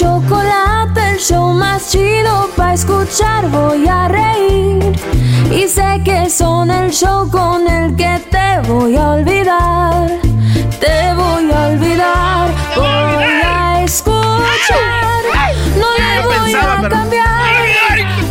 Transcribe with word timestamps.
chocolate, 0.00 1.12
el 1.12 1.18
show 1.18 1.52
más 1.52 1.90
chido 1.90 2.48
para 2.56 2.72
escuchar. 2.72 3.48
Voy 3.50 3.86
a 3.86 4.08
reír 4.08 4.98
y 5.50 5.68
sé 5.68 6.00
que 6.04 6.30
son 6.30 6.70
el 6.70 6.90
show 6.90 7.28
con 7.30 7.68
el 7.68 7.94
que 7.96 8.18
te 8.30 8.66
voy 8.66 8.96
a 8.96 9.10
olvidar. 9.10 10.08
Te 10.80 11.12
voy 11.14 11.52
a 11.52 11.66
olvidar, 11.68 12.50
voy 12.74 13.40
a 13.44 13.82
escuchar. 13.84 15.22
No 15.76 15.88
le 16.02 16.14
voy 16.26 16.54
a 16.54 16.88
cambiar. 16.88 17.28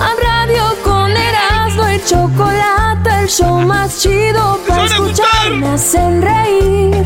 A 0.07 0.09
radio 0.27 0.63
con 0.83 1.11
Erasmo 1.11 1.87
y 1.89 1.99
chocolate, 2.03 3.09
el 3.21 3.27
show 3.27 3.59
más 3.61 3.99
chido 4.01 4.58
para 4.79 4.95
escuchar. 4.95 5.51
Me 5.51 5.67
hacen 5.67 6.21
reír 6.21 7.05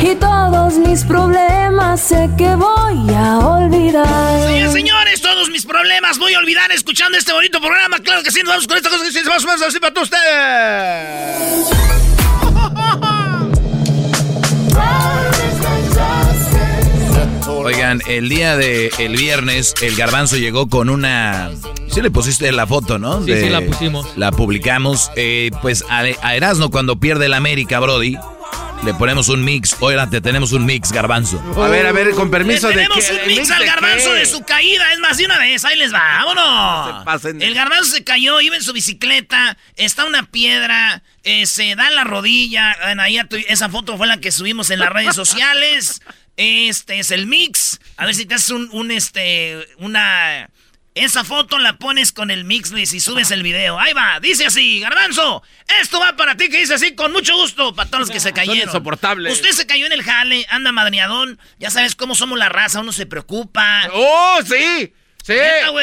y 0.00 0.14
todos 0.16 0.74
mis 0.74 1.04
problemas 1.04 2.00
sé 2.00 2.28
que 2.36 2.54
voy 2.54 3.14
a 3.14 3.38
olvidar. 3.38 4.46
Señores, 4.46 4.72
señores, 4.72 5.20
todos 5.20 5.50
mis 5.50 5.66
problemas 5.66 6.18
voy 6.18 6.34
a 6.34 6.38
olvidar 6.38 6.70
escuchando 6.72 7.18
este 7.18 7.32
bonito 7.32 7.60
programa. 7.60 7.98
Claro 7.98 8.22
que 8.22 8.30
sí, 8.30 8.40
nos 8.42 8.48
vamos 8.48 8.66
con 8.66 8.76
esta 8.76 8.90
cosa 8.90 9.04
que 9.04 9.12
sí, 9.12 9.20
o 9.20 9.46
menos 9.46 9.62
así 9.62 9.78
para 9.78 9.94
todos 9.94 10.10
ustedes. 10.10 12.11
Oigan, 17.74 18.02
el 18.06 18.28
día 18.28 18.54
de 18.58 18.90
el 18.98 19.16
viernes, 19.16 19.72
el 19.80 19.96
garbanzo 19.96 20.36
llegó 20.36 20.68
con 20.68 20.90
una. 20.90 21.50
Sí 21.90 22.02
le 22.02 22.10
pusiste 22.10 22.52
la 22.52 22.66
foto, 22.66 22.98
¿no? 22.98 23.24
Sí, 23.24 23.32
sí, 23.34 23.48
la 23.48 23.62
pusimos. 23.62 24.06
La 24.16 24.30
publicamos. 24.30 25.10
Eh, 25.16 25.50
pues 25.62 25.82
a, 25.88 26.00
a 26.00 26.36
Erasmo 26.36 26.70
cuando 26.70 26.96
pierde 27.00 27.26
el 27.26 27.32
América, 27.34 27.80
Brody. 27.80 28.18
Le 28.84 28.92
ponemos 28.94 29.28
un 29.28 29.44
mix. 29.44 29.76
Oigan, 29.80 30.10
te 30.10 30.20
tenemos 30.20 30.50
un 30.52 30.66
mix, 30.66 30.90
garbanzo. 30.92 31.40
A 31.56 31.68
ver, 31.68 31.86
a 31.86 31.92
ver, 31.92 32.10
con 32.10 32.30
permiso 32.30 32.68
Le 32.68 32.74
de 32.76 32.82
tenemos 32.82 33.04
qué, 33.04 33.14
un 33.22 33.26
mix 33.28 33.50
al 33.52 33.64
garbanzo 33.64 34.10
qué? 34.10 34.18
de 34.18 34.26
su 34.26 34.42
caída. 34.42 34.92
Es 34.92 34.98
más, 34.98 35.16
de 35.16 35.24
una 35.26 35.38
vez, 35.38 35.64
ahí 35.64 35.78
les 35.78 35.94
va, 35.94 36.00
vámonos. 36.24 36.98
Se 36.98 37.04
pasen 37.04 37.38
de- 37.38 37.46
El 37.46 37.54
garbanzo 37.54 37.84
se 37.92 38.02
cayó, 38.04 38.40
iba 38.40 38.56
en 38.56 38.62
su 38.62 38.72
bicicleta, 38.72 39.56
está 39.76 40.04
una 40.04 40.24
piedra, 40.24 41.02
eh, 41.22 41.46
se 41.46 41.76
da 41.76 41.88
en 41.88 41.94
la 41.94 42.02
rodilla. 42.04 42.76
Bueno, 42.82 43.02
ahí 43.02 43.18
esa 43.48 43.68
foto 43.68 43.96
fue 43.96 44.08
la 44.08 44.16
que 44.18 44.32
subimos 44.32 44.68
en 44.70 44.80
las 44.80 44.90
redes 44.90 45.14
sociales. 45.14 46.02
Este 46.36 46.98
es 46.98 47.10
el 47.10 47.26
mix. 47.26 47.80
A 47.96 48.06
ver 48.06 48.14
si 48.14 48.26
te 48.26 48.34
haces 48.34 48.50
un, 48.50 48.68
un, 48.72 48.90
este, 48.90 49.66
una... 49.78 50.48
Esa 50.94 51.24
foto 51.24 51.58
la 51.58 51.78
pones 51.78 52.12
con 52.12 52.30
el 52.30 52.44
mix, 52.44 52.70
Luis, 52.70 52.92
y 52.92 53.00
subes 53.00 53.30
el 53.30 53.42
video. 53.42 53.80
Ahí 53.80 53.94
va, 53.94 54.20
dice 54.20 54.44
así, 54.44 54.78
Garbanzo, 54.78 55.42
esto 55.80 55.98
va 55.98 56.16
para 56.16 56.36
ti, 56.36 56.50
que 56.50 56.58
dice 56.58 56.74
así, 56.74 56.94
con 56.94 57.12
mucho 57.12 57.34
gusto, 57.34 57.74
para 57.74 57.88
todos 57.88 58.00
los 58.00 58.10
que 58.10 58.20
se 58.20 58.34
cayeron. 58.34 58.68
insoportables. 58.68 59.32
Usted 59.32 59.52
se 59.52 59.66
cayó 59.66 59.86
en 59.86 59.92
el 59.92 60.02
jale, 60.02 60.46
anda 60.50 60.70
madreadón, 60.70 61.38
ya 61.58 61.70
sabes 61.70 61.94
cómo 61.94 62.14
somos 62.14 62.38
la 62.38 62.50
raza, 62.50 62.80
uno 62.80 62.92
se 62.92 63.06
preocupa. 63.06 63.88
¡Oh, 63.94 64.40
sí! 64.44 64.92
¡Sí! 65.24 65.32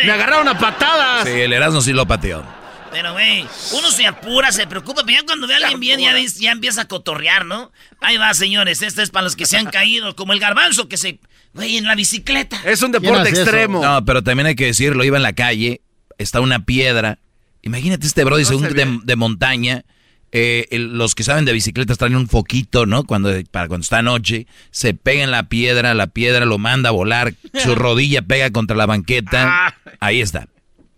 Me 0.03 0.11
agarraron 0.11 0.47
a 0.47 0.59
patadas. 0.59 1.27
Sí, 1.27 1.31
el 1.41 1.53
Erasmo 1.53 1.81
sí 1.81 1.91
lo 1.91 2.05
pateó. 2.05 2.45
Pero, 2.91 3.13
güey, 3.13 3.45
uno 3.73 3.91
se 3.91 4.07
apura, 4.07 4.51
se 4.51 4.65
preocupa, 4.67 5.03
pero 5.05 5.19
ya 5.19 5.25
cuando 5.25 5.47
ve 5.47 5.53
a 5.53 5.57
alguien 5.57 5.79
bien, 5.79 5.99
ya, 5.99 6.13
ya 6.39 6.51
empieza 6.51 6.81
a 6.81 6.87
cotorrear, 6.87 7.45
¿no? 7.45 7.71
Ahí 8.01 8.17
va, 8.17 8.33
señores, 8.33 8.81
este 8.81 9.03
es 9.03 9.09
para 9.11 9.23
los 9.23 9.35
que 9.35 9.45
se 9.45 9.57
han 9.57 9.65
caído, 9.71 10.15
como 10.15 10.33
el 10.33 10.39
garbanzo 10.39 10.87
que 10.89 10.97
se... 10.97 11.19
Güey, 11.53 11.77
en 11.77 11.85
la 11.85 11.95
bicicleta. 11.95 12.61
Es 12.63 12.81
un 12.83 12.91
¿Quién 12.91 13.03
deporte 13.03 13.29
eso? 13.31 13.41
extremo. 13.41 13.81
No, 13.83 14.05
pero 14.05 14.23
también 14.23 14.45
hay 14.47 14.55
que 14.55 14.65
decirlo, 14.65 15.03
iba 15.03 15.17
en 15.17 15.23
la 15.23 15.33
calle, 15.33 15.81
está 16.19 16.41
una 16.41 16.63
piedra. 16.65 17.17
Imagínate 17.63 18.05
este 18.05 18.23
Brody, 18.23 18.43
No 18.43 18.47
según 18.49 18.67
se 18.69 18.73
de, 19.03 19.15
montaña. 19.15 19.83
eh, 20.31 20.67
el- 20.69 20.95
los 20.97 21.15
que 21.15 21.23
saben 21.23 21.45
de 21.45 21.53
bicicletas 21.53 21.97
traen 21.97 22.15
un 22.15 22.27
foquito, 22.29 22.85
¿no? 22.85 23.03
Cuando, 23.03 23.31
para 23.49 23.67
cuando 23.67 23.83
está 23.83 24.03
noche, 24.03 24.45
se 24.69 24.93
pega 24.93 25.23
en 25.23 25.31
la 25.31 25.49
piedra, 25.49 25.95
la 25.95 26.05
piedra 26.07 26.45
lo 26.45 26.59
manda 26.59 26.89
a 26.89 26.91
volar, 26.91 27.33
su 27.63 27.73
rodilla 27.75 28.21
pega 28.21 28.51
contra 28.51 28.77
la 28.77 28.85
banqueta. 28.85 29.75
Ahí 29.99 30.21
está. 30.21 30.47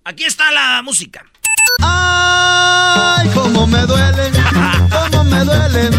Aquí 0.03 0.25
está 0.25 0.52
la 0.52 0.81
música. 0.84 1.25
Ay, 1.82 3.30
cómo 3.34 3.68
me 3.68 3.82
duelen, 3.82 4.34
cómo 4.90 5.24
me 5.24 5.44
duelen. 5.44 5.92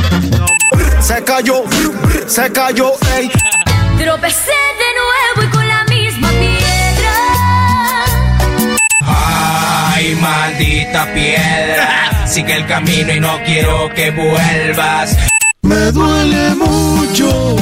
Se 1.00 1.22
cayó, 1.24 1.64
se 2.26 2.50
cayó, 2.52 2.92
ey. 3.16 3.30
Tropecé 3.98 4.60
de 4.82 4.90
nuevo 5.00 5.48
y 5.48 5.50
con 5.50 5.68
la 5.68 5.84
misma 5.84 6.28
piedra. 6.30 7.14
Ay, 9.00 10.14
maldita 10.20 11.12
piedra, 11.12 12.26
sigue 12.26 12.56
el 12.56 12.66
camino 12.66 13.12
y 13.12 13.20
no 13.20 13.38
quiero 13.44 13.92
que 13.94 14.10
vuelvas. 14.10 15.16
Me 15.62 15.92
duele 15.92 16.54
mucho, 16.54 17.56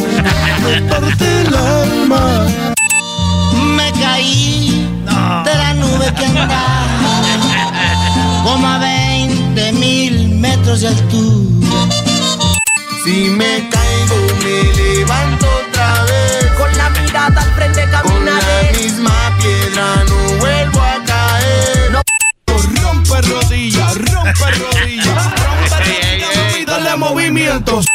me 0.63 0.81
parte 0.83 1.43
el 1.43 1.55
alma. 1.55 2.47
Me 3.77 3.93
caí 3.93 4.89
de 5.45 5.55
la 5.55 5.75
nube 5.75 6.13
que 6.15 6.25
andaba 6.25 7.30
como 8.61 8.75
a 8.75 8.79
20 8.79 9.73
mil 9.73 10.29
metros 10.37 10.83
de 10.83 10.89
altura. 10.89 11.95
Si 13.05 13.31
me 13.31 13.69
caigo, 13.71 14.17
me 14.43 14.63
levanto 14.75 15.47
otra 15.67 16.05
vez. 16.05 16.47
Con 16.59 16.77
la 16.77 16.91
mirada 16.91 17.41
al 17.43 17.51
frente 17.55 17.83
Con 17.85 17.91
la 17.91 18.03
caminaré. 18.03 18.79
misma 18.79 19.37
piedra 19.41 20.05
no 20.09 20.39
vuelvo 20.39 20.81
a 20.81 21.05
caer. 21.07 21.91
No. 21.93 22.03
Rompe 22.83 23.23
rodillas, 23.23 23.95
rompe 23.95 24.51
rodillas, 24.59 25.25
rompe 25.45 25.77
rodillas 25.79 26.67
dale 26.67 26.97
movimientos. 26.97 27.87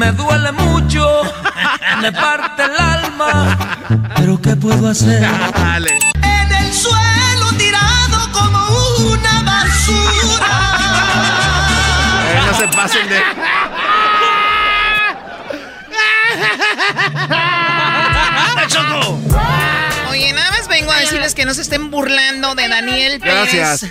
Me 0.00 0.12
duele 0.12 0.50
mucho, 0.52 1.06
me 2.00 2.10
parte 2.10 2.62
el 2.64 2.74
alma, 2.74 3.58
pero 4.16 4.40
¿qué 4.40 4.56
puedo 4.56 4.88
hacer? 4.88 5.20
Dale. 5.52 5.98
En 6.22 6.52
el 6.52 6.72
suelo 6.72 7.52
tirado 7.58 8.32
como 8.32 8.66
una 9.12 9.42
basura. 9.42 10.56
Eh, 12.30 12.40
no 12.46 12.54
se 12.54 12.68
pasen 12.68 13.08
de. 13.10 13.22
¡Anda, 18.48 18.66
Choco! 18.68 19.09
Decirles 21.30 21.34
que 21.34 21.46
no 21.46 21.54
se 21.54 21.62
estén 21.62 21.90
burlando 21.92 22.54
de 22.56 22.68
Daniel 22.68 23.20
Pérez. 23.20 23.52
Gracias. 23.54 23.86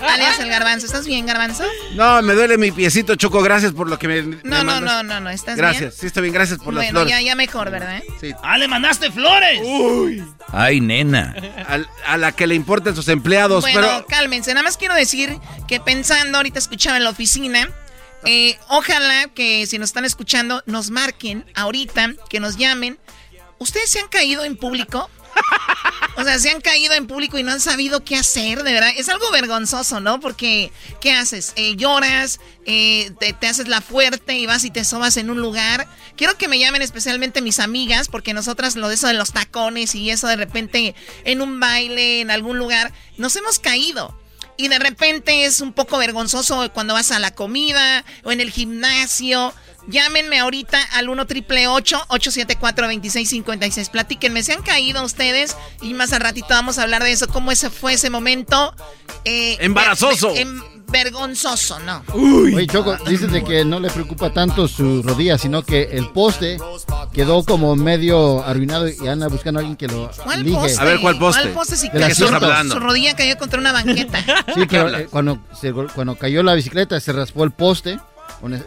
Alias 0.00 0.38
el 0.40 0.48
garbanzo. 0.48 0.86
¿Estás 0.86 1.06
bien, 1.06 1.26
garbanzo? 1.26 1.64
No, 1.94 2.22
me 2.22 2.32
duele 2.34 2.56
mi 2.56 2.70
piecito, 2.70 3.14
Choco. 3.16 3.42
Gracias 3.42 3.72
por 3.72 3.88
lo 3.90 3.98
que 3.98 4.08
me. 4.08 4.22
No, 4.22 4.28
me 4.28 4.40
no, 4.42 4.64
mandas. 4.64 4.82
no, 4.82 5.02
no, 5.02 5.20
no. 5.20 5.30
¿Estás 5.30 5.56
Gracias, 5.56 5.80
bien? 5.80 5.92
sí, 5.92 6.06
estoy 6.06 6.22
bien. 6.22 6.34
Gracias 6.34 6.58
por 6.58 6.72
las 6.72 6.84
Bueno, 6.84 7.00
flores. 7.00 7.10
ya, 7.10 7.20
ya 7.20 7.34
mejor, 7.34 7.70
¿verdad? 7.70 8.02
Sí. 8.20 8.32
Ah, 8.42 8.56
le 8.56 8.68
mandaste 8.68 9.10
flores. 9.10 9.60
Uy. 9.62 10.24
Ay, 10.52 10.80
nena. 10.80 11.34
Al- 11.66 11.88
a 12.06 12.16
la 12.16 12.32
que 12.32 12.46
le 12.46 12.54
importan 12.54 12.94
sus 12.96 13.08
empleados, 13.08 13.62
Bueno, 13.62 13.80
pero. 13.80 14.06
cálmense. 14.06 14.54
Nada 14.54 14.64
más 14.64 14.76
quiero 14.78 14.94
decir 14.94 15.36
que 15.66 15.80
pensando, 15.80 16.38
ahorita 16.38 16.58
escuchaba 16.58 16.96
en 16.96 17.04
la 17.04 17.10
oficina, 17.10 17.68
eh, 18.24 18.56
ojalá 18.68 19.28
que 19.34 19.66
si 19.66 19.78
nos 19.78 19.90
están 19.90 20.04
escuchando, 20.06 20.62
nos 20.66 20.90
marquen 20.90 21.44
ahorita, 21.54 22.12
que 22.30 22.40
nos 22.40 22.56
llamen. 22.56 22.98
¿Ustedes 23.58 23.90
se 23.90 23.98
han 23.98 24.06
caído 24.08 24.44
en 24.44 24.56
público? 24.56 25.10
O 26.18 26.24
sea, 26.24 26.36
se 26.40 26.50
han 26.50 26.60
caído 26.60 26.94
en 26.94 27.06
público 27.06 27.38
y 27.38 27.44
no 27.44 27.52
han 27.52 27.60
sabido 27.60 28.02
qué 28.02 28.16
hacer, 28.16 28.64
de 28.64 28.72
verdad. 28.72 28.90
Es 28.96 29.08
algo 29.08 29.30
vergonzoso, 29.30 30.00
¿no? 30.00 30.18
Porque, 30.18 30.72
¿qué 31.00 31.12
haces? 31.12 31.52
Eh, 31.54 31.76
lloras, 31.76 32.40
eh, 32.66 33.12
te, 33.20 33.32
te 33.34 33.46
haces 33.46 33.68
la 33.68 33.80
fuerte 33.80 34.34
y 34.34 34.44
vas 34.44 34.64
y 34.64 34.70
te 34.70 34.84
sobas 34.84 35.16
en 35.16 35.30
un 35.30 35.40
lugar. 35.40 35.86
Quiero 36.16 36.36
que 36.36 36.48
me 36.48 36.58
llamen 36.58 36.82
especialmente 36.82 37.40
mis 37.40 37.60
amigas, 37.60 38.08
porque 38.08 38.34
nosotras 38.34 38.74
lo 38.74 38.88
de 38.88 38.96
eso 38.96 39.06
de 39.06 39.14
los 39.14 39.32
tacones 39.32 39.94
y 39.94 40.10
eso 40.10 40.26
de 40.26 40.34
repente 40.34 40.96
en 41.24 41.40
un 41.40 41.60
baile, 41.60 42.20
en 42.20 42.32
algún 42.32 42.58
lugar, 42.58 42.92
nos 43.16 43.36
hemos 43.36 43.60
caído. 43.60 44.18
Y 44.56 44.66
de 44.66 44.80
repente 44.80 45.44
es 45.44 45.60
un 45.60 45.72
poco 45.72 45.98
vergonzoso 45.98 46.68
cuando 46.72 46.94
vas 46.94 47.12
a 47.12 47.20
la 47.20 47.32
comida 47.32 48.04
o 48.24 48.32
en 48.32 48.40
el 48.40 48.50
gimnasio. 48.50 49.54
Llámenme 49.88 50.38
ahorita 50.38 50.78
al 50.92 51.08
1 51.08 51.26
triple 51.26 51.66
874 51.66 52.86
2656 52.86 53.88
Platíquenme, 53.88 54.42
¿se 54.42 54.52
han 54.52 54.62
caído 54.62 55.02
ustedes? 55.02 55.56
Y 55.82 55.94
más 55.94 56.12
al 56.12 56.20
ratito 56.20 56.48
vamos 56.50 56.78
a 56.78 56.82
hablar 56.82 57.02
de 57.02 57.12
eso, 57.12 57.26
cómo 57.28 57.50
ese 57.52 57.70
fue 57.70 57.94
ese 57.94 58.10
momento. 58.10 58.74
eh, 59.24 59.56
Embarazoso. 59.60 60.28
ver- 60.32 60.42
em- 60.42 60.62
vergonzoso, 60.90 61.78
¿no? 61.80 62.02
Oye, 62.14 62.66
Choco, 62.66 62.96
dices 63.06 63.30
de 63.30 63.44
que 63.44 63.62
no 63.62 63.78
le 63.78 63.90
preocupa 63.90 64.32
tanto 64.32 64.66
su 64.68 65.02
rodilla, 65.02 65.36
sino 65.36 65.62
que 65.62 65.82
el 65.92 66.08
poste 66.10 66.56
quedó 67.12 67.44
como 67.44 67.76
medio 67.76 68.42
arruinado 68.42 68.88
y 68.88 69.06
anda 69.06 69.28
buscando 69.28 69.58
a 69.58 69.60
alguien 69.60 69.76
que 69.76 69.86
lo 69.86 70.10
¿Cuál 70.24 70.44
lige. 70.44 70.56
poste? 70.56 70.80
A 70.80 70.84
ver, 70.84 71.00
¿cuál 71.00 71.18
poste? 71.18 71.42
¿Cuál 71.42 71.52
poste 71.54 71.76
si 71.76 71.90
cayó? 71.90 72.06
asiento. 72.06 72.36
hablando? 72.36 72.74
Su 72.74 72.80
rodilla 72.80 73.14
cayó 73.14 73.36
contra 73.36 73.60
una 73.60 73.72
banqueta. 73.72 74.24
Sí, 74.54 74.62
pero 74.68 74.96
eh, 74.96 75.06
cuando, 75.10 75.38
se 75.60 75.72
cuando 75.72 76.16
cayó 76.16 76.42
la 76.42 76.54
bicicleta 76.54 76.98
se 77.00 77.12
raspó 77.12 77.44
el 77.44 77.50
poste, 77.50 77.98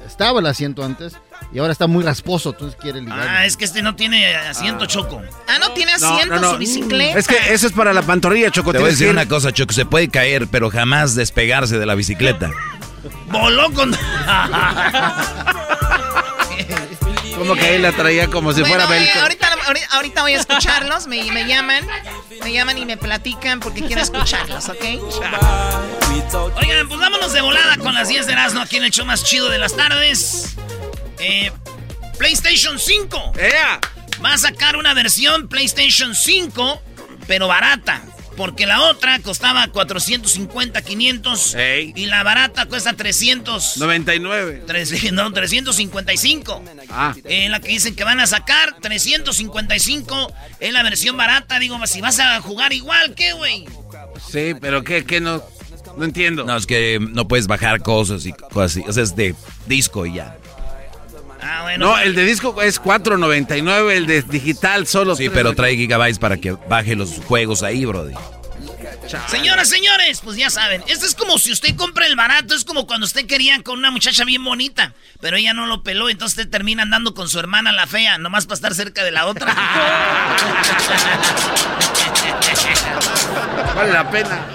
estaba 0.07 0.39
el 0.39 0.45
asiento 0.47 0.83
antes, 0.83 1.13
y 1.53 1.59
ahora 1.59 1.71
está 1.71 1.87
muy 1.87 2.03
rasposo, 2.03 2.49
entonces 2.51 2.77
quiere 2.79 3.01
ligar. 3.01 3.19
Ah, 3.19 3.45
es 3.45 3.57
que 3.57 3.65
este 3.65 3.81
no 3.81 3.95
tiene 3.95 4.35
asiento, 4.35 4.85
Choco. 4.85 5.21
Ah, 5.47 5.57
no 5.59 5.71
tiene 5.71 5.93
asiento 5.93 6.35
no, 6.35 6.41
no. 6.41 6.51
su 6.51 6.57
bicicleta. 6.57 7.17
Es 7.17 7.27
que 7.27 7.37
eso 7.53 7.67
es 7.67 7.73
para 7.73 7.93
la 7.93 8.01
pantorrilla, 8.01 8.51
Choco. 8.51 8.71
Te 8.73 8.79
voy 8.79 8.87
a 8.87 8.91
decir 8.91 9.07
ir- 9.07 9.11
una 9.11 9.27
cosa, 9.27 9.51
Choco. 9.51 9.73
Se 9.73 9.85
puede 9.85 10.09
caer, 10.09 10.47
pero 10.47 10.69
jamás 10.69 11.15
despegarse 11.15 11.79
de 11.79 11.85
la 11.85 11.95
bicicleta. 11.95 12.51
Voló 13.29 13.71
con. 13.73 13.91
Como 17.41 17.55
que 17.55 17.65
ahí 17.65 17.79
la 17.79 17.91
traía 17.91 18.27
como 18.27 18.53
si 18.53 18.61
Bueno, 18.61 18.85
fuera 18.85 18.95
eh, 18.95 18.99
velcro. 18.99 19.21
ahorita, 19.93 20.21
voy 20.21 20.33
a 20.35 20.39
escucharlos, 20.39 21.07
me, 21.07 21.23
me 21.31 21.47
llaman, 21.47 21.87
me 22.43 22.53
llaman 22.53 22.77
y 22.77 22.85
me 22.85 22.97
platican 22.97 23.59
porque 23.59 23.81
quiero 23.81 23.99
escucharlos, 23.99 24.69
¿ok? 24.69 24.83
Oigan, 26.55 26.87
pues 26.87 26.99
vámonos 26.99 27.33
de 27.33 27.41
volada 27.41 27.77
con 27.77 27.95
las 27.95 28.09
10 28.09 28.27
de 28.27 28.33
Erasmo 28.33 28.61
aquí 28.61 28.77
en 28.77 28.83
el 28.83 28.91
show 28.91 29.07
más 29.07 29.23
chido 29.23 29.49
de 29.49 29.57
las 29.57 29.75
tardes. 29.75 30.55
Eh, 31.17 31.51
PlayStation 32.19 32.77
5. 32.77 33.33
¡Ea! 33.39 33.81
Va 34.23 34.33
a 34.33 34.37
sacar 34.37 34.75
una 34.75 34.93
versión 34.93 35.47
PlayStation 35.47 36.13
5, 36.13 36.79
pero 37.25 37.47
barata. 37.47 38.03
Porque 38.41 38.65
la 38.65 38.81
otra 38.81 39.19
costaba 39.19 39.67
450, 39.67 40.81
500. 40.81 41.53
Ey. 41.53 41.93
Y 41.95 42.07
la 42.07 42.23
barata 42.23 42.65
cuesta 42.65 42.93
300. 42.93 43.77
99. 43.77 44.63
tres- 44.65 45.11
no, 45.13 45.31
355. 45.31 46.63
Ah. 46.89 47.13
Eh, 47.25 47.49
la 47.49 47.59
que 47.59 47.67
dicen 47.67 47.95
que 47.95 48.03
van 48.03 48.19
a 48.19 48.25
sacar, 48.25 48.77
355. 48.81 50.33
Es 50.59 50.73
la 50.73 50.81
versión 50.81 51.17
barata. 51.17 51.59
Digo, 51.59 51.77
si 51.85 52.01
vas 52.01 52.19
a 52.19 52.41
jugar 52.41 52.73
igual, 52.73 53.13
¿qué, 53.13 53.33
güey? 53.33 53.65
Sí, 54.31 54.55
pero 54.59 54.83
¿qué, 54.83 55.05
qué 55.05 55.21
no? 55.21 55.43
No 55.95 56.03
entiendo. 56.03 56.43
No, 56.43 56.57
es 56.57 56.65
que 56.65 56.97
no 56.99 57.27
puedes 57.27 57.45
bajar 57.45 57.83
cosas 57.83 58.25
y 58.25 58.33
cosas 58.33 58.71
así. 58.71 58.83
O 58.87 58.91
sea, 58.91 59.03
es 59.03 59.15
de 59.15 59.35
disco 59.67 60.07
y 60.07 60.15
ya. 60.15 60.35
Ah, 61.41 61.61
bueno. 61.63 61.87
No, 61.87 61.99
el 61.99 62.15
de 62.15 62.23
disco 62.25 62.61
es 62.61 62.81
4.99, 62.81 63.91
el 63.91 64.05
de 64.05 64.21
digital 64.21 64.87
solo. 64.87 65.15
Sí, 65.15 65.29
pero 65.29 65.53
trae 65.55 65.75
gigabytes 65.75 66.19
para 66.19 66.37
que 66.37 66.51
baje 66.51 66.95
los 66.95 67.19
juegos 67.25 67.63
ahí, 67.63 67.85
brody. 67.85 68.13
Señoras, 69.27 69.67
señores, 69.67 70.21
pues 70.23 70.37
ya 70.37 70.49
saben, 70.49 70.83
esto 70.87 71.05
es 71.05 71.15
como 71.15 71.37
si 71.37 71.51
usted 71.51 71.75
compra 71.75 72.05
el 72.07 72.15
barato, 72.15 72.55
es 72.55 72.63
como 72.63 72.87
cuando 72.87 73.05
usted 73.05 73.25
quería 73.25 73.61
con 73.61 73.77
una 73.77 73.91
muchacha 73.91 74.23
bien 74.23 74.41
bonita, 74.43 74.93
pero 75.19 75.35
ella 75.35 75.53
no 75.53 75.65
lo 75.65 75.83
peló, 75.83 76.09
entonces 76.09 76.37
usted 76.37 76.49
termina 76.49 76.83
andando 76.83 77.13
con 77.13 77.27
su 77.27 77.37
hermana 77.39 77.73
la 77.73 77.87
fea, 77.87 78.17
nomás 78.19 78.45
para 78.45 78.55
estar 78.55 78.73
cerca 78.73 79.03
de 79.03 79.11
la 79.11 79.25
otra. 79.25 79.53
Vale 83.75 83.91
la 83.91 84.09
pena. 84.09 84.45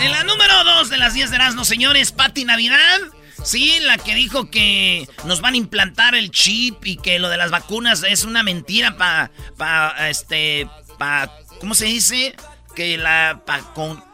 en 0.00 0.12
la 0.12 0.22
número 0.22 0.62
2 0.64 0.88
de 0.88 0.96
las 0.98 1.14
10 1.14 1.30
de 1.30 1.36
Erasmo, 1.36 1.64
señores, 1.64 2.12
Pati 2.12 2.44
Navidad. 2.44 3.00
Sí, 3.46 3.78
la 3.80 3.96
que 3.96 4.14
dijo 4.16 4.50
que 4.50 5.08
nos 5.24 5.40
van 5.40 5.54
a 5.54 5.56
implantar 5.56 6.16
el 6.16 6.32
chip 6.32 6.84
y 6.84 6.96
que 6.96 7.20
lo 7.20 7.28
de 7.28 7.36
las 7.36 7.52
vacunas 7.52 8.02
es 8.02 8.24
una 8.24 8.42
mentira 8.42 8.96
para, 8.96 9.30
pa, 9.56 10.08
este, 10.08 10.68
pa, 10.98 11.32
¿cómo 11.60 11.76
se 11.76 11.84
dice? 11.84 12.34
Que 12.74 12.98
la, 12.98 13.42
para 13.46 13.62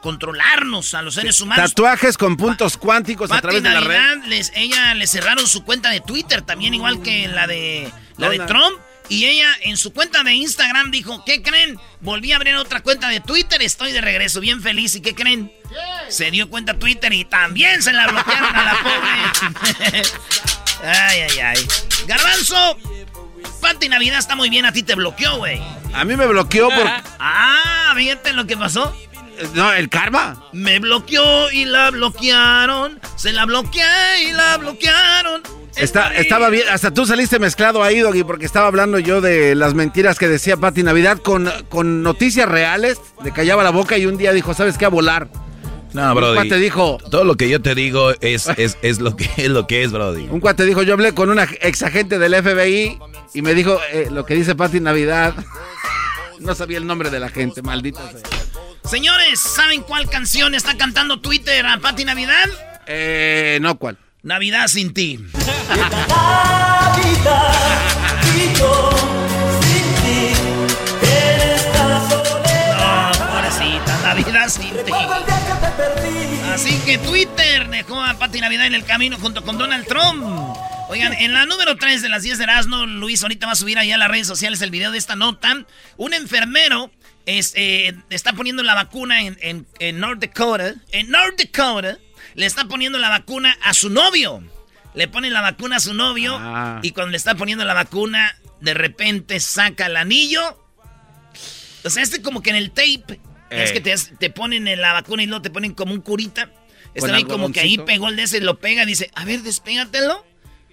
controlarnos 0.03 0.93
a 0.93 1.01
los 1.01 1.15
seres 1.15 1.41
humanos. 1.41 1.71
Tatuajes 1.71 2.19
con 2.19 2.37
puntos 2.37 2.77
cuánticos 2.77 3.33
a 3.33 3.41
través 3.41 3.63
de 3.63 3.71
la 3.71 3.81
red. 3.81 4.25
Les, 4.27 4.53
ella 4.55 4.93
le 4.93 5.07
cerraron 5.07 5.49
su 5.49 5.65
cuenta 5.65 5.89
de 5.89 6.01
Twitter 6.01 6.43
también, 6.43 6.75
igual 6.75 7.03
que 7.03 7.27
la 7.27 7.47
de 7.47 7.91
la 8.19 8.29
de. 8.29 8.39
Trump. 8.41 8.79
Y 9.09 9.25
ella 9.25 9.49
en 9.63 9.77
su 9.77 9.93
cuenta 9.93 10.23
de 10.23 10.35
Instagram 10.35 10.91
dijo, 10.91 11.25
¿qué 11.25 11.43
creen? 11.43 11.79
Volví 12.01 12.33
a 12.33 12.37
abrir 12.37 12.55
otra 12.55 12.83
cuenta 12.83 13.09
de 13.09 13.21
Twitter, 13.21 13.61
estoy 13.63 13.93
de 13.93 14.01
regreso, 14.01 14.41
bien 14.41 14.63
feliz. 14.63 14.95
¿Y 14.95 15.01
qué 15.01 15.15
creen? 15.15 15.53
Se 16.09 16.31
dio 16.31 16.49
cuenta 16.49 16.79
Twitter 16.79 17.13
y 17.13 17.25
también 17.25 17.83
se 17.83 17.93
la 17.93 18.07
bloquearon 18.09 18.55
a 18.55 18.65
la 18.65 18.79
pobre. 18.83 20.03
ay, 20.85 21.21
ay, 21.21 21.39
ay. 21.39 21.69
Garbanzo, 22.07 22.77
Pati 23.61 23.89
Navidad 23.89 24.19
está 24.19 24.35
muy 24.37 24.51
bien, 24.51 24.67
a 24.67 24.73
ti 24.73 24.83
te 24.83 24.95
bloqueó, 24.95 25.39
güey. 25.39 25.61
A 25.95 26.05
mí 26.05 26.17
me 26.17 26.27
bloqueó 26.27 26.69
por... 26.69 26.87
Ah, 27.19 27.93
fíjate 27.97 28.33
lo 28.33 28.47
que 28.47 28.57
pasó. 28.57 28.95
No, 29.55 29.73
el 29.73 29.89
karma. 29.89 30.45
Me 30.53 30.79
bloqueó 30.79 31.51
y 31.51 31.65
la 31.65 31.91
bloquearon. 31.91 33.01
Se 33.17 33.33
la 33.33 33.45
bloqueé 33.45 34.29
y 34.29 34.33
la 34.33 34.57
bloquearon. 34.59 35.43
Está, 35.77 36.15
estaba 36.15 36.51
bien, 36.51 36.69
hasta 36.71 36.93
tú 36.93 37.07
saliste 37.07 37.39
mezclado 37.39 37.83
ahí, 37.83 38.01
Doggy, 38.01 38.25
porque 38.25 38.45
estaba 38.45 38.67
hablando 38.67 38.99
yo 38.99 39.23
de 39.23 39.55
las 39.55 39.73
mentiras 39.73 40.19
que 40.19 40.29
decía 40.29 40.59
Pati 40.59 40.83
Navidad 40.83 41.19
con, 41.19 41.51
con 41.71 42.03
noticias 42.03 42.49
reales. 42.49 42.99
Le 43.25 43.33
callaba 43.33 43.63
la 43.65 43.71
boca 43.71 43.97
y 43.97 44.07
un 44.07 44.19
día 44.19 44.33
dijo, 44.33 44.55
¿sabes 44.55 44.77
qué? 44.77 44.85
A 44.85 44.91
volar. 44.91 45.29
No, 45.95 46.09
Un 46.11 46.15
brody. 46.15 46.35
cuate 46.35 46.57
dijo, 46.57 46.99
Todo 47.11 47.25
lo 47.25 47.35
que 47.37 47.49
yo 47.49 47.61
te 47.61 47.75
digo 47.75 48.13
es, 48.21 48.49
es, 48.57 48.79
es 48.83 49.01
lo 49.01 49.15
que 49.17 49.29
es 49.37 49.49
lo 49.49 49.67
que 49.67 49.83
es, 49.85 49.93
brody. 49.93 50.27
un 50.31 50.41
cuate 50.41 50.65
dijo, 50.65 50.83
yo 50.83 50.95
hablé 50.95 51.13
con 51.15 51.29
una 51.31 51.45
ex 51.61 51.83
agente 51.83 52.19
del 52.19 52.35
FBI 52.43 52.99
y 53.35 53.43
me 53.43 53.55
dijo 53.55 53.79
eh, 53.93 54.09
lo 54.11 54.25
que 54.25 54.35
dice 54.35 54.55
Pati 54.55 54.81
Navidad. 54.81 55.35
No 56.41 56.55
sabía 56.55 56.79
el 56.79 56.87
nombre 56.87 57.11
de 57.11 57.21
la 57.21 57.29
gente, 57.29 57.63
maldita 57.63 58.01
sea. 58.11 58.21
Señores, 58.91 59.39
¿saben 59.41 59.83
cuál 59.83 60.09
canción 60.11 60.55
está 60.55 60.77
cantando 60.77 61.21
Twitter 61.21 61.65
a 61.67 61.79
Pati 61.79 62.05
Navidad? 62.05 62.49
Eh, 62.87 63.59
no, 63.63 63.77
¿cuál? 63.79 63.97
Navidad 64.23 64.67
sin 64.69 64.93
ti. 64.93 65.19
No, 71.59 73.13
pobrecita, 73.31 74.01
Navidad 74.03 74.49
sin 74.49 74.71
ti. 74.85 74.93
Así 76.53 76.79
que 76.85 76.99
Twitter 76.99 77.69
dejó 77.71 78.01
a 78.03 78.15
Pati 78.15 78.41
Navidad 78.41 78.67
en 78.67 78.75
el 78.75 78.85
camino 78.85 79.17
junto 79.19 79.43
con 79.43 79.57
Donald 79.59 79.87
Trump. 79.87 80.23
Oigan, 80.89 81.15
en 81.15 81.33
la 81.33 81.47
número 81.47 81.77
3 81.77 82.03
de 82.03 82.09
las 82.11 82.23
10 82.23 82.37
de 82.39 82.45
Erasmo, 82.45 82.85
Luis 82.87 83.23
ahorita 83.23 83.47
va 83.47 83.53
a 83.53 83.57
subir 83.57 83.79
allá 83.79 83.95
a 83.95 83.99
las 83.99 84.09
redes 84.11 84.27
sociales 84.27 84.61
el 84.61 84.71
video 84.71 84.91
de 84.93 84.99
esta 84.99 85.17
nota. 85.17 85.65
Un 85.97 86.13
enfermero 86.13 86.91
es, 87.25 87.53
eh, 87.57 87.95
está 88.11 88.35
poniendo 88.35 88.63
la 88.63 88.75
vacuna 88.75 89.23
en, 89.23 89.39
en- 89.41 89.67
en 89.79 90.01
North 90.01 90.21
Dakota. 90.21 90.75
En 90.91 91.11
North 91.11 91.39
Dakota 91.39 91.97
le 92.35 92.45
está 92.47 92.67
poniendo 92.67 92.99
la 92.99 93.09
vacuna 93.09 93.57
a 93.63 93.73
su 93.73 93.89
novio. 93.89 94.43
Le 94.95 95.09
pone 95.09 95.31
la 95.31 95.41
vacuna 95.41 95.77
a 95.77 95.81
su 95.81 95.95
novio 95.95 96.37
Ah. 96.39 96.81
y 96.83 96.91
cuando 96.91 97.13
le 97.13 97.17
está 97.17 97.35
poniendo 97.35 97.65
la 97.65 97.73
vacuna, 97.75 98.37
de 98.61 98.75
repente 98.75 99.41
saca 99.41 99.87
el 99.87 99.97
anillo. 99.97 100.59
O 101.85 101.89
sea, 101.91 102.03
este 102.03 102.21
como 102.21 102.43
que 102.43 102.51
en 102.51 102.57
el 102.57 102.71
tape, 102.71 103.19
es 103.55 103.71
Eh. 103.71 103.73
que 103.75 103.81
te, 103.81 103.95
te 104.19 104.31
ponen 104.31 104.69
en 104.69 104.81
la 104.81 104.93
vacuna 104.93 105.23
y 105.23 105.27
luego 105.27 105.43
te 105.43 105.51
ponen 105.51 105.75
como 105.75 105.93
un 105.95 106.01
curita. 106.01 106.49
Con 106.99 107.15
ahí 107.15 107.25
como 107.25 107.51
que 107.53 107.61
ahí 107.61 107.79
pegó 107.79 108.09
el 108.09 108.17
de 108.17 108.25
ese, 108.25 108.41
lo 108.41 108.59
pega, 108.59 108.85
dice, 108.85 109.11
a 109.15 109.25
ver, 109.25 109.41
despégatelo. 109.43 110.25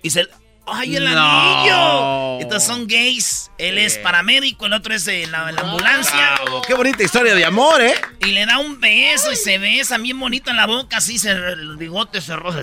Y 0.03 0.09
se... 0.09 0.27
¡Ay, 0.71 0.98
el 0.98 1.05
No. 1.05 1.17
anillo! 1.17 2.41
Entonces 2.43 2.67
son 2.67 2.86
gays. 2.88 3.50
Él 3.57 3.77
es 3.79 3.98
paramédico, 3.98 4.67
el 4.67 4.74
otro 4.74 4.93
es 4.93 5.07
en 5.07 5.31
la, 5.31 5.50
en 5.50 5.55
la 5.55 5.62
ambulancia. 5.62 6.31
Bravo, 6.43 6.62
Qué 6.62 6.74
bonita 6.75 7.01
historia 7.03 7.33
de 7.33 7.43
amor, 7.45 7.81
¿eh? 7.81 7.95
Y 8.21 8.27
le 8.27 8.45
da 8.45 8.59
un 8.59 8.79
beso 8.79 9.31
y 9.31 9.36
se 9.36 9.57
besan 9.57 10.03
bien 10.03 10.19
bonito 10.19 10.51
en 10.51 10.57
la 10.57 10.67
boca, 10.67 10.98
así 10.98 11.17
se, 11.17 11.31
el 11.31 11.77
bigote 11.77 12.21
se 12.21 12.36
roza. 12.36 12.62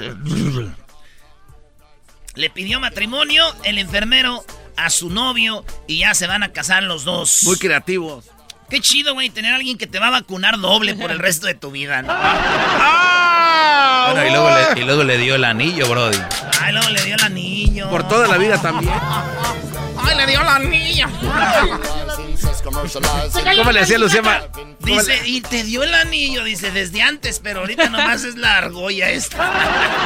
Le 2.34 2.50
pidió 2.50 2.78
matrimonio 2.80 3.44
el 3.64 3.78
enfermero 3.78 4.44
a 4.76 4.90
su 4.90 5.08
novio 5.08 5.64
y 5.86 6.00
ya 6.00 6.14
se 6.14 6.26
van 6.26 6.42
a 6.42 6.52
casar 6.52 6.82
los 6.82 7.04
dos. 7.04 7.42
Muy 7.44 7.56
creativos. 7.56 8.26
Qué 8.68 8.80
chido, 8.80 9.14
güey, 9.14 9.30
tener 9.30 9.52
a 9.52 9.56
alguien 9.56 9.78
que 9.78 9.86
te 9.86 9.98
va 9.98 10.08
a 10.08 10.10
vacunar 10.10 10.58
doble 10.58 10.94
por 10.94 11.10
el 11.10 11.18
resto 11.26 11.46
de 11.46 11.54
tu 11.54 11.70
vida, 11.70 12.02
¿no? 12.02 12.08
¡Ah! 12.12 14.10
Bueno, 14.12 14.26
y 14.26 14.30
luego, 14.30 14.50
le, 14.50 14.80
y 14.80 14.84
luego 14.84 15.04
le 15.04 15.18
dio 15.18 15.34
el 15.34 15.44
anillo, 15.44 15.88
Brody. 15.88 16.18
Ay, 16.60 16.72
luego 16.72 16.88
le 16.90 17.02
dio 17.02 17.14
el 17.14 17.22
anillo. 17.22 17.90
Por 17.90 18.06
toda 18.08 18.28
la 18.28 18.36
vida 18.38 18.60
también. 18.60 18.92
Ay, 19.98 20.16
le 20.16 20.26
dio 20.26 20.40
el 20.40 20.48
anillo. 20.48 21.06
¿Cómo 22.62 23.72
le 23.72 23.80
hacía 23.80 23.98
Lucía? 23.98 24.22
Ma- 24.22 24.40
cómo 24.52 24.76
Dice, 24.80 25.20
y 25.24 25.40
te 25.40 25.62
dio 25.64 25.82
el 25.82 25.92
anillo, 25.94 26.44
dice, 26.44 26.70
desde 26.70 27.02
antes, 27.02 27.40
pero 27.42 27.60
ahorita 27.60 27.88
nomás 27.90 28.24
es 28.24 28.36
la 28.36 28.58
argolla 28.58 29.10
esta. 29.10 29.48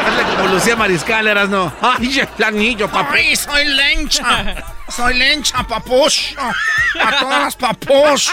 Hazle 0.07 0.23
como 0.37 0.55
Lucía 0.55 0.77
Mariscal, 0.77 1.27
eras 1.27 1.49
no. 1.49 1.73
¡Ay, 1.81 2.21
el 2.39 2.45
anillo, 2.45 2.89
papá! 2.91 3.11
Ay, 3.15 3.37
soy 3.37 3.65
lencha. 3.67 4.65
Soy 4.95 5.15
lencha, 5.19 5.63
papucho. 5.67 6.41
A 7.01 7.21
todas 7.21 7.43
las 7.45 7.57
papuchos. 7.57 8.33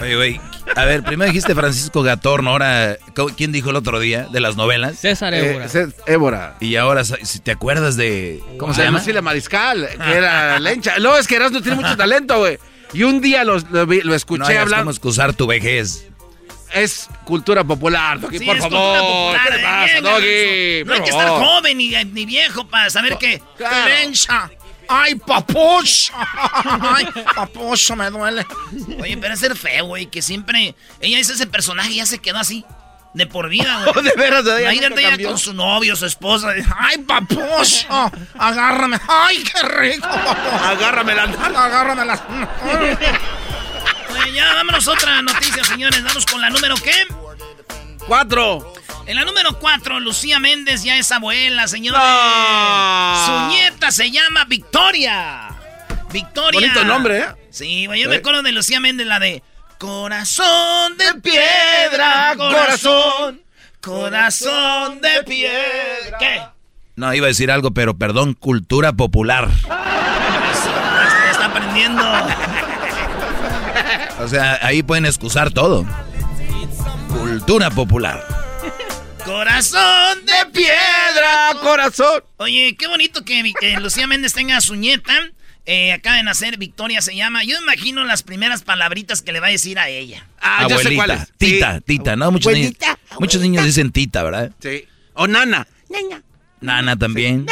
Oye, 0.00 0.16
güey. 0.16 0.40
A 0.76 0.84
ver, 0.84 1.02
primero 1.02 1.30
dijiste 1.30 1.54
Francisco 1.54 2.02
Gatorno, 2.02 2.50
ahora, 2.50 2.96
¿quién 3.36 3.52
dijo 3.52 3.70
el 3.70 3.76
otro 3.76 4.00
día 4.00 4.26
de 4.30 4.40
las 4.40 4.56
novelas? 4.56 4.98
César 4.98 5.34
Évora. 5.34 5.66
Eh, 5.72 5.88
Évora. 6.06 6.56
Y 6.60 6.76
ahora, 6.76 7.04
si 7.04 7.40
te 7.40 7.50
acuerdas 7.50 7.96
de. 7.96 8.42
¿Cómo 8.58 8.72
se 8.72 8.82
llama? 8.84 8.98
Lucía 8.98 9.20
Mariscal, 9.22 9.88
que 10.02 10.12
era 10.12 10.58
lencha. 10.60 10.98
No, 10.98 11.16
es 11.16 11.26
que 11.26 11.36
Erasmo 11.36 11.60
tiene 11.60 11.76
mucho 11.76 11.96
talento, 11.96 12.38
güey. 12.38 12.58
Y 12.94 13.02
un 13.04 13.20
día 13.20 13.44
los- 13.44 13.64
lo, 13.70 13.86
lo 13.86 14.14
escuché 14.14 14.54
No 14.54 14.60
hablar. 14.60 14.80
como 14.80 14.90
excusar 14.90 15.32
tu 15.34 15.46
vejez. 15.46 16.06
Es 16.74 17.08
cultura 17.24 17.64
popular, 17.64 18.18
Doggy, 18.18 18.38
Sí, 18.38 18.44
por 18.46 18.56
es 18.56 18.62
favor. 18.62 18.78
cultura 18.78 19.00
popular, 19.02 19.48
¿Qué 19.48 19.54
le 19.54 19.60
eh, 19.60 19.62
pasa, 19.62 20.00
Doggy? 20.00 20.84
No 20.86 20.94
hay 20.94 21.00
que 21.02 21.10
estar 21.10 21.28
joven 21.28 21.76
ni, 21.78 22.04
ni 22.06 22.24
viejo 22.24 22.66
para 22.66 22.88
saber 22.88 23.18
que 23.18 23.42
Claro. 23.58 23.88
lencha. 23.88 24.50
Ay, 24.94 25.14
papucho. 25.14 26.12
Ay, 26.14 27.08
papucho, 27.34 27.96
me 27.96 28.10
duele. 28.10 28.46
Oye, 29.00 29.16
pero 29.16 29.32
es 29.32 29.40
ser 29.40 29.56
feo, 29.56 29.86
güey, 29.86 30.06
que 30.06 30.20
siempre... 30.20 30.74
Ella 31.00 31.18
es 31.18 31.30
ese 31.30 31.46
personaje 31.46 31.92
y 31.92 31.96
ya 31.96 32.06
se 32.06 32.18
quedó 32.18 32.38
así. 32.38 32.64
De 33.14 33.26
por 33.26 33.48
vida, 33.48 33.84
güey. 33.92 34.04
De 34.04 34.12
veras, 34.16 34.44
de 34.44 34.62
Imagínate 34.62 35.00
ella 35.06 35.28
con 35.28 35.38
su 35.38 35.54
novio, 35.54 35.96
su 35.96 36.06
esposa. 36.06 36.52
Ay, 36.78 36.98
papucho. 36.98 37.88
Agárrame. 38.38 39.00
Ay, 39.08 39.42
qué 39.42 39.62
rico, 39.66 40.08
papucho. 40.08 40.64
Agárrame 40.64 41.14
la 41.14 41.22
Agárrame 41.22 42.04
las... 42.04 42.22
Oye, 44.10 44.32
ya, 44.34 44.54
vámonos 44.54 44.86
otra 44.88 45.22
noticia, 45.22 45.64
señores. 45.64 46.02
Vamos 46.04 46.26
con 46.26 46.40
la 46.40 46.50
número 46.50 46.74
¿qué? 46.76 47.06
Cuatro. 48.06 48.74
En 49.06 49.16
la 49.16 49.24
número 49.24 49.58
4, 49.58 50.00
Lucía 50.00 50.38
Méndez 50.38 50.84
ya 50.84 50.96
es 50.96 51.10
abuela, 51.10 51.66
señores. 51.68 52.00
No. 52.00 53.26
Su 53.26 53.48
nieta 53.48 53.90
se 53.90 54.10
llama 54.10 54.44
Victoria. 54.44 55.48
Victoria. 56.12 56.60
Bonito 56.60 56.84
nombre, 56.84 57.18
¿eh? 57.18 57.26
Sí, 57.50 57.88
yo 57.96 58.08
me 58.08 58.16
acuerdo 58.16 58.42
de 58.42 58.52
Lucía 58.52 58.80
Méndez, 58.80 59.06
la 59.06 59.18
de 59.18 59.42
Corazón 59.82 60.96
de 60.96 61.20
piedra, 61.20 62.34
corazón, 62.36 63.42
corazón 63.80 65.00
de 65.00 65.24
piedra. 65.24 66.18
¿Qué? 66.20 66.40
No, 66.94 67.12
iba 67.12 67.26
a 67.26 67.28
decir 67.28 67.50
algo, 67.50 67.72
pero 67.72 67.98
perdón, 67.98 68.34
cultura 68.34 68.92
popular. 68.92 69.48
Está 71.32 71.46
aprendiendo. 71.46 72.04
O 74.20 74.28
sea, 74.28 74.60
ahí 74.62 74.84
pueden 74.84 75.04
excusar 75.04 75.50
todo. 75.50 75.84
Cultura 77.08 77.68
popular. 77.70 78.24
Corazón 79.24 80.26
de 80.26 80.50
Piedra, 80.52 81.54
corazón. 81.62 82.24
Oye, 82.38 82.74
qué 82.76 82.88
bonito 82.88 83.24
que, 83.24 83.42
Lucía 83.80 84.06
Méndez 84.06 84.32
tenga 84.32 84.56
a 84.56 84.60
su 84.60 84.74
nieta. 84.74 85.12
Eh, 85.64 85.92
acaba 85.92 86.16
de 86.16 86.24
nacer, 86.24 86.58
Victoria 86.58 87.00
se 87.02 87.14
llama. 87.14 87.44
Yo 87.44 87.56
imagino 87.60 88.04
las 88.04 88.24
primeras 88.24 88.62
palabritas 88.62 89.22
que 89.22 89.30
le 89.32 89.38
va 89.38 89.46
a 89.46 89.50
decir 89.50 89.78
a 89.78 89.88
ella. 89.88 90.26
Ah, 90.40 90.62
ya 90.62 90.68
sé 90.68 90.74
Abuelita, 90.74 90.96
cuál 90.96 91.10
es. 91.12 91.32
tita, 91.38 91.74
Sí. 91.76 91.80
tita, 91.86 92.16
¿no? 92.16 92.32
Muchos 92.32 92.52
niños, 92.52 92.72
Abuelita, 92.80 92.98
muchos 93.20 93.40
niños 93.42 93.64
dicen 93.64 93.92
tita, 93.92 94.24
¿verdad? 94.24 94.50
Sí. 94.60 94.86
O 95.14 95.28
nana. 95.28 95.68
Nana 96.60 96.96
también. 96.96 97.46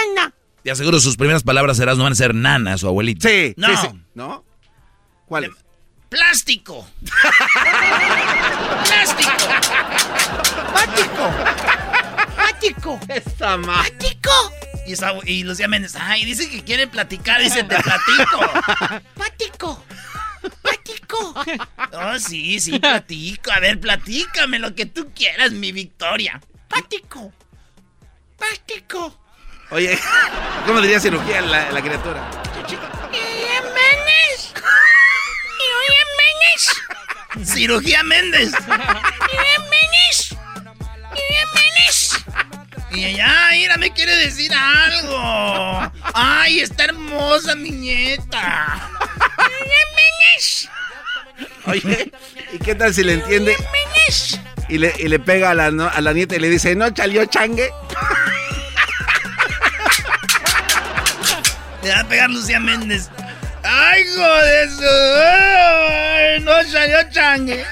Te 0.64 0.70
aseguro 0.72 0.98
sus 1.00 1.16
primeras 1.16 1.42
palabras 1.44 1.76
serás 1.76 1.96
no 1.96 2.04
van 2.04 2.12
a 2.12 2.16
ser 2.16 2.34
nana, 2.34 2.76
su 2.78 2.86
abuelita. 2.88 3.28
Sí. 3.28 3.54
No. 3.56 3.68
sí, 3.68 3.88
sí. 3.90 4.00
¿No? 4.14 4.44
¿Cuál 5.26 5.44
es? 5.44 5.50
Plástico. 6.08 6.90
Plástico. 7.04 7.98
Pático. 11.08 12.36
Pático. 12.36 13.00
Esta 13.08 13.56
ma. 13.56 13.82
Pático. 13.82 14.30
Y, 14.86 14.92
esa- 14.92 15.14
y 15.24 15.44
Lucía 15.44 15.68
Méndez, 15.68 15.94
ay, 15.98 16.24
dice 16.24 16.48
que 16.50 16.62
quiere 16.64 16.86
platicar, 16.88 17.40
dice, 17.40 17.62
te 17.64 17.76
platico. 17.80 19.02
Pático. 19.14 19.84
Pático. 20.62 21.34
Oh, 21.92 22.18
sí, 22.18 22.58
sí, 22.60 22.78
platico. 22.78 23.52
A 23.52 23.60
ver, 23.60 23.78
platícame 23.80 24.58
lo 24.58 24.74
que 24.74 24.86
tú 24.86 25.12
quieras, 25.14 25.52
mi 25.52 25.70
Victoria. 25.72 26.40
Pático. 26.68 27.32
Pático. 28.38 29.16
Oye, 29.70 29.98
¿cómo 30.66 30.80
diría 30.80 30.98
cirugía 30.98 31.40
la, 31.42 31.70
la 31.70 31.80
criatura? 31.82 32.28
Méndez. 32.56 34.52
Méndez. 36.18 37.52
Cirugía 37.52 38.02
Méndez. 38.02 38.52
Méndez. 38.52 38.90
Méndez. 39.70 40.29
Y 42.92 43.04
ella, 43.04 43.48
mira, 43.52 43.76
me 43.76 43.92
quiere 43.92 44.14
decir 44.16 44.50
algo. 44.52 45.92
Ay, 46.12 46.60
está 46.60 46.84
hermosa 46.84 47.54
mi 47.54 47.70
nieta. 47.70 48.88
Oye, 51.66 52.10
¿y 52.52 52.58
qué 52.58 52.74
tal 52.74 52.92
si 52.92 53.04
le 53.04 53.14
entiende 53.14 53.56
y 54.68 54.78
le, 54.78 54.92
y 54.98 55.08
le 55.08 55.18
pega 55.20 55.50
a 55.50 55.54
la, 55.54 55.70
no- 55.70 55.88
a 55.88 56.00
la 56.00 56.12
nieta 56.12 56.34
y 56.34 56.40
le 56.40 56.48
dice, 56.48 56.74
no 56.74 56.90
chalió 56.90 57.24
changue? 57.26 57.70
Le 61.82 61.90
va 61.90 62.00
a 62.00 62.04
pegar 62.08 62.28
Lucía 62.30 62.58
Méndez. 62.60 63.08
¡Ay, 63.62 64.04
joder! 64.16 64.68
Ay, 65.22 66.40
no 66.40 66.52
salió 66.70 66.98
changue. 67.10 67.64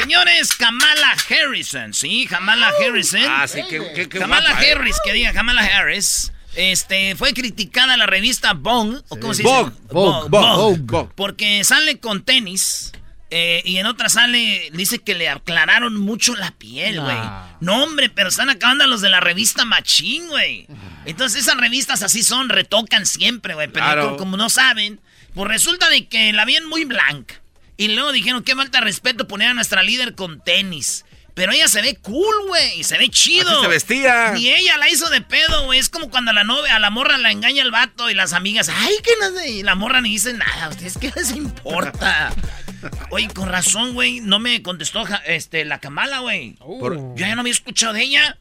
Señores, 0.00 0.54
Kamala 0.56 1.14
Harrison, 1.28 1.92
¿sí? 1.94 2.26
Kamala 2.28 2.72
Harrison. 2.80 3.20
Ah, 3.28 3.46
sí, 3.46 3.60
qué, 3.68 3.78
qué, 3.94 4.08
qué 4.08 4.18
Kamala 4.18 4.50
guapa, 4.50 4.64
¿eh? 4.64 4.72
Harris, 4.72 4.96
que 5.04 5.12
diga 5.12 5.32
Kamala 5.32 5.62
Harris. 5.62 6.32
Este, 6.56 7.14
fue 7.16 7.32
criticada 7.32 7.96
la 7.96 8.06
revista 8.06 8.54
Vogue, 8.54 9.00
o 9.08 9.16
cómo 9.20 9.34
se 9.34 9.42
dice? 9.42 9.54
Vogue, 9.54 9.72
Vogue, 9.90 10.28
Vogue, 10.30 10.78
Vogue. 10.82 11.08
Porque 11.14 11.62
sale 11.64 11.98
con 12.00 12.24
tenis. 12.24 12.92
eh, 13.30 13.62
y 13.64 13.76
en 13.78 13.86
otra 13.86 14.08
sale, 14.08 14.70
dice 14.72 14.98
que 14.98 15.14
le 15.14 15.28
aclararon 15.28 15.96
mucho 15.96 16.34
la 16.34 16.50
piel, 16.50 17.00
güey. 17.00 17.16
No, 17.60 17.84
hombre, 17.84 18.10
pero 18.10 18.28
están 18.30 18.50
acabando 18.50 18.86
los 18.88 19.00
de 19.02 19.10
la 19.10 19.20
revista 19.20 19.64
Machín, 19.64 20.26
güey. 20.28 20.66
Entonces 21.06 21.42
esas 21.42 21.56
revistas 21.56 22.02
así 22.02 22.24
son, 22.24 22.48
retocan 22.48 23.06
siempre, 23.06 23.54
güey. 23.54 23.68
Pero 23.68 23.84
Claro. 23.86 24.04
como, 24.06 24.16
como 24.16 24.36
no 24.36 24.50
saben, 24.50 25.00
pues 25.34 25.46
resulta 25.48 25.88
de 25.88 26.08
que 26.08 26.32
la 26.32 26.44
ven 26.44 26.66
muy 26.66 26.84
blanca. 26.84 27.39
Y 27.80 27.88
luego 27.88 28.12
dijeron, 28.12 28.44
qué 28.44 28.54
falta 28.54 28.80
de 28.80 28.84
respeto 28.84 29.26
poner 29.26 29.48
a 29.48 29.54
nuestra 29.54 29.82
líder 29.82 30.14
con 30.14 30.44
tenis. 30.44 31.06
Pero 31.32 31.52
ella 31.52 31.66
se 31.66 31.80
ve 31.80 31.96
cool, 32.02 32.34
güey, 32.46 32.84
se 32.84 32.98
ve 32.98 33.08
chido. 33.08 33.50
Así 33.50 33.62
se 33.62 33.68
vestía. 33.68 34.34
Y 34.36 34.50
ella 34.50 34.76
la 34.76 34.90
hizo 34.90 35.08
de 35.08 35.22
pedo, 35.22 35.64
güey. 35.64 35.78
Es 35.78 35.88
como 35.88 36.10
cuando 36.10 36.30
a 36.30 36.34
la 36.34 36.44
novia, 36.44 36.76
a 36.76 36.78
la 36.78 36.90
morra 36.90 37.16
la 37.16 37.32
engaña 37.32 37.62
el 37.62 37.70
vato 37.70 38.10
y 38.10 38.14
las 38.14 38.34
amigas, 38.34 38.68
ay, 38.68 38.96
que 39.02 39.12
no 39.18 39.34
sé. 39.34 39.50
Y 39.50 39.62
la 39.62 39.76
morra 39.76 40.02
ni 40.02 40.10
dice 40.10 40.34
nada. 40.34 40.66
¿A 40.66 40.68
ustedes 40.68 40.98
qué 40.98 41.10
les 41.16 41.30
importa? 41.30 42.34
Oye, 43.10 43.28
con 43.28 43.48
razón, 43.48 43.94
güey. 43.94 44.20
No 44.20 44.40
me 44.40 44.60
contestó 44.62 45.02
este, 45.24 45.64
la 45.64 45.78
Kamala, 45.78 46.18
güey. 46.18 46.58
Yo 46.60 47.14
ya 47.16 47.34
no 47.34 47.40
había 47.40 47.54
escuchado 47.54 47.94
de 47.94 48.02
ella. 48.02 48.36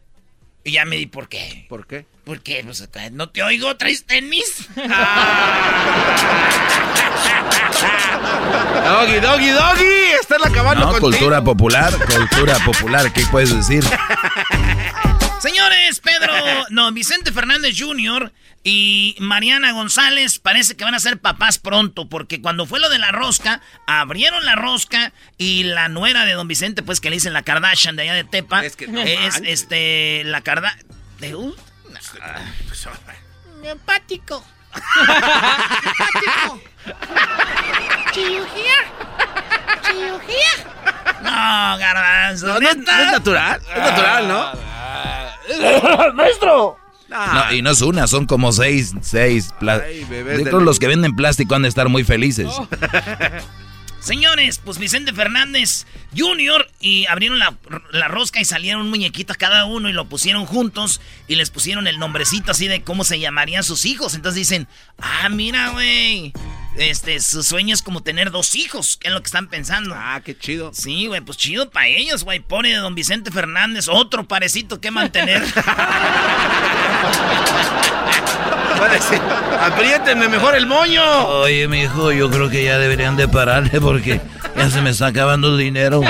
Y 0.66 0.72
ya 0.72 0.84
me 0.84 0.98
di 0.98 1.06
por 1.06 1.30
qué. 1.30 1.66
¿Por 1.70 1.88
qué? 1.88 2.06
¿Por 2.30 2.42
qué? 2.44 2.62
Pues 2.64 2.80
acá, 2.80 3.10
no 3.10 3.30
te 3.30 3.42
oigo, 3.42 3.76
traes 3.76 4.06
tenis. 4.06 4.68
Doggy, 8.86 9.20
doggy, 9.20 9.50
doggy. 9.50 10.12
Están 10.22 10.42
acabando 10.46 10.86
No, 10.86 10.92
contigo. 10.92 11.10
cultura 11.10 11.44
popular, 11.44 11.92
cultura 12.06 12.60
popular, 12.60 13.12
¿qué 13.12 13.26
puedes 13.32 13.56
decir? 13.56 13.84
Señores, 15.42 16.02
Pedro, 16.02 16.32
no, 16.70 16.92
Vicente 16.92 17.32
Fernández 17.32 17.76
Jr. 17.80 18.32
y 18.64 19.16
Mariana 19.18 19.72
González 19.72 20.38
parece 20.38 20.78
que 20.78 20.84
van 20.84 20.94
a 20.94 21.00
ser 21.00 21.18
papás 21.18 21.58
pronto, 21.58 22.10
porque 22.10 22.44
cuando 22.44 22.68
fue 22.68 22.80
lo 22.80 22.90
de 22.92 23.00
la 23.00 23.12
rosca, 23.12 23.60
abrieron 23.88 24.46
la 24.46 24.54
rosca 24.54 25.14
y 25.40 25.64
la 25.64 25.90
nuera 25.90 26.26
de 26.26 26.34
don 26.34 26.48
Vicente, 26.48 26.84
pues 26.84 27.00
que 27.00 27.10
le 27.10 27.16
dicen 27.16 27.34
la 27.34 27.42
Kardashian 27.42 27.96
de 27.96 28.04
allá 28.04 28.14
de 28.14 28.24
Tepa, 28.24 28.64
Es 28.64 28.76
que 28.76 28.88
no 28.88 29.02
es 29.02 29.42
este, 29.44 30.22
la 30.26 30.42
Kardashian. 30.42 30.86
Empático. 33.64 34.44
Empático. 34.74 36.62
Chirugía. 38.12 38.76
Chirugía. 39.82 40.54
No, 41.22 41.78
garbanzo. 41.78 42.48
No, 42.48 42.54
no, 42.60 42.60
no 42.60 42.70
es 42.70 43.12
natural. 43.12 43.62
Es 43.76 43.78
natural, 43.78 44.28
¿no? 44.28 44.52
¡Maestro! 46.14 46.78
No, 47.10 47.52
y 47.54 47.62
no 47.64 47.72
es 47.72 47.82
una, 47.82 48.06
son 48.08 48.28
como 48.28 48.52
seis, 48.52 48.94
seis. 49.02 49.52
Ay, 49.62 50.06
bebés 50.06 50.38
Yo 50.40 50.44
de 50.44 50.44
creo 50.44 50.60
leche. 50.60 50.66
los 50.66 50.80
que 50.80 50.88
venden 50.88 51.16
plástico 51.16 51.56
han 51.56 51.64
de 51.64 51.70
estar 51.70 51.90
muy 51.90 52.04
felices. 52.04 52.48
Señores, 54.00 54.60
pues 54.64 54.78
Vicente 54.78 55.14
Fernández 55.14 55.86
Jr. 56.18 56.70
y 56.80 57.06
abrieron 57.08 57.38
la, 57.38 57.58
la 57.92 58.08
rosca 58.08 58.40
y 58.40 58.46
salieron 58.46 58.90
muñequitos 58.90 59.38
cada 59.38 59.66
uno 59.66 59.90
y 59.90 59.94
lo 59.94 60.06
pusieron 60.06 60.46
juntos 60.46 61.02
y 61.28 61.36
les 61.36 61.50
pusieron 61.50 61.88
el 61.88 62.00
nombrecito 62.00 62.52
así 62.52 62.68
de 62.68 62.82
cómo 62.82 63.04
se 63.04 63.20
llamarían 63.20 63.64
sus 63.64 63.86
hijos. 63.86 64.16
Entonces 64.16 64.36
dicen, 64.36 64.68
ah, 65.00 65.30
mira, 65.30 65.70
güey, 65.70 66.34
este, 66.80 67.20
su 67.20 67.44
sueño 67.44 67.74
es 67.74 67.82
como 67.82 68.02
tener 68.02 68.32
dos 68.32 68.56
hijos, 68.56 68.98
que 68.98 69.08
es 69.10 69.14
lo 69.14 69.22
que 69.22 69.28
están 69.28 69.48
pensando. 69.48 69.96
Ah, 69.98 70.22
qué 70.24 70.38
chido. 70.38 70.72
Sí, 70.74 71.08
güey, 71.08 71.22
pues 71.22 71.38
chido 71.38 71.70
para 71.70 71.88
ellos, 71.88 72.24
güey. 72.24 72.40
Pone 72.40 72.74
don 72.76 72.96
Vicente 72.96 73.32
Fernández 73.32 73.88
otro 73.90 74.28
parecito 74.28 74.80
que 74.82 74.90
mantener. 74.92 75.44
Apriétenme 79.60 80.28
mejor 80.30 80.56
el 80.56 80.66
moño. 80.66 81.04
Oye, 81.28 81.68
mi 81.68 81.82
hijo, 81.84 82.12
yo 82.12 82.30
creo 82.30 82.50
que 82.50 82.64
ya 82.64 82.78
deberían 82.78 83.16
de 83.18 83.28
pararle 83.28 83.80
porque 83.82 84.22
ya 84.56 84.70
se 84.70 84.82
me 84.82 84.92
está 84.92 85.08
acabando 85.08 85.50
el 85.50 85.58
dinero. 85.58 86.02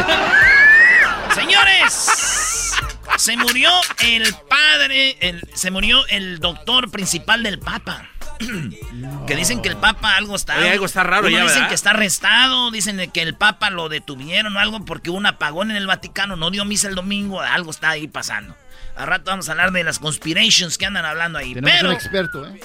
Señores, 1.33 2.73
se 3.17 3.37
murió 3.37 3.69
el 4.03 4.33
padre, 4.47 5.17
el- 5.21 5.41
se 5.53 5.71
murió 5.71 6.05
el 6.07 6.39
doctor 6.39 6.89
principal 6.91 7.43
del 7.43 7.59
Papa. 7.59 8.07
Que 9.27 9.35
dicen 9.35 9.61
que 9.61 9.69
el 9.69 9.77
Papa 9.77 10.15
algo 10.15 10.35
está. 10.35 10.57
Oye, 10.57 10.71
algo 10.71 10.85
está 10.85 11.03
raro 11.03 11.29
ya, 11.29 11.41
Dicen 11.41 11.55
¿verdad? 11.55 11.69
que 11.69 11.75
está 11.75 11.91
arrestado, 11.91 12.71
dicen 12.71 12.97
de 12.97 13.09
que 13.09 13.21
el 13.21 13.35
Papa 13.35 13.69
lo 13.69 13.89
detuvieron 13.89 14.55
o 14.55 14.59
algo 14.59 14.85
porque 14.85 15.09
hubo 15.09 15.17
un 15.17 15.25
apagón 15.25 15.71
en 15.71 15.77
el 15.77 15.87
Vaticano, 15.87 16.35
no 16.35 16.49
dio 16.49 16.65
misa 16.65 16.87
el 16.87 16.95
domingo, 16.95 17.41
algo 17.41 17.71
está 17.71 17.91
ahí 17.91 18.07
pasando. 18.07 18.55
Al 18.95 19.07
rato 19.07 19.31
vamos 19.31 19.47
a 19.49 19.51
hablar 19.51 19.71
de 19.71 19.83
las 19.83 19.99
conspirations 19.99 20.77
que 20.77 20.85
andan 20.85 21.05
hablando 21.05 21.37
ahí. 21.37 21.53
Tenemos 21.53 21.71
Pero 21.77 21.89
un 21.89 21.95
experto, 21.95 22.47
¿eh? 22.47 22.59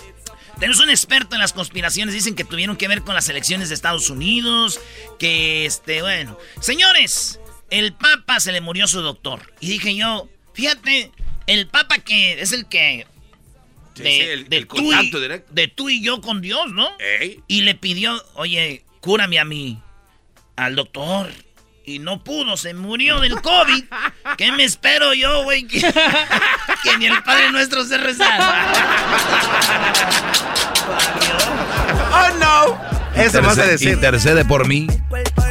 tenemos 0.59 0.81
un 0.81 0.91
experto 0.91 1.35
en 1.35 1.41
las 1.41 1.53
conspiraciones, 1.53 2.15
dicen 2.15 2.35
que 2.35 2.45
tuvieron 2.45 2.77
que 2.77 2.89
ver 2.89 3.03
con 3.03 3.15
las 3.15 3.29
elecciones 3.29 3.69
de 3.69 3.75
Estados 3.75 4.11
Unidos, 4.11 4.81
que 5.19 5.67
este, 5.67 6.03
bueno. 6.03 6.39
Señores, 6.61 7.41
el 7.71 7.93
Papa 7.93 8.41
se 8.41 8.53
le 8.53 8.61
murió 8.61 8.87
su 8.87 9.01
doctor. 9.01 9.53
Y 9.61 9.69
dije 9.69 9.95
yo, 9.95 10.29
fíjate, 10.55 11.11
el 11.47 11.67
Papa 11.67 11.99
que 11.99 12.41
es 12.41 12.53
el 12.53 12.67
que... 12.67 13.07
Sí, 13.95 14.03
De, 14.03 14.11
sí, 14.11 14.21
el- 14.23 14.49
de 14.49 14.57
el 14.59 14.67
tú 14.67 14.77
y, 14.77 14.91
contacto 14.91 15.21
directo. 15.21 15.53
de 15.53 15.69
tú 15.69 15.89
y 15.89 16.03
yo 16.03 16.21
con 16.21 16.41
Dios, 16.41 16.73
¿no? 16.73 16.89
Ey. 17.21 17.41
Y 17.49 17.63
le 17.63 17.75
pidió, 17.75 18.23
oye, 18.35 18.85
cúrame 19.01 19.39
a 19.39 19.45
mí, 19.45 19.81
al 20.57 20.75
doctor. 20.77 21.31
Y 21.87 21.99
no 21.99 22.25
pudo, 22.25 22.57
se 22.57 22.73
murió 22.73 23.21
del 23.21 23.41
COVID. 23.43 23.85
¿Qué 24.39 24.51
me 24.53 24.65
espero 24.65 25.13
yo, 25.15 25.43
güey? 25.45 25.67
Que, 25.67 25.81
que 26.83 26.99
ni 26.99 27.07
el 27.07 27.23
Padre 27.23 27.53
Nuestro 27.53 27.85
se 27.85 27.99
rezar. 27.99 28.41
Oh, 32.11 32.29
no. 32.39 32.81
Eso 33.23 33.43
vas 33.43 33.59
a 33.59 33.67
decir. 33.67 33.91
Intercede 33.91 34.45
por 34.47 34.67
mí. 34.67 34.87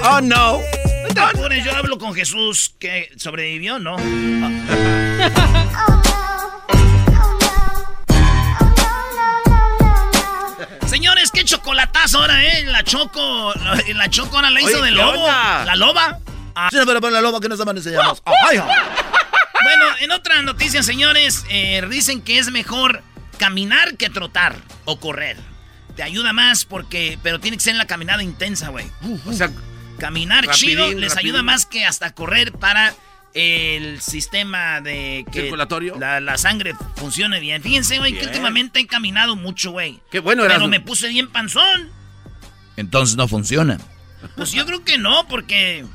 Oh, 0.03 0.19
no. 0.21 0.57
No 0.59 1.13
te 1.13 1.19
apures, 1.19 1.63
yo 1.63 1.75
hablo 1.75 1.97
con 1.99 2.13
Jesús, 2.15 2.73
que 2.79 3.11
sobrevivió, 3.15 3.77
¿no? 3.79 3.95
Señores, 11.13 11.31
qué 11.31 11.45
chocolatazo 11.45 12.17
ahora, 12.21 12.43
¿eh? 12.43 12.63
La 12.65 12.83
Choco, 12.83 13.53
la, 13.93 14.09
Choco 14.09 14.35
ahora 14.37 14.49
la 14.49 14.61
hizo 14.61 14.79
Oye, 14.81 14.85
de 14.85 14.89
¿qué 14.89 14.95
lobo. 14.95 15.23
onda? 15.25 15.63
¿La 15.63 15.75
loba? 15.75 16.17
Ah, 16.55 16.69
sí, 16.71 16.77
pero, 16.87 16.99
pero 16.99 17.11
la 17.11 17.21
loba 17.21 17.39
que 17.39 17.47
nos 17.49 17.59
llaman 17.59 17.77
enseñamos. 17.77 18.21
Bueno, 19.63 19.85
en 20.01 20.11
otra 20.11 20.41
noticia, 20.41 20.83
señores, 20.83 21.45
eh, 21.49 21.81
dicen 21.89 22.21
que 22.21 22.37
es 22.37 22.51
mejor 22.51 23.01
caminar 23.37 23.95
que 23.95 24.09
trotar 24.09 24.57
o 24.83 24.99
correr. 24.99 25.37
Te 25.95 26.03
ayuda 26.03 26.33
más 26.33 26.65
porque, 26.65 27.17
pero 27.23 27.39
tiene 27.39 27.55
que 27.55 27.63
ser 27.63 27.71
en 27.71 27.77
la 27.77 27.85
caminada 27.87 28.23
intensa, 28.23 28.69
güey. 28.69 28.91
O 29.25 29.31
sea, 29.31 29.51
Caminar 29.99 30.45
Rapidín, 30.47 30.69
chido 30.69 30.87
les 30.91 31.11
rapidín. 31.13 31.17
ayuda 31.29 31.43
más 31.43 31.65
que 31.65 31.85
hasta 31.85 32.13
correr 32.13 32.51
para 32.51 32.93
el 33.33 33.99
sistema 34.01 34.79
de 34.81 35.25
que 35.31 35.41
¿Circulatorio? 35.41 35.97
La, 35.99 36.19
la 36.19 36.37
sangre 36.37 36.73
funcione 36.95 37.39
bien. 37.39 37.61
Fíjense, 37.63 37.97
güey, 37.97 38.13
que 38.17 38.25
últimamente 38.25 38.79
he 38.79 38.87
caminado 38.87 39.35
mucho, 39.35 39.71
güey. 39.71 39.99
qué 40.11 40.19
bueno 40.19 40.43
Pero 40.43 40.55
eras. 40.55 40.67
me 40.69 40.79
puse 40.79 41.07
bien 41.09 41.29
panzón. 41.31 41.89
Entonces 42.77 43.15
no 43.15 43.27
funciona. 43.27 43.77
Pues 44.35 44.51
yo 44.51 44.65
creo 44.65 44.83
que 44.83 44.97
no, 44.97 45.27
porque 45.27 45.85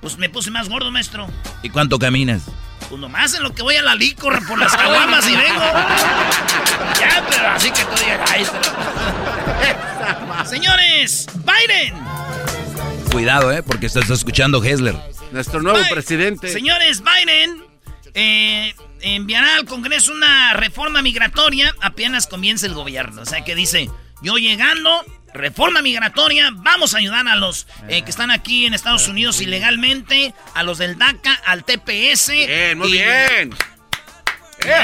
pues 0.00 0.18
me 0.18 0.28
puse 0.28 0.50
más 0.50 0.68
gordo, 0.68 0.90
maestro. 0.90 1.26
¿Y 1.62 1.70
cuánto 1.70 1.98
caminas? 1.98 2.42
Pues 2.88 3.00
nomás 3.00 3.34
en 3.34 3.42
lo 3.42 3.54
que 3.54 3.62
voy 3.62 3.76
a 3.76 3.82
la 3.82 3.94
licor 3.94 4.44
por 4.46 4.58
las 4.58 4.72
caguamas 4.76 5.26
y 5.28 5.36
vengo. 5.36 5.60
Ya, 7.00 7.24
pero 7.30 7.48
así 7.48 7.70
que 7.70 7.84
tú 7.84 7.90
digas, 8.02 8.30
"Ay, 8.32 8.44
se 8.44 8.52
lo-". 8.52 10.44
Señores, 10.46 11.26
Biden. 11.34 11.94
Cuidado, 13.12 13.52
¿eh? 13.52 13.62
Porque 13.62 13.86
estás 13.86 14.08
escuchando 14.10 14.62
Hessler. 14.62 14.96
Nuestro 15.32 15.62
nuevo 15.62 15.78
Biden- 15.78 15.90
presidente. 15.92 16.48
Señores, 16.52 17.02
Biden 17.02 17.64
eh, 18.14 18.74
enviará 19.00 19.56
al 19.56 19.64
Congreso 19.66 20.12
una 20.12 20.54
reforma 20.54 21.02
migratoria 21.02 21.74
apenas 21.80 22.26
comience 22.26 22.66
el 22.66 22.74
gobierno. 22.74 23.22
O 23.22 23.26
sea 23.26 23.44
que 23.44 23.54
dice, 23.54 23.88
yo 24.22 24.36
llegando, 24.36 25.04
reforma 25.32 25.80
migratoria, 25.82 26.50
vamos 26.52 26.94
a 26.94 26.98
ayudar 26.98 27.26
a 27.28 27.36
los 27.36 27.66
eh, 27.88 28.02
que 28.02 28.10
están 28.10 28.30
aquí 28.30 28.66
en 28.66 28.74
Estados 28.74 29.06
Unidos 29.08 29.40
ilegalmente, 29.40 30.34
a 30.54 30.62
los 30.64 30.78
del 30.78 30.98
DACA, 30.98 31.34
al 31.46 31.64
TPS. 31.64 32.28
Bien, 32.46 32.76
muy 32.78 32.88
y- 32.88 32.92
bien. 32.92 33.54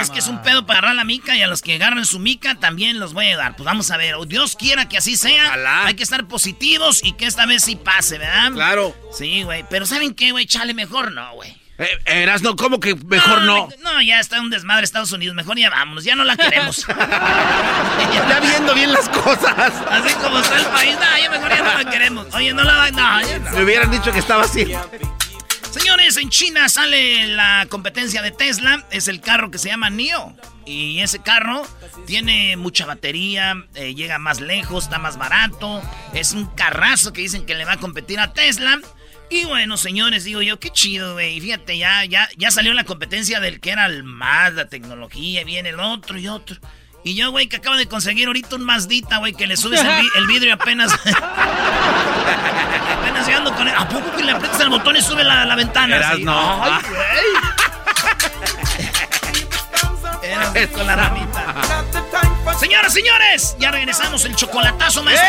Es 0.01 0.11
que 0.11 0.19
es 0.19 0.27
un 0.29 0.43
pedo 0.43 0.65
para 0.67 0.79
agarrar 0.79 0.97
la 0.97 1.05
mica 1.05 1.37
y 1.37 1.43
a 1.43 1.47
los 1.47 1.62
que 1.62 1.75
agarran 1.75 2.05
su 2.07 2.19
mica 2.19 2.55
también 2.57 2.99
los 2.99 3.12
voy 3.12 3.27
a 3.27 3.29
ayudar. 3.31 3.57
Pues 3.57 3.65
vamos 3.65 3.91
a 3.91 3.97
ver, 3.97 4.15
Dios 4.27 4.57
quiera 4.57 4.89
que 4.89 4.97
así 4.99 5.17
sea. 5.17 5.47
Ojalá. 5.49 5.87
Hay 5.87 5.95
que 5.95 6.03
estar 6.03 6.27
positivos 6.27 7.01
y 7.05 7.12
que 7.12 7.27
esta 7.27 7.47
vez 7.47 7.62
sí 7.65 7.77
pase, 7.77 8.19
¿verdad? 8.19 8.53
Claro. 8.53 8.95
Sí, 9.17 9.43
güey. 9.43 9.65
Pero 9.71 9.87
¿saben 9.87 10.15
qué, 10.15 10.33
güey? 10.33 10.47
Chale, 10.47 10.75
mejor 10.75 11.12
no, 11.12 11.33
güey. 11.35 11.57
Eh, 11.79 11.89
eras, 12.07 12.41
no, 12.41 12.57
¿cómo 12.57 12.81
que 12.81 12.95
mejor 12.95 13.43
no? 13.43 13.67
me- 13.69 13.77
No, 13.83 14.01
ya 14.01 14.19
está 14.19 14.41
un 14.41 14.49
desmadre 14.49 14.85
Estados 14.85 15.12
Unidos. 15.12 15.35
Mejor 15.37 15.59
ya 15.59 15.69
vámonos, 15.69 16.05
ya 16.05 16.17
no 16.17 16.25
la 16.25 16.37
queremos. 16.37 16.87
Ya 18.15 18.41
viendo 18.41 18.75
bien 18.75 18.93
las 18.93 19.09
cosas. 19.09 19.73
Así 19.91 20.15
como 20.15 20.39
está 20.41 20.57
el 20.57 20.65
país, 20.67 20.95
no, 20.95 21.23
ya 21.23 21.31
mejor 21.31 21.49
ya 21.51 21.62
no 21.62 21.75
la 21.83 21.91
queremos. 21.91 22.27
Oye, 22.35 22.53
no 22.55 22.62
la 22.65 22.91
no, 22.91 23.21
ya 23.21 23.39
no. 23.39 23.51
Me 23.53 23.62
hubieran 23.65 23.91
dicho 23.91 24.11
que 24.12 24.19
estaba 24.19 24.45
así. 24.45 24.67
Señores, 25.79 26.17
en 26.17 26.31
China 26.31 26.71
sale 26.71 27.27
la 27.27 27.67
competencia 27.69 28.23
de 28.23 28.31
Tesla. 28.31 28.87
Es 28.91 29.09
el 29.09 29.21
carro 29.21 29.51
que 29.51 29.59
se 29.59 29.69
llama 29.69 29.91
NIO. 29.91 30.35
Y 30.65 31.01
ese 31.01 31.19
carro 31.19 31.67
tiene 32.07 32.57
mucha 32.57 32.87
batería, 32.87 33.55
eh, 33.75 33.95
llega 33.95 34.19
más 34.19 34.41
lejos, 34.41 34.85
está 34.85 34.99
más 34.99 35.19
barato. 35.19 35.83
Es 36.15 36.33
un 36.33 36.47
carrazo 36.47 37.12
que 37.12 37.21
dicen 37.21 37.45
que 37.45 37.55
le 37.55 37.67
va 37.67 37.73
a 37.73 37.77
competir 37.77 38.19
a 38.21 38.33
Tesla. 38.33 38.81
Y 39.29 39.45
bueno, 39.45 39.77
señores, 39.77 40.25
digo 40.25 40.41
yo, 40.41 40.59
qué 40.59 40.71
chido, 40.71 41.12
güey. 41.12 41.39
Fíjate, 41.41 41.77
ya, 41.77 42.07
ya, 42.07 42.27
ya 42.39 42.51
salió 42.51 42.73
la 42.73 42.85
competencia 42.85 43.39
del 43.39 43.61
que 43.61 43.73
era 43.73 43.85
el 43.85 44.03
más, 44.03 44.55
la 44.55 44.69
tecnología, 44.71 45.45
viene 45.45 45.69
el 45.69 45.81
otro 45.81 46.19
y 46.19 46.27
otro. 46.27 46.57
Y 47.07 47.14
yo, 47.14 47.31
güey, 47.31 47.47
que 47.47 47.57
acabo 47.59 47.77
de 47.77 47.87
conseguir 47.87 48.27
ahorita 48.27 48.57
un 48.57 48.64
Mazdita, 48.64 49.19
güey, 49.19 49.33
que 49.33 49.47
le 49.47 49.57
subes 49.57 49.81
el, 49.81 49.87
vi- 50.03 50.11
el 50.16 50.27
vidrio 50.27 50.49
y 50.49 50.53
apenas. 50.53 50.92
apenas 52.99 53.25
llegando 53.25 53.55
con 53.55 53.69
él. 53.69 53.75
¿A 53.79 53.88
poco 53.88 54.11
que 54.16 54.25
le 54.25 54.33
aprietas 54.33 54.61
el 54.61 54.71
botón 54.71 54.97
y 54.97 55.03
sube 55.03 55.23
la, 55.23 55.45
la 55.45 55.55
ventana? 55.55 55.95
Eras, 55.97 56.19
no. 56.19 56.64
Ay, 56.64 56.83
güey. 56.88 57.01
Eras 60.57 60.71
con 60.75 60.85
la 60.85 60.97
ramita. 60.97 61.55
Señoras, 62.55 62.93
señores, 62.93 63.57
ya 63.61 63.71
regresamos 63.71 64.25
el 64.25 64.35
chocolatazo, 64.35 65.03
maestro. 65.03 65.29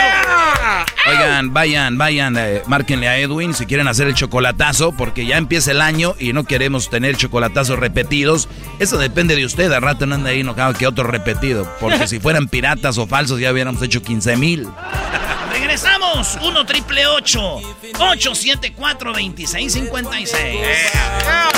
Oigan, 1.08 1.54
vayan, 1.54 1.98
vayan, 1.98 2.38
eh, 2.38 2.62
márquenle 2.68 3.10
a 3.10 3.18
Edwin 3.18 3.54
si 3.54 3.66
quieren 3.66 3.88
hacer 3.88 4.08
el 4.08 4.14
chocolatazo, 4.14 4.94
porque 4.94 5.26
ya 5.26 5.38
empieza 5.38 5.72
el 5.72 5.82
año 5.82 6.16
y 6.20 6.32
no 6.32 6.46
queremos 6.46 6.90
tener 6.90 7.18
chocolatazos 7.18 7.80
repetidos. 7.80 8.48
Eso 8.80 8.98
depende 8.98 9.36
de 9.36 9.46
usted, 9.46 9.72
a 9.74 9.80
rato 9.80 10.06
no 10.06 10.16
anda 10.16 10.30
ahí 10.30 10.40
enojado 10.40 10.74
que 10.74 10.88
otro 10.88 11.04
repetido, 11.04 11.70
porque 11.82 12.08
si 12.08 12.20
fueran 12.20 12.48
piratas 12.48 12.98
o 12.98 13.08
falsos 13.08 13.40
ya 13.40 13.52
hubiéramos 13.52 13.82
hecho 13.82 14.02
15 14.02 14.38
mil. 14.38 14.68
Regresamos. 15.52 16.38
1 16.42 16.66
triple 16.66 17.08
874 17.08 19.12
2656. 19.12 20.62
Eras 20.62 21.54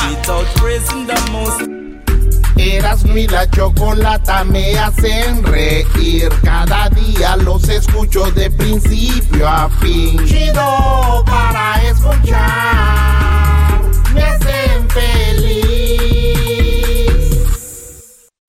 mi 3.13 3.28
la 3.28 3.50
chocolata 3.50 4.43
me 4.43 4.78
hacen 4.78 5.43
reír. 5.43 6.30
Cada 6.43 6.89
día 6.89 7.36
los 7.38 7.67
escucho 7.69 8.32
de 8.32 8.50
principio 8.52 9.48
a 9.48 9.69
fin. 9.80 10.17
Chido 10.26 11.24
para 11.26 11.82
escuchar. 11.89 13.82
Me 14.13 14.22
hacen 14.22 14.89
feliz. 14.89 15.50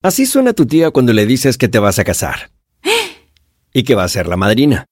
Así 0.03 0.27
suena 0.27 0.53
tu 0.53 0.66
tía 0.66 0.90
cuando 0.90 1.12
le 1.12 1.27
dices 1.27 1.59
que 1.59 1.68
te 1.68 1.79
vas 1.79 1.99
a 1.99 2.05
casar. 2.05 2.51
Y 3.73 3.83
que 3.85 3.94
va 3.94 4.05
a 4.05 4.09
ser 4.09 4.27
la 4.27 4.37
madrina. 4.37 4.87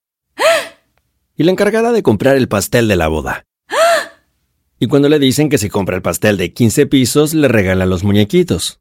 Y 1.37 1.45
la 1.45 1.53
encargada 1.53 1.93
de 1.93 2.03
comprar 2.03 2.37
el 2.37 2.49
pastel 2.49 2.89
de 2.89 2.97
la 2.97 3.09
boda. 3.09 3.45
Y 4.81 4.87
cuando 4.87 5.09
le 5.09 5.19
dicen 5.19 5.49
que 5.49 5.59
si 5.59 5.69
compra 5.69 5.97
el 5.97 6.03
pastel 6.03 6.37
de 6.37 6.53
15 6.53 6.87
pisos, 6.87 7.35
le 7.35 7.49
regalan 7.49 7.91
los 7.91 8.05
muñequitos. 8.05 8.81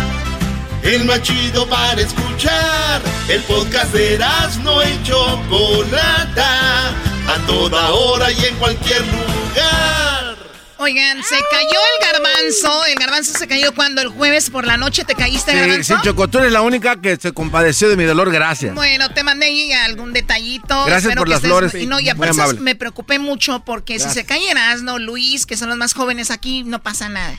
el 0.83 1.05
más 1.05 1.21
chido 1.21 1.67
para 1.67 2.01
escuchar. 2.01 3.01
El 3.27 3.41
podcast 3.43 3.93
de 3.93 4.19
no 4.63 4.83
y 4.83 5.03
Chocolata, 5.03 6.89
a 7.27 7.45
toda 7.47 7.91
hora 7.91 8.31
y 8.31 8.45
en 8.45 8.55
cualquier 8.55 9.01
lugar. 9.01 10.37
Oigan, 10.77 11.23
se 11.23 11.35
cayó 11.51 11.69
el 11.69 12.11
garbanzo. 12.11 12.85
El 12.85 12.95
garbanzo 12.95 13.37
se 13.37 13.47
cayó 13.47 13.75
cuando 13.75 14.01
el 14.01 14.07
jueves 14.07 14.49
por 14.49 14.65
la 14.65 14.77
noche 14.77 15.03
te 15.05 15.13
caíste, 15.13 15.51
sí, 15.51 15.57
garbanzo. 15.57 15.95
Sí, 15.95 16.01
Choco, 16.03 16.27
tú 16.27 16.39
eres 16.39 16.51
la 16.51 16.63
única 16.63 16.99
que 16.99 17.17
se 17.17 17.33
compadeció 17.33 17.87
de 17.87 17.97
mi 17.97 18.03
dolor, 18.05 18.31
gracias. 18.31 18.73
Bueno, 18.73 19.13
te 19.13 19.21
mandé 19.23 19.45
ahí 19.45 19.71
algún 19.71 20.11
detallito. 20.11 20.85
Gracias 20.85 21.15
por 21.15 21.29
las 21.29 21.41
flores. 21.41 21.75
Y 21.75 21.85
no, 21.85 21.99
y 21.99 22.09
aparte 22.09 22.59
me 22.59 22.75
preocupé 22.75 23.19
mucho 23.19 23.63
porque 23.63 23.99
si 23.99 24.09
se 24.09 24.25
cae 24.25 24.49
Erasno, 24.49 24.97
Luis, 24.97 25.45
que 25.45 25.55
son 25.55 25.69
los 25.69 25.77
más 25.77 25.93
jóvenes 25.93 26.31
aquí, 26.31 26.63
no 26.63 26.81
pasa 26.81 27.09
nada. 27.09 27.37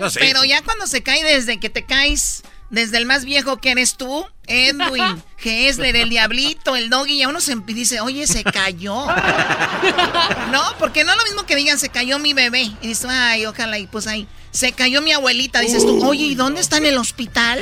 No 0.00 0.10
sé. 0.10 0.18
Pero 0.18 0.44
ya 0.44 0.62
cuando 0.62 0.88
se 0.88 1.04
cae 1.04 1.22
desde 1.22 1.60
que 1.60 1.70
te 1.70 1.84
caes 1.84 2.42
desde 2.70 2.98
el 2.98 3.06
más 3.06 3.24
viejo 3.24 3.58
que 3.58 3.72
eres 3.72 3.96
tú, 3.96 4.24
Edwin, 4.46 5.22
Hesler, 5.44 5.96
el 5.96 6.08
Diablito, 6.08 6.76
el 6.76 6.88
Doggy, 6.88 7.14
y 7.14 7.22
a 7.22 7.28
uno 7.28 7.40
se 7.40 7.56
dice, 7.66 8.00
oye, 8.00 8.26
se 8.26 8.44
cayó. 8.44 8.94
no, 10.52 10.62
porque 10.78 11.04
no 11.04 11.12
es 11.12 11.18
lo 11.18 11.24
mismo 11.24 11.46
que 11.46 11.56
digan, 11.56 11.78
se 11.78 11.88
cayó 11.88 12.18
mi 12.18 12.32
bebé. 12.32 12.62
Y 12.80 12.88
dices, 12.88 13.06
ay, 13.10 13.46
ojalá, 13.46 13.78
y 13.78 13.86
pues 13.86 14.06
ahí, 14.06 14.28
se 14.52 14.72
cayó 14.72 15.02
mi 15.02 15.12
abuelita. 15.12 15.60
Dices 15.60 15.84
tú, 15.84 16.04
oye, 16.04 16.24
¿y 16.24 16.34
dónde 16.34 16.60
está 16.60 16.76
en 16.76 16.86
el 16.86 16.98
hospital? 16.98 17.60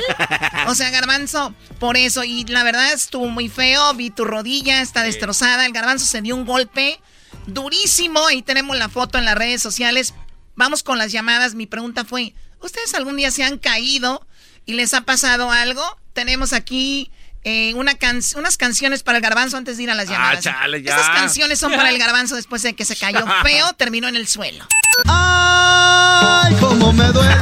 O 0.67 0.75
sea, 0.75 0.89
Garbanzo, 0.91 1.53
por 1.79 1.97
eso. 1.97 2.23
Y 2.23 2.45
la 2.45 2.63
verdad 2.63 2.93
estuvo 2.93 3.27
muy 3.27 3.49
feo, 3.49 3.93
vi 3.95 4.09
tu 4.11 4.25
rodilla, 4.25 4.81
está 4.81 5.03
destrozada. 5.03 5.65
El 5.65 5.73
Garbanzo 5.73 6.05
se 6.05 6.21
dio 6.21 6.35
un 6.35 6.45
golpe 6.45 6.99
durísimo. 7.47 8.25
Ahí 8.27 8.41
tenemos 8.41 8.77
la 8.77 8.89
foto 8.89 9.17
en 9.17 9.25
las 9.25 9.35
redes 9.35 9.61
sociales. 9.61 10.13
Vamos 10.55 10.83
con 10.83 10.97
las 10.97 11.11
llamadas. 11.11 11.55
Mi 11.55 11.67
pregunta 11.67 12.05
fue, 12.05 12.33
¿ustedes 12.61 12.93
algún 12.93 13.17
día 13.17 13.31
se 13.31 13.43
han 13.43 13.57
caído? 13.57 14.25
Y 14.69 14.73
les 14.73 14.93
ha 14.93 15.01
pasado 15.01 15.49
algo, 15.49 15.81
tenemos 16.13 16.53
aquí 16.53 17.09
eh, 17.43 17.73
una 17.73 17.93
unas 18.35 18.55
canciones 18.55 19.01
para 19.01 19.17
el 19.17 19.23
garbanzo 19.23 19.57
antes 19.57 19.77
de 19.77 19.83
ir 19.83 19.89
a 19.89 19.95
las 19.95 20.07
ah, 20.09 20.11
llamadas. 20.11 20.45
Ah, 20.45 20.59
chale, 20.59 20.83
ya. 20.83 20.95
Estas 20.95 21.09
canciones 21.09 21.57
son 21.57 21.71
para 21.71 21.89
el 21.89 21.97
garbanzo 21.97 22.35
después 22.35 22.61
de 22.61 22.75
que 22.75 22.85
se 22.85 22.95
cayó 22.95 23.25
feo, 23.43 23.73
terminó 23.73 24.07
en 24.07 24.15
el 24.15 24.27
suelo. 24.27 24.63
Ay, 25.07 26.55
cómo 26.59 26.93
me 26.93 27.05
duele, 27.05 27.35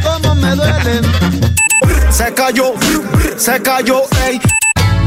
cómo 0.00 0.36
me 0.36 0.54
duele. 0.54 1.00
Se 2.12 2.32
cayó, 2.32 2.74
se 3.36 3.60
cayó, 3.60 4.02
ey. 4.24 4.38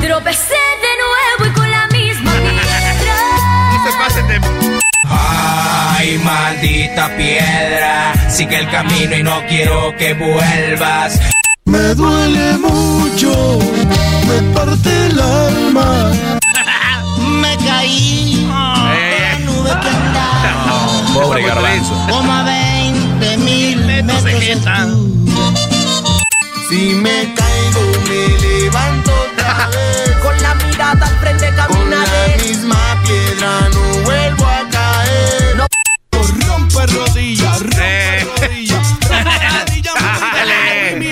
Tropecé 0.01 0.53
de 0.53 1.39
nuevo 1.39 1.49
y 1.49 1.53
con 1.57 1.71
la 1.71 1.87
misma 1.87 2.33
piedra. 2.33 2.57
No 3.77 3.91
se 3.91 3.97
pasen 3.97 4.27
de... 4.27 4.86
Ay, 5.09 6.17
maldita 6.23 7.15
piedra, 7.17 8.13
sigue 8.29 8.59
el 8.59 8.69
camino 8.69 9.15
y 9.15 9.23
no 9.23 9.41
quiero 9.47 9.95
que 9.97 10.13
vuelvas. 10.13 11.19
Me 11.65 11.93
duele 11.95 12.57
mucho, 12.57 13.59
me 14.27 14.53
parte 14.53 14.89
el 15.07 15.19
alma. 15.19 16.11
me 17.41 17.57
caí. 17.57 18.47
la 18.49 19.39
nube 19.39 19.69
que 19.81 19.89
andaba. 19.89 21.13
Pobre 21.13 21.43
garbanzo. 21.43 21.93
Como 22.09 22.31
a 22.31 22.43
20 22.43 23.37
mil 23.37 23.85
metros 23.85 24.23
de 24.23 24.57
Si 26.69 26.93
me 26.95 27.33
caigo, 27.33 27.81
me 28.07 28.27
levanto 28.39 29.11
otra 29.11 29.67
vez. 29.71 30.15
Con 30.21 30.41
la 30.41 30.55
mirada 30.55 31.05
al 31.05 31.15
frente 31.19 31.53
caminaré. 31.55 32.31
Con 32.33 32.37
la 32.37 32.43
misma 32.43 33.03
piedra 33.05 33.69
no 33.73 34.06
rodillas, 36.93 37.59
rompe 37.61 38.19
eh. 38.19 38.27
rodillas. 38.41 38.87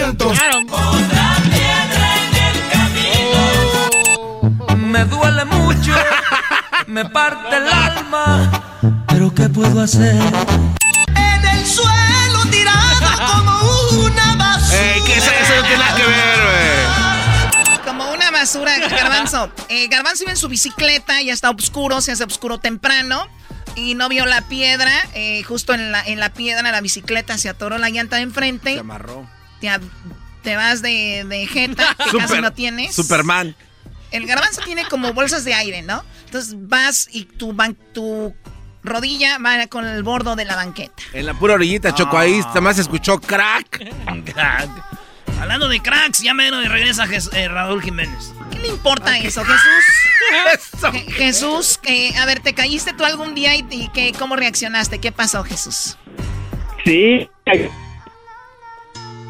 Otra 0.05 1.33
piedra 1.43 2.07
en 2.21 2.29
el 2.45 2.57
camino. 2.69 4.77
Me 4.77 5.01
duele 5.05 5.45
mucho, 5.45 5.93
me 6.87 7.05
parte 7.05 7.57
el 7.57 7.67
alma. 7.67 8.51
Pero 9.07 9.33
¿qué 9.33 9.49
puedo 9.49 9.81
hacer? 9.81 10.15
En 11.15 11.45
el 11.45 11.65
suelo 11.65 12.45
tirada 12.51 13.15
como 13.35 13.59
una 14.05 14.35
basura. 14.35 14.79
Eh, 14.79 15.01
¿Qué 15.05 15.17
es 15.17 15.25
eso? 15.25 15.55
No 15.55 15.61
tiene 15.63 15.77
nada 15.77 15.95
que 15.95 16.05
ver. 16.05 17.81
Como 17.85 18.11
una 18.11 18.29
basura, 18.31 18.77
Garbanzo. 18.79 19.49
Eh, 19.69 19.87
Garbanzo 19.87 20.23
iba 20.23 20.31
en 20.31 20.37
su 20.37 20.47
bicicleta, 20.47 21.21
ya 21.21 21.33
está 21.33 21.49
oscuro, 21.49 22.01
se 22.01 22.11
hace 22.11 22.23
oscuro 22.23 22.59
temprano 22.59 23.27
y 23.75 23.95
no 23.95 24.09
vio 24.09 24.25
la 24.25 24.41
piedra. 24.41 24.91
Eh, 25.13 25.43
justo 25.43 25.73
en 25.73 25.91
la, 25.91 26.05
en 26.05 26.19
la 26.19 26.33
piedra, 26.33 26.71
la 26.71 26.81
bicicleta 26.81 27.37
se 27.37 27.49
atoró 27.49 27.77
la 27.77 27.89
llanta 27.89 28.17
de 28.17 28.23
enfrente. 28.23 28.73
Se 28.73 28.79
amarró 28.79 29.27
te 30.45 30.55
vas 30.55 30.81
de, 30.81 31.25
de 31.27 31.47
jeta, 31.47 31.95
que 32.11 32.17
casi 32.17 32.39
no 32.39 32.53
tienes. 32.53 32.95
Superman. 32.95 33.55
El 34.11 34.27
garbanzo 34.27 34.61
tiene 34.63 34.85
como 34.85 35.11
bolsas 35.13 35.43
de 35.43 35.53
aire, 35.53 35.81
¿no? 35.81 36.03
Entonces 36.25 36.55
vas 36.57 37.09
y 37.11 37.25
tu, 37.25 37.55
tu 37.93 38.33
rodilla 38.83 39.39
va 39.39 39.67
con 39.67 39.85
el 39.85 40.03
bordo 40.03 40.35
de 40.35 40.45
la 40.45 40.55
banqueta. 40.55 41.03
En 41.13 41.25
la 41.25 41.33
pura 41.33 41.55
orillita, 41.55 41.93
Choco, 41.93 42.17
ahí 42.17 42.41
más 42.61 42.77
escuchó 42.77 43.19
crack. 43.19 43.91
crack. 44.25 44.69
Hablando 45.41 45.67
de 45.67 45.81
cracks, 45.81 46.21
ya 46.21 46.33
menos 46.33 46.63
y 46.63 46.67
regresa 46.67 47.05
eh, 47.33 47.47
Raúl 47.49 47.81
Jiménez. 47.81 48.34
¿Qué 48.65 48.71
le 48.71 48.77
importa 48.77 49.17
eso, 49.19 49.43
Jesús? 49.43 51.03
Jesús, 51.13 51.79
a 52.19 52.25
ver, 52.25 52.39
¿te 52.39 52.53
caíste 52.53 52.93
tú 52.93 53.03
algún 53.05 53.35
día 53.35 53.55
y, 53.55 53.63
y 53.69 54.11
cómo 54.13 54.35
reaccionaste? 54.35 54.99
¿Qué 54.99 55.11
pasó, 55.11 55.43
Jesús? 55.43 55.97
Sí, 56.83 57.29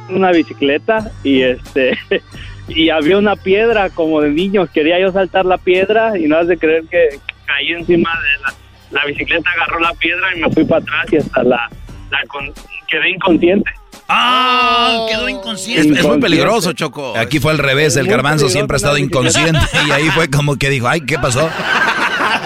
una 0.10 0.32
bicicleta 0.32 1.12
y 1.24 1.41
este 1.41 1.98
y 2.67 2.89
había 2.89 3.17
una 3.17 3.36
piedra 3.36 3.89
como 3.89 4.21
de 4.21 4.30
niños. 4.30 4.69
Quería 4.69 5.00
yo 5.00 5.12
saltar 5.12 5.45
la 5.45 5.58
piedra 5.58 6.17
y 6.17 6.28
no 6.28 6.38
has 6.38 6.48
de 6.48 6.58
creer 6.58 6.86
que 6.89 7.19
caí 7.45 7.71
encima 7.74 8.10
de 8.21 8.41
la, 8.41 8.54
la 9.02 9.06
bicicleta, 9.06 9.50
agarró 9.52 9.80
la 9.80 9.93
piedra 9.95 10.36
y 10.36 10.39
me 10.39 10.50
fui 10.52 10.63
para 10.63 10.82
atrás 10.82 11.06
y 11.12 11.17
hasta 11.17 11.43
la, 11.43 11.69
la 12.10 12.24
con- 12.28 12.54
quedé 12.88 13.10
inconsciente. 13.10 13.69
¡Ah! 14.08 15.06
Quedó 15.10 15.28
inconsciente. 15.30 16.00
Es 16.00 16.06
muy 16.06 16.20
peligroso, 16.20 16.74
Choco. 16.74 17.18
Aquí 17.18 17.39
fue 17.39 17.52
al 17.52 17.58
revés, 17.58 17.96
el 17.98 18.08
garbanzo 18.08 18.50
siempre 18.50 18.76
ha 18.76 18.78
estado 18.78 18.98
inconsciente 18.98 19.60
y 19.88 19.91
ahí 19.91 20.10
fue 20.12 20.30
como 20.30 20.58
que 20.58 20.70
dijo, 20.70 20.88
ay, 20.88 21.02
¿qué 21.02 21.18
pasó? 21.18 21.50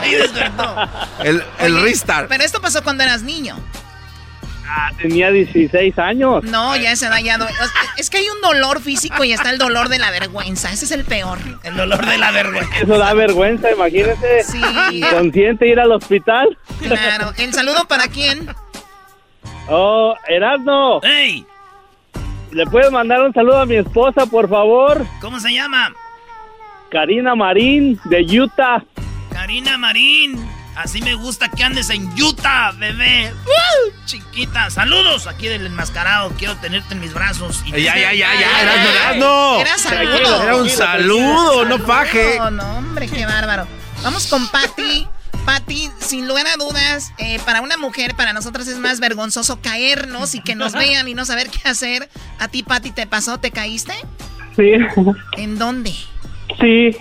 Ahí 0.02 0.16
despertó. 0.16 0.76
El, 1.24 1.44
el 1.60 1.76
Oye, 1.76 1.84
restart. 1.84 2.30
Pero 2.30 2.44
esto 2.44 2.62
pasó 2.62 2.84
cuando 2.84 3.04
eras 3.04 3.22
niño. 3.22 3.58
Ah, 4.72 4.92
tenía 4.98 5.32
16 5.32 5.98
años. 5.98 6.44
No, 6.44 6.76
ya 6.78 6.92
esa 6.92 7.08
edad 7.08 7.18
ya... 7.24 7.40
Es 7.98 8.10
que 8.10 8.18
hay 8.18 8.30
un 8.30 8.40
dolor 8.42 8.82
físico 8.82 9.24
y 9.24 9.34
está 9.34 9.50
el 9.50 9.58
dolor 9.58 9.90
de 9.90 9.98
la 9.98 10.12
vergüenza. 10.12 10.72
Ese 10.72 10.86
es 10.86 10.92
el 10.92 11.06
peor. 11.06 11.40
El 11.64 11.76
dolor 11.76 12.06
de 12.06 12.18
la 12.20 12.32
vergüenza. 12.32 12.78
Eso 12.78 12.98
da 12.98 13.14
vergüenza, 13.14 13.72
imagínese. 13.72 14.44
Sí. 14.44 14.62
Inconsciente 14.92 15.68
ir 15.68 15.80
al 15.80 15.92
hospital. 15.92 16.56
Claro. 16.82 17.34
¿El 17.38 17.54
saludo 17.54 17.86
para 17.88 18.08
quién? 18.08 18.48
Oh, 19.70 20.16
Erasno. 20.28 21.02
¡Ey! 21.02 21.46
¿Le 22.52 22.66
puedes 22.66 22.92
mandar 22.92 23.22
un 23.22 23.34
saludo 23.34 23.60
a 23.60 23.66
mi 23.66 23.76
esposa, 23.76 24.26
por 24.26 24.50
favor? 24.50 25.06
¿Cómo 25.22 25.40
se 25.40 25.54
llama? 25.54 25.92
Karina 26.90 27.36
Marín, 27.36 28.00
de 28.06 28.22
Utah. 28.40 28.84
Karina 29.32 29.78
Marín. 29.78 30.50
Así 30.76 31.02
me 31.02 31.14
gusta 31.14 31.50
que 31.50 31.64
andes 31.64 31.90
en 31.90 32.10
Utah, 32.22 32.72
bebé. 32.78 33.32
¡Uh! 33.46 34.06
Chiquita. 34.06 34.70
Saludos 34.70 35.28
aquí 35.28 35.48
del 35.48 35.66
enmascarado. 35.66 36.32
Quiero 36.38 36.56
tenerte 36.58 36.94
en 36.94 37.02
mis 37.02 37.14
brazos. 37.14 37.62
y- 37.66 37.72
Ya, 37.72 37.96
ya, 37.98 38.14
ya, 38.14 38.30
ya, 38.34 38.62
Erasno, 38.62 38.90
Erasno. 38.90 39.60
Era 39.60 39.78
saludo. 39.78 40.44
Era 40.44 40.56
un 40.56 40.70
saludo, 40.70 41.66
no 41.66 41.80
paje. 41.80 42.38
No, 42.40 42.50
no, 42.52 42.78
hombre, 42.78 43.08
qué 43.10 43.26
bárbaro. 43.26 43.68
Vamos 44.04 44.26
con 44.28 44.48
Patty. 44.48 45.06
Patty, 45.46 45.90
sin 45.98 46.28
lugar 46.28 46.46
a 46.48 46.58
dudas, 46.58 47.14
eh, 47.18 47.40
para 47.46 47.62
una 47.62 47.78
mujer, 47.78 48.16
para 48.16 48.34
nosotras 48.34 48.68
es 48.68 48.78
más 48.78 49.00
vergonzoso 49.00 49.60
caernos 49.62 50.36
y 50.36 50.42
que 50.42 50.56
nos 50.56 50.74
vean 50.78 51.08
y 51.08 51.14
no 51.14 51.26
saber 51.26 51.48
qué 51.50 51.68
hacer. 51.70 52.10
¿A 52.40 52.48
ti, 52.48 52.64
Patty, 52.64 52.92
te 52.92 53.08
pasó? 53.08 53.40
¿Te 53.40 53.52
caíste? 53.52 53.94
Sí, 54.56 54.72
¿En 55.38 55.58
dónde? 55.58 55.92
sí. 56.60 56.96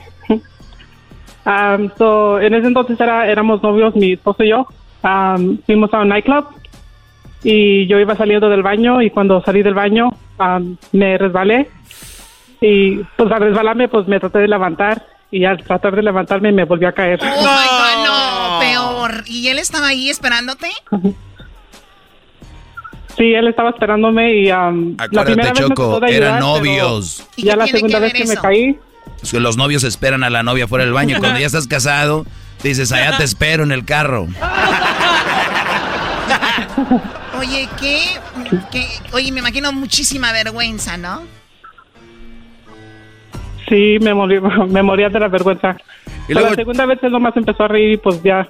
Um, 1.46 1.88
so, 1.96 2.38
en 2.40 2.52
ese 2.52 2.66
entonces 2.66 3.00
era, 3.00 3.26
éramos 3.26 3.62
novios, 3.62 3.96
mi 3.96 4.12
esposo 4.12 4.44
y 4.44 4.50
yo. 4.50 4.66
Um, 5.02 5.58
fuimos 5.64 5.92
a 5.94 6.00
un 6.00 6.10
nightclub 6.10 6.44
y 7.42 7.86
yo 7.86 7.98
iba 7.98 8.16
saliendo 8.16 8.50
del 8.50 8.62
baño 8.62 9.00
y 9.00 9.08
cuando 9.10 9.42
salí 9.42 9.62
del 9.62 9.72
baño 9.72 10.10
um, 10.38 10.76
me 10.92 11.16
resbalé 11.16 11.70
y 12.60 12.96
pues 13.16 13.32
al 13.32 13.40
resbalarme 13.40 13.88
pues 13.88 14.06
me 14.08 14.20
traté 14.20 14.40
de 14.40 14.48
levantar 14.48 15.06
y 15.30 15.44
al 15.44 15.62
tratar 15.62 15.94
de 15.94 16.02
levantarme 16.02 16.52
me 16.52 16.64
volví 16.64 16.86
a 16.86 16.92
caer. 16.92 17.20
Oh 17.22 17.26
my 17.26 17.32
God, 17.36 18.06
no, 18.06 18.58
peor. 18.60 19.24
¿Y 19.26 19.48
él 19.48 19.58
estaba 19.58 19.88
ahí 19.88 20.08
esperándote? 20.08 20.70
Sí, 23.16 23.34
él 23.34 23.48
estaba 23.48 23.70
esperándome 23.70 24.32
y 24.34 24.50
um, 24.52 24.96
la 24.96 25.04
Acuérdate, 25.04 25.32
primera 25.32 25.52
vez 25.52 25.60
me 25.60 25.68
Choco, 25.68 26.00
de 26.00 26.16
eran 26.16 26.36
ayudar, 26.36 26.62
pero 26.62 26.80
novios. 26.86 27.26
¿Y 27.36 27.44
Ya 27.44 27.56
la 27.56 27.66
segunda 27.66 27.98
que 27.98 28.04
vez 28.04 28.12
que 28.12 28.24
me 28.26 28.36
caí, 28.36 28.78
Es 29.22 29.32
que 29.32 29.40
los 29.40 29.56
novios 29.56 29.82
esperan 29.84 30.22
a 30.24 30.30
la 30.30 30.42
novia 30.42 30.68
fuera 30.68 30.84
del 30.84 30.94
baño. 30.94 31.18
Cuando 31.18 31.40
ya 31.40 31.46
estás 31.46 31.66
casado, 31.66 32.24
dices, 32.62 32.92
allá 32.92 33.16
te 33.16 33.24
espero 33.24 33.64
en 33.64 33.72
el 33.72 33.84
carro. 33.84 34.28
Oye, 37.38 37.68
¿qué? 37.80 38.02
¿qué? 38.70 38.86
Oye, 39.12 39.30
me 39.32 39.40
imagino 39.40 39.72
muchísima 39.72 40.32
vergüenza, 40.32 40.96
¿no? 40.96 41.37
Sí, 43.68 43.98
me, 44.00 44.14
morí, 44.14 44.40
me 44.68 44.82
moría 44.82 45.08
de 45.08 45.20
la 45.20 45.28
vergüenza. 45.28 45.76
Y 46.28 46.34
luego- 46.34 46.50
la 46.50 46.54
segunda 46.56 46.86
vez 46.86 46.98
él 47.02 47.12
nomás 47.12 47.36
empezó 47.36 47.64
a 47.64 47.68
reír 47.68 47.92
y 47.92 47.96
pues 47.96 48.22
ya. 48.22 48.48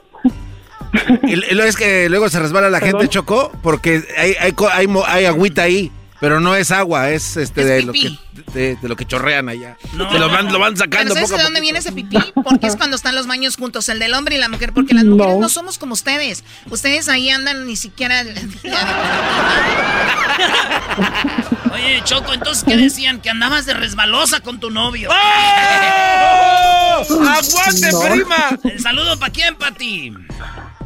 Y, 1.24 1.32
y 1.32 1.54
luego 1.54 1.68
es 1.68 1.76
que 1.76 2.08
luego 2.08 2.28
se 2.28 2.40
resbala 2.40 2.70
la 2.70 2.80
gente. 2.80 3.08
Choco, 3.08 3.52
porque 3.62 4.02
hay, 4.16 4.34
hay, 4.40 4.54
hay, 4.72 4.86
hay 5.06 5.24
agüita 5.26 5.62
ahí, 5.62 5.92
pero 6.20 6.40
no 6.40 6.54
es 6.56 6.70
agua, 6.70 7.10
es 7.10 7.36
este 7.36 7.60
Es 7.62 7.66
de 7.66 7.82
lo 7.82 7.92
que 7.92 8.18
de, 8.54 8.76
de 8.76 8.88
lo 8.88 8.96
que 8.96 9.04
chorrean 9.04 9.48
allá. 9.48 9.76
No. 9.94 10.10
Se 10.10 10.18
lo 10.18 10.28
van, 10.28 10.52
lo 10.52 10.58
van 10.58 10.74
¿Pero 10.74 10.84
sacando 10.84 11.14
sabes 11.14 11.28
poco 11.28 11.38
de 11.38 11.44
dónde 11.44 11.60
viene 11.60 11.78
ese 11.80 11.92
pipí? 11.92 12.16
Porque 12.44 12.66
es 12.68 12.76
cuando 12.76 12.96
están 12.96 13.14
los 13.14 13.26
baños 13.26 13.56
juntos, 13.56 13.88
el 13.88 13.98
del 13.98 14.14
hombre 14.14 14.36
y 14.36 14.38
la 14.38 14.48
mujer. 14.48 14.72
Porque 14.72 14.94
las 14.94 15.04
mujeres 15.04 15.34
no, 15.34 15.40
No. 15.40 15.48
somos 15.48 15.78
como 15.78 15.94
ustedes. 15.94 16.44
Ustedes 16.70 17.08
ahí 17.08 17.30
andan 17.30 17.66
ni 17.66 17.76
siquiera... 17.76 18.22
Oye, 21.72 22.00
Choco, 22.04 22.32
entonces, 22.32 22.64
¿qué 22.64 22.76
decían? 22.76 23.20
Que 23.20 23.30
andabas 23.30 23.66
de 23.66 23.74
resbalosa 23.74 24.40
con 24.40 24.60
tu 24.60 24.70
novio. 24.70 25.10
¡Oh! 25.12 25.14
¡Aguante, 27.02 27.92
No. 27.92 28.00
prima! 28.00 28.58
¿El 28.64 28.80
saludo 28.80 29.18
para 29.18 29.32
quién, 29.32 29.56
Pati? 29.56 30.12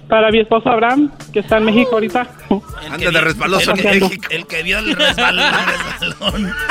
Para 0.08 0.30
mi 0.30 0.40
esposo 0.40 0.68
Abraham, 0.68 1.10
que 1.32 1.40
está 1.40 1.58
en 1.58 1.64
México 1.64 1.90
ahorita. 1.92 2.26
El 2.50 2.92
Anda 2.92 2.98
que 2.98 3.10
de 3.10 3.20
resbaloso 3.20 3.72
el 3.72 3.80
en 3.80 4.00
México. 4.00 4.26
El 4.30 4.46
que 4.46 4.62
vio 4.62 4.78
el 4.78 4.96
resbalón. 4.96 6.52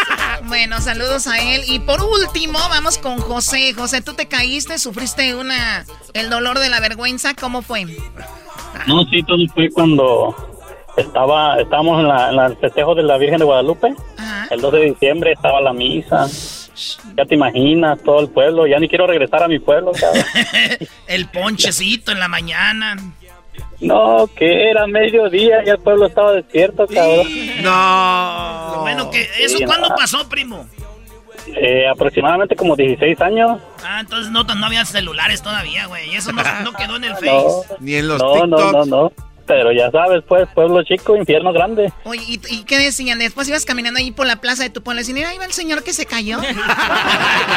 Bueno, 0.44 0.82
saludos 0.82 1.28
a 1.28 1.38
él. 1.40 1.62
Y 1.68 1.80
por 1.80 2.02
último, 2.02 2.58
vamos 2.70 2.98
con 2.98 3.20
José. 3.20 3.74
José, 3.74 4.02
¿tú 4.02 4.16
te 4.16 4.28
caíste? 4.28 4.78
¿Sufriste 4.80 5.36
una 5.36 5.86
el 6.14 6.30
dolor 6.30 6.60
de 6.60 6.70
la 6.70 6.80
vergüenza? 6.80 7.36
¿Cómo 7.36 7.62
fue? 7.62 7.86
No, 8.88 9.06
sí, 9.06 9.22
todo 9.24 9.38
fue 9.54 9.70
cuando 9.70 10.36
estaba, 10.98 11.60
estábamos 11.62 12.02
en, 12.02 12.08
la, 12.08 12.32
en 12.32 12.40
el 12.40 12.58
festejo 12.58 12.96
de 12.96 13.04
la 13.04 13.18
Virgen 13.18 13.38
de 13.38 13.46
Guadalupe. 13.46 13.94
Ajá. 14.18 14.48
El 14.50 14.62
12 14.62 14.78
de 14.78 14.86
diciembre 14.86 15.32
estaba 15.32 15.62
la 15.62 15.74
misa. 15.74 16.28
Ya 17.16 17.26
te 17.26 17.36
imaginas, 17.36 18.02
todo 18.04 18.22
el 18.22 18.30
pueblo. 18.30 18.66
Ya 18.66 18.80
ni 18.80 18.90
quiero 18.90 19.08
regresar 19.08 19.44
a 19.44 19.48
mi 19.48 19.60
pueblo, 19.60 19.92
el 21.08 21.28
ponchecito 21.28 22.12
en 22.12 22.20
la 22.20 22.28
mañana. 22.28 22.98
No, 23.80 24.30
que 24.36 24.70
era 24.70 24.86
mediodía, 24.86 25.64
ya 25.66 25.74
el 25.74 25.80
pueblo 25.80 26.06
estaba 26.08 26.34
despierto, 26.34 26.86
cabrón. 26.88 27.28
No. 27.64 28.72
Lo 28.76 28.82
bueno 28.82 29.10
que... 29.10 29.22
¿Eso 29.40 29.58
Sí, 29.58 29.66
cuándo 29.66 29.90
no. 29.90 29.96
pasó, 29.96 30.28
primo? 30.30 30.68
Eh, 31.48 31.88
aproximadamente 31.88 32.56
como 32.56 32.76
16 32.76 33.20
años. 33.22 33.60
Ah, 33.84 34.00
entonces 34.02 34.32
no, 34.32 34.44
no 34.44 34.66
había 34.66 34.86
celulares 34.86 35.42
todavía, 35.42 35.88
güey. 35.88 36.12
Y 36.12 36.16
eso 36.16 36.32
no, 36.32 36.44
no 36.64 36.74
quedó 36.74 36.98
en 36.98 37.06
el 37.06 37.12
No, 37.14 37.18
Face. 37.18 37.76
Ni 37.80 37.96
en 37.96 38.08
los 38.08 38.20
no, 38.22 38.46
no, 38.46 38.72
no, 38.72 38.86
no. 38.86 39.12
Pero 39.52 39.74
ya 39.74 39.92
sabes, 39.92 40.24
pues, 40.30 40.48
pueblo 40.56 40.82
chico, 40.84 41.18
infierno 41.18 41.52
grande. 41.52 41.92
Oye, 42.06 42.22
¿y, 42.26 42.40
y 42.50 42.64
qué 42.64 42.78
decían? 42.78 43.20
Después 43.20 43.50
ibas 43.50 43.66
caminando 43.66 44.00
ahí 44.00 44.12
por 44.12 44.26
la 44.26 44.38
plaza 44.38 44.64
de 44.64 44.70
tu 44.70 44.82
pueblo 44.82 45.00
y 45.00 45.02
decían, 45.02 45.16
mira, 45.16 45.28
ahí 45.30 45.38
va 45.38 45.44
el 45.44 45.52
señor 45.52 45.84
que 45.84 45.92
se 45.92 46.06
cayó. 46.06 46.38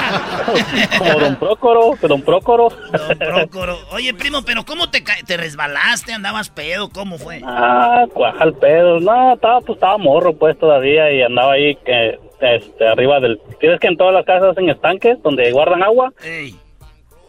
Como 0.99 1.19
don 1.21 1.37
Prócoro, 1.37 1.93
don 2.03 2.23
Prócoro. 2.23 2.69
Don 2.71 3.19
Prócoro. 3.19 3.79
Oye, 3.93 4.13
primo, 4.15 4.43
pero 4.43 4.65
¿cómo 4.65 4.91
te, 4.91 5.03
ca- 5.05 5.17
te 5.27 5.37
resbalaste? 5.37 6.13
¿Andabas 6.13 6.51
pedo? 6.51 6.89
¿Cómo 6.91 7.19
fue? 7.19 7.41
Ah, 7.45 8.05
cuajal 8.13 8.55
pedo. 8.55 9.01
No, 9.01 9.35
estaba, 9.35 9.61
pues, 9.61 9.77
estaba 9.77 9.99
morro, 9.99 10.35
pues, 10.37 10.59
todavía, 10.59 11.13
y 11.13 11.23
andaba 11.23 11.53
ahí, 11.53 11.77
que, 11.87 12.19
este, 12.41 12.87
arriba 12.89 13.21
del... 13.21 13.41
¿Tienes 13.61 13.81
que 13.81 13.87
en 13.87 13.97
todas 13.97 14.15
las 14.15 14.25
casas 14.25 14.51
hacen 14.51 14.69
estanques 14.69 15.23
donde 15.23 15.51
guardan 15.53 15.83
agua? 15.83 16.13
Ey. 16.23 16.57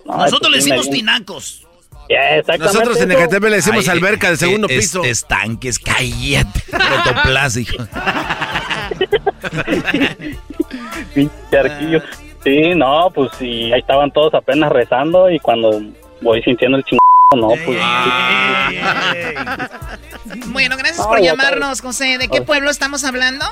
No, 0.05 0.17
Nosotros 0.17 0.51
le 0.51 0.57
pues, 0.57 0.65
decimos 0.65 0.85
di- 0.89 0.97
tinacos. 0.97 1.64
Exactamente 2.09 2.65
Nosotros 2.65 2.97
en. 3.01 3.11
Ecatepec 3.11 3.49
le 3.49 3.55
decimos 3.57 3.87
Ay, 3.87 3.97
alberca 3.97 4.27
del 4.29 4.37
segundo 4.37 4.67
es- 4.69 4.77
piso. 4.77 5.03
Estanques, 5.03 5.79
cállate. 5.79 6.61
Protoplástico. 6.71 7.83
Pinche 11.13 11.57
arquillo. 11.57 12.01
Sí, 12.43 12.75
no, 12.75 13.09
pues 13.13 13.31
sí, 13.39 13.71
ahí 13.73 13.79
estaban 13.79 14.11
todos 14.11 14.33
apenas 14.35 14.71
rezando 14.71 15.29
y 15.31 15.39
cuando 15.39 15.81
voy 16.21 16.41
sintiendo 16.43 16.77
el 16.77 16.83
ching... 16.83 16.99
No, 17.35 17.47
pues... 17.65 17.79
bueno, 20.47 20.77
gracias 20.77 20.99
No, 20.99 21.07
por 21.07 21.21
llamarnos, 21.21 21.81
José. 21.81 22.17
¿De 22.19 22.27
qué 22.27 22.41
pueblo 22.43 22.69
estamos 22.69 23.03
hablando? 23.03 23.45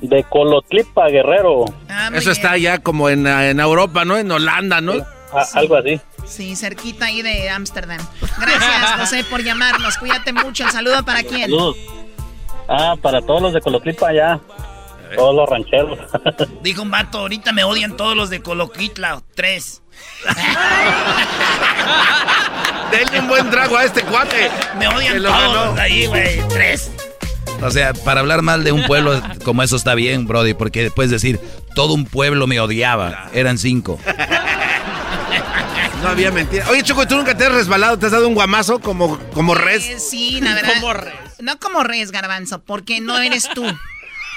De 0.00 0.24
Colotlipa, 0.24 1.08
Guerrero. 1.08 1.64
Ah, 1.88 2.08
Eso 2.12 2.30
bien. 2.30 2.32
está 2.32 2.56
ya 2.58 2.78
como 2.80 3.08
en, 3.08 3.26
en 3.26 3.60
Europa, 3.60 4.04
¿no? 4.04 4.16
En 4.18 4.30
Holanda, 4.32 4.80
¿no? 4.80 4.94
a- 5.32 5.46
algo 5.54 5.76
así. 5.76 6.00
Sí, 6.32 6.56
cerquita 6.56 7.06
ahí 7.06 7.20
de 7.20 7.50
Ámsterdam. 7.50 8.00
Gracias, 8.38 8.90
José, 9.00 9.24
por 9.24 9.42
llamarnos. 9.42 9.98
Cuídate 9.98 10.32
mucho. 10.32 10.64
El 10.64 10.70
saludo 10.70 11.04
para 11.04 11.22
quién. 11.22 11.42
Saludos. 11.42 11.76
Ah, 12.68 12.94
para 13.00 13.20
todos 13.20 13.42
los 13.42 13.52
de 13.52 13.60
Colotlipa 13.60 14.08
allá. 14.08 14.40
Todos 15.14 15.34
los 15.36 15.46
rancheros. 15.48 15.98
Dijo 16.62 16.80
un 16.80 16.90
vato, 16.90 17.18
ahorita 17.18 17.52
me 17.52 17.64
odian 17.64 17.98
todos 17.98 18.16
los 18.16 18.30
de 18.30 18.40
Coloquitla. 18.40 19.20
Tres. 19.34 19.82
Denle 22.90 23.20
un 23.20 23.28
buen 23.28 23.50
trago 23.50 23.76
a 23.76 23.84
este 23.84 24.02
cuate. 24.02 24.50
Me 24.78 24.88
odian 24.88 25.22
lo 25.22 25.28
todos 25.28 25.42
ganó. 25.42 25.64
los 25.66 25.74
de 25.76 25.82
ahí, 25.82 26.06
güey. 26.06 26.40
Tres. 26.48 26.90
O 27.60 27.70
sea, 27.70 27.92
para 27.92 28.20
hablar 28.20 28.40
mal 28.42 28.64
de 28.64 28.72
un 28.72 28.84
pueblo 28.84 29.20
como 29.44 29.62
eso 29.62 29.76
está 29.76 29.94
bien, 29.94 30.26
Brody, 30.26 30.54
porque 30.54 30.90
puedes 30.90 31.10
decir, 31.10 31.38
todo 31.74 31.92
un 31.94 32.06
pueblo 32.06 32.46
me 32.46 32.58
odiaba. 32.58 33.28
Eran 33.34 33.58
cinco. 33.58 34.00
No 36.02 36.08
había 36.08 36.30
mentira. 36.30 36.66
Oye, 36.70 36.82
Choco, 36.82 37.06
¿tú 37.06 37.14
nunca 37.16 37.36
te 37.36 37.46
has 37.46 37.52
resbalado? 37.52 37.98
¿Te 37.98 38.06
has 38.06 38.12
dado 38.12 38.26
un 38.28 38.34
guamazo 38.34 38.80
como, 38.80 39.18
como 39.34 39.54
res? 39.54 39.84
Eh, 39.86 39.98
sí, 40.00 40.40
la 40.40 40.54
verdad. 40.54 40.74
Como 40.80 40.92
res. 40.94 41.14
No 41.38 41.58
como 41.58 41.82
res, 41.84 42.10
garbanzo, 42.10 42.60
porque 42.62 43.00
no 43.00 43.18
eres 43.18 43.48
tú. 43.54 43.64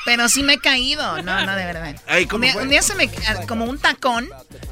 Pero 0.05 0.29
sí 0.29 0.43
me 0.43 0.53
he 0.53 0.59
caído. 0.59 1.21
No, 1.23 1.45
no, 1.45 1.55
de 1.55 1.65
verdad. 1.65 1.95
Ay, 2.07 2.27
¿cómo 2.27 2.37
un, 2.37 2.41
día, 2.43 2.53
fue? 2.53 2.61
un 2.63 2.69
día 2.69 2.81
se 2.83 2.93
me. 2.93 3.09
Como 3.47 3.65
un 3.65 3.79
tacón. 3.79 4.29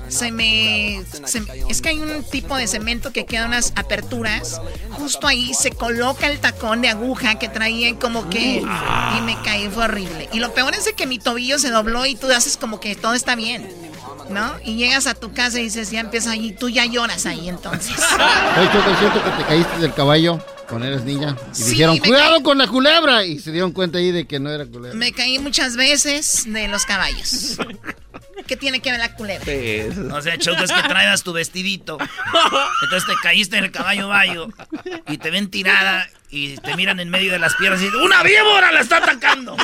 Se 0.08 0.32
me, 0.32 1.02
se- 1.26 1.42
Es 1.70 1.82
que 1.82 1.90
hay 1.90 1.98
un 2.00 2.24
tipo 2.30 2.56
de 2.56 2.68
cemento 2.68 3.12
que 3.12 3.26
queda 3.26 3.48
unas 3.48 3.74
aperturas. 3.76 4.62
Justo 4.92 5.26
ahí 5.28 5.56
se 5.56 5.72
coloca 5.72 6.28
el 6.28 6.40
tacón 6.40 6.82
de 6.82 6.90
aguja 6.90 7.40
que 7.40 7.50
traía 7.50 7.96
como 7.98 8.30
que. 8.30 8.58
Y 9.18 9.22
me 9.22 9.36
caí, 9.44 9.68
fue 9.70 9.86
horrible. 9.86 10.30
Y 10.34 10.40
lo 10.40 10.54
peor 10.54 10.76
es 10.76 10.86
de 10.86 10.94
que 10.94 11.08
mi 11.08 11.18
tobillo 11.18 11.58
se 11.58 11.72
dobló 11.72 12.06
y 12.06 12.14
tú 12.16 12.32
haces 12.32 12.56
como 12.58 12.80
que 12.80 12.96
todo 12.96 13.16
está 13.16 13.34
bien. 13.36 13.68
¿No? 14.30 14.54
Y 14.64 14.76
llegas 14.76 15.08
a 15.08 15.14
tu 15.16 15.34
casa 15.34 15.60
y 15.60 15.64
dices, 15.64 15.92
ya 15.92 16.00
empieza 16.02 16.32
ahí, 16.32 16.52
tú 16.54 16.70
ya 16.70 16.86
lloras 16.86 17.26
ahí 17.26 17.50
entonces. 17.50 17.96
Oye, 18.58 18.70
Choco, 18.72 18.90
es 18.90 19.00
cierto 19.00 19.24
que 19.24 19.30
te 19.32 19.44
caíste 19.46 19.78
del 19.80 19.94
caballo 19.94 20.44
cuando 20.68 20.88
eres 20.88 21.04
niña. 21.04 21.36
Y 21.52 21.56
Sí, 21.56 21.70
dijeron, 21.72 21.98
cuidado 22.00 22.36
caí. 22.36 22.44
con 22.44 22.58
la 22.58 22.68
culebra. 22.68 23.26
Y 23.26 23.40
se 23.40 23.52
dieron 23.52 23.72
cuenta 23.72 23.98
ahí 24.00 24.12
de 24.12 24.26
que 24.26 24.40
no 24.40 24.50
era 24.50 24.66
culebra. 24.66 24.98
Me 24.98 25.12
caí 25.12 25.40
muchas 25.40 25.76
veces 25.76 26.44
de 26.48 26.68
los 26.68 26.86
caballos. 26.86 27.58
¿Qué 28.48 28.58
tiene 28.58 28.82
que 28.82 28.92
ver 28.92 29.00
la 29.00 29.16
culebra? 29.16 29.46
O 30.16 30.22
sea, 30.22 30.38
Choco, 30.38 30.64
es 30.64 30.72
que 30.72 30.82
traías 30.84 31.24
tu 31.24 31.32
vestidito. 31.34 31.98
Entonces 32.84 33.08
te 33.08 33.16
caíste 33.22 33.58
en 33.58 33.66
el 33.66 33.72
caballo 33.72 34.10
bayo 34.10 34.48
y 35.08 35.18
te 35.18 35.32
ven 35.32 35.50
tirada 35.50 36.10
y 36.30 36.58
te 36.58 36.76
miran 36.76 37.00
en 37.00 37.10
medio 37.10 37.32
de 37.32 37.40
las 37.40 37.56
piernas 37.56 37.80
y 37.82 37.86
dicen, 37.86 38.02
¡una 38.02 38.22
víbora 38.24 38.72
la 38.72 38.82
está 38.82 38.98
atacando! 38.98 39.56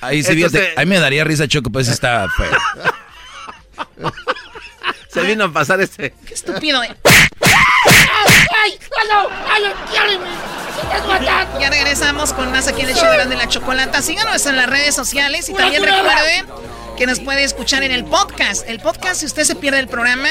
Ahí 0.00 0.22
sí, 0.22 0.32
Entonces- 0.32 0.60
fíjate, 0.60 0.80
a 0.80 0.84
mí 0.84 0.90
me 0.90 0.98
daría 1.00 1.24
risa, 1.24 1.46
Choco, 1.48 1.70
pues 1.70 1.88
está 1.88 2.26
feo. 2.36 2.50
Se 5.08 5.20
vino 5.22 5.44
a 5.44 5.52
pasar 5.52 5.80
este. 5.80 6.14
Qué 6.26 6.34
estúpido. 6.34 6.82
eh. 6.82 6.94
Ya 11.60 11.70
regresamos 11.70 12.32
con 12.32 12.50
más 12.50 12.66
aquí 12.68 12.82
en 12.82 12.88
el 12.88 12.94
show 12.94 13.10
de 13.28 13.36
la 13.36 13.48
chocolata. 13.48 14.00
Síganos 14.02 14.46
en 14.46 14.56
las 14.56 14.66
redes 14.68 14.94
sociales 14.94 15.48
y 15.48 15.54
también 15.54 15.82
recuerde 15.82 16.44
que 16.96 17.06
nos 17.06 17.20
puede 17.20 17.44
escuchar 17.44 17.82
en 17.82 17.90
el 17.92 18.04
podcast. 18.04 18.68
El 18.68 18.80
podcast, 18.80 19.20
si 19.20 19.26
usted 19.26 19.44
se 19.44 19.54
pierde 19.54 19.78
el 19.80 19.88
programa 19.88 20.28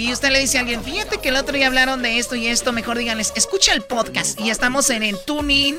y 0.00 0.12
usted 0.14 0.30
le 0.30 0.40
dice 0.40 0.56
a 0.56 0.62
alguien, 0.62 0.82
fíjate 0.82 1.18
que 1.18 1.28
el 1.28 1.36
otro 1.36 1.54
día 1.54 1.66
hablaron 1.66 2.00
de 2.00 2.18
esto 2.18 2.34
y 2.34 2.46
esto, 2.46 2.72
mejor 2.72 2.96
díganles, 2.96 3.34
escucha 3.36 3.74
el 3.74 3.82
podcast. 3.82 4.40
Y 4.40 4.48
estamos 4.48 4.88
en, 4.88 5.02
en 5.02 5.14
TuneIn, 5.26 5.78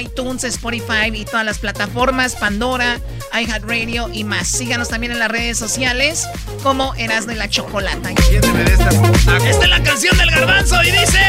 iTunes, 0.00 0.42
Spotify 0.42 1.12
y 1.14 1.24
todas 1.24 1.46
las 1.46 1.58
plataformas, 1.58 2.34
Pandora, 2.34 2.98
iHeartRadio 3.32 4.10
y 4.12 4.24
más. 4.24 4.48
Síganos 4.48 4.88
también 4.88 5.12
en 5.12 5.20
las 5.20 5.30
redes 5.30 5.56
sociales 5.56 6.26
como 6.64 6.96
Erasmo 6.96 7.30
y 7.30 7.36
la 7.36 7.48
Chocolata. 7.48 8.10
Esta 8.10 9.48
es 9.48 9.68
la 9.68 9.82
canción 9.84 10.18
del 10.18 10.32
garbanzo 10.32 10.82
y 10.82 10.90
dice... 10.90 11.20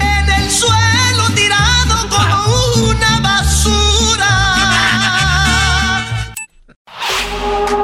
En 0.00 0.28
el 0.28 0.50
suelo 0.50 1.30
tirado 1.34 2.08
como 2.10 2.90
una 2.90 3.20
basura. 3.20 3.45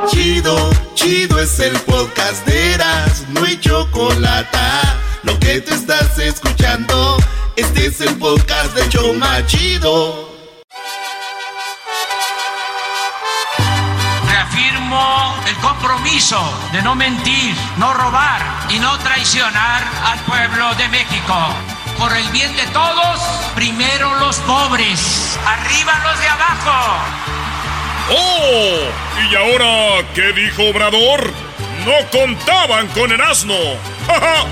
Chido, 0.09 0.71
chido 0.95 1.41
es 1.41 1.59
el 1.61 1.73
podcast 1.81 2.45
de 2.47 2.75
Eras, 2.75 3.25
no 3.29 3.45
hay 3.45 3.59
chocolate. 3.59 4.59
Lo 5.23 5.39
que 5.39 5.61
te 5.61 5.75
estás 5.75 6.19
escuchando, 6.19 7.17
este 7.57 7.87
es 7.87 8.01
el 8.01 8.17
podcast 8.19 8.75
de 8.75 8.89
Choma 8.89 9.45
Chido. 9.47 10.31
Reafirmo 14.27 15.35
el 15.47 15.57
compromiso 15.57 16.41
de 16.73 16.83
no 16.83 16.95
mentir, 16.95 17.55
no 17.79 17.93
robar 17.95 18.43
y 18.69 18.79
no 18.79 18.99
traicionar 18.99 19.83
al 20.05 20.19
pueblo 20.21 20.75
de 20.75 20.89
México. 20.89 21.35
Por 21.99 22.17
el 22.17 22.29
bien 22.31 22.55
de 22.57 22.67
todos, 22.69 23.21
primero 23.55 24.15
los 24.17 24.37
pobres, 24.39 25.39
arriba 25.47 26.01
los 26.05 26.19
de 26.21 26.29
abajo. 26.29 27.32
¡Oh! 28.11 28.79
¿Y 29.31 29.35
ahora 29.35 30.07
qué 30.15 30.33
dijo 30.33 30.65
Obrador? 30.65 31.31
No 31.87 32.11
contaban 32.11 32.87
con 32.89 33.11
el 33.13 33.21
asno. 33.21 33.55
¡Ja, 34.07 34.21
ja! 34.21 34.47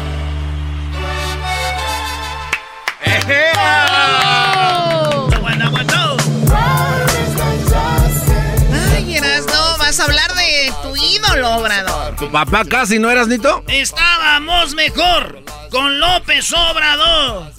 Ay, 8.95 9.17
Erasmo, 9.17 9.79
vas 9.79 10.01
a 10.01 10.05
hablar 10.05 10.35
de 10.35 10.73
tu 10.83 10.97
ídolo, 10.97 11.57
Obrador. 11.57 12.17
¿Tu 12.17 12.31
papá 12.31 12.65
casi 12.65 12.99
no 12.99 13.11
eras 13.11 13.29
Nito? 13.29 13.65
Estábamos 13.69 14.75
mejor 14.75 15.43
con 15.71 16.01
López 16.01 16.53
Obrador. 16.53 17.53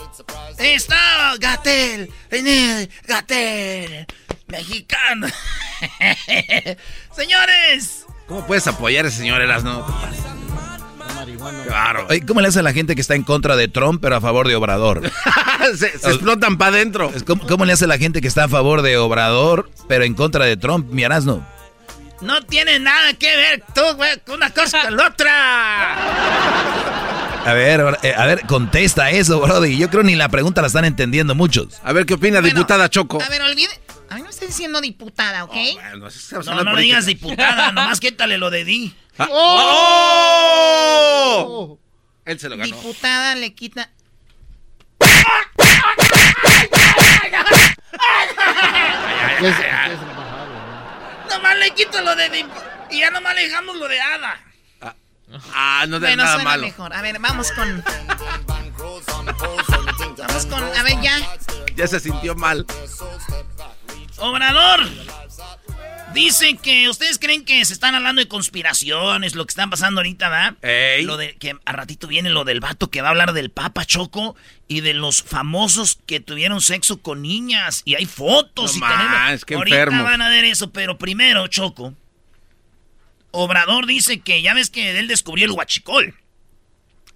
Estaba 0.58 1.36
Gatel, 1.40 2.12
Gatel, 3.08 4.06
mexicano. 4.52 5.28
Señores, 7.16 8.06
¿Cómo 8.28 8.46
puedes 8.46 8.66
apoyar 8.68 9.06
a 9.06 9.08
ese 9.10 9.18
señor 9.18 9.42
Erasno? 9.42 9.86
Claro. 11.68 12.08
¿Cómo 12.28 12.42
le 12.42 12.48
hace 12.48 12.60
a 12.60 12.64
la 12.64 12.72
gente 12.72 12.96
que 12.96 13.02
está 13.02 13.16
en 13.16 13.24
contra 13.24 13.56
de 13.56 13.68
Trump 13.68 14.02
pero 14.02 14.16
a 14.16 14.22
favor 14.22 14.48
de 14.48 14.56
Obrador? 14.56 15.02
se, 15.76 15.98
se 15.98 16.10
explotan 16.10 16.58
para 16.58 16.76
adentro. 16.76 17.12
¿Cómo, 17.26 17.46
cómo 17.48 17.66
le 17.66 17.74
hace 17.74 17.86
a 17.86 17.88
la 17.88 17.98
gente 17.98 18.22
que 18.22 18.28
está 18.28 18.46
a 18.46 18.48
favor 18.48 18.84
de 18.84 18.98
Obrador 18.98 19.70
pero 19.88 20.04
en 20.04 20.14
contra 20.14 20.46
de 20.46 20.56
Trump, 20.58 20.92
mi 20.92 21.04
Erasmo? 21.04 21.46
no 22.22 22.42
tiene 22.44 22.80
nada 22.80 23.14
que 23.14 23.36
ver 23.36 23.64
tú, 23.74 23.82
güey, 23.96 24.20
con 24.26 24.36
una 24.36 24.52
cosa 24.52 24.84
con 24.84 24.96
la 24.96 25.08
otra. 25.08 25.96
A 27.44 27.54
ver, 27.54 27.98
eh, 28.04 28.14
a 28.16 28.26
ver, 28.28 28.46
contesta 28.46 29.10
eso, 29.10 29.40
Brody. 29.42 29.78
Yo 29.78 29.90
creo 29.90 30.04
ni 30.04 30.16
la 30.16 30.30
pregunta 30.30 30.62
la 30.62 30.68
están 30.68 30.86
entendiendo 30.86 31.34
muchos. 31.34 31.82
A 31.84 31.92
ver 31.92 32.06
qué 32.06 32.14
opina 32.14 32.40
diputada 32.42 32.88
Choco. 32.90 33.22
A 33.22 33.30
ver, 33.30 33.42
olvide. 33.42 33.72
A 34.12 34.16
mí 34.16 34.22
no 34.24 34.30
estoy 34.30 34.48
diciendo 34.50 34.82
diputada, 34.82 35.46
¿ok? 35.46 35.56
No, 36.46 36.64
no 36.66 36.74
le 36.76 36.82
digas 36.82 37.06
diputada, 37.06 37.72
nomás 37.76 38.02
quítale 38.02 38.38
lo 38.38 38.50
de 38.50 38.66
di. 38.66 38.94
¡Oh! 39.18 40.50
Él 42.26 42.38
se 42.38 42.50
lo 42.50 42.58
ganó. 42.58 42.76
Diputada 42.76 43.36
le 43.36 43.56
quita. 43.56 43.90
Nomás 51.30 51.58
le 51.58 51.74
quito 51.74 52.02
lo 52.02 52.14
de 52.16 52.30
di 52.30 52.46
y 52.90 53.00
ya 53.00 53.10
nomás 53.12 53.34
le 53.34 53.44
dejamos 53.44 53.78
lo 53.78 53.88
de 53.88 54.02
hada. 54.02 54.38
Ah, 55.54 55.86
no 55.88 56.02
de 56.02 56.08
bueno, 56.08 56.24
nada 56.24 56.36
suena 56.36 56.50
malo. 56.50 56.64
mejor. 56.64 56.94
A 56.94 57.02
ver, 57.02 57.18
vamos 57.20 57.50
con. 57.54 57.82
Vamos 60.18 60.46
con. 60.46 60.62
A 60.64 60.84
ver, 60.84 61.00
ya. 61.02 61.18
Ya 61.76 61.88
se 61.88 62.00
sintió 62.02 62.36
mal. 62.36 62.66
Obrador. 64.22 64.88
Dicen 66.14 66.58
que 66.58 66.90
ustedes 66.90 67.18
creen 67.20 67.46
que 67.46 67.64
se 67.64 67.72
están 67.72 67.96
hablando 67.96 68.20
de 68.22 68.28
conspiraciones, 68.28 69.34
lo 69.34 69.46
que 69.46 69.52
están 69.52 69.70
pasando 69.70 70.00
ahorita, 70.02 70.28
¿verdad? 70.28 70.56
Ey. 70.62 71.06
Lo 71.06 71.16
de 71.16 71.36
que 71.38 71.56
a 71.64 71.72
ratito 71.72 72.06
viene 72.08 72.30
lo 72.30 72.44
del 72.44 72.60
vato 72.60 72.90
que 72.90 73.02
va 73.02 73.08
a 73.08 73.12
hablar 73.12 73.32
del 73.32 73.50
Papa 73.50 73.86
Choco 73.86 74.36
y 74.68 74.82
de 74.82 74.94
los 74.94 75.24
famosos 75.24 76.00
que 76.06 76.20
tuvieron 76.20 76.60
sexo 76.60 77.02
con 77.02 77.22
niñas 77.22 77.82
y 77.86 77.96
hay 77.96 78.06
fotos 78.08 78.72
No 78.74 78.78
y 78.78 78.80
más, 78.82 79.46
qué 79.46 79.56
ahorita 79.56 79.78
enfermos. 79.78 80.04
van 80.04 80.22
a 80.22 80.28
ver 80.28 80.44
eso, 80.44 80.72
pero 80.74 80.98
primero 80.98 81.48
Choco. 81.48 81.94
Obrador 83.32 83.86
dice 83.86 84.20
que 84.20 84.42
ya 84.42 84.54
ves 84.54 84.70
que 84.70 85.00
él 85.00 85.08
descubrió 85.08 85.46
el 85.46 85.52
huachicol. 85.52 86.14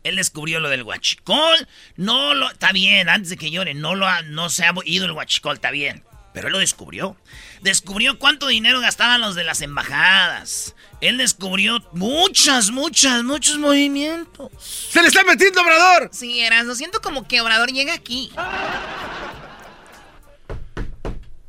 Él 0.03 0.15
descubrió 0.15 0.61
lo 0.61 0.69
del 0.69 0.83
huachicol. 0.83 1.67
No 1.97 2.33
lo. 2.33 2.49
Está 2.49 2.71
bien, 2.71 3.09
antes 3.09 3.29
de 3.29 3.35
que 3.37 3.51
llore, 3.51 3.73
no, 3.73 3.95
lo 3.95 4.07
ha- 4.07 4.21
no 4.21 4.49
se 4.49 4.63
ha 4.63 4.73
ido 4.85 5.03
el 5.05 5.11
huachicol, 5.11 5.55
está 5.55 5.71
bien. 5.71 6.03
Pero 6.35 6.47
él 6.47 6.53
lo 6.53 6.59
descubrió. 6.59 7.15
Descubrió 7.61 8.19
cuánto 8.19 8.47
dinero 8.47 8.81
gastaban 8.81 9.21
los 9.21 9.35
de 9.35 9.45
las 9.45 9.61
embajadas. 9.61 10.75
Él 10.99 11.17
descubrió 11.17 11.79
muchas, 11.93 12.71
muchas, 12.71 13.23
muchos 13.23 13.57
movimientos. 13.57 14.51
¡Se 14.59 15.01
le 15.01 15.07
está 15.07 15.23
metiendo 15.23 15.61
Obrador! 15.61 16.09
Sí, 16.11 16.41
eras. 16.41 16.65
Lo 16.65 16.75
siento 16.75 16.99
como 17.01 17.25
que 17.25 17.39
Obrador 17.39 17.71
llega 17.71 17.93
aquí. 17.93 18.33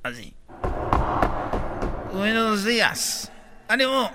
Así. 0.05 0.35
Buenos 2.13 2.65
días. 2.65 3.33
ánimo. 3.67 4.13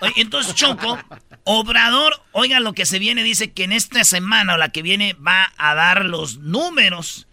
Oye, 0.00 0.14
entonces 0.16 0.56
Choco, 0.56 0.98
Obrador, 1.44 2.20
oiga 2.32 2.58
lo 2.58 2.72
que 2.72 2.84
se 2.84 2.98
viene, 2.98 3.22
dice 3.22 3.52
que 3.52 3.62
en 3.62 3.72
esta 3.72 4.02
semana 4.02 4.54
o 4.54 4.56
la 4.58 4.70
que 4.70 4.82
viene 4.82 5.14
va 5.14 5.52
a 5.56 5.76
dar 5.76 6.04
los 6.04 6.38
números 6.38 7.28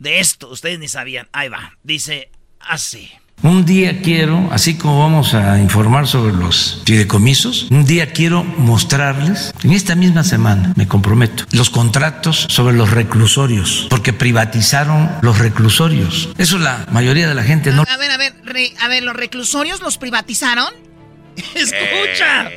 de 0.00 0.18
esto. 0.18 0.48
Ustedes 0.48 0.80
ni 0.80 0.88
sabían. 0.88 1.28
Ahí 1.32 1.48
va. 1.48 1.74
Dice 1.84 2.30
así. 2.58 3.08
Un 3.42 3.64
día 3.64 4.02
quiero, 4.02 4.50
así 4.52 4.74
como 4.76 4.98
vamos 4.98 5.32
a 5.32 5.58
informar 5.58 6.06
sobre 6.06 6.34
los 6.34 6.82
fideicomisos, 6.84 7.68
un 7.70 7.86
día 7.86 8.12
quiero 8.12 8.44
mostrarles, 8.44 9.54
en 9.64 9.72
esta 9.72 9.94
misma 9.94 10.24
semana, 10.24 10.74
me 10.76 10.86
comprometo, 10.86 11.44
los 11.52 11.70
contratos 11.70 12.46
sobre 12.50 12.76
los 12.76 12.90
reclusorios, 12.90 13.86
porque 13.88 14.12
privatizaron 14.12 15.10
los 15.22 15.38
reclusorios. 15.38 16.28
Eso 16.36 16.58
la 16.58 16.84
mayoría 16.92 17.26
de 17.28 17.34
la 17.34 17.42
gente 17.42 17.72
no... 17.72 17.86
A 17.88 17.96
ver, 17.96 18.10
a 18.10 18.18
ver, 18.18 18.34
re- 18.44 18.74
a 18.78 18.88
ver, 18.88 19.04
¿los 19.04 19.16
reclusorios 19.16 19.80
los 19.80 19.96
privatizaron? 19.96 20.68
Escucha. 21.54 22.50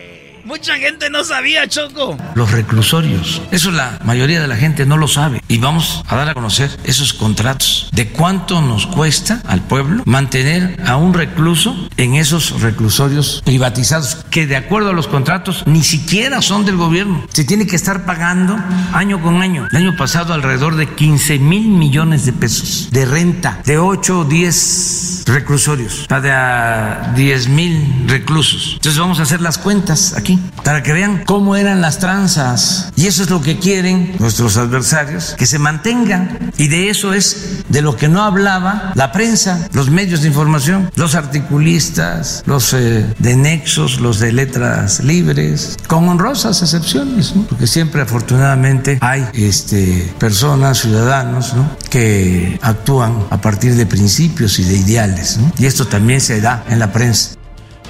Mucha 0.46 0.76
gente 0.76 1.10
no 1.10 1.24
sabía, 1.24 1.70
Choco. 1.70 2.18
Los 2.36 2.52
reclusorios. 2.52 3.42
Eso 3.52 3.72
la 3.72 3.98
mayoría 4.04 4.42
de 4.42 4.48
la 4.50 4.58
gente 4.58 4.86
no 4.86 4.98
lo 4.98 5.08
sabe. 5.08 5.42
Y 5.48 5.58
vamos 5.60 6.04
a 6.06 6.18
dar 6.18 6.28
a 6.28 6.34
conocer 6.34 6.70
esos 6.84 7.14
contratos 7.14 7.88
de 7.94 8.10
cuánto 8.10 8.62
nos 8.62 8.86
cuesta 8.86 9.42
al 9.48 9.62
pueblo 9.62 10.04
mantener 10.06 10.82
a 10.86 10.98
un 10.98 11.14
recluso 11.14 11.88
en 11.96 12.16
esos 12.16 12.62
reclusorios 12.62 13.42
privatizados, 13.46 14.18
que 14.32 14.46
de 14.46 14.58
acuerdo 14.58 14.90
a 14.90 14.94
los 14.94 15.08
contratos 15.08 15.64
ni 15.66 15.82
siquiera 15.82 16.42
son 16.42 16.66
del 16.66 16.76
gobierno. 16.76 17.26
Se 17.32 17.46
tiene 17.46 17.66
que 17.66 17.78
estar 17.78 18.04
pagando 18.04 18.58
año 18.92 19.22
con 19.22 19.42
año. 19.42 19.70
El 19.72 19.78
año 19.78 19.96
pasado 19.96 20.34
alrededor 20.34 20.76
de 20.76 20.88
15 20.88 21.40
mil 21.40 21.70
millones 21.70 22.26
de 22.26 22.34
pesos 22.34 22.90
de 22.92 23.06
renta 23.06 23.62
de 23.66 23.78
8 23.78 24.20
o 24.20 24.26
10 24.26 25.24
reclusorios, 25.26 26.06
de 26.10 26.32
a 26.32 27.14
10 27.16 27.48
mil 27.48 28.06
reclusos. 28.08 28.74
Entonces 28.74 29.00
vamos 29.00 29.20
a 29.20 29.24
hacer 29.24 29.40
las 29.40 29.58
cuentas 29.58 30.14
aquí 30.18 30.33
para 30.64 30.84
que 30.84 30.94
vean 30.94 31.24
cómo 31.26 31.56
eran 31.56 31.82
las 31.82 32.00
tranzas. 32.00 32.92
Y 32.96 33.08
eso 33.08 33.24
es 33.24 33.30
lo 33.30 33.42
que 33.42 33.60
quieren 33.60 34.16
nuestros 34.20 34.58
adversarios, 34.58 35.36
que 35.38 35.46
se 35.46 35.60
mantengan. 35.60 36.52
Y 36.58 36.68
de 36.68 36.90
eso 36.90 37.14
es 37.14 37.64
de 37.70 37.82
lo 37.82 37.96
que 37.98 38.08
no 38.08 38.24
hablaba 38.24 38.92
la 38.96 39.12
prensa, 39.12 39.68
los 39.74 39.90
medios 39.90 40.22
de 40.22 40.28
información, 40.28 40.92
los 40.96 41.16
articulistas, 41.16 42.44
los 42.46 42.74
eh, 42.74 43.06
de 43.20 43.36
nexos, 43.36 44.00
los 44.00 44.20
de 44.20 44.32
letras 44.32 45.04
libres, 45.04 45.78
con 45.88 46.08
honrosas 46.08 46.62
excepciones, 46.62 47.36
¿no? 47.36 47.44
porque 47.44 47.68
siempre 47.68 48.02
afortunadamente 48.02 48.98
hay 49.02 49.28
este, 49.34 50.14
personas, 50.20 50.80
ciudadanos, 50.80 51.54
¿no? 51.54 51.70
que 51.90 52.60
actúan 52.62 53.26
a 53.30 53.42
partir 53.42 53.76
de 53.76 53.86
principios 53.86 54.60
y 54.60 54.64
de 54.64 54.78
ideales. 54.78 55.38
¿no? 55.38 55.52
Y 55.58 55.66
esto 55.66 55.88
también 55.88 56.22
se 56.22 56.42
da 56.42 56.64
en 56.70 56.80
la 56.80 56.92
prensa. 56.92 57.32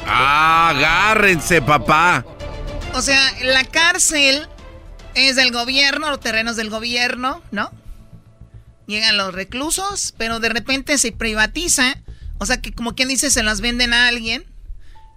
Agárrense, 0.05 1.61
papá. 1.61 2.25
O 2.93 3.01
sea, 3.01 3.19
la 3.41 3.63
cárcel 3.65 4.47
es 5.15 5.35
del 5.35 5.51
gobierno, 5.51 6.09
los 6.09 6.19
terrenos 6.19 6.55
del 6.55 6.69
gobierno, 6.69 7.41
¿no? 7.51 7.71
Llegan 8.85 9.17
los 9.17 9.33
reclusos, 9.33 10.13
pero 10.17 10.39
de 10.39 10.49
repente 10.49 10.97
se 10.97 11.11
privatiza. 11.11 11.95
O 12.37 12.45
sea, 12.45 12.61
que 12.61 12.71
como 12.71 12.93
quien 12.93 13.09
dice, 13.09 13.31
se 13.31 13.41
las 13.41 13.61
venden 13.61 13.93
a 13.93 14.07
alguien. 14.07 14.45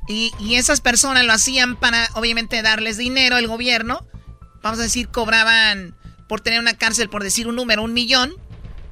Y, 0.09 0.33
y 0.39 0.55
esas 0.55 0.81
personas 0.81 1.25
lo 1.25 1.33
hacían 1.33 1.77
para, 1.77 2.09
obviamente, 2.15 2.63
darles 2.63 2.97
dinero 2.97 3.37
al 3.37 3.47
gobierno. 3.47 4.07
Vamos 4.63 4.79
a 4.79 4.85
decir, 4.85 5.09
cobraban 5.09 5.95
por 6.29 6.41
tener 6.41 6.61
una 6.61 6.75
cárcel, 6.75 7.11
por 7.11 7.23
decir 7.23 7.47
un 7.47 7.57
número, 7.57 7.83
un 7.83 7.93
millón 7.93 8.35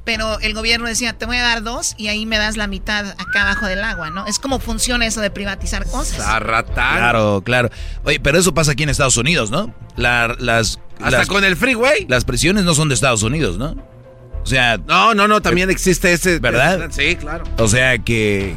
pero 0.04 0.38
el 0.40 0.54
gobierno 0.54 0.86
decía, 0.86 1.14
te 1.14 1.26
voy 1.26 1.38
a 1.38 1.42
dar 1.42 1.62
dos 1.62 1.94
y 1.96 2.08
ahí 2.08 2.26
me 2.26 2.38
das 2.38 2.56
la 2.56 2.66
mitad 2.66 3.10
acá 3.18 3.42
abajo 3.42 3.66
del 3.66 3.82
agua, 3.82 4.10
¿no? 4.10 4.26
Es 4.26 4.38
como 4.38 4.58
funciona 4.58 5.06
eso 5.06 5.20
de 5.20 5.30
privatizar 5.30 5.86
cosas. 5.86 6.16
Claro, 6.16 7.42
claro. 7.42 7.70
Oye, 8.04 8.20
pero 8.20 8.38
eso 8.38 8.52
pasa 8.52 8.72
aquí 8.72 8.82
en 8.82 8.90
Estados 8.90 9.16
Unidos, 9.16 9.50
¿no? 9.50 9.74
las, 9.96 10.78
Hasta 11.00 11.26
con 11.26 11.44
el 11.44 11.56
freeway. 11.56 12.06
Las 12.08 12.24
prisiones 12.24 12.64
no 12.64 12.74
son 12.74 12.88
de 12.88 12.94
Estados 12.94 13.22
Unidos, 13.22 13.56
¿no? 13.56 13.76
O 14.42 14.46
sea... 14.46 14.76
No, 14.76 15.14
no, 15.14 15.26
no, 15.26 15.40
también 15.40 15.70
existe 15.70 16.12
ese... 16.12 16.38
¿Verdad? 16.38 16.90
Sí, 16.90 17.16
claro. 17.16 17.44
O 17.56 17.66
sea 17.66 17.96
que... 17.98 18.54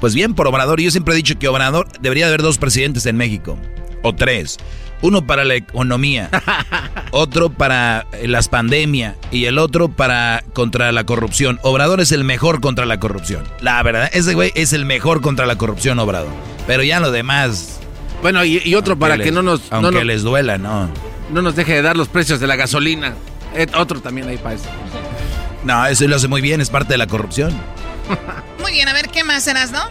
Pues 0.00 0.14
bien, 0.14 0.34
por 0.34 0.48
Obrador, 0.48 0.80
yo 0.80 0.90
siempre 0.90 1.14
he 1.14 1.16
dicho 1.16 1.38
que 1.38 1.46
Obrador 1.46 1.86
debería 2.00 2.26
haber 2.26 2.42
dos 2.42 2.58
presidentes 2.58 3.06
en 3.06 3.16
México. 3.16 3.58
O 4.02 4.14
tres. 4.14 4.58
Uno 5.02 5.26
para 5.26 5.44
la 5.44 5.54
economía, 5.54 6.28
otro 7.10 7.48
para 7.48 8.06
las 8.22 8.48
pandemias 8.48 9.16
y 9.30 9.46
el 9.46 9.56
otro 9.56 9.88
para 9.88 10.44
contra 10.52 10.92
la 10.92 11.04
corrupción. 11.04 11.58
Obrador 11.62 12.00
es 12.00 12.12
el 12.12 12.22
mejor 12.22 12.60
contra 12.60 12.84
la 12.84 13.00
corrupción. 13.00 13.44
La 13.62 13.82
verdad, 13.82 14.10
ese 14.12 14.34
güey 14.34 14.52
es 14.54 14.74
el 14.74 14.84
mejor 14.84 15.22
contra 15.22 15.46
la 15.46 15.56
corrupción, 15.56 15.98
Obrador. 15.98 16.28
Pero 16.66 16.82
ya 16.82 17.00
lo 17.00 17.10
demás. 17.10 17.80
Bueno, 18.20 18.44
y, 18.44 18.74
otro 18.74 18.98
para 18.98 19.16
que 19.16 19.32
no 19.32 19.42
nos. 19.42 19.72
Aunque 19.72 20.04
les 20.04 20.22
duela, 20.22 20.58
no. 20.58 20.90
No 21.30 21.40
nos 21.40 21.56
deje 21.56 21.74
de 21.74 21.82
dar 21.82 21.96
los 21.96 22.08
precios 22.08 22.38
de 22.40 22.46
la 22.46 22.56
gasolina. 22.56 23.14
Eh, 23.54 23.66
otro 23.74 24.00
también 24.00 24.28
hay 24.28 24.36
para 24.36 24.56
eso. 24.56 24.68
No, 25.64 25.86
eso 25.86 26.06
lo 26.06 26.16
hace 26.16 26.28
muy 26.28 26.40
bien, 26.40 26.60
es 26.60 26.70
parte 26.70 26.94
de 26.94 26.98
la 26.98 27.06
corrupción. 27.06 27.52
Muy 28.60 28.72
bien, 28.72 28.88
a 28.88 28.92
ver 28.92 29.08
qué 29.08 29.24
más 29.24 29.44
serás, 29.44 29.70
¿no? 29.72 29.82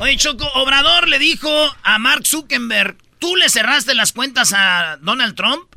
Oye, 0.00 0.16
Choco, 0.16 0.46
Obrador 0.54 1.08
le 1.08 1.18
dijo 1.18 1.50
a 1.82 1.98
Mark 1.98 2.26
Zuckerberg 2.26 2.96
¿Tú 3.18 3.36
le 3.36 3.48
cerraste 3.48 3.94
las 3.94 4.12
cuentas 4.12 4.52
a 4.54 4.98
Donald 5.00 5.34
Trump? 5.34 5.74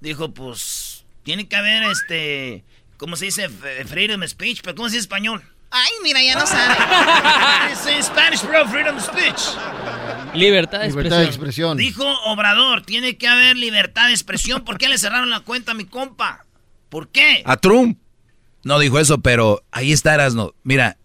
Dijo, 0.00 0.32
pues, 0.32 1.04
tiene 1.22 1.48
que 1.48 1.56
haber 1.56 1.82
este, 1.84 2.64
¿cómo 2.96 3.16
se 3.16 3.26
dice? 3.26 3.48
Freedom 3.48 4.22
speech, 4.26 4.60
pero 4.62 4.74
¿cómo 4.76 4.88
se 4.88 4.96
dice 4.96 5.02
español? 5.02 5.42
Ay, 5.70 5.90
mira, 6.02 6.22
ya 6.22 6.34
no 6.34 6.46
sabe. 6.46 6.74
es 7.98 8.06
Spanish, 8.06 8.42
bro, 8.42 8.68
freedom 8.68 9.00
speech. 9.00 9.56
Libertad 10.34 10.80
de 10.80 10.86
expresión. 10.86 11.20
de 11.20 11.26
expresión. 11.26 11.76
Dijo 11.76 12.04
Obrador, 12.26 12.82
tiene 12.82 13.16
que 13.16 13.26
haber 13.26 13.56
libertad 13.56 14.06
de 14.06 14.12
expresión. 14.12 14.64
¿Por 14.64 14.78
qué 14.78 14.88
le 14.88 14.98
cerraron 14.98 15.30
la 15.30 15.40
cuenta 15.40 15.72
a 15.72 15.74
mi 15.74 15.84
compa? 15.84 16.44
¿Por 16.88 17.08
qué? 17.08 17.42
A 17.44 17.56
Trump. 17.56 17.98
No 18.62 18.78
dijo 18.78 18.98
eso, 18.98 19.18
pero 19.18 19.62
ahí 19.70 19.92
está 19.92 20.14
Erasno. 20.14 20.54
Mira, 20.62 20.96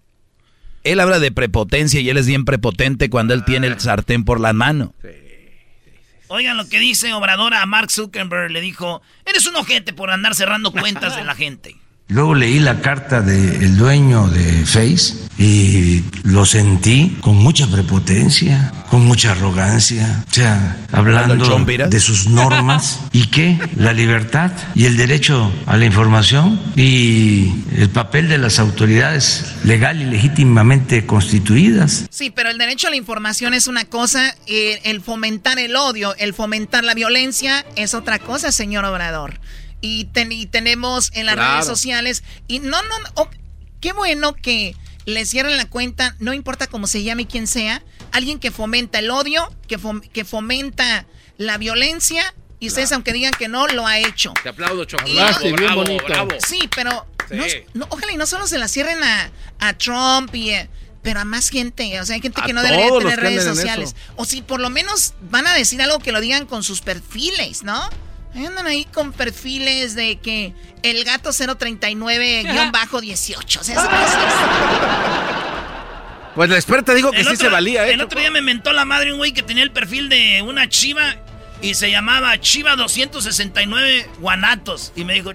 él 0.83 0.99
habla 0.99 1.19
de 1.19 1.31
prepotencia 1.31 1.99
y 1.99 2.09
él 2.09 2.17
es 2.17 2.27
bien 2.27 2.45
prepotente 2.45 3.09
cuando 3.09 3.33
él 3.33 3.43
tiene 3.45 3.67
el 3.67 3.79
sartén 3.79 4.23
por 4.23 4.39
la 4.39 4.53
mano. 4.53 4.93
Sí. 5.01 5.09
Oigan 6.33 6.55
lo 6.55 6.69
que 6.69 6.79
dice 6.79 7.13
Obrador 7.13 7.53
a 7.53 7.65
Mark 7.65 7.91
Zuckerberg. 7.91 8.51
Le 8.51 8.61
dijo, 8.61 9.01
eres 9.25 9.45
un 9.47 9.55
ojete 9.57 9.91
por 9.91 10.11
andar 10.11 10.33
cerrando 10.33 10.71
cuentas 10.71 11.17
de 11.17 11.25
la 11.25 11.35
gente. 11.35 11.75
Luego 12.11 12.35
leí 12.35 12.59
la 12.59 12.81
carta 12.81 13.21
del 13.21 13.77
dueño 13.77 14.27
de 14.27 14.65
Face 14.65 15.13
y 15.37 16.03
lo 16.23 16.45
sentí 16.45 17.17
con 17.21 17.37
mucha 17.37 17.67
prepotencia, 17.67 18.73
con 18.89 19.05
mucha 19.05 19.31
arrogancia, 19.31 20.25
o 20.29 20.33
sea, 20.33 20.75
hablando 20.91 21.57
de 21.87 21.99
sus 22.01 22.27
normas. 22.27 22.99
Y 23.13 23.27
que 23.27 23.57
la 23.77 23.93
libertad 23.93 24.51
y 24.75 24.85
el 24.85 24.97
derecho 24.97 25.53
a 25.65 25.77
la 25.77 25.85
información 25.85 26.59
y 26.75 27.63
el 27.77 27.89
papel 27.89 28.27
de 28.27 28.37
las 28.37 28.59
autoridades 28.59 29.55
legal 29.63 30.01
y 30.01 30.05
legítimamente 30.05 31.05
constituidas. 31.05 32.07
Sí, 32.09 32.29
pero 32.29 32.49
el 32.49 32.57
derecho 32.57 32.87
a 32.87 32.89
la 32.89 32.95
información 32.97 33.53
es 33.53 33.67
una 33.67 33.85
cosa, 33.85 34.35
el 34.47 35.01
fomentar 35.01 35.59
el 35.59 35.77
odio, 35.77 36.13
el 36.17 36.33
fomentar 36.33 36.83
la 36.83 36.93
violencia 36.93 37.65
es 37.77 37.93
otra 37.93 38.19
cosa, 38.19 38.51
señor 38.51 38.83
Obrador 38.83 39.39
y, 39.81 40.05
tenemos 40.05 41.11
en 41.13 41.25
las 41.25 41.35
redes 41.35 41.65
sociales. 41.65 42.23
Y 42.47 42.59
no, 42.59 42.81
no, 42.83 42.99
no 42.99 43.29
qué 43.79 43.93
bueno 43.93 44.33
que 44.35 44.75
le 45.05 45.25
cierren 45.25 45.57
la 45.57 45.65
cuenta, 45.65 46.15
no 46.19 46.33
importa 46.33 46.67
cómo 46.67 46.87
se 46.87 47.03
llame 47.03 47.27
quién 47.27 47.47
sea, 47.47 47.83
alguien 48.11 48.39
que 48.39 48.51
fomenta 48.51 48.99
el 48.99 49.09
odio, 49.09 49.51
que, 49.67 49.79
que 50.13 50.23
fomenta 50.23 51.05
la 51.37 51.57
violencia. 51.57 52.33
Y 52.59 52.67
ustedes, 52.67 52.91
aunque 52.91 53.11
digan 53.11 53.31
que 53.31 53.47
no, 53.47 53.67
lo 53.67 53.87
ha 53.87 53.97
hecho. 53.97 54.33
Te 54.43 54.49
aplaudo, 54.49 54.85
chocolate. 54.85 55.51
bien 55.53 55.73
bonito. 55.73 56.05
Sí, 56.47 56.69
pero 56.75 57.07
ojalá 57.89 58.11
y 58.11 58.17
no 58.17 58.27
solo 58.27 58.45
se 58.45 58.59
la 58.59 58.67
cierren 58.67 59.03
a, 59.03 59.31
a 59.59 59.77
Trump 59.77 60.33
y... 60.35 60.51
Eh, 60.51 60.69
pero 61.01 61.19
a 61.19 61.25
más 61.25 61.49
gente, 61.49 61.99
o 61.99 62.05
sea, 62.05 62.13
hay 62.13 62.21
gente 62.21 62.39
que 62.45 62.53
no 62.53 62.61
debería 62.61 62.87
tener 62.99 63.19
redes 63.19 63.43
sociales. 63.43 63.95
O 64.17 64.25
si 64.25 64.43
por 64.43 64.59
lo 64.59 64.69
menos 64.69 65.15
van 65.31 65.47
a 65.47 65.55
decir 65.55 65.81
algo 65.81 65.97
que 65.97 66.11
lo 66.11 66.21
digan 66.21 66.45
con 66.45 66.61
sus 66.61 66.81
perfiles, 66.81 67.63
¿no? 67.63 67.89
Andan 68.35 68.67
ahí 68.67 68.85
con 68.85 69.11
perfiles 69.11 69.95
de 69.95 70.19
que 70.19 70.53
el 70.83 71.03
gato 71.03 71.31
039-18. 71.31 73.59
O 73.59 73.63
sea, 73.63 73.75
pues 76.35 76.49
la 76.49 76.55
experta 76.55 76.93
dijo 76.93 77.11
que 77.11 77.23
sí 77.23 77.35
se 77.35 77.49
valía, 77.49 77.87
¿eh? 77.87 77.93
El 77.93 78.01
otro 78.01 78.19
día 78.19 78.31
me 78.31 78.41
mentó 78.41 78.71
la 78.71 78.85
madre 78.85 79.11
un 79.11 79.17
güey 79.17 79.33
que 79.33 79.43
tenía 79.43 79.63
el 79.63 79.71
perfil 79.71 80.09
de 80.09 80.41
una 80.41 80.69
chiva 80.69 81.15
y 81.61 81.75
se 81.75 81.91
llamaba 81.91 82.39
Chiva 82.39 82.75
269 82.75 84.09
Guanatos. 84.19 84.93
Y 84.95 85.03
me 85.03 85.13
dijo, 85.13 85.31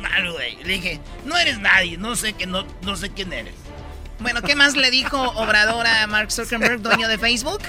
mal, 0.00 0.32
güey. 0.32 0.56
Le 0.64 0.74
dije, 0.74 1.00
no 1.24 1.38
eres 1.38 1.58
nadie, 1.58 1.96
no 1.96 2.16
sé, 2.16 2.34
que 2.34 2.46
no, 2.46 2.66
no 2.82 2.96
sé 2.96 3.10
quién 3.10 3.32
eres. 3.32 3.54
Bueno, 4.20 4.42
¿qué 4.42 4.54
más 4.54 4.76
le 4.76 4.90
dijo 4.90 5.18
Obrador 5.18 5.86
a 5.86 6.06
Mark 6.06 6.30
Zuckerberg, 6.30 6.82
dueño 6.82 7.08
de 7.08 7.16
Facebook? 7.16 7.60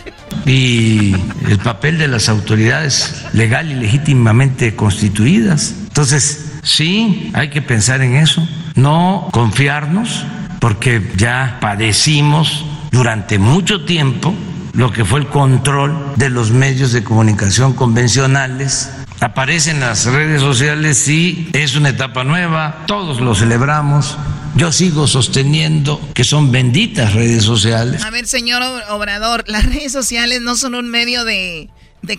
Y 0.45 1.15
el 1.47 1.59
papel 1.59 1.97
de 1.97 2.09
las 2.09 2.27
autoridades 2.27 3.25
legal 3.31 3.71
y 3.71 3.75
legítimamente 3.75 4.75
constituidas. 4.75 5.73
Entonces, 5.83 6.51
sí, 6.63 7.31
hay 7.33 7.49
que 7.49 7.61
pensar 7.61 8.01
en 8.01 8.15
eso, 8.15 8.45
no 8.75 9.29
confiarnos, 9.31 10.25
porque 10.59 11.11
ya 11.15 11.57
padecimos 11.61 12.65
durante 12.91 13.39
mucho 13.39 13.85
tiempo 13.85 14.35
lo 14.73 14.91
que 14.91 15.05
fue 15.05 15.21
el 15.21 15.27
control 15.27 16.13
de 16.17 16.29
los 16.29 16.51
medios 16.51 16.91
de 16.91 17.03
comunicación 17.03 17.73
convencionales 17.73 18.89
aparecen 19.21 19.79
las 19.79 20.05
redes 20.05 20.41
sociales, 20.41 21.07
y 21.07 21.49
es 21.53 21.75
una 21.75 21.89
etapa 21.89 22.23
nueva, 22.23 22.83
todos 22.87 23.21
lo 23.21 23.35
celebramos. 23.35 24.17
Yo 24.55 24.71
sigo 24.71 25.07
sosteniendo 25.07 26.01
que 26.13 26.23
son 26.23 26.51
benditas 26.51 27.13
redes 27.13 27.43
sociales. 27.43 28.03
A 28.03 28.09
ver, 28.09 28.27
señor 28.27 28.63
Obrador, 28.89 29.45
las 29.47 29.65
redes 29.65 29.91
sociales 29.91 30.41
no 30.41 30.55
son 30.57 30.75
un 30.75 30.89
medio 30.89 31.23
de, 31.23 31.69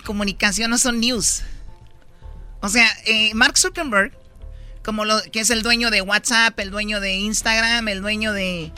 comunicación, 0.05 0.71
no 0.71 0.79
son 0.79 1.01
news. 1.01 1.43
O 2.61 2.69
sea, 2.69 2.89
eh, 3.05 3.35
Mark 3.35 3.59
Zuckerberg, 3.59 4.13
como 4.85 5.05
lo 5.05 5.21
que 5.33 5.41
es 5.41 5.51
el 5.51 5.63
dueño 5.63 5.91
de 5.91 6.01
WhatsApp, 6.03 6.59
el 6.61 6.71
dueño 6.71 7.01
de 7.01 7.17
Instagram, 7.17 7.89
el 7.89 8.01
dueño 8.01 8.33
de, 8.33 8.73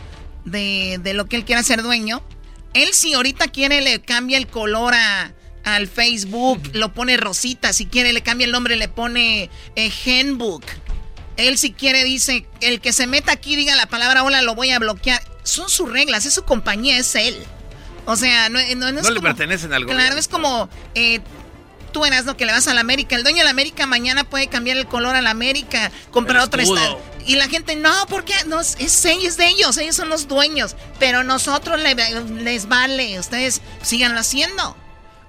de, 0.47 0.99
de 1.03 1.14
lo 1.14 1.27
que 1.27 1.37
él 1.37 1.45
quiera 1.45 1.62
ser 1.62 1.83
dueño, 1.83 2.22
él 2.72 2.89
si 2.93 3.12
ahorita 3.12 3.49
quiere 3.49 3.83
le 3.83 4.01
cambia 4.01 4.39
el 4.39 4.47
color 4.47 4.95
a 4.95 5.33
al 5.65 5.89
Facebook, 5.89 6.61
lo 6.73 6.93
pone 6.93 7.17
Rosita. 7.17 7.73
Si 7.73 7.87
quiere, 7.87 8.12
le 8.12 8.23
cambia 8.23 8.45
el 8.45 8.53
nombre, 8.53 8.77
le 8.77 8.89
pone 8.89 9.51
eh, 9.77 9.91
Genbook. 9.91 10.65
Él 11.37 11.59
si 11.59 11.73
quiere 11.73 12.05
dice, 12.05 12.47
el 12.61 12.81
que 12.81 12.93
se 12.93 13.07
meta 13.07 13.33
aquí 13.33 13.57
diga 13.57 13.75
la 13.75 13.87
palabra 13.87 14.23
hola, 14.23 14.43
lo 14.43 14.55
voy 14.55 14.71
a 14.71 14.79
bloquear. 14.79 15.21
Son 15.43 15.69
sus 15.69 15.91
reglas, 15.91 16.27
es 16.27 16.35
su 16.35 16.45
compañía, 16.45 16.97
es 16.99 17.15
él. 17.17 17.37
O 18.07 18.17
sea, 18.17 18.49
no, 18.51 18.59
no, 18.77 18.93
no 18.93 18.99
es 19.01 19.05
No 19.05 19.11
le 19.11 19.17
como- 19.17 19.29
pertenecen 19.29 19.73
al 19.73 19.85
Claro, 19.85 19.97
gobierno. 19.99 20.19
es 20.21 20.29
como 20.29 20.69
eh, 20.95 21.21
tú 21.93 22.05
eras 22.05 22.25
lo 22.27 22.37
que 22.37 22.45
le 22.47 22.53
vas 22.53 22.69
a 22.69 22.75
la 22.75 22.81
América. 22.83 23.17
El 23.17 23.23
dueño 23.23 23.39
de 23.39 23.45
la 23.45 23.51
América 23.51 23.87
mañana 23.87 24.25
puede 24.25 24.47
cambiar 24.49 24.77
el 24.77 24.87
color 24.87 25.17
a 25.17 25.23
la 25.23 25.31
América, 25.31 25.91
comprar 26.11 26.43
escudo. 26.61 26.77
estado. 26.77 27.01
Y 27.27 27.37
la 27.37 27.49
gente, 27.49 27.75
no, 27.77 27.91
porque 28.11 28.35
no, 28.47 28.61
es, 28.61 28.77
es, 28.79 29.05
es 29.07 29.37
de 29.39 29.49
ellos, 29.49 29.77
ellos 29.79 29.97
son 29.97 30.11
los 30.11 30.29
dueños. 30.29 30.77
Pero 31.01 31.25
nosotros 31.25 31.81
le- 31.81 31.95
les 32.43 32.69
vale, 32.69 33.19
ustedes 33.19 33.61
síganlo 33.83 34.21
haciendo. 34.21 34.77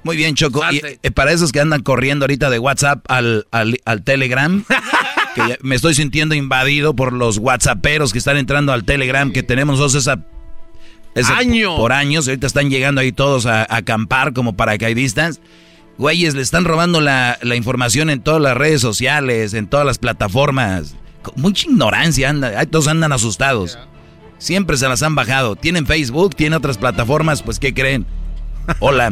Muy 0.05 0.17
bien, 0.17 0.35
Choco. 0.35 0.61
Y, 0.71 0.77
eh, 1.01 1.09
para 1.09 1.31
esos 1.31 1.51
que 1.51 1.59
andan 1.59 1.81
corriendo 1.81 2.25
ahorita 2.25 2.51
de 2.51 2.59
WhatsApp 2.59 3.03
al, 3.07 3.47
al, 3.49 3.81
al 3.85 4.03
Telegram, 4.03 4.63
que 5.35 5.57
me 5.63 5.73
estoy 5.73 5.95
sintiendo 5.95 6.35
invadido 6.35 6.95
por 6.95 7.11
los 7.11 7.39
WhatsApperos 7.39 8.13
que 8.13 8.19
están 8.19 8.37
entrando 8.37 8.71
al 8.71 8.83
Telegram, 8.83 9.31
que 9.31 9.41
tenemos 9.41 9.79
nosotros 9.79 10.03
esa... 10.03 10.23
Año. 11.35 11.75
Por 11.75 11.91
años, 11.91 12.27
ahorita 12.27 12.45
están 12.45 12.69
llegando 12.69 13.01
ahí 13.01 13.11
todos 13.11 13.47
a, 13.47 13.61
a 13.61 13.77
acampar 13.77 14.33
como 14.33 14.55
paracaidistas. 14.55 15.41
Güeyes, 15.97 16.35
le 16.35 16.43
están 16.43 16.65
robando 16.65 17.01
la, 17.01 17.39
la 17.41 17.55
información 17.55 18.11
en 18.11 18.21
todas 18.21 18.41
las 18.41 18.55
redes 18.55 18.81
sociales, 18.81 19.55
en 19.55 19.65
todas 19.65 19.87
las 19.87 19.97
plataformas. 19.97 20.93
Con 21.23 21.33
Mucha 21.41 21.67
ignorancia, 21.67 22.29
anda, 22.29 22.59
ahí 22.59 22.67
todos 22.67 22.87
andan 22.87 23.11
asustados. 23.11 23.79
Siempre 24.37 24.77
se 24.77 24.87
las 24.87 25.01
han 25.01 25.15
bajado. 25.15 25.55
Tienen 25.55 25.87
Facebook, 25.87 26.35
tienen 26.35 26.57
otras 26.57 26.77
plataformas, 26.77 27.41
pues 27.41 27.57
¿qué 27.57 27.73
creen? 27.73 28.05
Hola. 28.79 29.11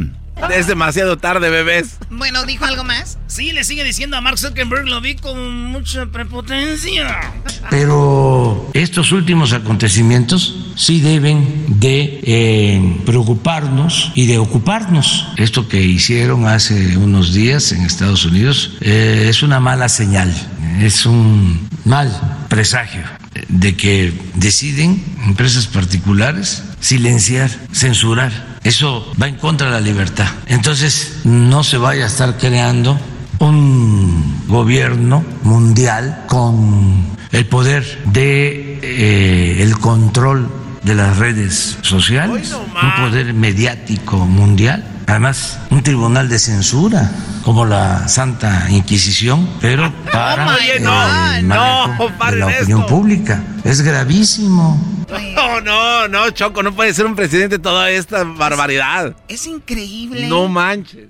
Es 0.50 0.66
demasiado 0.66 1.16
tarde, 1.16 1.48
bebés. 1.48 1.96
Bueno, 2.10 2.44
¿dijo 2.44 2.64
algo 2.64 2.84
más? 2.84 3.18
Sí, 3.26 3.52
le 3.52 3.64
sigue 3.64 3.82
diciendo 3.82 4.16
a 4.16 4.20
Mark 4.20 4.38
Zuckerberg, 4.38 4.86
lo 4.86 5.00
vi 5.00 5.14
con 5.16 5.64
mucha 5.64 6.06
prepotencia. 6.06 7.32
Pero 7.70 8.70
estos 8.74 9.12
últimos 9.12 9.52
acontecimientos 9.52 10.72
sí 10.76 11.00
deben 11.00 11.80
de 11.80 12.20
eh, 12.22 13.00
preocuparnos 13.06 14.12
y 14.14 14.26
de 14.26 14.38
ocuparnos. 14.38 15.28
Esto 15.36 15.68
que 15.68 15.82
hicieron 15.82 16.46
hace 16.46 16.96
unos 16.96 17.32
días 17.32 17.72
en 17.72 17.82
Estados 17.82 18.24
Unidos 18.24 18.76
eh, 18.80 19.26
es 19.28 19.42
una 19.42 19.60
mala 19.60 19.88
señal, 19.88 20.32
es 20.80 21.06
un 21.06 21.68
mal 21.84 22.46
presagio 22.48 23.02
de 23.48 23.76
que 23.76 24.12
deciden 24.34 25.02
empresas 25.26 25.66
particulares 25.66 26.62
silenciar, 26.80 27.50
censurar. 27.72 28.53
Eso 28.64 29.12
va 29.20 29.28
en 29.28 29.36
contra 29.36 29.66
de 29.68 29.74
la 29.74 29.80
libertad. 29.80 30.26
Entonces 30.46 31.20
no 31.24 31.62
se 31.62 31.76
vaya 31.76 32.04
a 32.04 32.06
estar 32.06 32.38
creando 32.38 32.98
un 33.38 34.42
gobierno 34.48 35.24
mundial 35.42 36.24
con 36.26 37.14
el 37.30 37.46
poder 37.46 37.84
de 38.06 38.78
eh, 38.82 39.62
el 39.62 39.78
control 39.78 40.48
de 40.82 40.94
las 40.94 41.18
redes 41.18 41.78
sociales, 41.82 42.52
un 42.52 43.04
poder 43.04 43.34
mediático 43.34 44.18
mundial, 44.18 44.84
además 45.06 45.58
un 45.70 45.82
tribunal 45.82 46.28
de 46.28 46.38
censura 46.38 47.10
como 47.44 47.64
la 47.64 48.08
Santa 48.08 48.66
Inquisición, 48.70 49.48
pero 49.60 49.92
para 50.12 50.56
el 50.56 50.82
no, 50.82 50.90
manejo 50.90 52.08
no, 52.08 52.18
paren 52.18 52.34
de 52.34 52.40
la 52.40 52.58
opinión 52.58 52.80
esto. 52.80 52.94
pública. 52.94 53.42
Es 53.64 53.82
gravísimo. 53.82 55.04
No, 55.34 55.60
no, 55.60 56.08
no, 56.08 56.30
Choco, 56.30 56.62
no 56.62 56.74
puede 56.74 56.94
ser 56.94 57.06
un 57.06 57.14
presidente 57.14 57.58
toda 57.58 57.90
esta 57.90 58.24
barbaridad. 58.24 59.14
Es 59.28 59.46
increíble. 59.46 60.28
No 60.28 60.48
manches. 60.48 61.08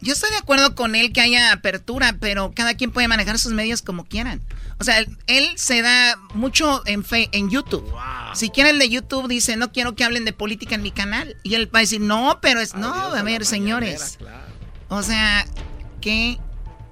Yo 0.00 0.12
estoy 0.12 0.30
de 0.30 0.36
acuerdo 0.36 0.74
con 0.74 0.94
él 0.94 1.12
que 1.12 1.20
haya 1.20 1.52
apertura, 1.52 2.16
pero 2.20 2.52
cada 2.54 2.74
quien 2.74 2.90
puede 2.90 3.08
manejar 3.08 3.38
sus 3.38 3.52
medios 3.52 3.82
como 3.82 4.04
quieran. 4.04 4.40
O 4.78 4.84
sea, 4.84 4.98
él, 5.26 5.48
se 5.56 5.80
da 5.80 6.16
mucho 6.34 6.82
en, 6.86 7.02
fe, 7.02 7.28
en 7.32 7.48
YouTube. 7.48 7.84
Si 8.34 8.50
quiere 8.50 8.70
el 8.70 8.78
de 8.78 8.90
YouTube, 8.90 9.26
dice, 9.28 9.56
no 9.56 9.72
quiero 9.72 9.94
que 9.94 10.04
hablen 10.04 10.24
de 10.26 10.32
política 10.34 10.74
en 10.74 10.82
mi 10.82 10.90
canal. 10.90 11.36
Y 11.42 11.54
él 11.54 11.70
va 11.74 11.78
a 11.78 11.82
decir, 11.82 12.00
no, 12.00 12.38
pero 12.42 12.60
es... 12.60 12.74
No, 12.74 12.92
a 12.92 13.22
ver, 13.22 13.46
señores. 13.46 14.18
O 14.88 15.02
sea, 15.02 15.46
qué 16.02 16.38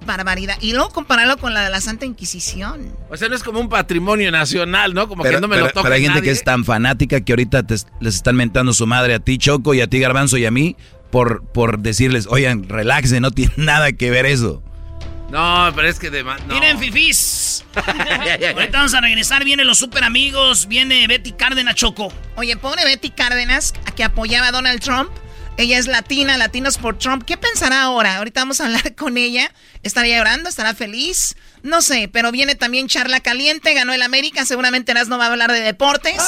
barbaridad. 0.07 0.57
Y 0.63 0.73
luego 0.73 0.91
compararlo 0.91 1.37
con 1.37 1.53
la 1.55 1.63
de 1.63 1.71
la 1.71 1.81
Santa 1.83 2.07
Inquisición. 2.07 2.95
O 3.11 3.17
sea, 3.17 3.29
no 3.29 3.35
es 3.37 3.43
como 3.43 3.61
un 3.61 3.69
patrimonio 3.69 4.31
nacional, 4.33 4.95
¿no? 4.95 5.07
Como 5.09 5.23
Pero, 5.23 5.37
que 5.37 5.41
no 5.43 5.49
me 5.49 5.55
pero- 5.57 5.67
lo 5.67 5.73
toca 5.73 5.83
pero 5.85 5.95
hay 5.95 6.01
gente 6.03 6.17
nadie. 6.21 6.29
que 6.29 6.31
es 6.33 6.43
tan 6.45 6.65
fanática 6.65 7.21
que 7.21 7.33
ahorita 7.33 7.63
te- 7.67 7.77
les 8.01 8.15
están 8.15 8.37
mentando 8.37 8.73
su 8.73 8.87
madre 8.87 9.15
a 9.15 9.19
ti, 9.19 9.37
Choco, 9.39 9.75
y 9.75 9.81
a 9.83 9.87
ti, 9.89 9.99
Garbanzo, 10.01 10.37
y 10.39 10.45
a 10.47 10.51
mí, 10.51 10.77
por, 11.11 11.45
por 11.45 11.79
decirles, 11.81 12.27
oigan, 12.31 12.69
relaxen, 12.69 13.23
no 13.23 13.31
tiene 13.31 13.53
nada 13.59 13.93
que 13.93 14.11
ver 14.11 14.25
eso. 14.27 14.63
No, 15.31 15.71
pero 15.75 15.89
es 15.89 15.99
que 15.99 16.11
de 16.11 16.23
no. 16.23 16.35
Miren, 16.49 16.79
fifís. 16.79 17.17
Ahorita 18.55 18.79
vamos 18.79 18.95
a 18.95 19.01
regresar. 19.01 19.45
Vienen 19.45 19.67
los 19.67 19.79
super 19.79 20.03
amigos. 20.03 20.67
Viene 20.67 21.07
Betty 21.07 21.33
Cárdenas 21.33 21.75
Choco. 21.75 22.13
Oye, 22.37 22.57
pobre 22.57 22.85
Betty 22.85 23.11
Cárdenas, 23.11 23.75
a 23.87 23.93
que 23.93 24.03
apoyaba 24.03 24.49
a 24.49 24.53
Donald 24.53 24.81
Trump. 24.81 25.11
Ella 25.57 25.79
es 25.79 25.87
latina, 25.87 26.37
latinos 26.37 26.79
por 26.79 26.99
Trump. 26.99 27.23
¿Qué 27.25 27.37
pensará 27.37 27.83
ahora? 27.83 28.17
Ahorita 28.17 28.41
vamos 28.41 28.61
a 28.61 28.65
hablar 28.65 28.95
con 28.97 29.17
ella. 29.17 29.53
¿Estará 29.85 30.09
llorando? 30.09 30.49
¿Estará 30.49 30.75
feliz? 30.75 31.37
No 31.63 31.81
sé, 31.81 32.11
pero 32.13 32.33
viene 32.33 32.57
también 32.57 32.89
Charla 32.89 33.21
Caliente, 33.21 33.73
ganó 33.73 33.95
el 33.95 34.03
América, 34.03 34.45
seguramente 34.45 34.93
no 34.93 35.17
va 35.17 35.25
a 35.27 35.31
hablar 35.31 35.51
de 35.51 35.61
deportes. 35.61 36.23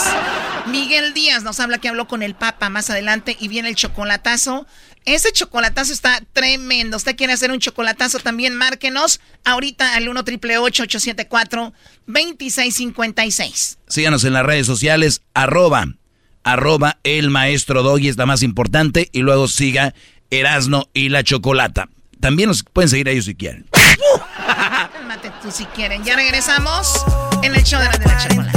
Miguel 0.67 1.13
Díaz 1.13 1.43
nos 1.43 1.61
habla 1.61 1.79
que 1.79 1.89
habló 1.89 2.09
con 2.09 2.23
el 2.23 2.35
Papa 2.35 2.71
más 2.71 2.89
adelante 2.89 3.37
y 3.39 3.49
viene 3.49 3.69
el 3.69 3.77
chocolatazo. 3.77 4.67
Ese 5.07 5.31
chocolatazo 5.33 5.93
está 5.93 6.21
tremendo. 6.33 6.97
¿Usted 6.97 7.15
quiere 7.15 7.33
hacer 7.33 7.53
un 7.53 7.61
chocolatazo 7.61 8.19
también? 8.19 8.57
Márquenos 8.57 9.21
ahorita 9.45 9.95
al 9.95 10.09
1 10.09 10.25
triple 10.25 10.59
874 10.59 11.73
2656 12.07 13.79
Síganos 13.87 14.25
en 14.25 14.33
las 14.33 14.45
redes 14.45 14.67
sociales, 14.67 15.23
arroba, 15.33 15.87
arroba 16.43 16.99
el 17.05 17.31
maestro 17.31 17.85
Doggy 17.85 18.09
es 18.09 18.17
la 18.17 18.27
más 18.27 18.43
importante, 18.43 19.09
y 19.13 19.21
luego 19.21 19.47
siga 19.47 19.95
Erasno 20.31 20.89
y 20.93 21.09
la 21.09 21.23
Chocolata. 21.23 21.89
También 22.21 22.49
nos 22.49 22.65
pueden 22.65 22.89
seguir 22.89 23.09
a 23.09 23.13
ellos 23.13 23.27
si 23.27 23.37
quieren. 23.37 23.67
Cálmate 24.93 25.31
tú 25.41 25.53
si 25.53 25.67
quieren. 25.67 26.03
Ya 26.03 26.17
regresamos 26.17 27.05
en 27.45 27.55
el 27.55 27.63
show 27.63 27.81
de 27.81 27.87
la, 27.87 27.99
de 27.99 28.07
la 28.07 28.19
chocolate. 28.19 28.57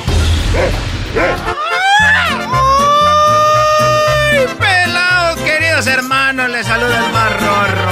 ¡Ay, 4.33 4.45
pelados, 4.59 5.39
queridos 5.41 5.87
hermanos! 5.87 6.49
Les 6.49 6.67
saluda 6.67 7.05
el 7.05 7.13
más 7.13 7.31
rorro. 7.39 7.91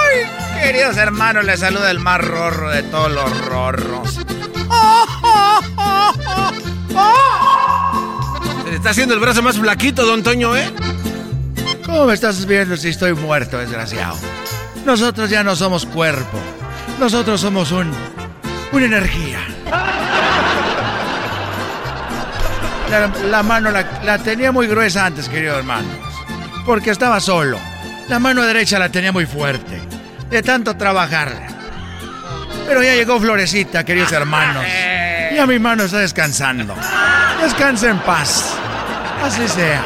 ¡Ay, 0.00 0.62
queridos 0.62 0.96
hermanos! 0.96 1.44
Les 1.44 1.60
saluda 1.60 1.90
el 1.90 1.98
más 1.98 2.20
rorro 2.20 2.70
de 2.70 2.82
todos 2.84 3.10
los 3.10 3.46
rorros. 3.46 4.20
Se 8.64 8.76
está 8.76 8.90
haciendo 8.90 9.14
el 9.14 9.20
brazo 9.20 9.42
más 9.42 9.58
flaquito, 9.58 10.06
don 10.06 10.22
Toño, 10.22 10.56
¿eh? 10.56 10.72
¿Cómo 11.84 12.06
me 12.06 12.14
estás 12.14 12.46
viendo 12.46 12.76
si 12.76 12.88
estoy 12.88 13.12
muerto, 13.12 13.58
desgraciado? 13.58 14.16
Nosotros 14.86 15.28
ya 15.30 15.42
no 15.42 15.56
somos 15.56 15.84
cuerpo. 15.84 16.38
Nosotros 16.98 17.40
somos 17.40 17.72
un. 17.72 17.92
Una 18.72 18.86
energía. 18.86 19.38
La, 22.90 23.06
la 23.30 23.42
mano 23.42 23.70
la, 23.70 23.84
la 24.04 24.18
tenía 24.18 24.52
muy 24.52 24.66
gruesa 24.66 25.06
antes, 25.06 25.28
queridos 25.28 25.58
hermanos. 25.58 25.96
Porque 26.66 26.90
estaba 26.90 27.20
solo. 27.20 27.58
La 28.08 28.18
mano 28.18 28.42
derecha 28.42 28.78
la 28.78 28.88
tenía 28.90 29.12
muy 29.12 29.26
fuerte. 29.26 29.80
De 30.28 30.42
tanto 30.42 30.76
trabajarla. 30.76 31.48
Pero 32.66 32.82
ya 32.82 32.94
llegó 32.94 33.18
Florecita, 33.20 33.84
queridos 33.84 34.12
hermanos. 34.12 34.64
Ya 35.34 35.46
mi 35.46 35.58
mano 35.58 35.84
está 35.84 35.98
descansando. 35.98 36.74
Descansa 37.42 37.88
en 37.88 37.98
paz. 38.00 38.54
Así 39.22 39.48
sea. 39.48 39.82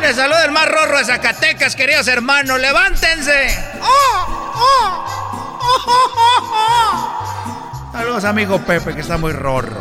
Les 0.00 0.16
saluda 0.16 0.44
el 0.44 0.50
más 0.50 0.66
rorro 0.66 0.98
de 0.98 1.04
Zacatecas, 1.04 1.76
queridos 1.76 2.08
hermanos. 2.08 2.58
¡Levántense! 2.60 3.58
Saludos, 7.94 8.24
amigo 8.24 8.58
Pepe, 8.58 8.92
que 8.92 9.02
está 9.02 9.18
muy 9.18 9.30
rorro. 9.30 9.80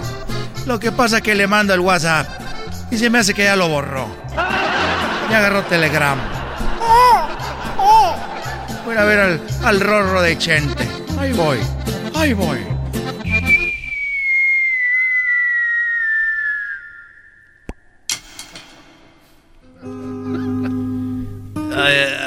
Lo 0.67 0.79
que 0.79 0.91
pasa 0.91 1.17
es 1.17 1.23
que 1.23 1.33
le 1.33 1.47
mando 1.47 1.73
el 1.73 1.79
WhatsApp 1.79 2.27
y 2.91 2.97
se 2.99 3.09
me 3.09 3.17
hace 3.17 3.33
que 3.33 3.43
ya 3.43 3.55
lo 3.55 3.67
borró. 3.69 4.07
Ya 5.31 5.39
agarró 5.39 5.63
Telegram. 5.63 6.19
Voy 8.85 8.95
a 8.95 9.03
ver 9.03 9.19
al, 9.19 9.41
al 9.63 9.79
rorro 9.79 10.21
de 10.21 10.37
Chente. 10.37 10.87
Ahí 11.17 11.33
voy, 11.33 11.57
ahí 12.13 12.33
voy. 12.33 12.59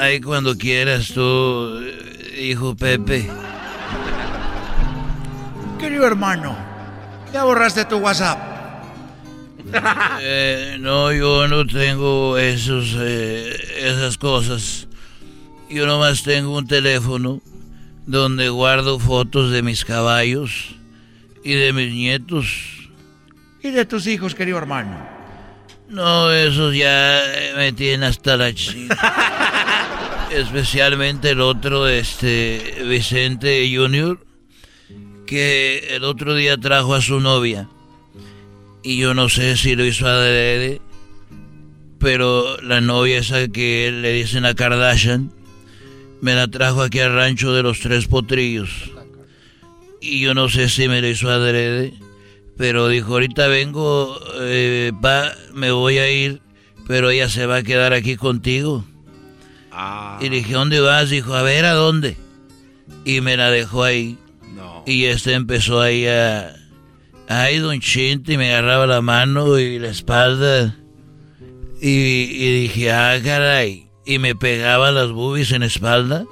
Ahí, 0.01 0.19
cuando 0.19 0.57
quieras 0.57 1.07
tú, 1.13 1.79
hijo 2.37 2.75
Pepe. 2.75 3.29
Querido 5.79 6.07
hermano, 6.07 6.55
ya 7.31 7.43
borraste 7.43 7.85
tu 7.85 7.97
WhatsApp. 7.97 8.39
Eh, 10.21 10.77
no, 10.79 11.11
yo 11.11 11.47
no 11.47 11.67
tengo 11.67 12.37
esos, 12.37 12.95
eh, 12.97 13.53
esas 13.81 14.17
cosas. 14.17 14.87
Yo 15.69 15.85
nomás 15.85 16.23
tengo 16.23 16.57
un 16.57 16.65
teléfono 16.65 17.41
donde 18.05 18.47
guardo 18.47 18.97
fotos 18.97 19.51
de 19.51 19.61
mis 19.61 19.83
caballos 19.83 20.75
y 21.43 21.53
de 21.53 21.73
mis 21.73 21.93
nietos. 21.93 22.89
¿Y 23.61 23.71
de 23.71 23.85
tus 23.85 24.07
hijos, 24.07 24.33
querido 24.33 24.57
hermano? 24.57 24.97
No, 25.89 26.31
esos 26.31 26.73
ya 26.75 27.21
me 27.55 27.73
tienen 27.73 28.03
hasta 28.03 28.37
la 28.37 28.53
chica. 28.53 28.95
Especialmente 30.31 31.31
el 31.31 31.41
otro, 31.41 31.87
este, 31.87 32.83
Vicente 32.87 33.69
Junior, 33.73 34.26
que 35.27 35.95
el 35.95 36.03
otro 36.03 36.33
día 36.33 36.57
trajo 36.57 36.95
a 36.95 37.01
su 37.01 37.19
novia. 37.19 37.69
Y 38.81 38.97
yo 38.97 39.13
no 39.13 39.29
sé 39.29 39.57
si 39.57 39.75
lo 39.75 39.85
hizo 39.85 40.07
adrede, 40.07 40.81
pero 41.99 42.59
la 42.61 42.81
novia 42.81 43.19
esa 43.19 43.47
que 43.47 43.91
le 43.91 44.13
dicen 44.13 44.45
a 44.45 44.55
Kardashian, 44.55 45.31
me 46.21 46.33
la 46.33 46.47
trajo 46.47 46.81
aquí 46.81 46.99
al 46.99 47.13
rancho 47.13 47.53
de 47.53 47.61
los 47.61 47.79
tres 47.79 48.07
potrillos. 48.07 48.91
Y 50.01 50.21
yo 50.21 50.33
no 50.33 50.49
sé 50.49 50.69
si 50.69 50.87
me 50.87 51.01
lo 51.01 51.07
hizo 51.07 51.29
adrede, 51.29 51.93
pero 52.55 52.87
dijo, 52.87 53.13
ahorita 53.13 53.47
vengo, 53.47 54.19
eh, 54.39 54.91
pa, 55.01 55.33
me 55.53 55.71
voy 55.71 55.97
a 55.97 56.09
ir, 56.09 56.41
pero 56.87 57.09
ella 57.09 57.29
se 57.29 57.45
va 57.45 57.57
a 57.57 57.63
quedar 57.63 57.93
aquí 57.93 58.15
contigo. 58.15 58.85
Y 60.21 60.29
le 60.29 60.37
dije, 60.37 60.53
¿dónde 60.53 60.79
vas? 60.79 61.09
Dijo, 61.09 61.35
a 61.35 61.43
ver, 61.43 61.65
¿a 61.65 61.73
dónde? 61.73 62.17
Y 63.05 63.21
me 63.21 63.37
la 63.37 63.51
dejó 63.51 63.83
ahí. 63.83 64.17
Y 64.87 65.03
este 65.03 65.33
empezó 65.33 65.81
ahí 65.81 66.07
a... 66.07 66.55
Ay, 67.27 67.57
don 67.57 67.77
Chinte, 67.81 68.33
y 68.33 68.37
me 68.37 68.53
agarraba 68.53 68.87
la 68.87 69.01
mano 69.01 69.59
y 69.59 69.79
la 69.79 69.89
espalda. 69.89 70.77
Y, 71.81 71.89
y 71.89 72.61
dije, 72.61 72.93
ah, 72.93 73.19
caray. 73.21 73.89
Y 74.05 74.17
me 74.17 74.33
pegaba 74.33 74.91
las 74.91 75.11
boobies 75.11 75.51
en 75.51 75.59
la 75.59 75.65
espalda. 75.65 76.25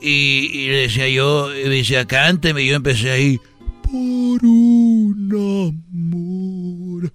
Y, 0.00 0.50
y 0.52 0.66
le 0.66 0.76
decía 0.78 1.08
yo, 1.08 1.56
y 1.56 1.62
me 1.68 1.76
decía, 1.76 2.06
cánteme. 2.06 2.64
Y 2.64 2.70
yo 2.70 2.74
empecé 2.74 3.12
ahí. 3.12 3.40
Por 3.84 4.44
un 4.44 5.78
amor, 5.92 7.12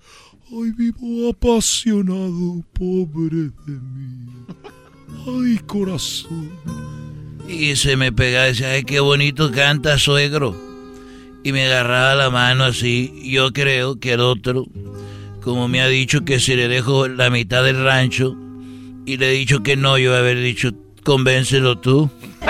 hoy 0.53 0.71
vivo 0.71 1.31
apasionado, 1.31 2.63
pobre 2.71 3.51
de 3.67 3.73
mí. 3.73 4.25
Ay, 5.27 5.59
corazón. 5.67 6.49
Y 7.47 7.75
se 7.75 7.97
me 7.97 8.11
pegaba 8.11 8.47
y 8.47 8.51
decía, 8.51 8.71
ay, 8.71 8.83
qué 8.83 8.99
bonito 8.99 9.51
canta, 9.51 9.97
suegro. 9.99 10.55
Y 11.43 11.51
me 11.51 11.65
agarraba 11.65 12.15
la 12.15 12.29
mano 12.29 12.63
así. 12.63 13.13
Yo 13.25 13.51
creo 13.51 13.99
que 13.99 14.13
el 14.13 14.21
otro, 14.21 14.65
como 15.41 15.67
me 15.67 15.81
ha 15.81 15.87
dicho 15.87 16.23
que 16.23 16.39
si 16.39 16.55
le 16.55 16.67
dejo 16.67 17.07
la 17.07 17.29
mitad 17.29 17.63
del 17.63 17.83
rancho, 17.83 18.35
y 19.05 19.17
le 19.17 19.29
he 19.29 19.33
dicho 19.33 19.61
que 19.61 19.75
no, 19.75 19.97
yo 19.97 20.15
haber 20.15 20.39
dicho, 20.39 20.71
convéncelo 21.03 21.77
tú. 21.79 22.09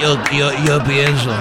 Yo, 0.00 0.20
yo, 0.36 0.50
yo 0.66 0.82
pienso. 0.82 1.32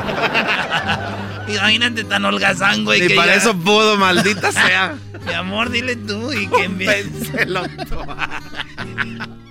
Imagínate 1.48 2.04
tan 2.04 2.24
holgazán, 2.26 2.86
güey. 2.86 3.08
Que 3.08 3.16
para 3.16 3.32
ya- 3.32 3.38
eso 3.40 3.56
pudo, 3.58 3.98
maldita 3.98 4.52
sea. 4.52 4.94
Mi 5.26 5.34
amor, 5.34 5.72
dile 5.72 5.96
tú 5.96 6.32
y 6.32 6.46
que 6.46 6.70
me... 6.70 6.86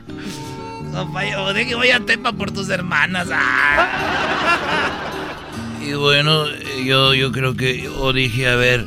Yo 0.92 1.52
de 1.52 1.66
que 1.66 1.74
voy 1.74 1.90
a 1.90 2.00
Tepa 2.00 2.32
por 2.32 2.50
tus 2.50 2.68
hermanas. 2.68 3.28
ah. 3.32 3.86
Y 5.82 5.94
bueno, 5.94 6.46
yo, 6.84 7.14
yo 7.14 7.32
creo 7.32 7.56
que 7.56 7.82
yo 7.82 8.12
dije, 8.12 8.48
a 8.48 8.54
ver, 8.54 8.86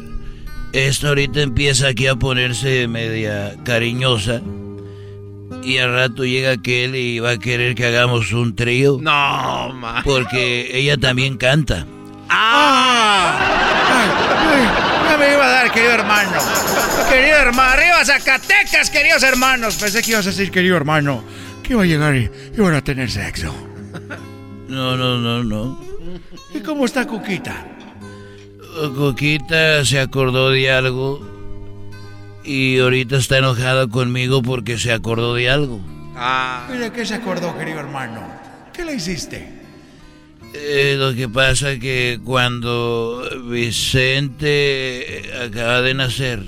esta 0.74 1.08
ahorita 1.10 1.42
empieza 1.42 1.88
aquí 1.88 2.06
a 2.06 2.16
ponerse 2.16 2.88
media 2.88 3.56
cariñosa. 3.66 4.42
Y 5.64 5.80
al 5.80 5.92
rato 5.94 6.24
llega 6.24 6.52
aquel 6.52 6.96
y 6.96 7.20
va 7.20 7.32
a 7.32 7.38
querer 7.40 7.74
que 7.74 7.88
hagamos 7.88 8.32
un 8.32 8.56
trío. 8.56 9.00
No, 9.02 9.74
ma. 9.74 10.02
Porque 10.04 10.70
ella 10.78 10.96
también 10.98 11.38
canta. 11.38 11.88
¡Ah! 12.30 13.40
Ay, 13.90 15.10
ya 15.10 15.18
me 15.18 15.34
iba 15.34 15.46
a 15.46 15.50
dar, 15.50 15.72
querido 15.72 15.94
hermano. 15.94 16.40
Querido 17.10 17.38
hermano, 17.38 17.72
arriba 17.72 18.06
Zacatecas, 18.06 18.90
queridos 18.90 19.24
hermanos. 19.24 19.76
Pensé 19.76 20.02
que 20.04 20.12
ibas 20.12 20.28
a 20.28 20.30
decir, 20.30 20.52
querido 20.52 20.78
hermano, 20.78 21.24
que 21.64 21.74
iba 21.74 21.84
a 21.84 21.86
llegar 21.86 22.16
y 22.16 22.30
iban 22.56 22.76
a 22.76 22.84
tener 22.84 23.10
sexo. 23.10 23.54
No, 24.68 24.98
no, 24.98 25.18
no, 25.18 25.44
no. 25.44 25.80
¿Y 26.54 26.60
cómo 26.60 26.86
está 26.86 27.08
Cuquita? 27.08 27.66
Coquita 28.96 29.86
se 29.86 30.00
acordó 30.00 30.50
de 30.50 30.72
algo 30.72 31.22
y 32.44 32.80
ahorita 32.80 33.18
está 33.18 33.38
enojada 33.38 33.88
conmigo 33.88 34.42
porque 34.42 34.78
se 34.78 34.92
acordó 34.92 35.36
de 35.36 35.50
algo. 35.50 35.80
¿Y 36.74 36.78
de 36.78 36.92
qué 36.92 37.06
se 37.06 37.16
acordó, 37.16 37.58
querido 37.58 37.80
hermano? 37.80 38.22
¿Qué 38.74 38.84
le 38.84 38.96
hiciste? 38.96 39.48
Eh, 40.54 40.96
lo 40.98 41.16
que 41.16 41.28
pasa 41.28 41.80
que 41.80 42.20
cuando 42.24 43.28
Vicente 43.50 45.24
acaba 45.44 45.82
de 45.82 45.94
nacer, 45.96 46.44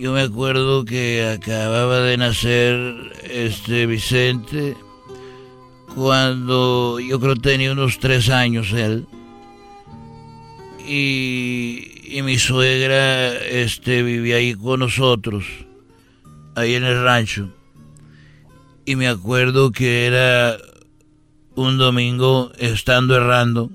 yo 0.00 0.12
me 0.12 0.22
acuerdo 0.22 0.84
que 0.84 1.26
acababa 1.26 2.00
de 2.00 2.16
nacer 2.16 3.12
este 3.24 3.86
Vicente 3.86 4.76
cuando 5.94 7.00
yo 7.00 7.18
creo 7.20 7.36
tenía 7.36 7.72
unos 7.72 7.98
tres 7.98 8.28
años 8.28 8.72
él. 8.72 9.06
Y, 10.86 11.90
y 12.04 12.22
mi 12.22 12.38
suegra 12.38 13.34
este, 13.34 14.02
vivía 14.02 14.36
ahí 14.36 14.54
con 14.54 14.80
nosotros, 14.80 15.44
ahí 16.54 16.74
en 16.74 16.84
el 16.84 17.02
rancho. 17.02 17.50
Y 18.84 18.94
me 18.96 19.08
acuerdo 19.08 19.72
que 19.72 20.06
era 20.06 20.58
un 21.56 21.78
domingo 21.78 22.52
estando 22.58 23.16
errando, 23.16 23.70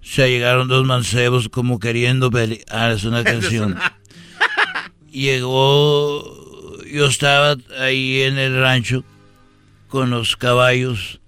se 0.00 0.30
llegaron 0.30 0.68
dos 0.68 0.86
mancebos 0.86 1.48
como 1.48 1.78
queriendo 1.78 2.30
pelear. 2.30 2.64
Ah, 2.70 2.92
es 2.92 3.04
una 3.04 3.24
canción. 3.24 3.76
Llegó, 5.14 6.82
yo 6.92 7.06
estaba 7.06 7.54
ahí 7.78 8.22
en 8.22 8.36
el 8.36 8.60
rancho 8.60 9.04
con 9.86 10.10
los 10.10 10.36
caballos 10.36 11.20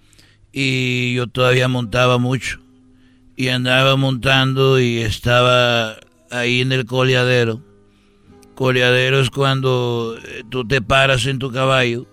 y 0.53 1.15
yo 1.15 1.29
todavía 1.29 1.69
montaba 1.69 2.19
mucho. 2.19 2.59
Y 3.37 3.47
andaba 3.47 3.95
montando 3.95 4.81
y 4.81 4.99
estaba 4.99 5.99
ahí 6.33 6.63
en 6.63 6.73
el 6.73 6.85
coleadero. 6.85 7.63
Coleadero 8.57 9.21
es 9.21 9.31
cuando 9.31 10.19
eh, 10.21 10.43
tú 10.51 10.67
te 10.67 10.83
paras 10.83 11.27
en 11.27 11.39
tu 11.39 11.53
caballo, 11.53 12.09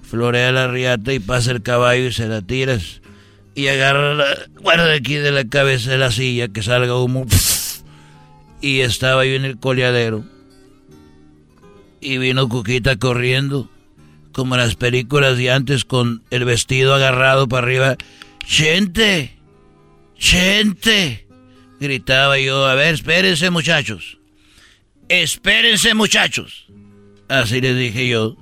florea 0.00 0.50
la 0.50 0.68
riata 0.68 1.12
y 1.12 1.18
pasa 1.18 1.50
el 1.50 1.62
caballo 1.62 2.06
y 2.06 2.12
se 2.12 2.26
la 2.26 2.40
tiras 2.40 3.02
y 3.54 3.68
agarra 3.68 4.14
la 4.14 4.24
cuerda 4.62 4.86
de 4.86 4.94
aquí 4.94 5.16
de 5.16 5.30
la 5.30 5.46
cabeza 5.46 5.90
de 5.90 5.98
la 5.98 6.10
silla 6.10 6.48
que 6.48 6.62
salga 6.62 6.96
humo. 6.96 7.26
Y 8.62 8.80
estaba 8.80 9.26
yo 9.26 9.34
en 9.34 9.44
el 9.44 9.58
coleadero. 9.58 10.24
Y 12.00 12.18
vino 12.18 12.48
Cuquita 12.48 12.96
corriendo, 12.96 13.68
como 14.32 14.54
en 14.54 14.60
las 14.60 14.76
películas 14.76 15.36
de 15.36 15.50
antes, 15.50 15.84
con 15.84 16.22
el 16.30 16.44
vestido 16.44 16.94
agarrado 16.94 17.48
para 17.48 17.66
arriba. 17.66 17.96
¡Gente! 18.46 19.36
¡Gente! 20.16 21.26
Gritaba 21.80 22.38
yo, 22.38 22.66
a 22.66 22.74
ver, 22.74 22.94
espérense 22.94 23.50
muchachos. 23.50 24.18
Espérense 25.08 25.94
muchachos. 25.94 26.66
Así 27.28 27.60
les 27.60 27.76
dije 27.76 28.08
yo. 28.08 28.36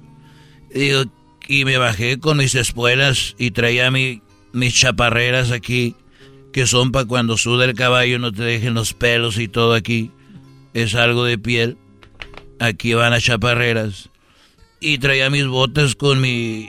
Y, 0.75 0.79
digo, 0.81 1.05
y 1.49 1.65
me 1.65 1.79
bajé 1.79 2.19
con 2.19 2.39
mis 2.39 2.55
espuelas 2.55 3.35
y 3.39 3.51
traía 3.51 3.91
mi, 3.91 4.23
mis 4.53 4.75
chaparreras 4.75 5.51
aquí, 5.51 5.95
que 6.53 6.67
son 6.67 6.93
para 6.93 7.07
cuando 7.07 7.37
suda 7.37 7.67
el 7.67 7.75
caballo 7.75 8.19
no 8.19 8.33
te 8.33 8.43
dejen 8.43 8.75
los 8.75 8.95
pelos 8.95 9.39
y 9.39 9.49
todo 9.49 9.75
aquí. 9.75 10.11
Es 10.73 10.95
algo 10.95 11.25
de 11.25 11.39
piel. 11.39 11.77
Aquí 12.59 12.95
van 12.95 13.11
las 13.11 13.25
chaparreras. 13.25 14.11
Y 14.81 14.99
traía 14.99 15.31
mis 15.31 15.47
botas 15.47 15.95
con 15.95 16.21
mi. 16.21 16.69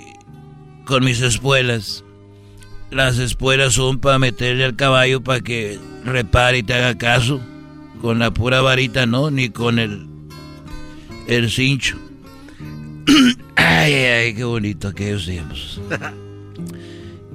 con 0.86 1.04
mis 1.04 1.22
espuelas. 1.22 2.04
Las 2.92 3.20
espuelas 3.20 3.74
son 3.74 4.00
para 4.00 4.20
meterle 4.20 4.64
al 4.64 4.76
caballo 4.76 5.22
para 5.22 5.42
que 5.42 5.78
repare 6.06 6.60
y 6.60 6.64
te 6.64 6.74
haga 6.74 6.98
caso. 6.98 7.42
con 8.02 8.20
la 8.20 8.32
pura 8.32 8.62
varita, 8.62 9.06
no, 9.06 9.32
ni 9.32 9.50
con 9.50 9.80
el, 9.80 10.08
el 11.28 11.50
cincho. 11.52 11.98
ay, 13.56 13.94
ay, 13.94 14.34
qué 14.36 14.44
bonito 14.44 14.88
aquellos 14.88 15.26
tiempos. 15.26 15.82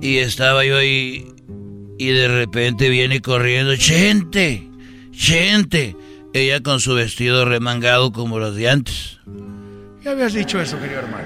y 0.01 0.17
estaba 0.19 0.65
yo 0.65 0.77
ahí 0.77 1.33
y 1.99 2.07
de 2.07 2.29
repente 2.29 2.89
viene 2.89 3.21
corriendo, 3.21 3.75
gente, 3.77 4.69
gente. 5.13 5.97
Ella 6.35 6.61
con 6.63 6.81
su 6.81 6.95
vestido 6.95 7.45
remangado 7.45 8.13
como 8.13 8.39
los 8.39 8.57
de 8.57 8.71
antes. 8.71 9.19
Ya 10.03 10.13
habías 10.13 10.33
dicho 10.33 10.61
eso, 10.61 10.79
querido 10.81 11.01
hermano. 11.01 11.25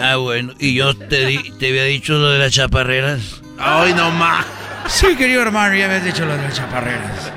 Ah, 0.00 0.16
bueno, 0.16 0.52
y 0.58 0.74
yo 0.74 0.94
te, 0.94 1.26
di- 1.26 1.52
te 1.58 1.68
había 1.68 1.84
dicho 1.84 2.14
lo 2.14 2.30
de 2.30 2.38
las 2.38 2.52
chaparreras. 2.52 3.42
Ay, 3.58 3.92
no 3.94 4.10
más. 4.10 4.46
Sí, 4.88 5.14
querido 5.16 5.42
hermano, 5.42 5.74
ya 5.76 5.84
habías 5.86 6.04
dicho 6.04 6.24
lo 6.24 6.36
de 6.36 6.42
las 6.42 6.54
chaparreras. 6.54 7.32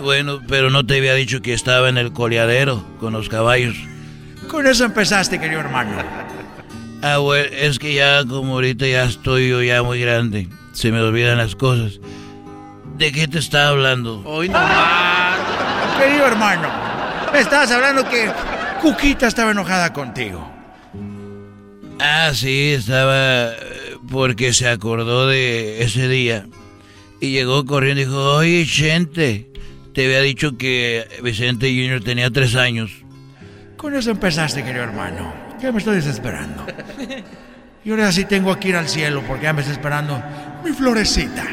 Bueno, 0.00 0.40
pero 0.48 0.70
no 0.70 0.84
te 0.84 0.98
había 0.98 1.14
dicho 1.14 1.40
que 1.42 1.52
estaba 1.54 1.88
en 1.88 1.96
el 1.98 2.12
coleadero 2.12 2.84
con 2.98 3.12
los 3.12 3.28
caballos. 3.28 3.76
Con 4.48 4.66
eso 4.66 4.84
empezaste, 4.84 5.38
querido 5.40 5.60
hermano. 5.60 5.92
Ah, 7.02 7.18
bueno, 7.18 7.46
es 7.52 7.78
que 7.78 7.94
ya 7.94 8.24
como 8.24 8.54
ahorita 8.54 8.86
ya 8.86 9.04
estoy 9.04 9.48
yo 9.50 9.62
ya 9.62 9.82
muy 9.82 10.00
grande, 10.00 10.48
se 10.72 10.90
me 10.90 11.00
olvidan 11.00 11.38
las 11.38 11.54
cosas. 11.54 12.00
¿De 12.98 13.12
qué 13.12 13.28
te 13.28 13.38
estaba 13.38 13.68
hablando? 13.68 14.22
Hoy 14.24 14.48
no 14.48 14.54
más. 14.58 15.13
Querido 15.98 16.26
hermano, 16.26 16.68
me 17.32 17.40
estabas 17.40 17.70
hablando 17.70 18.08
que 18.08 18.30
Cuquita 18.80 19.26
estaba 19.26 19.52
enojada 19.52 19.92
contigo. 19.92 20.50
Ah, 22.00 22.32
sí, 22.34 22.72
estaba 22.72 23.52
porque 24.10 24.52
se 24.52 24.68
acordó 24.68 25.26
de 25.26 25.82
ese 25.82 26.08
día 26.08 26.46
y 27.20 27.30
llegó 27.30 27.64
corriendo 27.64 28.02
y 28.02 28.04
dijo, 28.04 28.34
oye, 28.34 28.66
Chente, 28.66 29.50
te 29.94 30.04
había 30.04 30.20
dicho 30.20 30.58
que 30.58 31.06
Vicente 31.22 31.68
Junior 31.68 32.02
tenía 32.02 32.30
tres 32.30 32.56
años. 32.56 32.90
Con 33.76 33.94
eso 33.94 34.10
empezaste, 34.10 34.62
querido 34.64 34.84
hermano. 34.84 35.32
Ya 35.60 35.72
me 35.72 35.78
estoy 35.78 35.96
desesperando. 35.96 36.66
Y 37.84 37.90
ahora 37.90 38.10
sí 38.12 38.24
tengo 38.24 38.58
que 38.58 38.68
ir 38.68 38.76
al 38.76 38.88
cielo 38.88 39.22
porque 39.26 39.44
ya 39.44 39.52
me 39.52 39.60
está 39.60 39.72
esperando 39.72 40.22
mi 40.64 40.72
florecita. 40.72 41.44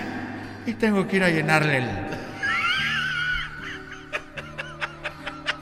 Y 0.66 0.74
tengo 0.74 1.06
que 1.08 1.18
ir 1.18 1.24
a 1.24 1.30
llenarle 1.30 1.78
el. 1.80 2.11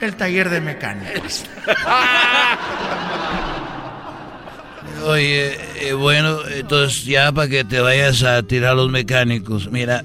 El 0.00 0.16
taller 0.16 0.48
de 0.48 0.60
mecánicos. 0.60 1.44
Oye, 5.04 5.58
eh, 5.76 5.92
bueno, 5.94 6.46
entonces 6.48 7.04
ya 7.04 7.32
para 7.32 7.48
que 7.48 7.64
te 7.64 7.80
vayas 7.80 8.22
a 8.22 8.42
tirar 8.42 8.76
los 8.76 8.90
mecánicos, 8.90 9.70
mira, 9.70 10.04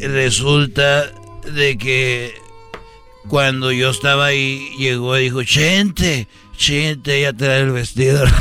resulta 0.00 1.10
de 1.52 1.76
que 1.76 2.34
cuando 3.28 3.72
yo 3.72 3.90
estaba 3.90 4.26
ahí, 4.26 4.70
llegó 4.78 5.18
y 5.18 5.24
dijo, 5.24 5.42
Chente, 5.44 6.28
Chente, 6.56 7.22
ya 7.22 7.32
trae 7.32 7.60
el 7.60 7.72
vestido. 7.72 8.24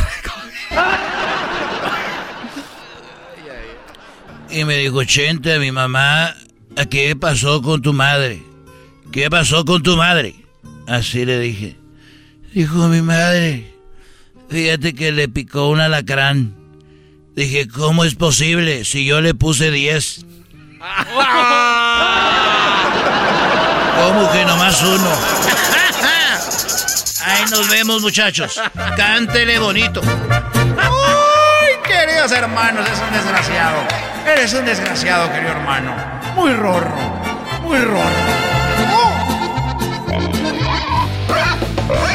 y 4.50 4.64
me 4.66 4.78
dijo, 4.78 5.04
Chente, 5.04 5.54
a 5.54 5.60
mi 5.60 5.72
mamá, 5.72 6.36
¿a 6.78 6.86
¿qué 6.86 7.16
pasó 7.16 7.62
con 7.62 7.82
tu 7.82 7.94
madre? 7.94 8.53
¿Qué 9.14 9.30
pasó 9.30 9.64
con 9.64 9.84
tu 9.84 9.96
madre? 9.96 10.34
Así 10.88 11.24
le 11.24 11.38
dije. 11.40 11.78
Dijo 12.52 12.88
mi 12.88 13.04
madre, 13.04 13.72
fíjate 14.50 14.96
que 14.96 15.12
le 15.12 15.30
picó 15.30 15.70
un 15.70 15.80
alacrán. 15.80 16.56
Dije, 17.36 17.68
¿cómo 17.68 18.06
es 18.06 18.16
posible 18.16 18.86
si 18.86 19.06
yo 19.06 19.22
le 19.22 19.36
puse 19.36 19.70
10? 19.70 20.26
¿Cómo 24.02 24.32
que 24.32 24.46
nomás 24.46 24.82
uno? 24.82 25.12
Ahí 27.24 27.44
nos 27.52 27.70
vemos, 27.70 28.02
muchachos. 28.02 28.60
Cántele 28.98 29.60
bonito. 29.60 30.02
¡Ay, 30.02 31.74
queridos 31.86 32.32
hermanos! 32.32 32.90
Es 32.90 33.00
un 33.00 33.14
desgraciado. 33.14 33.78
Eres 34.26 34.52
un 34.56 34.66
desgraciado, 34.66 35.32
querido 35.32 35.52
hermano. 35.52 35.96
Muy 36.36 36.54
rorro. 36.54 36.96
Muy 37.62 37.78
rorro. 37.78 38.43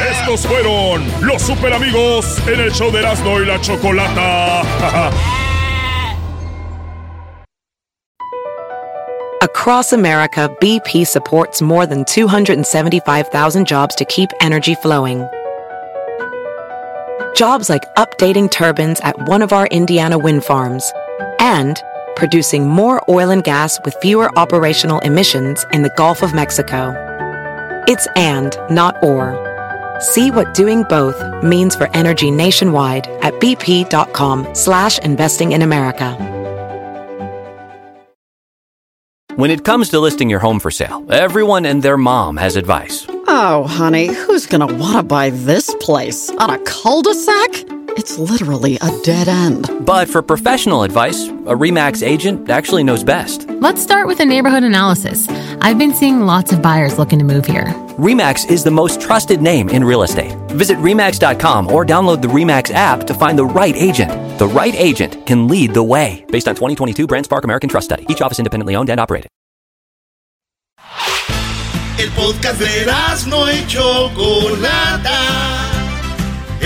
Estos 0.09 0.45
fueron 0.45 1.05
los 1.21 1.41
super 1.41 1.73
amigos 1.73 2.37
en 2.47 2.59
el 2.59 2.71
show 2.71 2.91
de 2.91 2.99
Erasmo 2.99 3.39
y 3.39 3.45
la 3.45 3.59
Chocolata. 3.61 4.61
Across 9.41 9.93
America, 9.93 10.53
BP 10.59 11.07
supports 11.07 11.61
more 11.61 11.85
than 11.85 12.03
275,000 12.03 13.65
jobs 13.65 13.95
to 13.95 14.03
keep 14.05 14.29
energy 14.41 14.75
flowing. 14.75 15.25
Jobs 17.35 17.69
like 17.69 17.83
updating 17.95 18.51
turbines 18.51 18.99
at 18.99 19.17
one 19.29 19.41
of 19.41 19.53
our 19.53 19.65
Indiana 19.67 20.17
wind 20.17 20.43
farms 20.43 20.91
and 21.39 21.81
producing 22.17 22.67
more 22.67 23.01
oil 23.09 23.29
and 23.29 23.45
gas 23.45 23.79
with 23.85 23.95
fewer 24.01 24.29
operational 24.37 24.99
emissions 24.99 25.65
in 25.71 25.83
the 25.83 25.93
Gulf 25.95 26.21
of 26.21 26.33
Mexico. 26.33 26.93
It's 27.87 28.07
and, 28.17 28.57
not 28.69 29.01
or. 29.01 29.48
See 29.99 30.31
what 30.31 30.53
doing 30.53 30.83
both 30.83 31.21
means 31.43 31.75
for 31.75 31.87
energy 31.95 32.31
nationwide 32.31 33.07
at 33.21 33.33
bp.com 33.35 34.55
slash 34.55 34.97
investing 34.99 35.51
in 35.51 35.61
America. 35.61 36.15
When 39.35 39.51
it 39.51 39.63
comes 39.63 39.87
to 39.89 39.99
listing 39.99 40.29
your 40.29 40.39
home 40.39 40.59
for 40.59 40.69
sale, 40.69 41.05
everyone 41.09 41.65
and 41.65 41.81
their 41.81 41.95
mom 41.95 42.35
has 42.35 42.57
advice. 42.57 43.05
Oh, 43.27 43.63
honey, 43.69 44.07
who's 44.07 44.45
going 44.45 44.67
to 44.67 44.75
want 44.75 44.97
to 44.97 45.03
buy 45.03 45.29
this 45.29 45.73
place? 45.79 46.29
On 46.31 46.49
a 46.49 46.59
cul 46.59 47.01
de 47.01 47.13
sac? 47.13 47.78
It's 47.97 48.17
literally 48.17 48.75
a 48.81 48.91
dead 49.03 49.27
end. 49.27 49.69
But 49.85 50.09
for 50.09 50.21
professional 50.21 50.83
advice, 50.83 51.27
a 51.27 51.55
REMAX 51.55 52.05
agent 52.05 52.49
actually 52.49 52.83
knows 52.83 53.03
best. 53.03 53.47
Let's 53.49 53.81
start 53.81 54.07
with 54.07 54.19
a 54.19 54.25
neighborhood 54.25 54.63
analysis. 54.63 55.27
I've 55.61 55.77
been 55.77 55.93
seeing 55.93 56.21
lots 56.21 56.51
of 56.51 56.61
buyers 56.61 56.97
looking 56.97 57.19
to 57.19 57.25
move 57.25 57.45
here. 57.45 57.65
REMAX 57.97 58.49
is 58.49 58.63
the 58.63 58.71
most 58.71 59.01
trusted 59.01 59.41
name 59.41 59.69
in 59.69 59.83
real 59.83 60.03
estate. 60.03 60.31
Visit 60.51 60.77
REMAX.com 60.77 61.71
or 61.71 61.85
download 61.85 62.21
the 62.21 62.27
REMAX 62.27 62.73
app 62.73 63.07
to 63.07 63.13
find 63.13 63.37
the 63.37 63.45
right 63.45 63.75
agent. 63.75 64.11
The 64.39 64.47
right 64.47 64.75
agent 64.75 65.25
can 65.25 65.47
lead 65.47 65.73
the 65.73 65.83
way. 65.83 66.25
Based 66.29 66.47
on 66.47 66.55
2022 66.55 67.07
BrandSpark 67.07 67.43
American 67.43 67.69
Trust 67.69 67.85
Study. 67.85 68.05
Each 68.09 68.21
office 68.21 68.39
independently 68.39 68.75
owned 68.75 68.89
and 68.89 68.99
operated. 68.99 69.29
El 71.99 72.09
podcast 72.11 72.59
de 72.59 72.83
Erasmo 72.83 73.43
y 73.45 73.65
Chocolata. 73.67 75.28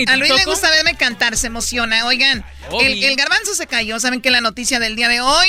¿y 0.00 0.06
tú, 0.06 0.12
A 0.12 0.16
Luis 0.16 0.32
le 0.34 0.44
gusta 0.44 0.70
verme 0.70 0.96
cantar, 0.96 1.36
se 1.36 1.48
emociona. 1.48 2.06
Oigan, 2.06 2.44
el, 2.80 3.02
el 3.02 3.16
garbanzo 3.16 3.54
se 3.54 3.66
cayó. 3.66 4.00
Saben 4.00 4.20
que 4.20 4.30
la 4.30 4.40
noticia 4.40 4.78
del 4.78 4.96
día 4.96 5.08
de 5.08 5.20
hoy 5.20 5.48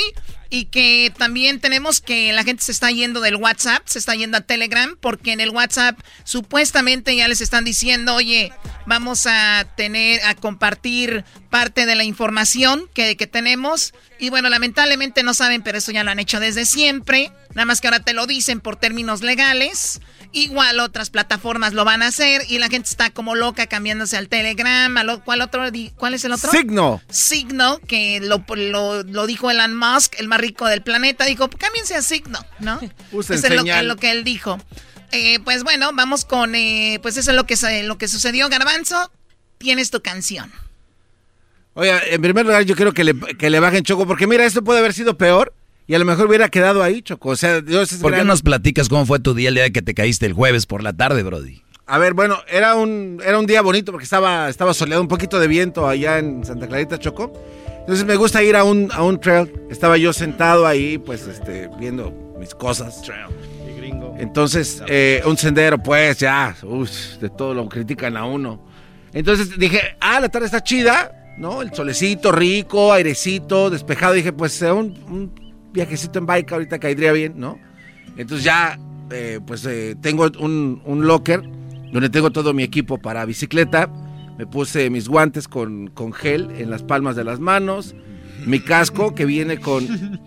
y 0.53 0.65
que 0.65 1.13
también 1.17 1.61
tenemos 1.61 2.01
que 2.01 2.33
la 2.33 2.43
gente 2.43 2.61
se 2.61 2.73
está 2.73 2.91
yendo 2.91 3.21
del 3.21 3.37
WhatsApp, 3.37 3.83
se 3.85 3.97
está 3.97 4.15
yendo 4.15 4.37
a 4.37 4.41
Telegram, 4.41 4.97
porque 4.99 5.31
en 5.31 5.39
el 5.39 5.49
WhatsApp 5.49 5.97
supuestamente 6.25 7.15
ya 7.15 7.29
les 7.29 7.39
están 7.39 7.63
diciendo, 7.63 8.15
oye, 8.15 8.51
vamos 8.85 9.27
a 9.27 9.65
tener, 9.77 10.21
a 10.25 10.35
compartir 10.35 11.23
parte 11.49 11.85
de 11.85 11.95
la 11.95 12.03
información 12.03 12.89
que, 12.93 13.15
que 13.15 13.27
tenemos. 13.27 13.93
Y 14.19 14.29
bueno, 14.29 14.49
lamentablemente 14.49 15.23
no 15.23 15.33
saben, 15.33 15.61
pero 15.61 15.77
eso 15.77 15.93
ya 15.93 16.03
lo 16.03 16.11
han 16.11 16.19
hecho 16.19 16.41
desde 16.41 16.65
siempre. 16.65 17.31
Nada 17.53 17.65
más 17.65 17.79
que 17.79 17.87
ahora 17.87 18.01
te 18.01 18.11
lo 18.11 18.27
dicen 18.27 18.59
por 18.59 18.75
términos 18.75 19.21
legales. 19.21 20.01
Igual 20.33 20.79
otras 20.79 21.09
plataformas 21.09 21.73
lo 21.73 21.83
van 21.83 22.01
a 22.01 22.07
hacer 22.07 22.43
y 22.47 22.57
la 22.59 22.69
gente 22.69 22.89
está 22.89 23.09
como 23.09 23.35
loca 23.35 23.67
cambiándose 23.67 24.15
al 24.15 24.29
Telegram. 24.29 24.95
al 24.97 25.21
¿Cuál 25.23 25.41
otro? 25.41 25.63
¿Cuál 25.97 26.13
es 26.13 26.23
el 26.23 26.31
otro? 26.31 26.49
Signo. 26.51 27.01
Signo, 27.09 27.79
que 27.79 28.21
lo, 28.21 28.43
lo, 28.55 29.03
lo 29.03 29.27
dijo 29.27 29.51
Elon 29.51 29.75
Musk, 29.75 30.15
el 30.19 30.29
más 30.29 30.39
rico 30.39 30.67
del 30.67 30.81
planeta, 30.83 31.25
dijo, 31.25 31.49
cámbiense 31.49 31.95
a 31.95 32.01
Signo, 32.01 32.39
¿no? 32.59 32.79
Usen 33.11 33.37
Eso 33.37 33.47
es 33.47 33.53
lo, 33.53 33.59
señal. 33.59 33.87
lo 33.87 33.97
que 33.97 34.11
él 34.11 34.23
dijo. 34.23 34.57
Eh, 35.11 35.39
pues 35.43 35.63
bueno, 35.63 35.91
vamos 35.93 36.23
con, 36.23 36.55
eh, 36.55 36.99
pues 37.01 37.17
eso 37.17 37.31
es 37.31 37.35
lo 37.35 37.45
que, 37.45 37.57
lo 37.83 37.97
que 37.97 38.07
sucedió. 38.07 38.47
Garbanzo, 38.47 39.11
tienes 39.57 39.91
tu 39.91 40.01
canción. 40.01 40.49
Oiga, 41.73 42.01
en 42.05 42.21
primer 42.21 42.45
lugar 42.45 42.63
yo 42.63 42.75
quiero 42.75 42.93
que 42.93 43.03
le, 43.03 43.19
que 43.37 43.49
le 43.49 43.59
bajen 43.59 43.83
choco, 43.83 44.07
porque 44.07 44.27
mira, 44.27 44.45
esto 44.45 44.63
puede 44.63 44.79
haber 44.79 44.93
sido 44.93 45.17
peor 45.17 45.53
y 45.91 45.93
a 45.93 45.99
lo 45.99 46.05
mejor 46.05 46.27
hubiera 46.27 46.47
quedado 46.47 46.81
ahí, 46.81 47.01
Choco. 47.01 47.31
O 47.31 47.35
sea, 47.35 47.59
Dios 47.59 47.91
es 47.91 47.99
¿Por 47.99 48.15
qué 48.15 48.23
nos 48.23 48.41
platicas 48.41 48.87
cómo 48.87 49.05
fue 49.05 49.19
tu 49.19 49.33
día 49.33 49.49
el 49.49 49.55
día 49.55 49.69
que 49.71 49.81
te 49.81 49.93
caíste 49.93 50.25
el 50.25 50.31
jueves 50.31 50.65
por 50.65 50.83
la 50.83 50.93
tarde, 50.93 51.21
Brody? 51.21 51.63
A 51.85 51.97
ver, 51.97 52.13
bueno, 52.13 52.37
era 52.47 52.75
un, 52.75 53.21
era 53.25 53.37
un 53.37 53.45
día 53.45 53.61
bonito 53.61 53.91
porque 53.91 54.05
estaba, 54.05 54.47
estaba 54.47 54.73
soleado, 54.73 55.01
un 55.01 55.09
poquito 55.09 55.37
de 55.37 55.49
viento 55.49 55.85
allá 55.85 56.19
en 56.19 56.45
Santa 56.45 56.69
Clarita, 56.69 56.97
Choco. 56.97 57.33
Entonces 57.81 58.05
me 58.05 58.15
gusta 58.15 58.41
ir 58.41 58.55
a 58.55 58.63
un, 58.63 58.89
a 58.93 59.03
un 59.03 59.19
trail. 59.19 59.51
Estaba 59.69 59.97
yo 59.97 60.13
sentado 60.13 60.65
ahí, 60.65 60.97
pues, 60.97 61.27
este, 61.27 61.69
viendo 61.77 62.37
mis 62.39 62.55
cosas. 62.55 63.01
Entonces, 64.17 64.81
eh, 64.87 65.21
un 65.25 65.37
sendero, 65.37 65.77
pues, 65.77 66.19
ya, 66.19 66.55
uy, 66.63 66.87
de 67.19 67.29
todo 67.29 67.53
lo 67.53 67.67
critican 67.67 68.15
a 68.15 68.23
uno. 68.23 68.65
Entonces 69.11 69.59
dije, 69.59 69.97
ah, 69.99 70.21
la 70.21 70.29
tarde 70.29 70.45
está 70.45 70.63
chida, 70.63 71.33
¿no? 71.37 71.61
El 71.61 71.73
solecito 71.73 72.31
rico, 72.31 72.93
airecito, 72.93 73.69
despejado. 73.69 74.13
Dije, 74.13 74.31
pues, 74.31 74.61
un, 74.61 74.97
un 75.09 75.50
viajecito 75.71 76.19
en 76.19 76.25
bike 76.25 76.51
ahorita 76.51 76.79
caería 76.79 77.11
bien, 77.11 77.33
¿no? 77.37 77.59
Entonces 78.17 78.43
ya, 78.43 78.79
eh, 79.11 79.39
pues, 79.45 79.65
eh, 79.65 79.95
tengo 80.01 80.29
un, 80.39 80.81
un 80.85 81.07
locker 81.07 81.41
donde 81.91 82.09
tengo 82.09 82.31
todo 82.31 82.53
mi 82.53 82.63
equipo 82.63 82.97
para 82.97 83.25
bicicleta. 83.25 83.89
Me 84.37 84.47
puse 84.47 84.89
mis 84.89 85.07
guantes 85.07 85.47
con, 85.47 85.87
con 85.87 86.13
gel 86.13 86.49
en 86.57 86.69
las 86.69 86.83
palmas 86.83 87.15
de 87.15 87.23
las 87.23 87.39
manos. 87.39 87.95
Mi 88.45 88.59
casco 88.59 89.13
que 89.13 89.25
viene 89.25 89.59
con... 89.59 90.19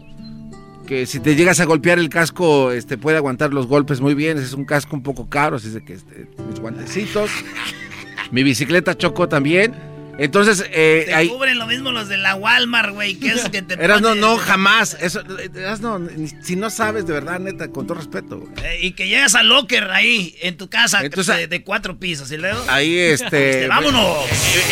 Que 0.87 1.07
si 1.07 1.19
te 1.19 1.35
llegas 1.35 1.61
a 1.61 1.65
golpear 1.65 1.99
el 1.99 2.11
casco, 2.11 2.71
este, 2.71 2.99
puede 2.99 3.17
aguantar 3.17 3.55
los 3.55 3.67
golpes 3.67 4.03
muy 4.03 4.15
bien. 4.15 4.37
Es 4.37 4.53
un 4.53 4.67
casco 4.67 4.95
un 4.95 5.03
poco 5.03 5.31
caro, 5.31 5.57
así 5.57 5.71
que 5.81 5.95
este, 5.95 6.29
mis 6.47 6.61
guantecitos. 6.61 7.31
Mi 8.31 8.43
bicicleta 8.43 8.95
chocó 8.95 9.27
también. 9.27 9.75
Entonces, 10.19 10.65
eh, 10.71 11.05
Te 11.07 11.15
ahí... 11.15 11.29
cubren 11.29 11.59
lo 11.59 11.67
mismo 11.67 11.91
los 11.91 12.09
de 12.09 12.17
la 12.17 12.35
Walmart, 12.37 12.91
güey. 12.93 13.15
¿Qué 13.17 13.33
es 13.33 13.49
que 13.49 13.63
te 13.63 13.75
Eras 13.75 14.01
no, 14.01 14.15
no, 14.15 14.37
jamás. 14.37 14.97
Eso, 15.01 15.23
eras 15.57 15.81
no, 15.81 15.99
ni- 15.99 16.29
si 16.43 16.55
no 16.57 16.71
sabes 16.71 17.07
de 17.07 17.13
verdad, 17.13 17.41
neta, 17.41 17.69
con 17.69 17.87
todo 17.87 17.99
respeto. 17.99 18.39
güey. 18.39 18.53
Eh, 18.65 18.79
y 18.83 18.93
que 18.93 19.09
llegas 19.09 19.35
al 19.35 19.49
locker 19.49 19.91
ahí, 19.91 20.37
en 20.43 20.57
tu 20.57 20.69
casa, 20.69 21.01
Entonces, 21.05 21.37
de, 21.37 21.47
de 21.49 21.63
cuatro 21.65 21.99
pisos. 21.99 22.31
Y 22.31 22.37
luego. 22.37 22.61
Ahí, 22.69 22.97
este. 22.99 23.67
¡Vámonos! 23.67 24.19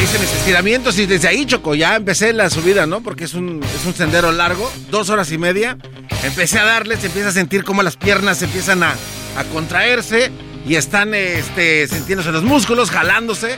Hice 0.03 0.19
mis 0.19 0.33
estiramientos 0.33 0.99
y 0.99 1.07
desde 1.07 1.29
ahí, 1.29 1.45
Choco, 1.47 1.75
ya 1.75 1.97
empecé 1.97 2.33
la 2.33 2.49
subida, 2.51 2.87
¿no? 2.87 3.03
Porque 3.03 3.25
es 3.25 3.35
un, 3.35 3.63
es 3.63 3.85
un 3.85 3.95
sendero 3.95 4.31
largo, 4.33 4.73
dos 4.91 5.11
horas 5.11 5.33
y 5.33 5.39
media. 5.39 5.77
Empecé 6.23 6.61
a 6.61 6.65
darle, 6.65 6.97
se 6.97 7.07
empieza 7.07 7.31
a 7.31 7.33
sentir 7.33 7.65
como 7.65 7.83
las 7.83 7.97
piernas 7.97 8.39
se 8.39 8.45
empiezan 8.45 8.83
a, 8.85 8.95
a 9.37 9.45
contraerse 9.53 10.31
y 10.69 10.77
están 10.77 11.15
este, 11.15 11.89
sintiéndose 11.89 12.31
los 12.31 12.45
músculos, 12.45 12.91
jalándose. 12.91 13.57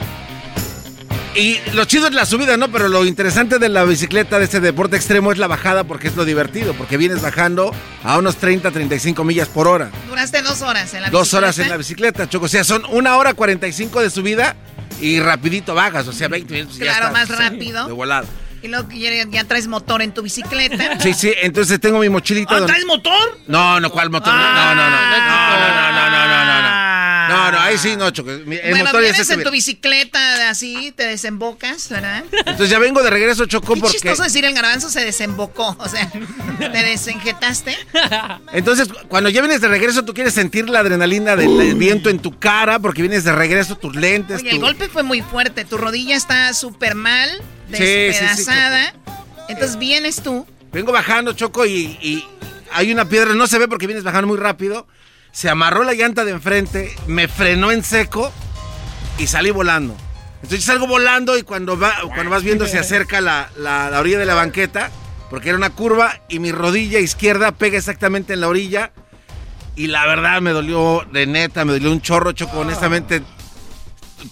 Y 1.34 1.58
lo 1.72 1.84
chido 1.84 2.06
es 2.06 2.14
la 2.14 2.26
subida, 2.26 2.56
¿no? 2.56 2.70
Pero 2.70 2.88
lo 2.88 3.04
interesante 3.04 3.58
de 3.58 3.68
la 3.68 3.84
bicicleta, 3.84 4.38
de 4.38 4.44
este 4.44 4.60
deporte 4.60 4.94
extremo, 4.94 5.32
es 5.32 5.38
la 5.38 5.48
bajada 5.48 5.82
porque 5.82 6.06
es 6.06 6.14
lo 6.14 6.24
divertido, 6.24 6.74
porque 6.74 6.96
vienes 6.96 7.22
bajando 7.22 7.74
a 8.04 8.18
unos 8.18 8.36
30, 8.36 8.70
35 8.70 9.24
millas 9.24 9.48
por 9.48 9.66
hora. 9.66 9.90
Duraste 10.08 10.42
dos 10.42 10.62
horas 10.62 10.94
en 10.94 11.02
la 11.02 11.08
bicicleta. 11.08 11.10
Dos 11.10 11.34
horas 11.34 11.58
en 11.58 11.68
la 11.68 11.76
bicicleta, 11.76 12.28
Choco. 12.28 12.46
O 12.46 12.48
sea, 12.48 12.62
son 12.62 12.84
una 12.88 13.16
hora 13.16 13.34
45 13.34 14.00
de 14.00 14.10
subida 14.10 14.54
y 15.00 15.18
rapidito 15.18 15.74
bajas, 15.74 16.06
o 16.06 16.12
sea, 16.12 16.28
20 16.28 16.54
minutos. 16.54 16.78
Claro, 16.78 17.10
más 17.10 17.28
rápido. 17.28 17.86
De 17.86 17.92
volada. 17.92 18.26
Y 18.62 18.68
luego 18.68 18.88
ya, 19.30 19.44
traes 19.44 19.66
motor 19.66 20.02
en 20.02 20.14
tu 20.14 20.22
bicicleta. 20.22 20.98
Sí, 21.00 21.12
sí, 21.12 21.34
entonces 21.42 21.80
tengo 21.80 21.98
mi 21.98 22.08
mochilita. 22.08 22.56
¿Ah, 22.56 22.64
¿Traes 22.64 22.86
motor? 22.86 23.38
No, 23.46 23.78
no, 23.80 23.90
¿cuál 23.90 24.08
motor? 24.08 24.32
No, 24.32 24.40
no. 24.40 24.74
No, 24.74 24.74
no, 24.74 24.90
no, 24.90 24.90
no, 25.12 26.10
no, 26.10 26.26
no, 26.28 26.44
no. 26.44 26.62
no. 26.62 26.73
No, 27.34 27.50
no, 27.52 27.58
ahí 27.60 27.76
sí, 27.78 27.96
no, 27.96 28.10
Choco. 28.10 28.30
Mi- 28.46 28.56
El 28.56 28.70
bueno, 28.70 28.84
motor 28.86 29.00
vienes 29.02 29.28
en 29.30 29.42
tu 29.42 29.50
bicicleta 29.50 30.48
así, 30.50 30.92
te 30.96 31.06
desembocas, 31.06 31.88
¿verdad? 31.88 32.24
Entonces 32.32 32.70
ya 32.70 32.78
vengo 32.78 33.02
de 33.02 33.10
regreso, 33.10 33.46
Choco, 33.46 33.74
Qué 33.74 33.80
porque... 33.80 33.98
chistoso 33.98 34.22
decir 34.22 34.44
el 34.44 34.54
garbanzo 34.54 34.90
se 34.90 35.04
desembocó, 35.04 35.76
o 35.78 35.88
sea, 35.88 36.10
te 36.58 36.68
desenjetaste. 36.84 37.76
Entonces, 38.52 38.88
cuando 39.08 39.30
ya 39.30 39.40
vienes 39.40 39.60
de 39.60 39.68
regreso, 39.68 40.04
tú 40.04 40.14
quieres 40.14 40.34
sentir 40.34 40.68
la 40.68 40.80
adrenalina 40.80 41.36
del 41.36 41.74
viento 41.74 42.10
en 42.10 42.18
tu 42.18 42.38
cara, 42.38 42.78
porque 42.78 43.02
vienes 43.02 43.24
de 43.24 43.32
regreso, 43.32 43.76
tus 43.76 43.94
lentes, 43.96 44.40
Oye, 44.40 44.50
el 44.50 44.56
tu- 44.56 44.62
golpe 44.62 44.88
fue 44.88 45.02
muy 45.02 45.22
fuerte, 45.22 45.64
tu 45.64 45.76
rodilla 45.76 46.16
está 46.16 46.52
súper 46.54 46.94
mal, 46.94 47.28
Sí, 47.70 47.76
sí, 47.76 47.78
sí, 47.78 47.84
despedazada. 47.86 48.94
Entonces 49.48 49.78
vienes 49.78 50.22
tú. 50.22 50.46
Vengo 50.72 50.92
bajando, 50.92 51.32
Choco, 51.32 51.64
y, 51.66 51.98
y 52.02 52.24
hay 52.72 52.92
una 52.92 53.08
piedra, 53.08 53.34
no 53.34 53.46
se 53.46 53.58
ve 53.58 53.68
porque 53.68 53.86
vienes 53.86 54.04
bajando 54.04 54.26
muy 54.28 54.38
rápido. 54.38 54.86
Se 55.34 55.50
amarró 55.50 55.82
la 55.84 55.92
llanta 55.94 56.24
de 56.24 56.30
enfrente, 56.30 56.94
me 57.08 57.28
frenó 57.28 57.72
en 57.72 57.82
seco 57.82 58.32
y 59.18 59.26
salí 59.26 59.50
volando. 59.50 59.94
Entonces 60.42 60.64
salgo 60.64 60.86
volando 60.86 61.36
y 61.36 61.42
cuando, 61.42 61.78
va, 61.78 61.92
cuando 62.14 62.30
vas 62.30 62.42
viendo 62.44 62.66
se 62.68 62.78
acerca 62.78 63.20
la, 63.20 63.50
la- 63.56 63.90
la 63.90 63.98
orilla 64.00 64.18
de 64.18 64.26
la 64.26 64.34
banqueta, 64.34 64.90
porque 65.30 65.48
era 65.48 65.58
una 65.58 65.70
curva, 65.70 66.20
y 66.28 66.38
mi 66.38 66.52
rodilla 66.52 67.00
izquierda 67.00 67.50
pega 67.52 67.76
exactamente 67.78 68.32
en 68.34 68.40
la 68.42 68.48
orilla. 68.48 68.92
Y 69.74 69.88
la 69.88 70.06
verdad 70.06 70.40
me 70.40 70.52
dolió, 70.52 71.04
de 71.12 71.26
neta, 71.26 71.64
me 71.64 71.72
dolió 71.72 71.90
un 71.90 72.00
chorro, 72.00 72.30
Choco, 72.32 72.60
honestamente, 72.60 73.22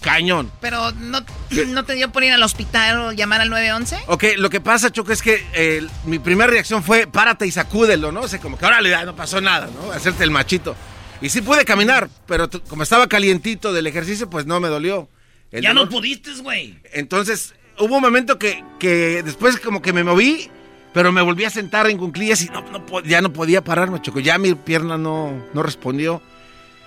cañón. 0.00 0.52
Pero 0.60 0.92
no, 0.92 1.20
no 1.68 1.84
te 1.84 1.94
dio 1.94 2.12
por 2.12 2.22
ir 2.22 2.32
al 2.32 2.42
hospital 2.44 2.98
o 3.00 3.12
llamar 3.12 3.40
al 3.40 3.50
911. 3.50 4.04
Ok, 4.06 4.24
lo 4.36 4.50
que 4.50 4.60
pasa, 4.60 4.90
Choco, 4.92 5.10
es 5.12 5.20
que 5.22 5.44
eh, 5.54 5.84
mi 6.04 6.18
primera 6.20 6.48
reacción 6.50 6.84
fue 6.84 7.08
párate 7.08 7.46
y 7.46 7.50
sacúdelo, 7.50 8.12
¿no? 8.12 8.20
O 8.20 8.28
sea, 8.28 8.38
como 8.38 8.56
que 8.56 8.64
ahora 8.64 8.80
no 9.04 9.16
pasó 9.16 9.40
nada, 9.40 9.68
¿no? 9.74 9.90
Hacerte 9.92 10.22
el 10.22 10.30
machito. 10.30 10.76
Y 11.22 11.28
sí 11.28 11.40
pude 11.40 11.64
caminar, 11.64 12.08
pero 12.26 12.50
como 12.68 12.82
estaba 12.82 13.06
calientito 13.06 13.72
del 13.72 13.86
ejercicio, 13.86 14.28
pues 14.28 14.44
no 14.46 14.58
me 14.60 14.68
dolió. 14.68 15.08
El 15.50 15.62
Ya 15.62 15.72
no 15.72 15.88
pudiste, 15.88 16.32
güey. 16.42 16.78
Entonces, 16.92 17.54
hubo 17.78 17.96
un 17.96 18.02
momento 18.02 18.38
que, 18.38 18.64
que 18.80 19.22
después 19.22 19.58
como 19.60 19.80
que 19.82 19.92
me 19.92 20.02
moví, 20.02 20.50
pero 20.92 21.12
me 21.12 21.22
volví 21.22 21.44
a 21.44 21.50
sentar 21.50 21.88
en 21.88 21.96
cunclillas 21.98 22.42
y 22.42 22.46
no, 22.48 22.62
no 22.70 23.00
ya 23.02 23.20
no 23.20 23.32
podía 23.32 23.62
pararme, 23.62 24.00
Choco. 24.02 24.18
Ya 24.20 24.36
mi 24.38 24.54
pierna 24.54 24.98
no, 24.98 25.44
no 25.54 25.62
respondió. 25.62 26.20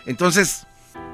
Entonces, 0.05 0.65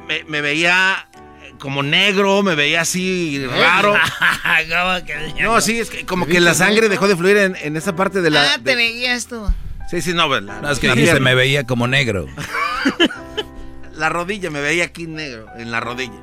me, 0.08 0.24
me 0.26 0.42
veía 0.42 1.08
eh, 1.44 1.54
como 1.60 1.84
negro, 1.84 2.42
me 2.44 2.56
veía 2.56 2.82
así 2.82 3.46
raro. 3.48 3.94
¿Cómo 4.70 5.06
que- 5.06 5.44
No, 5.44 5.62
sí, 5.62 5.80
es 5.80 5.90
que 5.90 6.06
como 6.06 6.26
que 6.26 6.40
la 6.40 6.54
sangre 6.54 6.90
dejó 6.90 7.08
de 7.08 7.16
fluir 7.16 7.38
en, 7.38 7.56
en 7.62 7.78
esa 7.78 7.96
parte 7.96 8.22
de 8.22 8.30
la... 8.30 8.54
Ah, 8.54 8.60
te 8.64 8.76
veías 8.76 9.28
tú. 9.28 9.46
Sí, 9.92 10.02
sí, 10.02 10.14
no, 10.14 10.28
pues, 10.28 10.42
la, 10.44 10.62
No, 10.62 10.72
es 10.72 10.80
que 10.80 10.88
la 10.88 10.94
dijiste, 10.96 11.16
pierna. 11.16 11.30
me 11.30 11.36
veía 11.36 11.66
como 11.66 11.86
negro. 11.88 12.26
La 13.96 14.10
rodilla, 14.10 14.50
me 14.50 14.62
veía 14.62 14.86
aquí 14.86 15.06
negro, 15.06 15.46
en 15.58 15.70
la 15.70 15.80
rodilla. 15.80 16.18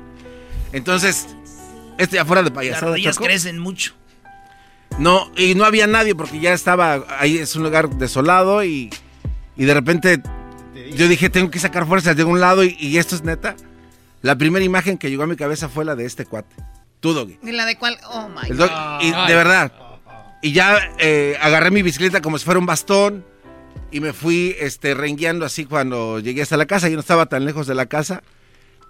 Entonces, 0.73 1.27
este 1.97 2.15
ya 2.17 2.25
fuera 2.25 2.41
de 2.41 2.49
Las 2.49 2.55
payasada, 2.57 2.87
rodillas 2.87 3.15
Choco. 3.15 3.25
crecen 3.27 3.57
mucho. 3.59 3.93
No, 4.97 5.31
y 5.37 5.55
no 5.55 5.63
había 5.63 5.87
nadie 5.87 6.13
porque 6.15 6.39
ya 6.39 6.51
estaba, 6.51 7.05
ahí 7.19 7.37
es 7.37 7.55
un 7.55 7.63
lugar 7.63 7.89
desolado 7.91 8.63
y, 8.65 8.89
y 9.55 9.63
de 9.65 9.73
repente 9.73 10.21
yo 10.93 11.07
dije, 11.07 11.29
tengo 11.29 11.49
que 11.51 11.59
sacar 11.59 11.85
fuerzas 11.87 12.17
de 12.17 12.23
un 12.25 12.41
lado 12.41 12.63
y, 12.65 12.75
y 12.79 12.97
esto 12.97 13.15
es 13.15 13.23
neta. 13.23 13.55
La 14.23 14.35
primera 14.35 14.65
imagen 14.65 14.97
que 14.97 15.09
llegó 15.09 15.23
a 15.23 15.27
mi 15.27 15.37
cabeza 15.37 15.69
fue 15.69 15.85
la 15.85 15.95
de 15.95 16.05
este 16.05 16.25
cuate, 16.25 16.53
tú, 16.99 17.13
Doggy. 17.13 17.39
¿Y 17.43 17.51
la 17.53 17.65
de 17.65 17.77
cuál? 17.77 17.97
Oh 18.09 18.27
my 18.27 18.49
God. 18.49 18.69
y 19.01 19.11
de 19.11 19.35
verdad. 19.35 19.71
Y 20.41 20.51
ya 20.51 20.79
eh, 20.97 21.37
agarré 21.39 21.71
mi 21.71 21.81
bicicleta 21.81 22.19
como 22.21 22.37
si 22.37 22.43
fuera 22.45 22.59
un 22.59 22.65
bastón 22.65 23.25
y 23.91 23.99
me 23.99 24.13
fui 24.13 24.55
este, 24.59 24.93
rengueando 24.93 25.45
así 25.45 25.65
cuando 25.65 26.19
llegué 26.19 26.41
hasta 26.41 26.57
la 26.57 26.65
casa. 26.65 26.89
Yo 26.89 26.95
no 26.95 27.01
estaba 27.01 27.25
tan 27.27 27.45
lejos 27.45 27.67
de 27.67 27.75
la 27.75 27.87
casa 27.87 28.23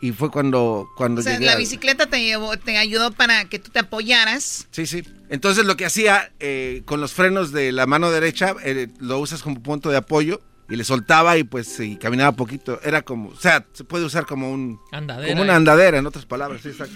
y 0.02 0.12
fue 0.12 0.32
cuando, 0.32 0.88
cuando 0.98 1.22
O 1.22 1.24
sea, 1.24 1.34
llegué. 1.34 1.46
la 1.46 1.52
al- 1.54 1.58
bicicleta 1.58 2.06
te 2.08 2.24
llevó, 2.24 2.56
te 2.58 2.78
ayudó 2.78 3.12
para 3.12 3.46
que 3.46 3.60
tú 3.60 3.70
te 3.72 3.80
apoyaras. 3.80 4.68
Sí, 4.72 4.86
sí. 4.86 5.04
Entonces 5.30 5.66
lo 5.66 5.76
que 5.78 5.86
hacía 5.86 6.32
eh, 6.40 6.82
con 6.86 7.02
los 7.02 7.14
frenos 7.14 7.52
de 7.52 7.72
la 7.72 7.86
mano 7.86 8.10
derecha, 8.12 8.56
eh, 8.64 8.88
lo 9.00 9.20
usas 9.20 9.42
como 9.42 9.62
punto 9.62 9.90
de 9.90 9.98
apoyo 9.98 10.42
y 10.70 10.76
le 10.76 10.84
soltaba 10.84 11.38
y 11.38 11.44
pues 11.44 11.80
y 11.80 11.98
caminaba 11.98 12.32
poquito. 12.34 12.80
Era 12.84 13.02
como, 13.02 13.30
o 13.30 13.36
sea, 13.36 13.66
se 13.74 13.84
puede 13.84 14.06
usar 14.06 14.26
como 14.26 14.52
un... 14.52 14.80
Andadera, 14.92 15.30
Como 15.32 15.42
una 15.44 15.54
eh. 15.54 15.56
andadera, 15.58 15.98
en 15.98 16.06
otras 16.06 16.26
palabras, 16.26 16.62
sí, 16.62 16.70
exacto. 16.70 16.96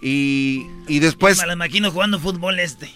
Y, 0.00 0.66
y 0.86 0.98
después... 0.98 1.38
Me 1.38 1.46
lo 1.46 1.52
imagino 1.54 1.90
jugando 1.90 2.18
fútbol 2.20 2.60
este. 2.60 2.90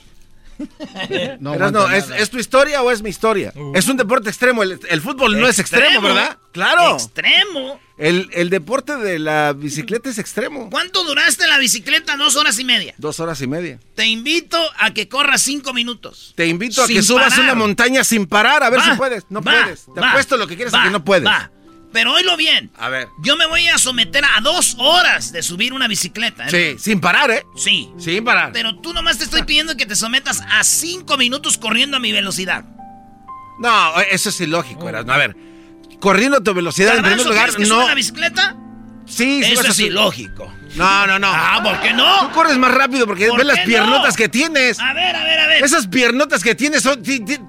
No, 1.41 1.57
no, 1.71 1.91
¿es, 1.91 2.11
¿es 2.11 2.31
tu 2.31 2.39
historia 2.39 2.83
o 2.83 2.91
es 2.91 3.03
mi 3.03 3.11
historia? 3.11 3.53
Es 3.75 3.89
un 3.89 3.97
deporte 3.97 4.29
extremo. 4.29 4.63
El, 4.63 4.79
el 4.89 5.01
fútbol 5.01 5.39
no 5.41 5.47
es 5.49 5.59
extremo. 5.59 6.01
¿verdad? 6.01 6.39
Claro. 6.53 6.95
Extremo. 6.95 7.81
El, 7.97 8.29
el 8.33 8.49
deporte 8.51 8.97
de 8.97 9.19
la 9.19 9.53
bicicleta 9.53 10.09
es 10.09 10.19
extremo. 10.19 10.71
¿Cuánto 10.71 11.03
duraste 11.05 11.45
en 11.45 11.51
la 11.51 11.59
bicicleta? 11.59 12.17
Dos 12.17 12.37
horas 12.37 12.59
y 12.59 12.65
media. 12.65 12.95
Dos 12.99 13.19
horas 13.21 13.41
y 13.43 13.47
media. 13.47 13.79
Te 13.95 14.07
invito 14.07 14.59
a 14.79 14.93
que 14.93 15.09
corras 15.09 15.43
cinco 15.43 15.73
minutos. 15.73 16.33
Te 16.37 16.47
invito 16.47 16.83
a 16.83 16.87
que 16.87 17.03
subas 17.03 17.31
parar. 17.31 17.41
una 17.45 17.55
montaña 17.55 18.05
sin 18.05 18.27
parar, 18.27 18.63
a 18.63 18.71
ver 18.71 18.81
Va, 18.81 18.85
si 18.85 18.91
puedes. 18.97 19.25
No 19.31 19.41
va, 19.43 19.63
puedes. 19.65 19.87
Te 19.93 20.01
va, 20.01 20.11
apuesto 20.11 20.37
lo 20.37 20.47
que 20.47 20.57
quieres 20.57 20.73
va, 20.73 20.83
a 20.83 20.85
que 20.85 20.91
no 20.91 21.05
puedes. 21.05 21.27
va. 21.27 21.51
Pero 21.99 22.13
oílo 22.13 22.37
bien. 22.37 22.71
A 22.79 22.89
ver. 22.91 23.09
Yo 23.19 23.37
me 23.37 23.45
voy 23.47 23.67
a 23.67 23.77
someter 23.77 24.25
a 24.25 24.41
dos 24.41 24.77
horas 24.79 25.33
de 25.33 25.43
subir 25.43 25.73
una 25.73 25.89
bicicleta. 25.89 26.47
¿eh? 26.47 26.77
Sí, 26.77 26.77
sin 26.79 27.01
parar, 27.01 27.29
¿eh? 27.33 27.45
Sí. 27.57 27.91
Sin 27.99 28.23
parar. 28.23 28.53
Pero 28.53 28.77
tú 28.77 28.93
nomás 28.93 29.19
te 29.19 29.25
estoy 29.25 29.43
pidiendo 29.43 29.77
que 29.77 29.85
te 29.85 29.97
sometas 29.97 30.41
a 30.49 30.63
cinco 30.63 31.17
minutos 31.17 31.59
corriendo 31.59 31.97
a 31.97 32.01
mi 32.01 32.13
velocidad. 32.13 32.65
No, 33.59 34.01
eso 34.13 34.29
es 34.29 34.41
ilógico, 34.41 34.89
Erasmo. 34.89 35.11
A 35.11 35.17
ver, 35.17 35.37
corriendo 35.99 36.37
a 36.37 36.41
tu 36.41 36.55
velocidad, 36.55 36.95
en 36.99 37.03
primer 37.03 37.27
lugar, 37.27 37.49
¿quieres 37.49 37.57
que 37.57 37.75
no. 37.75 37.85
la 37.85 37.97
bicicleta? 37.97 38.57
Sí, 39.05 39.43
sí 39.43 39.55
Eso 39.55 39.67
es 39.67 39.81
ilógico. 39.81 40.53
No, 40.77 41.05
no, 41.09 41.19
no. 41.19 41.27
Ah, 41.33 41.61
¿por 41.65 41.81
qué 41.81 41.93
no? 41.95 42.29
Tú 42.29 42.31
corres 42.31 42.59
más 42.59 42.73
rápido 42.73 43.09
porque 43.09 43.27
¿Por 43.27 43.39
ves 43.39 43.47
las 43.47 43.59
piernotas 43.61 44.15
no? 44.15 44.17
que 44.17 44.29
tienes. 44.29 44.79
A 44.79 44.93
ver, 44.93 45.17
a 45.17 45.25
ver, 45.25 45.41
a 45.41 45.47
ver. 45.49 45.65
Esas 45.65 45.89
piernotas 45.89 46.45
que 46.45 46.55
tienes 46.55 46.85
son 46.85 47.03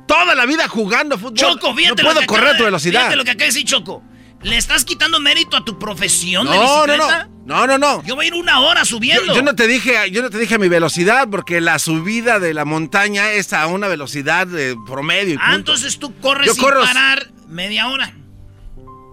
toda 0.08 0.34
la 0.34 0.48
vida 0.48 0.68
jugando 0.68 1.20
fútbol. 1.20 1.36
Choco, 1.36 1.76
fíjate 1.76 2.02
No 2.02 2.10
lo 2.10 2.14
puedo 2.16 2.22
que 2.22 2.26
correr 2.26 2.56
a 2.56 2.58
tu 2.58 2.64
velocidad. 2.64 3.02
Fíjate 3.02 3.16
lo 3.16 3.26
que 3.26 3.36
de 3.36 3.46
decir 3.46 3.66
Choco. 3.66 4.04
¿Le 4.42 4.56
estás 4.58 4.86
quitando 4.86 5.20
mérito 5.20 5.58
a 5.58 5.66
tu 5.66 5.78
profesión 5.78 6.46
de 6.48 6.56
No, 6.56 6.64
no, 6.64 6.94
bicicleta? 6.94 7.28
no. 7.28 7.40
No, 7.46 7.68
no, 7.68 7.78
no. 7.78 8.04
Yo 8.04 8.16
voy 8.16 8.26
a 8.26 8.28
ir 8.28 8.34
una 8.36 8.60
hora 8.62 8.86
subiendo. 8.86 9.26
Yo, 9.26 9.34
yo 9.36 9.42
no 9.42 9.56
te 9.56 9.68
dije, 9.68 10.10
yo 10.12 10.22
no 10.22 10.30
te 10.30 10.38
dije 10.38 10.58
mi 10.60 10.70
velocidad 10.70 11.28
porque 11.30 11.60
la 11.62 11.80
subida 11.80 12.40
de 12.40 12.54
la 12.54 12.64
montaña 12.64 13.32
es 13.32 13.52
a 13.54 13.66
una 13.68 13.88
velocidad 13.88 14.46
de 14.48 14.78
promedio. 14.86 15.34
y 15.34 15.38
Ah, 15.38 15.46
punto. 15.46 15.56
entonces 15.58 15.98
tú 16.00 16.16
corres 16.20 16.46
Yo 16.48 16.54
sin 16.54 16.64
corro- 16.64 16.84
parar 16.84 17.32
media 17.48 17.88
hora. 17.88 18.14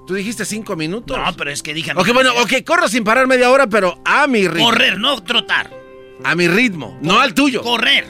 Tú 0.07 0.15
dijiste 0.15 0.45
cinco 0.45 0.77
minutos. 0.77 1.17
No, 1.19 1.35
pero 1.37 1.51
es 1.51 1.63
que 1.63 1.75
dije... 1.75 1.93
Ok, 1.97 2.13
bueno, 2.13 2.31
ok, 2.41 2.63
corro 2.65 2.89
sin 2.89 3.03
parar 3.03 3.27
media 3.27 3.51
hora, 3.51 3.67
pero 3.67 4.01
a 4.05 4.27
mi 4.29 4.47
ritmo. 4.47 4.67
Correr, 4.67 4.99
no 4.99 5.21
trotar. 5.25 5.71
A 6.23 6.35
mi 6.37 6.47
ritmo, 6.47 6.97
no 7.03 7.19
al 7.19 7.35
tuyo. 7.35 7.63
Correr, 7.63 8.07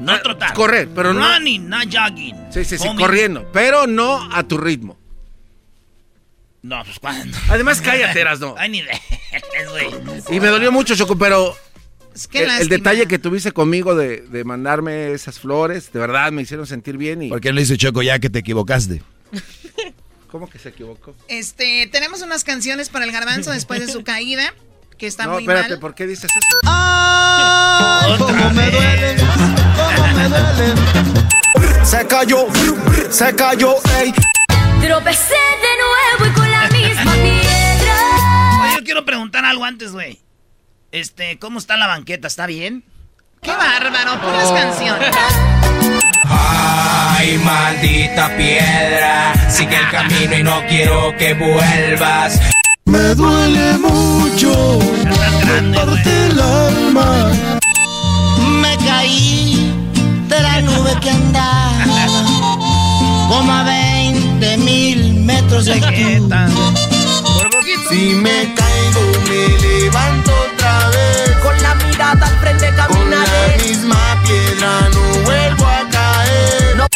no 0.00 0.12
Ah, 0.12 0.22
trotar. 0.22 0.54
Correr, 0.54 0.88
pero 0.94 1.12
no. 1.14 1.20
Running, 1.34 1.68
no 1.68 1.78
jogging. 1.82 2.34
Sí, 2.50 2.64
sí, 2.64 2.76
sí, 2.78 2.88
corriendo, 2.96 3.46
pero 3.52 3.86
no 3.86 4.28
a 4.32 4.42
tu 4.42 4.56
ritmo. 4.58 4.98
No, 6.66 6.82
pues 6.82 6.98
cuándo. 6.98 7.38
Además, 7.48 7.80
cállate, 7.80 8.24
no. 8.40 8.56
Ay, 8.58 8.68
ni 8.70 8.82
de... 8.82 8.90
güey. 9.70 9.86
Y 10.36 10.40
me 10.40 10.48
dolió 10.48 10.72
mucho, 10.72 10.96
Choco, 10.96 11.16
pero 11.16 11.56
qué 12.28 12.42
el, 12.42 12.50
el 12.50 12.68
detalle 12.68 13.06
que 13.06 13.20
tuviste 13.20 13.52
conmigo 13.52 13.94
de, 13.94 14.22
de 14.22 14.42
mandarme 14.42 15.12
esas 15.12 15.38
flores, 15.38 15.92
de 15.92 16.00
verdad 16.00 16.32
me 16.32 16.42
hicieron 16.42 16.66
sentir 16.66 16.96
bien 16.96 17.22
y... 17.22 17.28
¿Por 17.28 17.40
qué 17.40 17.50
no 17.50 17.54
le 17.54 17.60
dice 17.60 17.76
Choco 17.76 18.02
ya 18.02 18.18
que 18.18 18.30
te 18.30 18.40
equivocaste? 18.40 19.00
¿Cómo 20.30 20.50
que 20.50 20.58
se 20.58 20.70
equivocó? 20.70 21.14
Este, 21.28 21.88
tenemos 21.92 22.22
unas 22.22 22.42
canciones 22.42 22.88
para 22.88 23.04
el 23.04 23.12
garbanzo 23.12 23.52
después 23.52 23.78
de 23.78 23.86
su 23.86 24.02
caída, 24.04 24.52
que 24.98 25.06
está 25.06 25.26
no, 25.26 25.34
muy 25.34 25.44
espérate, 25.44 25.70
mal. 25.70 25.78
¿por 25.78 25.94
qué 25.94 26.08
dices 26.08 26.24
eso? 26.24 26.58
Ay, 26.66 28.18
cómo 28.18 28.50
me 28.50 28.70
duele, 28.72 29.16
cómo 29.76 30.14
me 30.14 30.28
duele. 30.28 31.86
Se 31.86 32.04
cayó, 32.08 32.48
se 33.08 33.36
cayó, 33.36 33.76
ey. 34.00 34.12
Tropecé 34.80 35.34
de 35.34 36.18
nuevo 36.18 36.32
y 36.32 36.34
con 36.34 36.45
la 36.70 36.88
misma 36.88 37.12
piedra. 37.12 37.96
Oye, 38.62 38.74
yo 38.78 38.84
quiero 38.84 39.04
preguntar 39.04 39.44
algo 39.44 39.64
antes, 39.64 39.92
güey. 39.92 40.20
Este, 40.92 41.38
¿cómo 41.38 41.58
está 41.58 41.76
la 41.76 41.86
banqueta? 41.86 42.26
¿Está 42.28 42.46
bien? 42.46 42.84
¡Qué 43.42 43.52
bárbaro! 43.52 44.20
Puras 44.20 44.48
Oh. 44.50 44.54
canciones. 44.54 45.10
Ay, 46.28 47.38
maldita 47.44 48.36
piedra, 48.36 49.32
sigue 49.48 49.76
el 49.76 49.90
camino 49.90 50.38
y 50.38 50.42
no 50.42 50.60
quiero 50.68 51.16
que 51.16 51.34
vuelvas. 51.34 52.40
Me 52.84 53.14
duele 53.14 53.78
mucho, 53.78 54.78
me 55.04 55.74
parte 55.76 56.26
el 56.26 56.40
alma. 56.40 57.30
Me 58.60 58.76
caí 58.86 59.72
de 60.28 60.40
la 60.40 60.60
nube 60.62 60.94
que 61.00 61.10
andaba 61.10 61.72
como 63.28 63.52
a 63.52 63.62
20 63.64 63.82
mil 63.82 63.85
metros 65.26 65.64
de 65.66 65.72
altura. 65.72 66.48
Si 67.90 68.14
me 68.14 68.54
caigo, 68.54 69.02
me 69.28 69.48
levanto 69.58 70.30
otra 70.52 70.88
vez. 70.90 71.30
Con 71.42 71.62
la 71.62 71.74
mirada 71.74 72.26
al 72.26 72.38
frente 72.38 72.66
Con 72.66 72.76
caminaré. 72.76 73.56
la 73.58 73.64
misma 73.64 74.22
piedra 74.24 74.88
no 74.94 75.00
vuelvo 75.24 75.66
a 75.66 75.88
caer. 75.90 76.86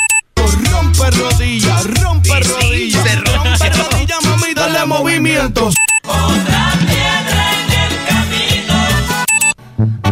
Rompe 0.71 1.11
rodillas, 1.11 1.85
rompe 2.03 2.41
rodillas. 2.41 3.03
se 3.03 3.17
rompe. 3.17 3.51
rompe 3.51 3.71
rodillas, 3.71 4.25
mami, 4.25 4.55
dale 4.55 4.87
movimientos. 4.87 5.75
Otra 6.05 6.73
piedra 6.87 7.43
en 7.59 7.71
el 7.85 7.95
camino. 8.11 8.77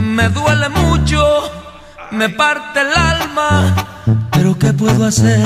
Me 0.01 0.29
duele 0.29 0.69
mucho, 0.69 1.51
me 2.11 2.29
parte 2.29 2.81
el 2.81 2.93
alma, 2.95 3.75
pero 4.33 4.59
¿qué 4.59 4.73
puedo 4.73 5.05
hacer? 5.07 5.45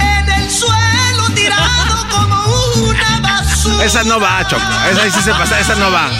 En 0.00 0.28
el 0.30 0.50
suelo 0.50 1.07
tirado 1.34 2.06
como 2.10 2.88
una 2.88 3.20
basura. 3.20 3.84
Esa 3.84 4.04
no 4.04 4.20
va, 4.20 4.46
Choco. 4.48 4.62
Esa 4.90 5.02
ahí 5.02 5.10
sí 5.10 5.20
se 5.22 5.30
pasa, 5.30 5.58
esa 5.60 5.74
no 5.76 5.90
va. 5.90 6.10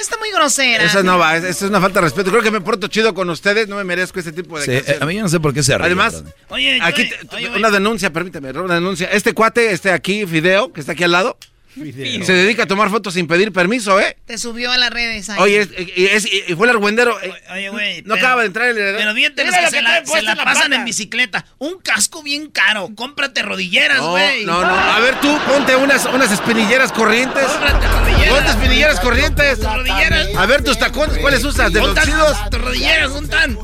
Está 0.00 0.16
muy 0.18 0.30
grosera. 0.30 0.84
Esa 0.84 1.02
no 1.02 1.18
va, 1.18 1.36
esa 1.36 1.48
es 1.48 1.62
una 1.62 1.80
falta 1.80 2.00
de 2.00 2.06
respeto. 2.06 2.30
Creo 2.30 2.42
que 2.42 2.50
me 2.50 2.60
porto 2.60 2.86
chido 2.88 3.12
con 3.14 3.28
ustedes, 3.30 3.66
no 3.68 3.76
me 3.76 3.84
merezco 3.84 4.20
ese 4.20 4.32
tipo 4.32 4.58
de 4.58 4.64
Sí, 4.64 4.70
canciones. 4.72 5.00
eh, 5.00 5.02
a 5.02 5.06
mí 5.06 5.14
yo 5.16 5.22
no 5.22 5.28
sé 5.28 5.40
por 5.40 5.52
qué 5.52 5.62
se 5.62 5.76
ríe. 5.76 5.86
Además. 5.86 6.22
Oye, 6.48 6.78
aquí 6.82 7.02
oye, 7.02 7.18
te- 7.28 7.36
oye, 7.36 7.48
una 7.56 7.70
denuncia, 7.70 8.12
permíteme, 8.12 8.50
una 8.52 8.74
denuncia. 8.74 9.08
Este 9.10 9.32
cuate, 9.34 9.72
este 9.72 9.90
aquí, 9.90 10.26
Fideo, 10.26 10.72
que 10.72 10.80
está 10.80 10.92
aquí 10.92 11.02
al 11.04 11.12
lado, 11.12 11.36
se 11.76 12.32
dedica 12.32 12.62
a 12.62 12.66
tomar 12.66 12.88
fotos 12.90 13.14
sin 13.14 13.26
pedir 13.26 13.52
permiso, 13.52 14.00
¿eh? 14.00 14.16
Te 14.26 14.38
subió 14.38 14.72
a 14.72 14.78
las 14.78 14.90
redes 14.90 15.28
ahí. 15.28 15.38
Oye, 15.40 15.60
es- 15.60 15.68
y, 15.96 16.06
es- 16.06 16.26
y 16.48 16.54
fue 16.54 16.66
el 16.66 16.70
argüendero. 16.70 17.20
eh, 17.22 17.32
Oye, 17.52 17.68
güey. 17.68 18.02
no 18.02 18.14
pero- 18.14 18.26
acaba 18.26 18.40
de 18.42 18.46
entrar 18.48 18.68
el 18.68 18.78
heredero. 18.78 18.98
Pero 18.98 19.14
Mira 19.14 19.30
que 19.34 19.42
se 19.42 19.76
que 19.76 19.82
la, 19.82 20.04
se 20.06 20.22
la 20.22 20.36
pasan 20.36 20.72
en 20.72 20.84
bicicleta. 20.84 21.44
Un 21.58 21.78
casco 21.80 22.22
bien 22.22 22.50
caro. 22.50 22.88
Cómprate 22.94 23.42
rodilleras, 23.42 23.98
No, 23.98 24.10
güey. 24.12 24.44
no, 24.46 24.60
no. 24.62 24.74
A 24.74 24.98
ver 25.00 25.20
tú, 25.20 25.38
ponte 25.46 25.76
unas, 25.76 26.06
unas 26.06 26.32
espinilleras 26.32 26.92
corrientes. 26.92 27.44
Cómprate 27.44 27.86
rodilleras. 27.88 28.28
Ponte 28.34 28.50
espinilleras 28.50 29.00
corrientes. 29.00 29.58
Rodilleras. 29.62 30.28
A 30.36 30.46
ver 30.46 30.62
tus 30.64 30.78
tacones, 30.78 31.18
¿cuáles 31.18 31.44
usas? 31.44 31.72
¿De 31.72 31.80
los 31.80 31.94
¿Dónde 31.94 32.00
están 32.00 32.14
chidos? 32.14 32.50
Tus 32.50 32.60
rodilleras, 32.60 33.10
¿dónde 33.12 33.36
están? 33.36 33.58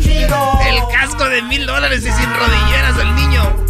Chido. 0.00 0.60
El 0.66 0.78
casco 0.94 1.24
de 1.28 1.42
mil 1.42 1.66
dólares 1.66 2.00
y 2.00 2.10
sin 2.10 2.34
rodilleras 2.34 2.98
el 2.98 3.14
niño. 3.14 3.66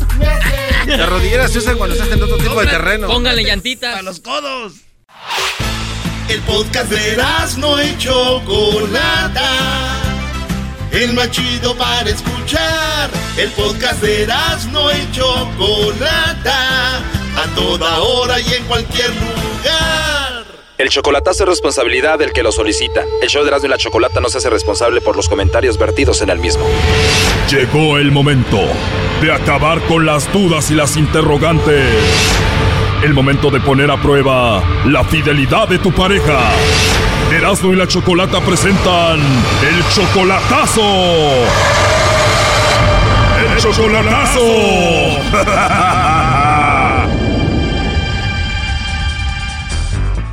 Las 0.86 1.08
rodilleras 1.08 1.52
se 1.52 1.58
usan 1.58 1.78
cuando 1.78 1.96
se 1.96 2.02
hacen 2.02 2.22
otro 2.22 2.36
tipo 2.36 2.60
de 2.60 2.66
terreno. 2.66 3.06
Póngale 3.06 3.44
llantitas. 3.44 3.98
A 3.98 4.02
los 4.02 4.20
codos. 4.20 4.74
El 6.28 6.40
podcast 6.42 6.90
de 6.90 7.16
no 7.58 7.82
y 7.82 7.96
Chocolata. 7.98 9.48
El 10.92 11.12
más 11.14 11.30
chido 11.30 11.76
para 11.76 12.08
escuchar. 12.08 13.10
El 13.36 13.50
podcast 13.50 14.02
de 14.02 14.26
no 14.72 14.90
y 14.92 15.12
Chocolata. 15.12 16.98
A 16.98 17.54
toda 17.54 18.00
hora 18.00 18.40
y 18.40 18.54
en 18.54 18.64
cualquier 18.64 19.10
lugar. 19.10 20.44
El 20.78 20.88
chocolatazo 20.88 21.44
es 21.44 21.48
responsabilidad 21.48 22.18
del 22.18 22.32
que 22.32 22.42
lo 22.42 22.52
solicita. 22.52 23.04
El 23.20 23.28
show 23.28 23.42
de 23.42 23.48
Erasmo 23.48 23.66
y 23.66 23.70
la 23.70 23.76
Chocolata 23.78 24.20
no 24.20 24.30
se 24.30 24.38
hace 24.38 24.50
responsable 24.50 25.00
por 25.00 25.14
los 25.14 25.28
comentarios 25.28 25.78
vertidos 25.78 26.22
en 26.22 26.30
el 26.30 26.38
mismo. 26.38 26.64
Llegó 27.50 27.98
el 27.98 28.10
momento 28.12 28.60
de 29.20 29.32
acabar 29.32 29.80
con 29.82 30.06
las 30.06 30.32
dudas 30.32 30.70
y 30.70 30.74
las 30.74 30.96
interrogantes. 30.96 31.86
El 33.02 33.12
momento 33.12 33.50
de 33.50 33.60
poner 33.60 33.90
a 33.90 34.00
prueba 34.00 34.62
la 34.86 35.04
fidelidad 35.04 35.68
de 35.68 35.78
tu 35.78 35.92
pareja. 35.92 36.38
Erasmo 37.30 37.72
y 37.72 37.76
la 37.76 37.86
Chocolata 37.86 38.40
presentan 38.40 39.20
el 39.20 39.84
chocolatazo. 39.94 40.82
El 43.44 43.58
chocolatazo. 43.58 44.40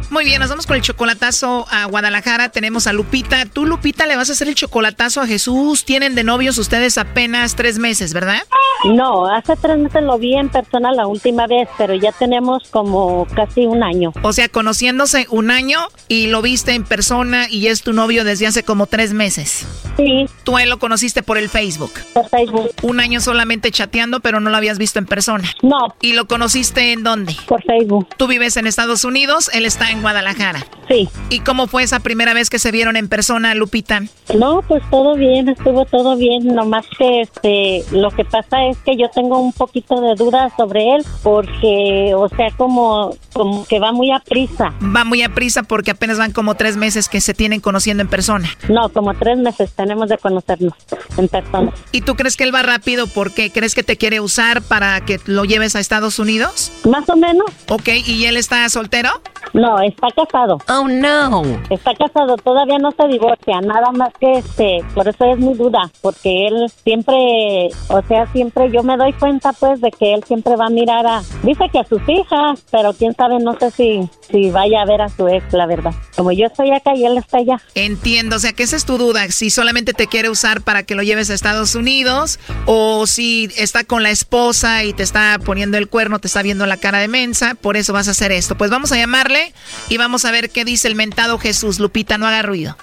Muy 0.09 0.25
bien, 0.25 0.39
nos 0.39 0.49
vamos 0.49 0.65
con 0.65 0.75
el 0.77 0.81
chocolatazo 0.81 1.67
a 1.69 1.85
Guadalajara. 1.85 2.49
Tenemos 2.49 2.87
a 2.87 2.93
Lupita. 2.93 3.45
Tú, 3.45 3.65
Lupita, 3.65 4.05
le 4.07 4.15
vas 4.15 4.29
a 4.29 4.31
hacer 4.31 4.47
el 4.47 4.55
chocolatazo 4.55 5.21
a 5.21 5.27
Jesús. 5.27 5.85
Tienen 5.85 6.15
de 6.15 6.23
novios 6.23 6.57
ustedes 6.57 6.97
apenas 6.97 7.55
tres 7.55 7.77
meses, 7.77 8.13
¿verdad? 8.13 8.41
No, 8.85 9.27
hace 9.27 9.55
tres 9.55 9.77
meses 9.77 10.03
lo 10.03 10.17
vi 10.17 10.35
en 10.35 10.49
persona 10.49 10.91
la 10.91 11.07
última 11.07 11.47
vez, 11.47 11.67
pero 11.77 11.95
ya 11.95 12.11
tenemos 12.11 12.63
como 12.69 13.25
casi 13.35 13.65
un 13.65 13.83
año. 13.83 14.13
O 14.21 14.33
sea, 14.33 14.49
conociéndose 14.49 15.27
un 15.29 15.51
año 15.51 15.79
y 16.07 16.27
lo 16.27 16.41
viste 16.41 16.73
en 16.73 16.83
persona 16.83 17.47
y 17.49 17.67
es 17.67 17.81
tu 17.81 17.93
novio 17.93 18.23
desde 18.23 18.47
hace 18.47 18.63
como 18.63 18.85
tres 18.87 19.13
meses. 19.13 19.67
Sí. 19.97 20.27
Tú 20.43 20.57
él 20.57 20.69
lo 20.69 20.79
conociste 20.79 21.23
por 21.23 21.37
el 21.37 21.49
Facebook. 21.49 21.91
Por 22.13 22.29
Facebook. 22.29 22.71
Un 22.83 22.99
año 22.99 23.19
solamente 23.19 23.71
chateando, 23.71 24.19
pero 24.19 24.39
no 24.39 24.49
lo 24.49 24.57
habías 24.57 24.77
visto 24.77 24.99
en 24.99 25.05
persona. 25.05 25.49
No. 25.61 25.95
¿Y 26.01 26.13
lo 26.13 26.27
conociste 26.27 26.93
en 26.93 27.03
dónde? 27.03 27.35
Por 27.47 27.63
Facebook. 27.63 28.07
Tú 28.15 28.27
vives 28.27 28.57
en 28.57 28.67
Estados 28.67 29.03
Unidos, 29.03 29.49
él 29.53 29.65
está 29.65 29.91
en 29.91 30.01
Guadalajara. 30.01 30.65
Sí. 30.87 31.09
¿Y 31.29 31.39
cómo 31.39 31.67
fue 31.67 31.83
esa 31.83 31.99
primera 31.99 32.33
vez 32.33 32.49
que 32.49 32.59
se 32.59 32.71
vieron 32.71 32.95
en 32.95 33.09
persona, 33.09 33.55
Lupita? 33.55 34.03
No, 34.37 34.61
pues 34.61 34.83
todo 34.89 35.15
bien, 35.15 35.49
estuvo 35.49 35.85
todo 35.85 36.15
bien, 36.15 36.47
nomás 36.47 36.85
que 36.97 37.21
este, 37.21 37.83
lo 37.91 38.11
que 38.11 38.23
pasa 38.23 38.65
es 38.65 38.76
que 38.85 38.97
yo 38.97 39.09
tengo 39.09 39.39
un 39.39 39.53
poquito 39.53 39.99
de 40.01 40.15
dudas 40.15 40.51
sobre 40.57 40.95
él, 40.95 41.05
porque, 41.23 42.13
o 42.15 42.29
sea, 42.29 42.49
como, 42.57 43.15
como 43.33 43.65
que 43.65 43.79
va 43.79 43.91
muy 43.91 44.11
a 44.11 44.19
prisa. 44.19 44.73
Va 44.95 45.03
muy 45.03 45.21
a 45.21 45.29
prisa 45.29 45.63
porque 45.63 45.91
apenas 45.91 46.17
van 46.17 46.31
como 46.31 46.55
tres 46.55 46.77
meses 46.77 47.09
que 47.09 47.21
se 47.21 47.33
tienen 47.33 47.59
conociendo 47.59 48.01
en 48.01 48.09
persona. 48.09 48.49
No, 48.69 48.89
como 48.89 49.13
tres 49.13 49.37
meses 49.37 49.73
tenemos 49.73 50.09
de 50.09 50.17
conocernos 50.17 50.73
en 51.17 51.27
persona. 51.27 51.71
¿Y 51.91 52.01
tú 52.01 52.15
crees 52.15 52.37
que 52.37 52.43
él 52.43 52.53
va 52.53 52.63
rápido 52.63 53.07
porque 53.07 53.51
crees 53.51 53.75
que 53.75 53.83
te 53.83 53.97
quiere 53.97 54.19
usar 54.19 54.61
para 54.61 55.01
que 55.01 55.19
lo 55.25 55.45
lleves 55.45 55.75
a 55.75 55.79
Estados 55.79 56.19
Unidos? 56.19 56.71
Más 56.89 57.09
o 57.09 57.15
menos. 57.15 57.45
Ok, 57.69 57.89
¿y 58.05 58.25
él 58.25 58.37
está 58.37 58.67
soltero? 58.69 59.09
No, 59.53 59.79
está 59.81 60.07
casado. 60.15 60.59
Oh, 60.69 60.87
no. 60.87 61.43
Está 61.69 61.93
casado, 61.95 62.37
todavía 62.37 62.77
no 62.79 62.91
se 62.91 63.07
divorcia, 63.07 63.61
nada 63.61 63.91
más 63.91 64.13
que 64.19 64.39
este, 64.39 64.83
por 64.93 65.07
eso 65.07 65.25
es 65.25 65.39
mi 65.39 65.53
duda, 65.53 65.89
porque 66.01 66.47
él 66.47 66.71
siempre, 66.83 67.69
o 67.89 68.01
sea, 68.07 68.27
siempre 68.31 68.56
yo 68.65 68.83
me 68.83 68.97
doy 68.97 69.13
cuenta 69.13 69.53
pues 69.53 69.79
de 69.81 69.91
que 69.91 70.13
él 70.13 70.23
siempre 70.25 70.55
va 70.55 70.67
a 70.67 70.69
mirar 70.69 71.05
a, 71.05 71.23
dice 71.43 71.69
que 71.71 71.79
a 71.79 71.83
sus 71.85 72.01
hijas, 72.07 72.63
pero 72.71 72.93
quién 72.93 73.15
sabe, 73.15 73.39
no 73.39 73.57
sé 73.57 73.71
si, 73.71 74.09
si 74.29 74.49
vaya 74.49 74.81
a 74.81 74.85
ver 74.85 75.01
a 75.01 75.09
su 75.09 75.27
ex, 75.27 75.53
la 75.53 75.65
verdad. 75.65 75.93
Como 76.15 76.31
yo 76.31 76.47
estoy 76.47 76.71
acá 76.71 76.95
y 76.95 77.05
él 77.05 77.17
está 77.17 77.37
allá. 77.37 77.61
Entiendo, 77.75 78.37
o 78.37 78.39
sea 78.39 78.53
que 78.53 78.63
esa 78.63 78.75
es 78.75 78.85
tu 78.85 78.97
duda, 78.97 79.29
si 79.29 79.49
solamente 79.49 79.93
te 79.93 80.07
quiere 80.07 80.29
usar 80.29 80.61
para 80.61 80.83
que 80.83 80.95
lo 80.95 81.03
lleves 81.03 81.29
a 81.29 81.33
Estados 81.33 81.75
Unidos 81.75 82.39
o 82.65 83.05
si 83.07 83.49
está 83.57 83.83
con 83.83 84.03
la 84.03 84.09
esposa 84.09 84.83
y 84.83 84.93
te 84.93 85.03
está 85.03 85.39
poniendo 85.43 85.77
el 85.77 85.87
cuerno, 85.87 86.19
te 86.19 86.27
está 86.27 86.41
viendo 86.41 86.65
la 86.65 86.77
cara 86.77 86.99
de 86.99 87.07
mensa, 87.07 87.55
por 87.55 87.77
eso 87.77 87.93
vas 87.93 88.07
a 88.07 88.11
hacer 88.11 88.31
esto. 88.31 88.57
Pues 88.57 88.71
vamos 88.71 88.91
a 88.91 88.97
llamarle 88.97 89.53
y 89.89 89.97
vamos 89.97 90.25
a 90.25 90.31
ver 90.31 90.49
qué 90.49 90.65
dice 90.65 90.87
el 90.87 90.95
mentado 90.95 91.37
Jesús. 91.37 91.79
Lupita, 91.79 92.17
no 92.17 92.27
haga 92.27 92.41
ruido. 92.41 92.75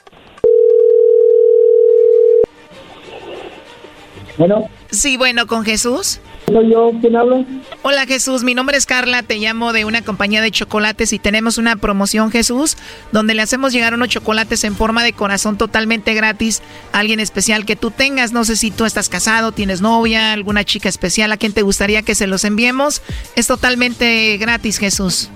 Bueno. 4.37 4.69
Sí, 4.91 5.17
bueno, 5.17 5.47
con 5.47 5.65
Jesús. 5.65 6.21
¿Soy 6.47 6.71
yo? 6.71 6.93
¿Quién 7.01 7.17
habla? 7.17 7.45
Hola 7.83 8.07
Jesús, 8.07 8.45
mi 8.45 8.55
nombre 8.55 8.77
es 8.77 8.85
Carla, 8.85 9.23
te 9.23 9.39
llamo 9.39 9.73
de 9.73 9.85
una 9.85 10.03
compañía 10.03 10.43
de 10.43 10.51
chocolates 10.51 11.13
y 11.13 11.19
tenemos 11.19 11.57
una 11.57 11.77
promoción 11.77 12.31
Jesús 12.31 12.77
donde 13.13 13.35
le 13.35 13.43
hacemos 13.43 13.73
llegar 13.73 13.95
unos 13.95 14.09
chocolates 14.09 14.65
en 14.65 14.77
forma 14.77 15.03
de 15.03 15.15
corazón 15.15 15.57
totalmente 15.57 16.13
gratis 16.13 16.63
a 16.93 16.99
alguien 16.99 17.19
especial 17.21 17.65
que 17.65 17.77
tú 17.77 17.91
tengas. 17.91 18.33
No 18.33 18.45
sé 18.45 18.57
si 18.57 18.71
tú 18.71 18.85
estás 18.85 19.09
casado, 19.09 19.53
tienes 19.53 19.81
novia, 19.81 20.33
alguna 20.33 20.65
chica 20.65 20.89
especial 20.89 21.33
a 21.33 21.39
quien 21.39 21.53
te 21.53 21.63
gustaría 21.63 22.03
que 22.03 22.15
se 22.15 22.27
los 22.27 22.45
enviemos. 22.45 23.01
Es 23.37 23.47
totalmente 23.47 24.37
gratis 24.37 24.79
Jesús. 24.79 25.31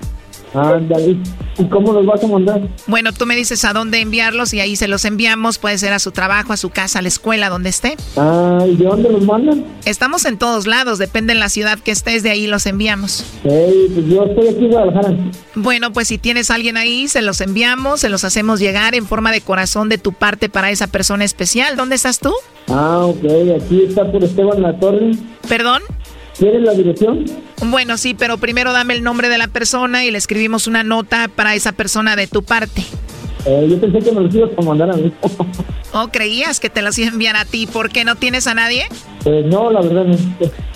Ándale. 0.54 1.18
¿Y 1.58 1.64
cómo 1.64 1.92
los 1.92 2.06
vas 2.06 2.22
a 2.22 2.26
mandar? 2.26 2.62
Bueno, 2.86 3.12
tú 3.12 3.26
me 3.26 3.34
dices 3.34 3.64
a 3.64 3.72
dónde 3.72 4.00
enviarlos 4.00 4.54
y 4.54 4.60
ahí 4.60 4.76
se 4.76 4.88
los 4.88 5.04
enviamos. 5.04 5.58
Puede 5.58 5.76
ser 5.78 5.92
a 5.92 5.98
su 5.98 6.12
trabajo, 6.12 6.52
a 6.52 6.56
su 6.56 6.70
casa, 6.70 7.00
a 7.00 7.02
la 7.02 7.08
escuela, 7.08 7.48
donde 7.48 7.68
esté. 7.68 7.96
Ah, 8.16 8.64
¿y 8.66 8.76
de 8.76 8.84
dónde 8.84 9.10
los 9.10 9.24
mandan? 9.24 9.64
Estamos 9.84 10.24
en 10.24 10.38
todos 10.38 10.66
lados, 10.66 10.98
depende 10.98 11.32
en 11.32 11.40
la 11.40 11.48
ciudad 11.48 11.78
que 11.78 11.90
estés, 11.90 12.22
de 12.22 12.30
ahí 12.30 12.46
los 12.46 12.66
enviamos. 12.66 13.24
Hey, 13.42 13.90
pues 13.92 14.06
yo 14.06 14.24
estoy 14.24 14.48
aquí 14.48 14.64
en 14.66 14.70
Guadalajara. 14.70 15.16
Bueno, 15.54 15.92
pues 15.92 16.08
si 16.08 16.18
tienes 16.18 16.50
a 16.50 16.54
alguien 16.54 16.76
ahí, 16.76 17.08
se 17.08 17.22
los 17.22 17.40
enviamos, 17.40 18.00
se 18.00 18.08
los 18.08 18.24
hacemos 18.24 18.60
llegar 18.60 18.94
en 18.94 19.06
forma 19.06 19.32
de 19.32 19.40
corazón 19.40 19.88
de 19.88 19.98
tu 19.98 20.12
parte 20.12 20.48
para 20.48 20.70
esa 20.70 20.86
persona 20.86 21.24
especial. 21.24 21.76
¿Dónde 21.76 21.96
estás 21.96 22.20
tú? 22.20 22.32
Ah, 22.68 23.00
ok, 23.04 23.24
aquí 23.60 23.84
está 23.88 24.10
por 24.10 24.22
Esteban 24.22 24.62
La 24.62 24.78
Torre. 24.78 25.12
¿Perdón? 25.48 25.82
¿Quieres 26.38 26.62
la 26.62 26.72
dirección? 26.72 27.24
Bueno, 27.66 27.98
sí, 27.98 28.14
pero 28.14 28.38
primero 28.38 28.72
dame 28.72 28.94
el 28.94 29.02
nombre 29.02 29.28
de 29.28 29.38
la 29.38 29.48
persona 29.48 30.04
y 30.04 30.10
le 30.12 30.18
escribimos 30.18 30.68
una 30.68 30.84
nota 30.84 31.28
para 31.28 31.54
esa 31.56 31.72
persona 31.72 32.14
de 32.14 32.28
tu 32.28 32.44
parte. 32.44 32.84
Eh, 33.44 33.66
yo 33.68 33.80
pensé 33.80 33.98
que 33.98 34.12
me 34.12 34.20
los 34.20 34.34
ibas 34.34 34.50
a 34.56 34.62
mandar 34.62 34.90
a 34.90 34.96
mí. 34.96 35.12
¿O 35.92 36.08
creías 36.08 36.60
que 36.60 36.70
te 36.70 36.82
los 36.82 36.96
iba 36.98 37.08
a 37.08 37.12
enviar 37.12 37.36
a 37.36 37.44
ti? 37.44 37.66
¿Por 37.66 37.88
qué 37.88 38.04
no 38.04 38.14
tienes 38.14 38.46
a 38.46 38.54
nadie? 38.54 38.84
Eh, 39.24 39.42
no, 39.46 39.70
la 39.70 39.80
verdad 39.80 40.04
no. 40.04 40.16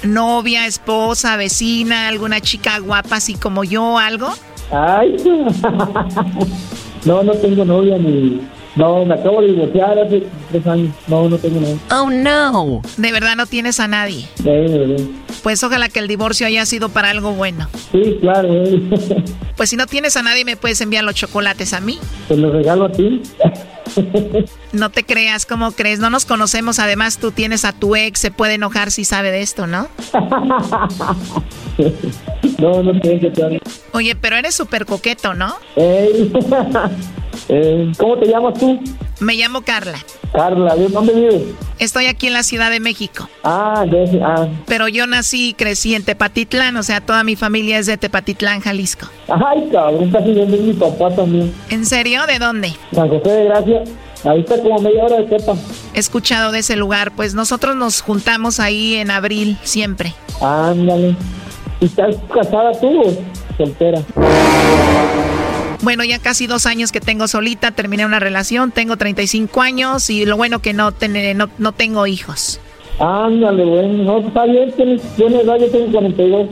¿Novia, 0.02 0.66
esposa, 0.66 1.36
vecina, 1.36 2.08
alguna 2.08 2.40
chica 2.40 2.78
guapa 2.78 3.16
así 3.16 3.34
como 3.34 3.62
yo, 3.62 3.98
algo? 3.98 4.32
Ay, 4.72 5.16
no, 7.04 7.22
no 7.22 7.32
tengo 7.34 7.64
novia 7.64 7.98
ni... 7.98 8.40
No, 8.74 9.04
me 9.04 9.14
acabo 9.14 9.40
de 9.42 9.48
divorciar 9.48 9.98
hace 9.98 10.22
tres 10.50 10.66
años. 10.66 10.94
No, 11.06 11.28
no 11.28 11.36
tengo 11.38 11.60
nadie. 11.60 11.76
Oh, 11.90 12.08
no. 12.10 12.80
¿De 12.96 13.12
verdad 13.12 13.36
no 13.36 13.46
tienes 13.46 13.78
a 13.80 13.86
nadie? 13.88 14.26
Sí, 14.36 14.44
de 14.44 14.78
verdad. 14.78 15.04
Pues 15.42 15.62
ojalá 15.62 15.88
que 15.88 15.98
el 15.98 16.08
divorcio 16.08 16.46
haya 16.46 16.64
sido 16.64 16.88
para 16.88 17.10
algo 17.10 17.32
bueno. 17.32 17.68
Sí, 17.90 18.18
claro. 18.20 18.48
eh. 18.50 18.82
Pues 19.56 19.68
si 19.68 19.76
no 19.76 19.86
tienes 19.86 20.16
a 20.16 20.22
nadie, 20.22 20.44
me 20.46 20.56
puedes 20.56 20.80
enviar 20.80 21.04
los 21.04 21.14
chocolates 21.14 21.74
a 21.74 21.80
mí. 21.80 21.98
Te 22.26 22.36
los 22.36 22.52
regalo 22.52 22.86
a 22.86 22.92
ti. 22.92 23.20
No 24.72 24.90
te 24.90 25.04
creas, 25.04 25.46
¿cómo 25.46 25.72
crees? 25.72 25.98
No 25.98 26.10
nos 26.10 26.24
conocemos. 26.24 26.78
Además, 26.78 27.18
tú 27.18 27.30
tienes 27.30 27.64
a 27.64 27.72
tu 27.72 27.94
ex. 27.96 28.20
Se 28.20 28.30
puede 28.30 28.54
enojar 28.54 28.90
si 28.90 29.04
sabe 29.04 29.30
de 29.30 29.42
esto, 29.42 29.66
¿no? 29.66 29.88
No, 32.58 32.82
no 32.82 33.00
tengo 33.00 33.20
que 33.20 33.30
te 33.30 33.60
Oye, 33.92 34.14
pero 34.14 34.36
eres 34.36 34.54
súper 34.54 34.86
coqueto, 34.86 35.34
¿no? 35.34 35.54
Eh, 37.48 37.90
¿Cómo 37.98 38.18
te 38.18 38.26
llamas 38.26 38.54
tú? 38.54 38.78
Me 39.22 39.36
llamo 39.36 39.62
Carla. 39.62 39.98
Carla, 40.32 40.74
¿de 40.74 40.88
dónde 40.88 41.14
vives? 41.14 41.42
Estoy 41.78 42.06
aquí 42.06 42.26
en 42.26 42.32
la 42.32 42.42
Ciudad 42.42 42.70
de 42.70 42.80
México. 42.80 43.28
Ah, 43.44 43.84
de, 43.88 44.20
ah. 44.20 44.48
Pero 44.66 44.88
yo 44.88 45.06
nací 45.06 45.50
y 45.50 45.54
crecí 45.54 45.94
en 45.94 46.04
Tepatitlán. 46.04 46.76
O 46.76 46.82
sea, 46.82 47.00
toda 47.00 47.22
mi 47.22 47.36
familia 47.36 47.78
es 47.78 47.86
de 47.86 47.96
Tepatitlán, 47.96 48.60
Jalisco. 48.60 49.06
Ay, 49.28 49.68
cabrón, 49.70 50.10
casi 50.10 50.40
es 50.40 50.48
mi 50.48 50.72
papá 50.72 51.14
también. 51.14 51.54
¿En 51.70 51.86
serio? 51.86 52.26
¿De 52.26 52.40
dónde? 52.40 52.74
San 52.92 53.08
José 53.08 53.30
de 53.30 53.44
Gracia. 53.44 53.84
Ahí 54.24 54.40
está 54.40 54.60
como 54.60 54.80
media 54.80 55.04
hora 55.04 55.16
de 55.18 55.24
Tepa. 55.24 55.54
He 55.94 56.00
escuchado 56.00 56.50
de 56.50 56.58
ese 56.58 56.74
lugar. 56.74 57.12
Pues 57.14 57.34
nosotros 57.34 57.76
nos 57.76 58.00
juntamos 58.00 58.58
ahí 58.58 58.96
en 58.96 59.12
abril, 59.12 59.56
siempre. 59.62 60.14
Ándale. 60.40 61.14
¿Y 61.80 61.84
¿Estás 61.84 62.16
casada 62.32 62.72
tú 62.72 63.02
o 63.02 63.56
soltera? 63.56 64.02
Bueno, 65.82 66.04
ya 66.04 66.18
casi 66.20 66.46
dos 66.46 66.66
años 66.66 66.92
que 66.92 67.00
tengo 67.00 67.26
solita, 67.28 67.72
terminé 67.72 68.06
una 68.06 68.20
relación, 68.20 68.70
tengo 68.70 68.96
35 68.96 69.60
años 69.60 70.08
y 70.10 70.24
lo 70.24 70.36
bueno 70.36 70.60
que 70.60 70.72
no, 70.72 70.92
ten- 70.92 71.36
no, 71.36 71.48
no 71.58 71.72
tengo 71.72 72.06
hijos. 72.06 72.60
Ándale, 72.98 73.64
bueno. 73.64 74.04
No, 74.04 74.18
está 74.28 74.44
bien, 74.44 74.70
tienes 74.72 75.02
buena 75.18 75.40
edad, 75.40 75.58
yo 75.58 75.68
tengo 75.70 75.90
42. 75.92 76.48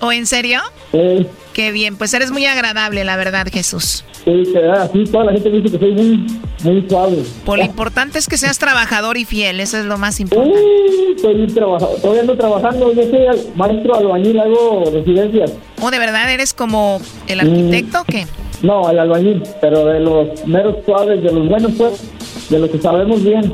¿O 0.00 0.12
en 0.12 0.26
serio? 0.26 0.60
Eh, 0.92 1.26
Qué 1.52 1.70
bien, 1.70 1.96
pues 1.96 2.12
eres 2.14 2.32
muy 2.32 2.44
agradable, 2.46 3.04
la 3.04 3.16
verdad, 3.16 3.46
Jesús. 3.52 4.04
sí, 4.24 4.42
así, 4.76 5.04
toda 5.04 5.24
la 5.26 5.32
gente 5.32 5.50
dice 5.50 5.70
que 5.70 5.78
soy 5.78 5.92
muy, 5.92 6.26
muy 6.64 6.88
suave. 6.88 7.22
Por 7.44 7.58
lo 7.58 7.64
importante 7.64 8.18
es 8.18 8.26
que 8.26 8.36
seas 8.36 8.58
trabajador 8.58 9.16
y 9.16 9.24
fiel, 9.24 9.60
eso 9.60 9.78
es 9.78 9.84
lo 9.84 9.96
más 9.96 10.18
importante. 10.18 10.58
Uy, 10.58 11.14
estoy 11.14 11.34
bien 11.34 11.54
trabajador. 11.54 12.00
Todavía 12.00 12.22
ando 12.22 12.36
trabajando, 12.36 12.92
yo 12.92 13.02
soy 13.02 13.52
maestro 13.54 13.94
albañil, 13.94 14.40
hago 14.40 14.84
residencias. 14.92 15.52
¿O 15.80 15.90
de 15.92 15.98
verdad 16.00 16.28
eres 16.32 16.54
como 16.54 17.00
el 17.28 17.38
arquitecto 17.40 18.00
o 18.00 18.04
qué? 18.04 18.26
No, 18.62 18.90
el 18.90 18.98
albañil, 18.98 19.42
pero 19.60 19.84
de 19.84 20.00
los 20.00 20.44
meros 20.46 20.76
suaves, 20.84 21.22
de 21.22 21.30
los 21.30 21.48
buenos, 21.48 21.70
pues, 21.78 22.02
de 22.50 22.58
los 22.58 22.70
que 22.70 22.78
sabemos 22.78 23.22
bien. 23.24 23.52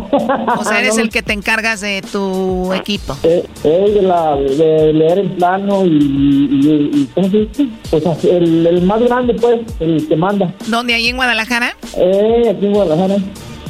O 0.58 0.64
sea, 0.64 0.80
eres 0.80 0.96
No, 0.96 1.02
el 1.04 1.10
que 1.10 1.22
te 1.22 1.32
encargas 1.32 1.80
de 1.80 2.02
tu 2.10 2.72
equipo. 2.72 3.16
Eh, 3.22 3.44
eh, 3.64 3.90
de, 3.94 4.02
la, 4.02 4.36
de 4.36 4.92
leer 4.92 5.18
en 5.20 5.28
plano 5.36 5.84
y, 5.84 5.88
y, 5.90 6.90
y- 6.92 7.08
¿cómo 7.14 7.28
se 7.30 7.38
dice? 7.38 7.66
Pues 7.90 8.24
el, 8.24 8.66
el 8.66 8.82
más 8.82 9.00
grande, 9.02 9.34
pues, 9.34 9.60
el 9.80 10.06
que 10.08 10.16
manda. 10.16 10.52
¿Dónde? 10.66 10.94
¿Ahí 10.94 11.08
en 11.08 11.16
Guadalajara? 11.16 11.74
Eh, 11.96 12.52
aquí 12.56 12.66
en 12.66 12.72
Guadalajara. 12.72 13.16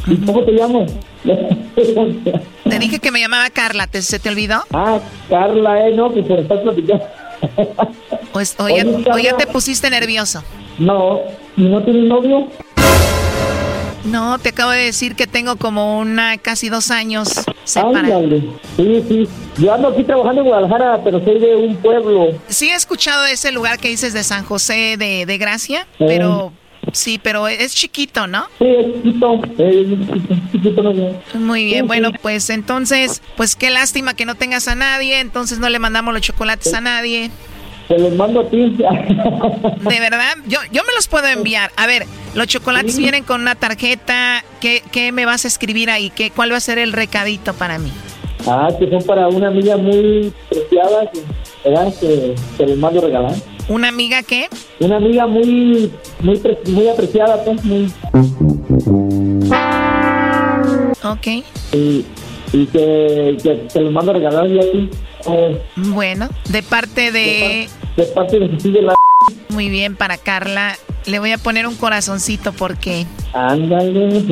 ¿Y 0.06 0.16
cómo 0.16 0.42
te 0.44 0.52
llamo? 0.52 0.86
Te 1.74 2.78
dije 2.78 2.98
que 2.98 3.10
me 3.10 3.20
llamaba 3.20 3.50
Carla, 3.50 3.86
¿te, 3.86 4.00
¿se 4.02 4.18
te 4.18 4.28
olvidó? 4.28 4.62
ah, 4.72 4.98
Carla, 5.28 5.88
eh, 5.88 5.94
no, 5.94 6.12
que 6.12 6.22
por 6.22 6.38
estar 6.38 6.62
platicando. 6.62 7.04
O, 8.32 8.40
es- 8.40 8.54
o 8.58 8.68
ya, 8.68 8.84
Oye, 8.84 9.04
o 9.12 9.18
ya 9.18 9.36
te 9.36 9.46
pusiste 9.46 9.90
nervioso. 9.90 10.42
No, 10.78 11.20
¿y 11.56 11.62
no 11.62 11.82
tienes 11.82 12.04
novio? 12.04 12.46
No, 14.04 14.38
te 14.38 14.48
acabo 14.50 14.70
de 14.70 14.84
decir 14.84 15.14
que 15.14 15.26
tengo 15.26 15.56
como 15.56 15.98
una 15.98 16.38
casi 16.38 16.68
dos 16.68 16.90
años 16.90 17.28
separada. 17.64 17.98
Ándale. 18.16 18.42
Sí, 18.76 19.04
sí. 19.08 19.28
Yo 19.58 19.74
ando 19.74 19.88
aquí 19.88 20.04
trabajando 20.04 20.40
en 20.40 20.46
Guadalajara, 20.48 21.00
pero 21.04 21.22
soy 21.24 21.38
de 21.38 21.54
un 21.54 21.76
pueblo. 21.76 22.28
Sí 22.48 22.70
he 22.70 22.74
escuchado 22.74 23.24
de 23.24 23.32
ese 23.32 23.52
lugar 23.52 23.78
que 23.78 23.88
dices 23.88 24.12
de 24.14 24.22
San 24.24 24.44
José 24.44 24.96
de, 24.98 25.26
de 25.26 25.38
Gracia, 25.38 25.86
Eh. 25.98 26.04
pero 26.06 26.52
sí, 26.92 27.20
pero 27.22 27.46
es 27.46 27.74
chiquito, 27.74 28.26
¿no? 28.26 28.46
Sí, 28.58 28.64
es 28.66 28.86
chiquito. 29.02 29.40
Es 29.58 30.50
chiquito, 30.52 30.82
no. 30.82 30.94
Muy 31.34 31.64
bien, 31.66 31.86
bueno, 31.86 32.10
pues 32.22 32.48
entonces, 32.48 33.20
pues 33.36 33.54
qué 33.54 33.68
lástima 33.70 34.14
que 34.14 34.24
no 34.24 34.34
tengas 34.34 34.66
a 34.68 34.74
nadie, 34.74 35.20
entonces 35.20 35.58
no 35.58 35.68
le 35.68 35.78
mandamos 35.78 36.14
los 36.14 36.22
chocolates 36.22 36.72
a 36.72 36.80
nadie. 36.80 37.30
Te 37.90 37.98
los 37.98 38.12
mando 38.14 38.40
a 38.42 38.48
ti. 38.48 38.56
De 38.78 40.00
verdad, 40.00 40.36
yo, 40.46 40.60
yo 40.70 40.82
me 40.86 40.94
los 40.94 41.08
puedo 41.08 41.26
enviar. 41.26 41.72
A 41.76 41.86
ver, 41.88 42.06
los 42.34 42.46
chocolates 42.46 42.94
Sí. 42.94 43.02
vienen 43.02 43.24
con 43.24 43.40
una 43.40 43.56
tarjeta. 43.56 44.44
¿Qué, 44.60 44.82
qué 44.92 45.10
me 45.10 45.26
vas 45.26 45.44
a 45.44 45.48
escribir 45.48 45.90
ahí? 45.90 46.10
¿Qué, 46.10 46.30
¿Cuál 46.30 46.52
va 46.52 46.56
a 46.58 46.60
ser 46.60 46.78
el 46.78 46.92
recadito 46.92 47.52
para 47.52 47.80
mí? 47.80 47.90
Ah, 48.46 48.68
que 48.78 48.88
son 48.88 49.02
para 49.02 49.26
una 49.28 49.48
amiga 49.48 49.76
muy 49.76 50.32
preciada, 50.48 51.10
que, 51.10 51.20
¿verdad? 51.68 51.92
Que 52.00 52.34
te 52.56 52.66
los 52.68 52.78
mando 52.78 53.00
a 53.00 53.04
regalar. 53.06 53.34
¿Una 53.68 53.88
amiga 53.88 54.22
qué? 54.22 54.48
Una 54.78 54.96
amiga 54.96 55.26
muy, 55.26 55.90
muy, 56.20 56.40
muy 56.68 56.88
apreciada, 56.88 57.42
pues, 57.44 57.64
muy, 57.64 57.92
Ok, 61.02 61.26
y, 61.72 62.04
y 62.52 62.66
que, 62.66 63.36
que 63.42 63.54
te 63.72 63.80
los 63.80 63.92
mando 63.92 64.10
a 64.12 64.14
regalar 64.14 64.46
yo 64.48 64.60
a 64.60 64.64
ti. 64.64 64.90
eh, 65.28 65.62
bueno, 65.76 66.28
de 66.50 66.62
parte 66.62 67.10
de... 67.12 67.20
de 67.20 67.40
parte 67.68 67.79
de 67.96 68.48
Cecilia 68.56 68.82
la... 68.82 68.94
Muy 69.48 69.68
bien, 69.68 69.96
para 69.96 70.16
Carla. 70.16 70.76
Le 71.06 71.18
voy 71.18 71.32
a 71.32 71.38
poner 71.38 71.66
un 71.66 71.76
corazoncito 71.76 72.52
porque... 72.52 73.06
Ándale. 73.32 74.24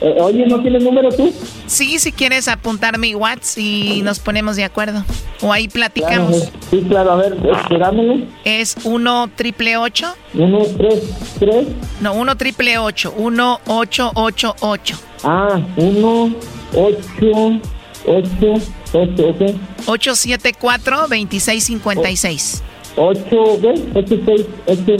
Eh, 0.00 0.14
oye, 0.20 0.44
¿no 0.46 0.60
tienes 0.60 0.82
número 0.82 1.08
tú? 1.10 1.32
Sí, 1.66 1.98
si 1.98 2.12
quieres 2.12 2.48
apuntar 2.48 2.98
mi 2.98 3.14
WhatsApp 3.14 3.58
y 3.58 4.02
nos 4.02 4.18
ponemos 4.18 4.56
de 4.56 4.64
acuerdo. 4.64 5.02
O 5.40 5.52
ahí 5.52 5.68
platicamos. 5.68 6.36
Claro, 6.36 6.52
sí, 6.70 6.84
claro, 6.86 7.12
a 7.12 7.16
ver, 7.16 7.36
dámelo. 7.78 8.26
Es 8.44 8.76
1 8.84 9.30
triple 9.36 9.78
8. 9.78 10.14
Uno, 10.34 10.58
tres, 10.76 11.02
tres. 11.38 11.66
No, 12.00 12.12
1 12.12 12.36
triple 12.36 12.78
8. 12.78 13.14
1 13.16 13.60
8 13.66 14.10
8 14.14 14.56
8. 14.60 14.98
Ah, 15.24 15.60
uno, 15.76 16.34
ocho, 16.74 17.00
8, 17.24 17.60
8, 18.06 18.54
ok. 18.92 19.54
874-2656. 19.86 22.62
8, 22.96 23.20
¿qué? 23.60 23.74
8, 23.94 24.16
6, 24.26 24.46
8. 24.66 24.96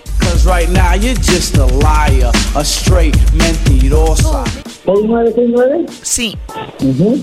right 0.46 0.70
now 0.70 0.94
you're 0.94 1.14
just 1.16 1.58
a 1.58 1.66
liar, 1.66 2.32
a 2.56 2.64
straight 2.64 3.16
mentirosa. 3.34 4.44
6969? 4.86 5.86
Sí. 6.02 6.38
Uh 6.82 7.18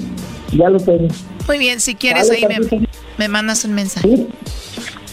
Ya 0.53 0.69
lo 0.69 0.79
tengo. 0.79 1.09
Muy 1.49 1.59
bien, 1.59 1.81
si 1.81 1.95
quieres 1.95 2.31
ahí 2.31 2.45
me, 2.47 2.87
me 3.19 3.29
mandas 3.29 3.65
un 3.65 3.73
mensaje. 3.75 4.09
Sí. 4.09 4.29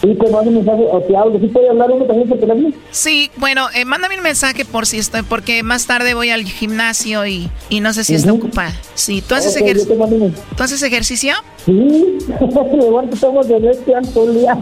Sí, 0.02 0.14
te 0.16 0.30
mando 0.30 0.50
un 0.50 0.56
mensaje 0.56 0.82
o 0.90 1.00
te 1.00 1.16
hablo. 1.16 1.38
¿Sí 1.38 1.46
puede 1.46 1.68
hablar 1.68 1.90
uno 1.92 2.04
también 2.06 2.28
por 2.28 2.38
teléfono? 2.40 2.72
Sí, 2.90 3.30
bueno, 3.36 3.68
eh, 3.72 3.84
mándame 3.84 4.16
un 4.16 4.22
mensaje 4.24 4.64
por 4.64 4.84
si 4.86 4.98
estoy, 4.98 5.22
porque 5.22 5.62
más 5.62 5.86
tarde 5.86 6.14
voy 6.14 6.30
al 6.30 6.42
gimnasio 6.44 7.24
y, 7.24 7.48
y 7.68 7.78
no 7.80 7.92
sé 7.92 8.02
si 8.02 8.14
está 8.16 8.32
ocupada. 8.32 8.72
Sí, 8.94 9.22
¿tú 9.26 9.36
haces, 9.36 9.54
Ok, 9.56 9.62
ejer- 9.62 10.32
¿tú 10.56 10.62
haces 10.62 10.82
ejercicio? 10.82 11.34
Sí, 11.64 12.18
igual 12.74 13.08
que 13.08 13.14
estamos 13.14 13.46
de 13.46 13.60
leche 13.60 13.92
día. 14.32 14.58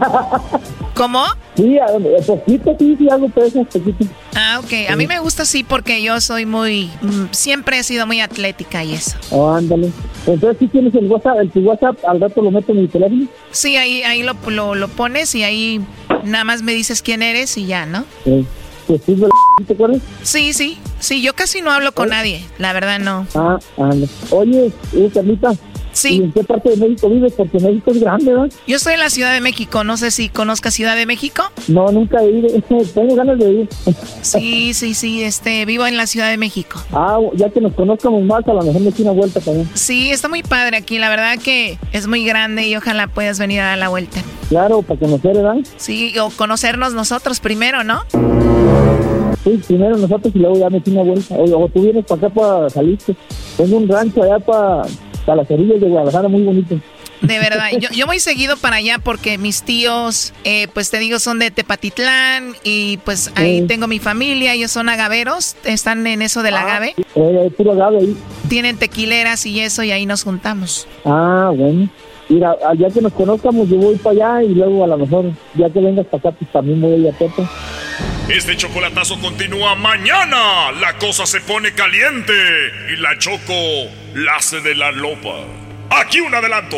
¿Cómo? 0.93 1.23
Sí, 1.55 1.79
a- 1.79 1.85
a 1.85 2.21
poquito, 2.25 2.75
sí, 2.77 2.95
sí, 2.97 3.09
hago 3.09 3.27
pesas, 3.29 3.65
poquito. 3.73 4.05
Ah, 4.35 4.59
ok. 4.63 4.89
A 4.91 4.95
mí 4.95 5.07
me 5.07 5.19
gusta 5.19 5.45
sí 5.45 5.63
porque 5.63 6.01
yo 6.03 6.21
soy 6.21 6.45
muy... 6.45 6.91
mm, 7.01 7.25
siempre 7.31 7.79
he 7.79 7.83
sido 7.83 8.05
muy 8.05 8.21
atlética 8.21 8.83
y 8.83 8.93
eso. 8.93 9.17
Oh, 9.31 9.49
ándale. 9.51 9.91
Entonces, 10.27 10.57
si 10.59 10.67
tienes 10.67 10.93
el 10.93 11.07
WhatsApp, 11.07 11.37
el 11.41 11.49
tu 11.49 11.61
WhatsApp, 11.61 11.97
al 12.07 12.21
rato 12.21 12.41
lo 12.41 12.51
meto 12.51 12.71
en 12.71 12.81
mi 12.81 12.87
teléfono. 12.87 13.25
Sí, 13.51 13.75
ahí, 13.77 14.03
ahí 14.03 14.21
lo, 14.23 14.35
lo, 14.49 14.75
lo 14.75 14.87
pones 14.87 15.33
y 15.33 15.43
ahí 15.43 15.81
nada 16.23 16.43
más 16.43 16.61
me 16.61 16.73
dices 16.73 17.01
quién 17.01 17.21
eres 17.23 17.57
y 17.57 17.65
ya, 17.65 17.85
¿no? 17.85 18.05
Sí. 18.23 18.45
Sí, 19.05 19.15
¿te 19.67 19.73
acuerdas? 19.73 20.01
Sí, 20.21 20.53
sí. 20.53 20.77
Sí, 20.99 21.21
yo 21.21 21.33
casi 21.33 21.61
no 21.61 21.71
hablo 21.71 21.93
con 21.93 22.09
nadie. 22.09 22.43
La 22.59 22.73
verdad 22.73 22.99
no. 22.99 23.25
Ah, 23.35 23.57
ándale. 23.77 24.07
Oye, 24.31 24.71
eh, 24.93 25.09
Carlita. 25.13 25.53
Sí. 25.93 26.17
¿Y 26.17 26.23
en 26.23 26.31
qué 26.31 26.43
parte 26.43 26.69
de 26.69 26.77
México 26.77 27.09
vives? 27.09 27.33
Porque 27.33 27.59
México 27.59 27.91
es 27.91 27.99
grande, 27.99 28.33
¿verdad? 28.33 28.51
Yo 28.67 28.75
estoy 28.75 28.93
en 28.93 28.99
la 28.99 29.09
Ciudad 29.09 29.33
de 29.33 29.41
México. 29.41 29.83
No 29.83 29.97
sé 29.97 30.11
si 30.11 30.29
conozcas 30.29 30.73
Ciudad 30.73 30.95
de 30.95 31.05
México. 31.05 31.43
No, 31.67 31.91
nunca 31.91 32.21
he 32.21 32.29
ido. 32.29 32.47
Tengo 32.93 33.15
ganas 33.15 33.39
de 33.39 33.51
ir. 33.51 33.69
Sí, 34.21 34.73
sí, 34.73 34.93
sí. 34.93 35.23
Este, 35.23 35.65
vivo 35.65 35.85
en 35.85 35.97
la 35.97 36.07
Ciudad 36.07 36.29
de 36.29 36.37
México. 36.37 36.81
Ah, 36.93 37.19
ya 37.35 37.49
que 37.49 37.59
nos 37.59 37.73
conozcamos 37.73 38.23
más, 38.23 38.47
a 38.47 38.53
lo 38.53 38.61
mejor 38.61 38.81
me 38.81 38.89
echo 38.89 39.03
una 39.03 39.11
vuelta 39.11 39.39
también. 39.39 39.69
Sí, 39.73 40.11
está 40.11 40.27
muy 40.29 40.43
padre 40.43 40.77
aquí. 40.77 40.99
La 40.99 41.09
verdad 41.09 41.37
que 41.37 41.77
es 41.91 42.07
muy 42.07 42.25
grande 42.25 42.67
y 42.67 42.75
ojalá 42.75 43.07
puedas 43.07 43.39
venir 43.39 43.61
a 43.61 43.67
dar 43.67 43.77
la 43.77 43.89
vuelta. 43.89 44.21
Claro, 44.49 44.81
para 44.81 44.99
conocer, 44.99 45.35
¿verdad? 45.35 45.57
Sí, 45.77 46.17
o 46.19 46.29
conocernos 46.29 46.93
nosotros 46.93 47.39
primero, 47.39 47.83
¿no? 47.83 48.01
Sí, 49.43 49.59
primero 49.67 49.97
nosotros 49.97 50.33
y 50.35 50.39
luego 50.39 50.57
ya 50.57 50.69
me 50.69 50.81
una 50.87 51.03
vuelta. 51.03 51.35
O, 51.35 51.63
o 51.63 51.69
tú 51.69 51.81
vienes 51.81 52.05
para 52.05 52.27
acá 52.27 52.29
para 52.33 52.69
salirte. 52.69 53.15
Tengo 53.57 53.77
un 53.77 53.87
rancho 53.87 54.23
allá 54.23 54.39
para, 54.39 54.83
para 55.25 55.37
las 55.43 55.51
orillas 55.51 55.79
de 55.81 55.87
Guadalajara 55.87 56.27
muy 56.27 56.41
bonito. 56.43 56.79
De 57.21 57.37
verdad, 57.37 57.69
yo, 57.79 57.89
yo 57.91 58.07
voy 58.07 58.19
seguido 58.19 58.57
para 58.57 58.77
allá 58.77 58.97
porque 58.97 59.37
mis 59.37 59.61
tíos, 59.61 60.33
eh, 60.43 60.67
pues 60.73 60.89
te 60.89 60.97
digo, 60.97 61.19
son 61.19 61.37
de 61.37 61.51
Tepatitlán 61.51 62.55
y 62.63 62.97
pues 63.05 63.31
ahí 63.35 63.63
tengo 63.67 63.85
mi 63.87 63.99
familia, 63.99 64.53
ellos 64.53 64.71
son 64.71 64.89
agaveros, 64.89 65.55
están 65.63 66.07
en 66.07 66.23
eso 66.23 66.41
del 66.41 66.55
agave, 66.55 66.95
Eh, 67.15 67.51
puro 67.55 67.73
agave 67.73 67.99
ahí. 67.99 68.17
tienen 68.49 68.77
tequileras 68.77 69.45
y 69.45 69.59
eso 69.59 69.83
y 69.83 69.91
ahí 69.91 70.07
nos 70.07 70.23
juntamos. 70.23 70.87
Ah, 71.05 71.51
bueno. 71.55 71.87
Mira, 72.27 72.55
ah, 72.65 72.73
ya 72.75 72.89
que 72.89 73.01
nos 73.01 73.13
conozcamos, 73.13 73.69
yo 73.69 73.75
voy 73.75 73.97
para 73.97 74.15
allá 74.37 74.43
y 74.43 74.55
luego 74.55 74.83
a 74.83 74.87
lo 74.87 74.97
mejor, 74.97 75.25
ya 75.53 75.69
que 75.69 75.79
vengas 75.79 76.05
para 76.07 76.29
acá, 76.29 76.31
pues 76.39 76.51
también 76.51 76.81
voy 76.81 76.93
a 76.93 76.97
ir 76.97 77.07
a 77.09 77.11
Pepe. 77.11 77.43
Este 78.29 78.55
chocolatazo 78.55 79.19
continúa 79.19 79.75
mañana. 79.75 80.71
La 80.79 80.97
cosa 80.97 81.25
se 81.25 81.41
pone 81.41 81.73
caliente 81.73 82.33
y 82.93 83.01
la 83.01 83.17
Choco 83.19 83.53
la 84.15 84.35
hace 84.35 84.61
de 84.61 84.75
la 84.75 84.91
lopa. 84.91 85.35
Aquí 85.89 86.19
un 86.19 86.33
adelanto. 86.33 86.77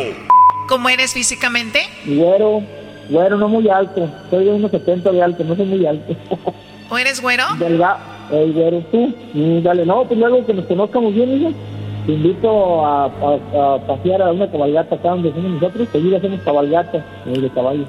¿Cómo 0.68 0.88
eres 0.88 1.12
físicamente? 1.14 1.80
Güero, 2.06 2.62
güero, 3.10 3.36
no 3.36 3.48
muy 3.48 3.68
alto. 3.68 4.08
Soy 4.30 4.44
de 4.46 4.52
unos 4.52 4.70
70 4.70 5.10
de 5.12 5.22
alto, 5.22 5.44
no 5.44 5.54
soy 5.56 5.66
muy 5.66 5.86
alto. 5.86 6.14
¿O 6.90 6.98
eres 6.98 7.20
güero? 7.20 7.44
Delgado. 7.58 7.98
Ey, 8.32 8.52
güero, 8.52 8.80
tú. 8.90 9.14
Mm, 9.34 9.62
dale, 9.62 9.84
no, 9.84 10.04
pues 10.04 10.18
luego 10.18 10.44
que 10.46 10.54
nos 10.54 10.64
conozcamos 10.66 11.14
bien, 11.14 11.30
hija. 11.40 11.50
Te 12.06 12.12
invito 12.12 12.84
a, 12.84 13.04
a- 13.06 13.74
a 13.74 13.86
pasear 13.86 14.22
a 14.22 14.32
una 14.32 14.50
cabalgata 14.50 14.94
acá 14.94 15.10
donde 15.10 15.32
somos 15.32 15.52
nosotros. 15.60 15.88
Seguir 15.92 16.14
hacemos 16.16 16.40
cabalgata 16.42 16.98
eh, 17.26 17.38
de 17.40 17.50
caballos. 17.50 17.88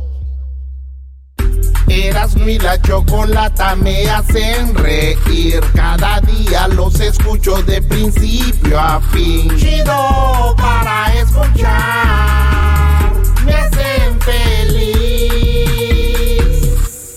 chido. 1.91 2.11
Eras 2.11 2.35
mi 2.35 2.57
la 2.57 2.81
chocolata 2.81 3.75
me 3.75 4.09
hacen 4.09 4.73
reír 4.75 5.61
cada 5.75 6.21
día 6.21 6.67
los 6.69 6.99
escucho 6.99 7.61
de 7.63 7.81
principio 7.81 8.79
a 8.79 9.01
fin. 9.11 9.55
Chido 9.57 10.55
para 10.57 11.13
escuchar 11.13 13.11
me 13.45 13.53
hacen 13.53 14.21
feliz. 14.21 15.51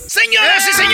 Señoras 0.07 0.67
y 0.69 0.73
señores, 0.73 0.84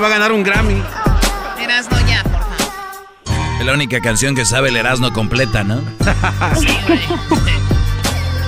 va 0.00 0.06
a 0.06 0.10
ganar 0.10 0.32
un 0.32 0.42
Grammy. 0.42 0.82
Erasno 1.60 1.98
ya, 2.08 2.22
por 2.22 2.32
favor. 2.32 3.60
Es 3.60 3.66
la 3.66 3.72
única 3.72 4.00
canción 4.00 4.34
que 4.34 4.44
sabe 4.44 4.70
el 4.70 4.76
Erasmo 4.76 5.12
completa, 5.12 5.62
¿no? 5.64 5.80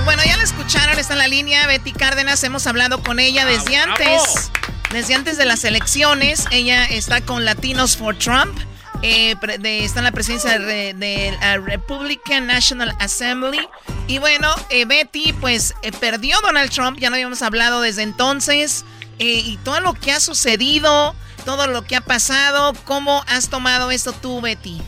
Bueno, 0.05 0.23
ya 0.27 0.37
la 0.37 0.43
escucharon, 0.43 0.99
está 0.99 1.13
en 1.15 1.21
la 1.21 1.29
línea 1.29 1.67
Betty 1.67 1.93
Cárdenas, 1.93 2.43
hemos 2.43 2.67
hablado 2.67 3.03
con 3.03 3.21
ella 3.21 3.45
desde 3.47 3.77
antes, 3.77 4.51
desde 4.91 5.15
antes 5.15 5.39
de 5.39 5.45
las 5.45 5.65
elecciones. 5.65 6.47
Ella 6.51 6.85
está 6.87 7.21
con 7.21 7.45
Latinos 7.45 7.97
for 7.97 8.17
Trump, 8.19 8.59
eh, 9.03 9.37
de- 9.61 9.85
está 9.85 10.01
en 10.01 10.05
la 10.05 10.11
presidencia 10.13 10.59
de, 10.59 11.37
la 11.41 11.59
Republican 11.59 12.49
National 12.49 12.95
Assembly. 12.99 13.61
Y 14.09 14.19
bueno, 14.19 14.53
eh, 14.71 14.85
Betty 14.85 15.33
pues 15.35 15.75
eh, 15.83 15.93
perdió 15.93 16.37
Donald 16.43 16.71
Trump, 16.71 16.99
ya 16.99 17.09
no 17.09 17.15
habíamos 17.15 17.41
hablado 17.43 17.81
desde 17.81 18.03
entonces, 18.03 18.85
eh, 19.21 19.41
y 19.45 19.57
todo 19.59 19.81
lo 19.81 19.95
que 19.95 20.11
ha 20.13 20.21
sucedido. 20.21 21.15
Todo 21.45 21.67
lo 21.67 21.83
que 21.83 21.97
ha 21.97 22.01
pasado. 22.01 22.73
¿Cómo 22.85 23.23
has 23.29 23.49
tomado 23.51 23.91
esto 23.91 24.13
tú, 24.13 24.41
Betty? 24.41 24.79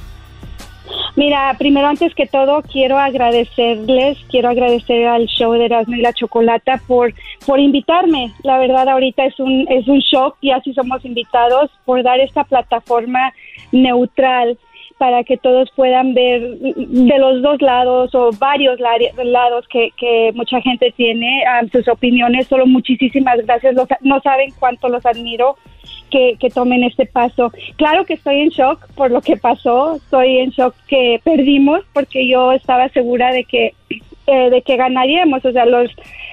Mira, 1.16 1.54
primero 1.58 1.86
antes 1.86 2.14
que 2.14 2.26
todo 2.26 2.62
quiero 2.62 2.98
agradecerles, 2.98 4.18
quiero 4.30 4.48
agradecer 4.48 5.06
al 5.06 5.26
show 5.26 5.52
de 5.52 5.66
Erasmo 5.66 5.94
y 5.94 6.00
la 6.00 6.12
Chocolata 6.12 6.80
por 6.88 7.14
por 7.46 7.60
invitarme. 7.60 8.32
La 8.42 8.58
verdad 8.58 8.88
ahorita 8.88 9.24
es 9.24 9.38
un 9.38 9.66
es 9.70 9.86
un 9.86 10.00
shock 10.00 10.36
y 10.40 10.50
así 10.50 10.74
somos 10.74 11.04
invitados 11.04 11.70
por 11.84 12.02
dar 12.02 12.18
esta 12.18 12.42
plataforma 12.44 13.32
neutral 13.70 14.58
para 14.98 15.24
que 15.24 15.36
todos 15.36 15.70
puedan 15.74 16.14
ver 16.14 16.40
de 16.58 17.18
los 17.18 17.42
dos 17.42 17.60
lados 17.60 18.14
o 18.14 18.30
varios 18.38 18.78
lados 18.80 19.66
que, 19.68 19.90
que 19.96 20.32
mucha 20.34 20.60
gente 20.60 20.92
tiene 20.96 21.44
um, 21.60 21.68
sus 21.68 21.86
opiniones. 21.88 22.46
Solo 22.46 22.66
muchísimas 22.66 23.38
gracias. 23.44 23.74
no 24.00 24.20
saben 24.20 24.52
cuánto 24.58 24.88
los 24.88 25.04
admiro 25.04 25.56
que, 26.10 26.36
que, 26.38 26.50
tomen 26.50 26.84
este 26.84 27.06
paso. 27.06 27.52
Claro 27.76 28.04
que 28.04 28.14
estoy 28.14 28.40
en 28.40 28.50
shock 28.50 28.86
por 28.94 29.10
lo 29.10 29.20
que 29.20 29.36
pasó. 29.36 29.96
Estoy 29.96 30.38
en 30.38 30.50
shock 30.50 30.74
que 30.86 31.20
perdimos 31.24 31.80
porque 31.92 32.28
yo 32.28 32.52
estaba 32.52 32.88
segura 32.90 33.32
de 33.32 33.44
que, 33.44 33.74
eh, 34.26 34.50
de 34.50 34.62
que 34.62 34.76
ganaríamos. 34.76 35.44
O 35.44 35.52
sea, 35.52 35.66
los, 35.66 35.90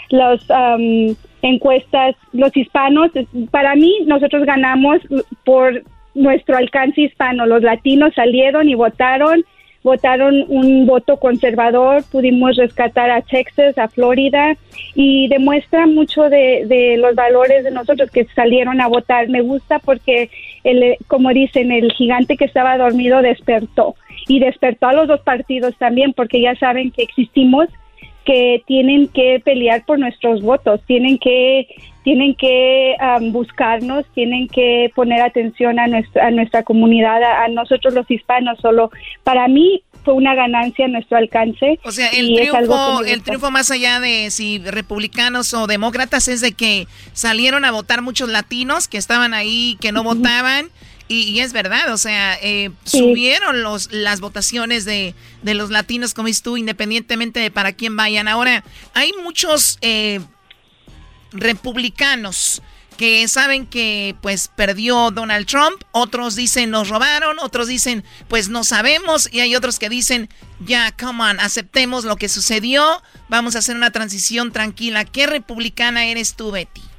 los 0.09 0.45
um, 0.49 1.15
encuestas, 1.41 2.15
los 2.33 2.55
hispanos, 2.55 3.11
para 3.49 3.75
mí 3.75 3.99
nosotros 4.05 4.45
ganamos 4.45 4.99
por 5.43 5.83
nuestro 6.13 6.57
alcance 6.57 7.01
hispano. 7.01 7.45
Los 7.45 7.63
latinos 7.63 8.13
salieron 8.15 8.69
y 8.69 8.75
votaron, 8.75 9.43
votaron 9.83 10.45
un 10.47 10.85
voto 10.85 11.17
conservador, 11.17 12.03
pudimos 12.11 12.55
rescatar 12.55 13.09
a 13.09 13.21
Texas, 13.21 13.77
a 13.77 13.87
Florida 13.87 14.55
y 14.93 15.27
demuestra 15.27 15.87
mucho 15.87 16.29
de, 16.29 16.95
los 16.99 17.15
valores 17.15 17.63
de 17.63 17.71
nosotros 17.71 18.11
que 18.11 18.25
salieron 18.35 18.81
a 18.81 18.87
votar. 18.87 19.29
Me 19.29 19.41
gusta 19.41 19.79
porque, 19.79 20.29
el, 20.63 20.97
como 21.07 21.29
dicen, 21.29 21.71
el 21.71 21.91
gigante 21.93 22.37
que 22.37 22.45
estaba 22.45 22.77
dormido 22.77 23.21
despertó 23.21 23.95
y 24.27 24.39
despertó 24.39 24.87
a 24.87 24.93
los 24.93 25.07
dos 25.07 25.21
partidos 25.21 25.75
también 25.77 26.13
porque 26.13 26.41
ya 26.41 26.55
saben 26.55 26.91
que 26.91 27.03
existimos 27.03 27.67
que 28.26 28.64
tienen 28.68 29.07
que 29.07 29.41
pelear 29.43 29.85
por 29.85 29.99
nuestros 29.99 30.41
votos, 30.41 30.81
tienen 30.85 31.18
que 31.18 31.68
tienen 32.03 32.35
que 32.35 32.95
buscarnos, 33.31 34.06
tienen 34.14 34.48
que 34.48 34.91
poner 34.95 35.22
atención 35.22 35.80
a 35.80 35.88
nuestra, 35.88 36.27
a 36.27 36.31
nuestra 36.31 36.64
comunidad, 36.64 37.22
a, 37.22 37.48
nosotros 37.49 37.93
los 37.93 38.10
hispanos. 38.10 38.57
Solo 38.60 38.89
para 39.23 39.48
mí 39.48 39.84
fue 40.03 40.15
una 40.15 40.34
ganancia 40.34 40.85
a 40.85 40.88
nuestro 40.88 41.18
alcance. 41.18 41.80
O 41.84 41.91
sea, 41.91 42.07
el, 42.07 42.35
triunfo, 42.35 43.03
el 43.03 43.22
triunfo 43.22 43.52
más 43.52 43.69
allá 43.69 43.99
de 43.99 44.31
si 44.31 44.60
republicanos 44.60 45.53
o 45.53 45.68
demócratas 45.68 46.27
es 46.27 46.41
de 46.41 46.53
que 46.53 46.88
salieron 47.14 47.65
a 47.65 47.72
votar 47.72 48.02
muchos 48.02 48.30
latinos 48.30 48.88
que 48.88 48.98
estaban 48.98 49.34
ahí, 49.34 49.77
que 49.80 49.91
no 49.91 50.03
votaban. 50.03 50.69
Y, 51.07 51.39
es 51.39 51.51
verdad, 51.51 51.91
o 51.93 51.97
sea, 51.97 52.37
eh, 52.41 52.71
subieron 52.85 53.63
los, 53.63 53.91
las 53.91 54.21
votaciones 54.21 54.85
de, 54.85 55.13
de, 55.41 55.53
los 55.53 55.69
latinos, 55.69 56.13
como 56.13 56.27
dices 56.27 56.43
tú, 56.43 56.55
independientemente 56.55 57.39
de 57.39 57.51
para 57.51 57.73
quién 57.73 57.97
vayan. 57.97 58.27
Ahora, 58.27 58.63
hay 58.93 59.11
muchos 59.21 59.77
eh, 59.81 60.21
republicanos 61.33 62.61
que 63.01 63.27
saben 63.27 63.65
que 63.65 64.15
pues 64.21 64.49
perdió 64.55 65.09
Donald 65.09 65.47
Trump, 65.47 65.81
otros 65.91 66.35
dicen 66.35 66.69
nos 66.69 66.89
robaron, 66.89 67.39
otros 67.39 67.67
dicen 67.67 68.03
pues 68.27 68.49
no 68.49 68.63
sabemos 68.63 69.27
y 69.31 69.39
hay 69.39 69.55
otros 69.55 69.79
que 69.79 69.89
dicen 69.89 70.29
ya, 70.59 70.91
come 70.95 71.23
on, 71.23 71.39
aceptemos 71.39 72.05
lo 72.05 72.15
que 72.15 72.29
sucedió, 72.29 73.01
vamos 73.27 73.55
a 73.55 73.59
hacer 73.59 73.75
una 73.75 73.89
transición 73.89 74.51
tranquila. 74.51 75.03
¿Qué 75.05 75.25
republicana 75.25 76.05
eres 76.05 76.35
tú, 76.35 76.51
Betty? 76.51 76.90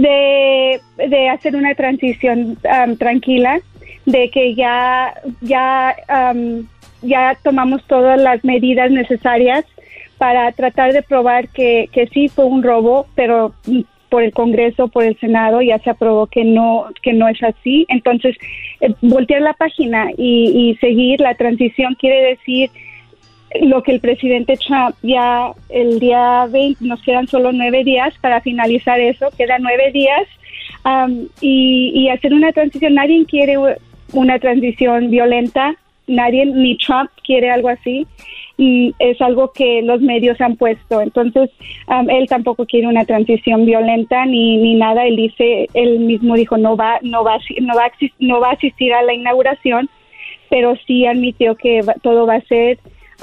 De, 0.00 0.80
de 0.96 1.28
hacer 1.28 1.56
una 1.56 1.74
transición 1.74 2.56
um, 2.64 2.96
tranquila, 2.96 3.60
de 4.06 4.30
que 4.30 4.54
ya, 4.54 5.14
ya, 5.40 5.94
um, 6.08 6.66
ya 7.02 7.36
tomamos 7.42 7.84
todas 7.86 8.20
las 8.20 8.42
medidas 8.44 8.90
necesarias 8.90 9.64
para 10.16 10.52
tratar 10.52 10.92
de 10.92 11.02
probar 11.02 11.48
que, 11.48 11.88
que 11.92 12.06
sí 12.08 12.28
fue 12.28 12.44
un 12.44 12.62
robo, 12.62 13.06
pero 13.14 13.54
por 14.10 14.22
el 14.22 14.32
Congreso, 14.32 14.88
por 14.88 15.04
el 15.04 15.18
Senado, 15.18 15.62
ya 15.62 15.78
se 15.78 15.88
aprobó 15.88 16.26
que 16.26 16.44
no, 16.44 16.88
que 17.00 17.14
no 17.14 17.28
es 17.28 17.42
así. 17.42 17.86
Entonces, 17.88 18.36
eh, 18.80 18.92
voltear 19.00 19.40
la 19.40 19.54
página 19.54 20.10
y, 20.18 20.76
seguir 20.80 21.20
la 21.20 21.34
transición 21.34 21.94
quiere 21.94 22.36
decir 22.36 22.70
lo 23.60 23.82
que 23.82 23.92
el 23.92 24.00
presidente 24.00 24.56
Trump 24.56 24.94
ya 25.02 25.52
el 25.68 25.98
día 25.98 26.46
20, 26.50 26.84
nos 26.84 27.02
quedan 27.02 27.26
solo 27.26 27.52
nueve 27.52 27.84
días 27.84 28.14
para 28.20 28.40
finalizar 28.40 29.00
eso, 29.00 29.28
quedan 29.36 29.62
nueve 29.62 29.90
días 29.92 30.26
y, 31.40 31.92
y 31.94 32.08
hacer 32.08 32.32
una 32.32 32.52
transición. 32.52 32.94
Nadie 32.94 33.24
quiere 33.26 33.56
una 34.12 34.38
transición 34.38 35.10
violenta, 35.10 35.74
nadie, 36.06 36.46
ni 36.46 36.76
Trump 36.78 37.10
quiere 37.24 37.50
algo 37.50 37.68
así 37.68 38.06
y 38.60 38.94
es 38.98 39.18
algo 39.22 39.52
que 39.52 39.80
los 39.80 40.02
medios 40.02 40.38
han 40.40 40.56
puesto. 40.56 41.00
Entonces, 41.00 41.50
él 42.08 42.26
tampoco 42.28 42.66
quiere 42.66 42.88
una 42.88 43.06
transición 43.06 43.64
violenta 43.64 44.26
ni, 44.26 44.58
ni 44.58 44.74
nada. 44.74 45.06
Él 45.06 45.16
dice, 45.16 45.66
él 45.72 46.00
mismo 46.00 46.34
dijo, 46.34 46.58
no 46.58 46.76
va, 46.76 46.98
no 47.00 47.24
va, 47.24 47.38
no 47.62 47.74
va, 47.74 47.90
no 48.18 48.40
va 48.40 48.50
a 48.50 48.52
asistir 48.52 48.92
a 48.92 49.02
la 49.02 49.14
inauguración, 49.14 49.88
pero 50.50 50.76
sí 50.86 51.06
admitió 51.06 51.54
que 51.54 51.80
todo 52.02 52.26
va 52.26 52.34
a 52.34 52.40
ser 52.42 52.78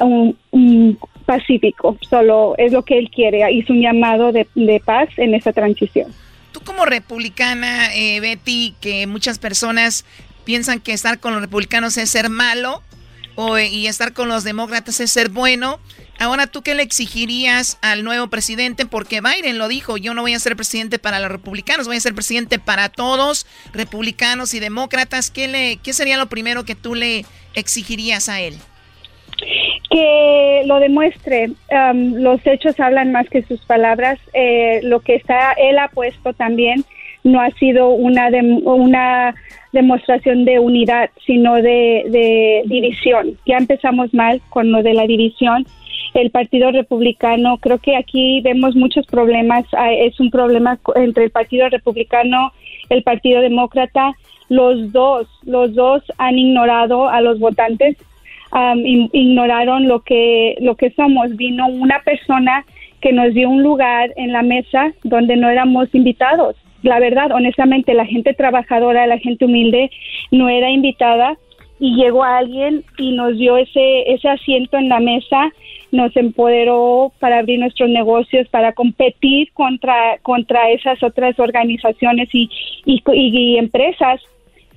un, 0.06 0.98
pacífico. 1.26 1.98
Solo 2.10 2.56
es 2.58 2.72
lo 2.72 2.84
que 2.84 2.98
él 2.98 3.10
quiere. 3.14 3.52
Hizo 3.52 3.74
un 3.74 3.82
llamado 3.82 4.32
de, 4.32 4.48
de 4.56 4.80
paz 4.80 5.10
en 5.18 5.36
esa 5.36 5.52
transición. 5.52 6.14
Tú 6.54 6.62
como 6.62 6.86
republicana, 6.86 7.94
eh, 7.94 8.22
Betty, 8.22 8.76
que 8.80 9.08
muchas 9.08 9.38
personas 9.38 10.06
piensan 10.46 10.80
que 10.80 10.94
estar 10.94 11.20
con 11.20 11.34
los 11.34 11.42
republicanos 11.42 11.98
es 11.98 12.10
ser 12.10 12.30
malo, 12.30 12.82
y 13.72 13.86
estar 13.86 14.14
con 14.14 14.30
los 14.30 14.44
demócratas 14.44 15.00
es 15.00 15.12
ser 15.12 15.30
bueno. 15.30 15.80
Ahora, 16.20 16.48
¿tú 16.48 16.64
qué 16.64 16.74
le 16.74 16.82
exigirías 16.82 17.78
al 17.82 18.04
nuevo 18.04 18.28
presidente? 18.30 18.88
Porque 18.88 19.22
Biden 19.22 19.60
lo 19.60 19.68
dijo, 19.68 19.98
yo 19.98 20.16
no 20.16 20.24
voy 20.24 20.34
a 20.34 20.40
ser 20.40 20.56
presidente 20.56 20.98
para 20.98 21.20
los 21.20 21.30
republicanos, 21.30 21.86
voy 21.86 21.98
a 21.98 22.02
ser 22.02 22.16
presidente 22.16 22.58
para 22.58 22.90
todos, 22.90 23.46
republicanos 23.74 24.56
y 24.56 24.60
demócratas. 24.60 25.30
¿Qué, 25.30 25.48
le, 25.48 25.78
qué 25.78 25.94
sería 25.94 26.18
lo 26.18 26.30
primero 26.30 26.66
que 26.66 26.74
tú 26.74 26.96
le 26.96 27.26
exigirías 27.54 28.28
a 28.28 28.42
él? 28.42 28.58
Que 29.98 30.62
lo 30.68 30.80
demuestre. 30.80 31.50
Um, 31.72 32.18
los 32.18 32.46
hechos 32.46 32.80
hablan 32.80 33.12
más 33.12 33.28
que 33.30 33.42
sus 33.42 33.60
palabras. 33.66 34.20
Eh, 34.36 34.80
lo 34.84 35.00
que 35.00 35.16
está, 35.16 35.54
él 35.54 35.80
ha 35.80 35.88
puesto 35.88 36.34
también 36.34 36.86
no 37.24 37.42
ha 37.42 37.50
sido 37.52 37.90
una, 37.90 38.30
una 38.64 39.34
demostración 39.74 40.46
de 40.46 40.60
unidad, 40.60 41.10
sino 41.26 41.56
de, 41.56 42.64
división. 42.66 43.40
Ya 43.48 43.58
empezamos 43.58 44.14
mal 44.14 44.40
con 44.50 44.72
lo 44.72 44.84
de 44.84 44.94
la 44.94 45.08
división. 45.08 45.66
El 46.14 46.30
Partido 46.30 46.72
Republicano, 46.72 47.58
creo 47.58 47.80
que 47.80 47.96
aquí 47.96 48.42
vemos 48.42 48.76
muchos 48.76 49.08
problemas. 49.08 49.66
Ah, 49.74 49.92
es 49.92 50.20
un 50.20 50.30
problema 50.30 50.78
entre 50.96 51.24
el 51.24 51.32
Partido 51.32 51.70
Republicano, 51.70 52.52
el 52.90 53.02
Partido 53.02 53.42
Demócrata. 53.42 54.14
Los 54.50 54.92
dos, 54.92 55.28
los 55.44 55.74
dos 55.74 56.04
han 56.20 56.38
ignorado 56.38 57.10
a 57.10 57.20
los 57.20 57.40
votantes, 57.40 57.98
ignoraron 58.86 59.88
lo 59.88 60.02
que, 60.02 60.56
lo 60.60 60.76
que 60.76 60.92
somos. 60.92 61.36
Vino 61.36 61.68
una 61.68 62.02
persona 62.04 62.66
que 63.02 63.14
nos 63.14 63.34
dio 63.34 63.50
un 63.50 63.64
lugar 63.64 64.12
en 64.16 64.32
la 64.32 64.42
mesa 64.42 64.92
donde 65.04 65.36
no 65.36 65.50
éramos 65.50 65.94
invitados 65.94 66.56
la 66.84 67.00
verdad, 67.00 67.32
honestamente, 67.32 67.94
la 67.94 68.06
gente 68.06 68.34
trabajadora, 68.34 69.08
la 69.08 69.18
gente 69.18 69.46
humilde 69.46 69.92
no 70.32 70.50
era 70.50 70.70
invitada 70.70 71.38
y 71.80 71.96
llegó 71.96 72.24
alguien 72.24 72.84
y 72.98 73.12
nos 73.12 73.38
dio 73.38 73.58
ese, 73.58 74.12
ese 74.12 74.30
asiento 74.30 74.78
en 74.78 74.90
la 74.90 75.00
mesa, 75.00 75.52
nos 75.92 76.16
empoderó 76.16 77.12
para 77.20 77.40
abrir 77.40 77.60
nuestros 77.60 77.90
negocios, 77.90 78.48
para 78.50 78.74
competir 78.74 79.52
contra, 79.54 80.18
contra 80.22 80.70
esas 80.72 81.02
otras 81.04 81.40
organizaciones 81.40 82.30
y, 82.34 82.50
y, 82.86 83.58
empresas. 83.58 84.22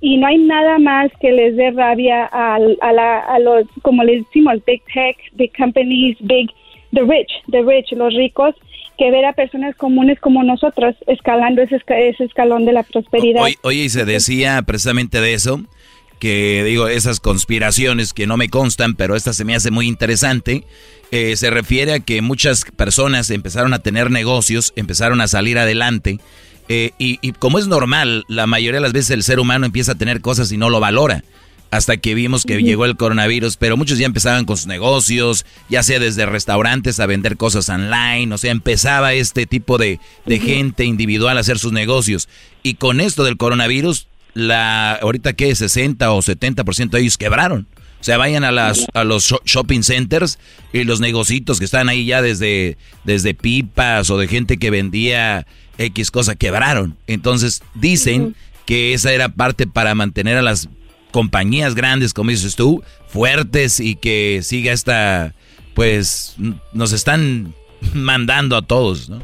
Y 0.00 0.16
no 0.16 0.26
hay 0.26 0.38
nada 0.38 0.78
más 0.78 1.10
que 1.20 1.30
les 1.30 1.56
dé 1.56 1.70
rabia 1.72 2.28
a, 2.32 2.56
a, 2.56 3.38
los, 3.38 3.66
como 3.82 4.02
les 4.02 4.24
decimos, 4.24 4.54
big 4.66 4.82
tech, 4.92 5.16
big 5.34 5.52
companies, 5.56 6.16
big, 6.20 6.50
the 6.92 7.02
rich, 7.02 7.30
the 7.50 7.62
rich, 7.62 7.92
los 7.92 8.14
ricos, 8.14 8.54
que 8.96 9.10
ver 9.10 9.24
a 9.24 9.32
personas 9.34 9.76
comunes 9.76 10.18
como 10.20 10.42
nosotros 10.42 10.94
escalando 11.06 11.62
ese, 11.62 11.80
ese 11.86 12.24
escalón 12.24 12.64
de 12.64 12.72
la 12.72 12.82
prosperidad. 12.82 13.42
Oye, 13.62 13.84
y 13.84 13.88
se 13.88 14.04
decía 14.04 14.62
precisamente 14.62 15.20
de 15.20 15.34
eso, 15.34 15.60
que 16.20 16.62
digo, 16.64 16.86
esas 16.86 17.18
conspiraciones 17.18 18.12
que 18.12 18.26
no 18.26 18.36
me 18.36 18.48
constan, 18.48 18.94
pero 18.94 19.16
esta 19.16 19.32
se 19.32 19.44
me 19.44 19.54
hace 19.54 19.70
muy 19.70 19.88
interesante, 19.88 20.64
eh, 21.10 21.34
se 21.36 21.50
refiere 21.50 21.94
a 21.94 22.00
que 22.00 22.22
muchas 22.22 22.64
personas 22.76 23.30
empezaron 23.30 23.74
a 23.74 23.80
tener 23.80 24.10
negocios, 24.10 24.72
empezaron 24.76 25.20
a 25.20 25.28
salir 25.28 25.58
adelante, 25.58 26.18
eh, 26.72 26.92
y, 26.98 27.18
y 27.20 27.32
como 27.32 27.58
es 27.58 27.66
normal, 27.66 28.24
la 28.28 28.46
mayoría 28.46 28.78
de 28.78 28.82
las 28.82 28.92
veces 28.92 29.10
el 29.10 29.24
ser 29.24 29.40
humano 29.40 29.66
empieza 29.66 29.92
a 29.92 29.94
tener 29.96 30.20
cosas 30.20 30.52
y 30.52 30.56
no 30.56 30.70
lo 30.70 30.78
valora 30.78 31.24
hasta 31.72 31.96
que 31.96 32.14
vimos 32.14 32.44
que 32.44 32.62
llegó 32.62 32.84
el 32.84 32.96
coronavirus, 32.96 33.56
pero 33.56 33.76
muchos 33.76 33.98
ya 33.98 34.06
empezaban 34.06 34.44
con 34.44 34.56
sus 34.56 34.66
negocios, 34.66 35.44
ya 35.68 35.82
sea 35.82 35.98
desde 35.98 36.26
restaurantes 36.26 36.98
a 37.00 37.06
vender 37.06 37.36
cosas 37.36 37.68
online, 37.68 38.32
o 38.32 38.38
sea, 38.38 38.50
empezaba 38.50 39.14
este 39.14 39.46
tipo 39.46 39.78
de, 39.78 40.00
gente 40.26 40.84
individual 40.84 41.36
a 41.36 41.40
hacer 41.40 41.58
sus 41.58 41.72
negocios. 41.72 42.28
Y 42.62 42.74
con 42.74 43.00
esto 43.00 43.24
del 43.24 43.36
coronavirus, 43.36 44.06
la 44.34 44.92
ahorita 44.94 45.32
que 45.32 45.54
60 45.54 46.12
o 46.12 46.22
70% 46.22 46.90
de 46.90 47.00
ellos 47.00 47.18
quebraron. 47.18 47.66
O 48.00 48.04
sea, 48.04 48.16
vayan 48.16 48.44
a, 48.44 48.50
las, 48.50 48.86
a 48.94 49.04
los 49.04 49.34
shopping 49.44 49.82
centers 49.82 50.38
y 50.72 50.84
los 50.84 51.00
negocitos 51.00 51.58
que 51.58 51.66
están 51.66 51.88
ahí 51.90 52.06
ya 52.06 52.22
desde, 52.22 52.78
desde 53.04 53.34
pipas 53.34 54.08
o 54.08 54.18
de 54.18 54.26
gente 54.26 54.56
que 54.56 54.70
vendía 54.70 55.46
X 55.80 56.10
cosa 56.10 56.36
quebraron. 56.36 56.96
Entonces 57.06 57.62
dicen 57.74 58.36
que 58.66 58.92
esa 58.92 59.12
era 59.12 59.30
parte 59.30 59.66
para 59.66 59.94
mantener 59.94 60.36
a 60.36 60.42
las 60.42 60.68
compañías 61.10 61.74
grandes, 61.74 62.14
como 62.14 62.30
dices 62.30 62.54
tú, 62.54 62.82
fuertes 63.08 63.80
y 63.80 63.96
que 63.96 64.40
siga 64.42 64.72
esta, 64.72 65.34
pues 65.74 66.36
nos 66.72 66.92
están 66.92 67.54
mandando 67.94 68.56
a 68.56 68.62
todos, 68.62 69.08
¿no? 69.08 69.18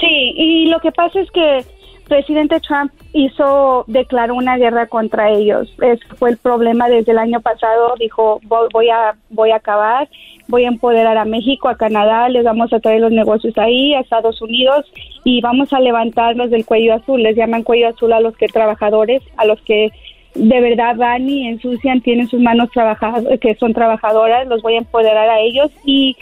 Sí, 0.00 0.34
y 0.36 0.66
lo 0.66 0.80
que 0.80 0.92
pasa 0.92 1.20
es 1.20 1.30
que 1.30 1.64
presidente 2.12 2.60
Trump 2.60 2.92
hizo, 3.14 3.84
declaró 3.86 4.34
una 4.34 4.58
guerra 4.58 4.86
contra 4.86 5.30
ellos. 5.30 5.74
Ese 5.80 6.04
fue 6.18 6.28
el 6.28 6.36
problema 6.36 6.86
desde 6.90 7.12
el 7.12 7.18
año 7.18 7.40
pasado. 7.40 7.94
Dijo, 7.98 8.38
voy 8.44 8.90
a, 8.90 9.16
voy 9.30 9.50
a 9.50 9.56
acabar, 9.56 10.10
voy 10.46 10.66
a 10.66 10.68
empoderar 10.68 11.16
a 11.16 11.24
México, 11.24 11.70
a 11.70 11.78
Canadá, 11.78 12.28
les 12.28 12.44
vamos 12.44 12.70
a 12.74 12.80
traer 12.80 13.00
los 13.00 13.12
negocios 13.12 13.56
ahí, 13.56 13.94
a 13.94 14.00
Estados 14.00 14.42
Unidos 14.42 14.84
y 15.24 15.40
vamos 15.40 15.72
a 15.72 15.80
levantarlos 15.80 16.50
del 16.50 16.66
cuello 16.66 16.92
azul. 16.92 17.22
Les 17.22 17.34
llaman 17.34 17.62
cuello 17.62 17.88
azul 17.88 18.12
a 18.12 18.20
los 18.20 18.36
que 18.36 18.46
trabajadores, 18.46 19.22
a 19.38 19.46
los 19.46 19.58
que 19.62 19.90
de 20.34 20.60
verdad 20.60 20.96
van 20.96 21.30
y 21.30 21.48
ensucian, 21.48 22.02
tienen 22.02 22.28
sus 22.28 22.42
manos 22.42 22.70
trabajadas, 22.72 23.24
que 23.40 23.54
son 23.54 23.72
trabajadoras, 23.72 24.46
los 24.48 24.60
voy 24.60 24.74
a 24.74 24.78
empoderar 24.78 25.30
a 25.30 25.40
ellos 25.40 25.70
y 25.86 26.14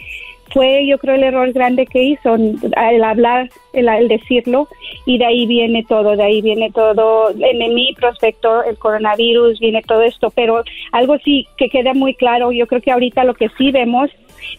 fue 0.53 0.85
yo 0.85 0.97
creo 0.97 1.15
el 1.15 1.23
error 1.23 1.51
grande 1.53 1.85
que 1.85 2.03
hizo 2.03 2.35
el 2.35 3.03
hablar, 3.03 3.49
el, 3.73 4.07
decirlo 4.07 4.67
y 5.05 5.17
de 5.17 5.25
ahí 5.25 5.45
viene 5.45 5.83
todo, 5.87 6.15
de 6.15 6.23
ahí 6.23 6.41
viene 6.41 6.71
todo, 6.71 7.29
en 7.31 7.73
mi 7.73 7.93
prospecto 7.93 8.63
el 8.63 8.77
coronavirus, 8.77 9.59
viene 9.59 9.81
todo 9.81 10.01
esto, 10.01 10.29
pero 10.31 10.63
algo 10.91 11.17
sí 11.19 11.47
que 11.57 11.69
queda 11.69 11.93
muy 11.93 12.15
claro, 12.15 12.51
yo 12.51 12.67
creo 12.67 12.81
que 12.81 12.91
ahorita 12.91 13.23
lo 13.23 13.33
que 13.33 13.49
sí 13.57 13.71
vemos 13.71 14.09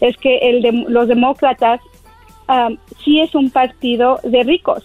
es 0.01 0.17
que 0.17 0.37
el 0.37 0.61
de, 0.61 0.71
los 0.87 1.07
demócratas 1.07 1.81
um, 2.47 2.77
sí 3.03 3.19
es 3.19 3.35
un 3.35 3.49
partido 3.51 4.19
de 4.23 4.43
ricos 4.43 4.83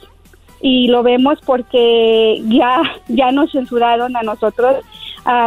y 0.61 0.89
lo 0.89 1.03
vemos 1.03 1.39
porque 1.45 2.43
ya, 2.47 2.83
ya 3.09 3.31
nos 3.31 3.53
censuraron 3.53 4.17
a 4.17 4.23
nosotros 4.23 4.85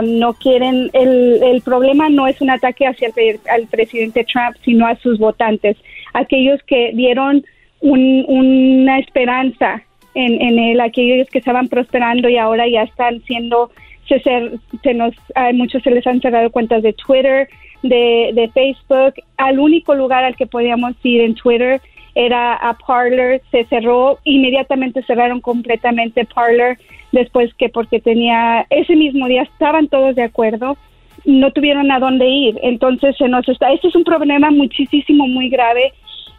no 0.03 0.33
quieren, 0.33 0.89
el, 0.93 1.41
el, 1.41 1.61
problema 1.61 2.09
no 2.09 2.27
es 2.27 2.39
un 2.41 2.51
ataque 2.51 2.85
hacia 2.85 3.11
el, 3.15 3.39
al 3.49 3.67
presidente 3.67 4.25
Trump, 4.31 4.55
sino 4.63 4.85
a 4.85 4.95
sus 4.97 5.17
votantes, 5.17 5.77
aquellos 6.13 6.61
que 6.63 6.91
dieron 6.93 7.43
una 7.81 8.99
esperanza 8.99 9.81
en, 10.13 10.39
en 10.39 10.59
él, 10.59 10.79
aquellos 10.81 11.27
que 11.29 11.39
estaban 11.39 11.67
prosperando 11.67 12.29
y 12.29 12.37
ahora 12.37 12.67
ya 12.67 12.83
están 12.83 13.21
siendo, 13.23 13.71
se, 14.07 14.19
se, 14.19 14.93
nos, 14.93 15.15
a 15.33 15.51
muchos 15.51 15.81
se 15.81 15.89
les 15.89 16.05
han 16.05 16.21
cerrado 16.21 16.51
cuentas 16.51 16.83
de 16.83 16.93
Twitter, 16.93 17.49
de, 17.81 18.31
de 18.35 18.49
Facebook, 18.53 19.15
al 19.37 19.57
único 19.59 19.95
lugar 19.95 20.23
al 20.23 20.35
que 20.35 20.45
podíamos 20.45 20.93
ir 21.01 21.21
en 21.21 21.33
Twitter 21.33 21.81
era 22.13 22.53
a 22.53 22.77
Parler, 22.77 23.41
se 23.51 23.63
cerró, 23.65 24.19
inmediatamente 24.25 25.01
cerraron 25.03 25.41
completamente 25.41 26.25
Parler 26.25 26.77
después 27.11 27.53
que 27.55 27.69
porque 27.69 27.99
tenía, 27.99 28.65
ese 28.69 28.95
mismo 28.95 29.27
día 29.27 29.43
estaban 29.43 29.87
todos 29.87 30.15
de 30.15 30.23
acuerdo, 30.23 30.77
no 31.25 31.51
tuvieron 31.51 31.91
a 31.91 31.99
dónde 31.99 32.27
ir. 32.27 32.59
Entonces 32.63 33.15
se 33.17 33.27
nos 33.27 33.47
está, 33.47 33.71
este 33.71 33.87
es 33.87 33.95
un 33.95 34.03
problema 34.03 34.51
muchísimo, 34.51 35.27
muy 35.27 35.49
grave. 35.49 35.93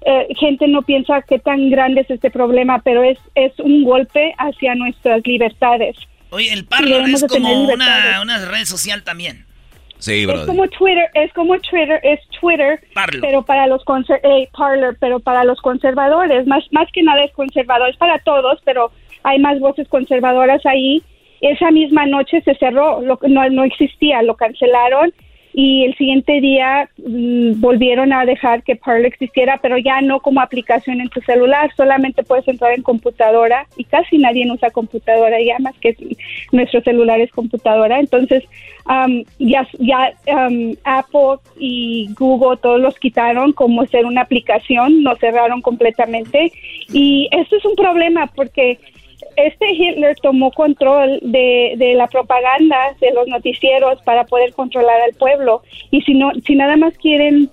Eh, 0.05 0.27
gente 0.39 0.67
no 0.67 0.83
piensa 0.83 1.23
qué 1.23 1.39
tan 1.39 1.71
grande 1.71 2.01
es 2.01 2.11
este 2.11 2.31
problema, 2.31 2.81
pero 2.83 3.05
es, 3.05 3.19
es 3.35 3.53
un 3.61 3.85
golpe 3.85 4.35
hacia 4.39 4.75
nuestras 4.75 5.25
libertades. 5.25 5.97
Oye, 6.31 6.53
el 6.53 6.65
Parler 6.65 7.03
es 7.09 7.25
como 7.27 7.65
una, 7.65 8.21
una 8.23 8.45
red 8.47 8.65
social 8.65 9.05
también. 9.05 9.45
Sí, 10.03 10.27
Es 10.29 10.47
como 10.47 10.67
Twitter, 10.67 11.09
es 11.15 11.33
como 11.33 11.57
Twitter, 11.61 12.01
es 12.03 12.19
Twitter, 12.41 12.81
pero 13.21 13.43
para 13.43 13.69
los 13.69 13.83
eh, 14.09 14.49
Parler, 14.51 14.97
pero 14.99 15.21
para 15.21 15.45
los 15.45 15.61
conservadores, 15.61 16.45
más 16.49 16.65
más 16.73 16.91
que 16.93 17.05
nada 17.05 17.23
es 17.23 17.31
conservador, 17.35 17.89
es 17.89 17.97
para 17.99 18.19
todos, 18.19 18.61
pero 18.65 18.91
hay 19.23 19.39
más 19.39 19.59
voces 19.61 19.89
conservadoras 19.89 20.65
ahí. 20.67 21.03
Esa 21.41 21.71
misma 21.71 22.07
noche 22.07 22.41
se 22.43 22.55
cerró, 22.55 23.01
lo, 23.03 23.19
no, 23.29 23.49
no 23.51 23.65
existía, 23.65 24.23
lo 24.23 24.37
cancelaron 24.37 25.13
y 25.55 25.85
el 25.85 25.95
siguiente 25.97 26.41
día 26.41 26.89
mm, 26.97 27.61
volvieron 27.61 28.13
a 28.13 28.25
dejar 28.25 28.63
que 28.63 28.77
Parler 28.77 29.07
existiera, 29.07 29.59
pero 29.61 29.77
ya 29.77 30.01
no 30.01 30.21
como 30.21 30.41
aplicación 30.41 31.01
en 31.01 31.11
tu 31.11 31.21
celular, 31.21 31.71
solamente 31.77 32.23
puedes 32.23 32.49
entrar 32.49 32.73
en 32.73 32.83
computadora 32.83 33.67
y 33.77 33.85
casi 33.85 34.19
nadie 34.19 34.51
usa 34.51 34.71
computadora 34.71 35.37
ya 35.43 35.59
más 35.59 35.77
que 35.79 35.95
nuestro 36.53 36.81
celular 36.83 37.21
es 37.21 37.31
computadora, 37.33 38.01
entonces 38.01 38.45
ya, 39.39 39.67
ya 39.79 40.13
Apple 40.85 41.39
y 41.59 42.09
Google 42.19 42.57
todos 42.57 42.81
los 42.81 42.99
quitaron 42.99 43.53
como 43.53 43.87
ser 43.87 44.07
una 44.07 44.23
aplicación, 44.23 45.03
nos 45.03 45.19
cerraron 45.19 45.61
completamente 45.61 46.51
y 46.93 47.29
esto 47.31 47.57
es 47.57 47.65
un 47.65 47.77
problema 47.77 48.27
porque 48.35 48.79
este 49.37 49.73
Hitler 49.73 50.17
tomó 50.23 50.51
control 50.53 51.19
de, 51.23 51.75
de, 51.77 51.95
la 51.95 52.07
propaganda, 52.07 52.95
de 53.01 53.13
los 53.13 53.27
noticieros 53.29 54.01
para 54.03 54.25
poder 54.25 54.53
controlar 54.53 55.01
al 55.03 55.15
pueblo. 55.15 55.63
Y 55.91 56.03
si, 56.03 56.15
no, 56.15 56.33
si 56.47 56.55
nada 56.55 56.77
más 56.77 56.95
quieren 56.99 57.51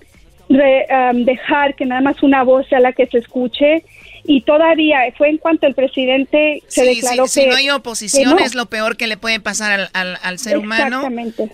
um, 0.48 1.24
dejar 1.24 1.74
que 1.74 1.86
nada 1.86 2.00
más 2.00 2.22
una 2.22 2.42
voz 2.42 2.66
sea 2.68 2.80
la 2.80 2.92
que 2.92 3.06
se 3.06 3.18
escuche, 3.18 3.84
y 4.24 4.42
todavía 4.42 4.98
fue 5.16 5.30
en 5.30 5.38
cuanto 5.38 5.66
el 5.66 5.74
presidente 5.74 6.62
se 6.68 6.84
declaró 6.84 7.24
que... 7.24 7.30
Si 7.30 7.46
no 7.46 7.56
hay 7.56 7.70
oposición 7.70 8.38
es 8.38 8.54
lo 8.54 8.66
peor 8.66 8.96
que 8.96 9.06
le 9.06 9.16
puede 9.16 9.40
pasar 9.40 9.88
al, 9.92 10.18
al, 10.22 10.38
ser 10.38 10.58
humano, 10.58 11.08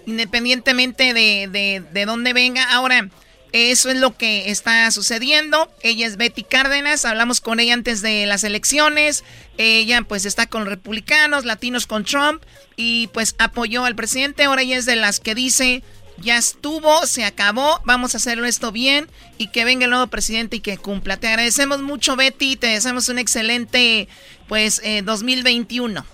independientemente 0.05 1.15
de, 1.15 1.49
de, 1.51 1.83
de 1.93 2.05
dónde 2.05 2.33
venga. 2.33 2.65
Ahora... 2.73 3.09
Eso 3.57 3.89
es 3.89 3.97
lo 3.97 4.15
que 4.15 4.51
está 4.51 4.91
sucediendo. 4.91 5.71
Ella 5.83 6.07
es 6.07 6.19
Betty 6.19 6.43
Cárdenas, 6.43 7.07
hablamos 7.07 7.41
con 7.41 7.59
ella 7.59 7.73
antes 7.73 8.03
de 8.03 8.27
las 8.27 8.45
elecciones. 8.45 9.25
Ella 9.57 10.03
pues 10.03 10.27
está 10.27 10.47
con 10.47 10.67
republicanos, 10.67 11.47
latinos 11.47 11.87
con 11.87 12.05
Trump 12.05 12.43
y 12.77 13.07
pues 13.15 13.35
apoyó 13.39 13.87
al 13.87 13.97
presidente. 13.97 14.45
Ahora 14.45 14.61
ella 14.61 14.77
es 14.77 14.85
de 14.85 14.97
las 14.97 15.21
que 15.21 15.35
dice, 15.35 15.83
ya 16.19 16.37
estuvo, 16.37 17.07
se 17.07 17.25
acabó, 17.25 17.81
vamos 17.87 18.13
a 18.13 18.19
hacerlo 18.19 18.45
esto 18.45 18.73
bien 18.73 19.07
y 19.39 19.47
que 19.47 19.65
venga 19.65 19.85
el 19.85 19.91
nuevo 19.91 20.09
presidente 20.09 20.57
y 20.57 20.61
que 20.61 20.77
cumpla. 20.77 21.17
Te 21.17 21.29
agradecemos 21.29 21.81
mucho 21.81 22.15
Betty, 22.15 22.57
te 22.57 22.67
deseamos 22.67 23.09
un 23.09 23.19
excelente 23.19 24.07
pues 24.49 24.83
2021. 25.03 26.01
Eh, 26.01 26.05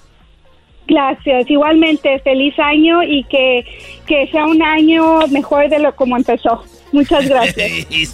Gracias, 0.86 1.50
igualmente 1.50 2.20
feliz 2.20 2.56
año 2.60 3.02
y 3.02 3.24
que, 3.24 3.64
que 4.06 4.28
sea 4.28 4.46
un 4.46 4.62
año 4.62 5.26
mejor 5.26 5.68
de 5.68 5.80
lo 5.80 5.96
como 5.96 6.16
empezó. 6.16 6.62
Muchas 6.92 7.26
gracias. 7.26 7.86
sí. 7.88 8.08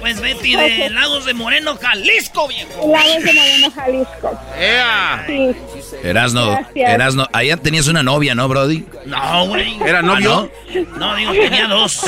pues 0.00 0.20
Betty 0.20 0.56
de 0.56 0.90
Lagos 0.90 1.26
de 1.26 1.34
Moreno, 1.34 1.76
Jalisco, 1.76 2.48
viejo. 2.48 2.90
Lagos 2.90 3.22
de 3.22 3.32
Moreno, 3.32 3.70
Jalisco. 3.70 4.40
¡Ea! 4.58 5.24
Sí. 5.26 5.54
Erasno, 6.02 6.58
Erasno, 6.74 7.26
allá 7.32 7.56
tenías 7.58 7.86
una 7.86 8.02
novia, 8.02 8.34
¿no, 8.34 8.48
Brody? 8.48 8.86
No, 9.04 9.46
güey. 9.46 9.76
¿Era 9.84 10.02
novio? 10.02 10.50
no? 10.96 10.98
no? 10.98 11.16
digo, 11.16 11.32
tenía 11.32 11.66
dos. 11.68 12.02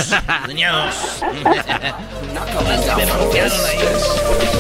Tenía 0.46 0.72
dos. 0.72 1.20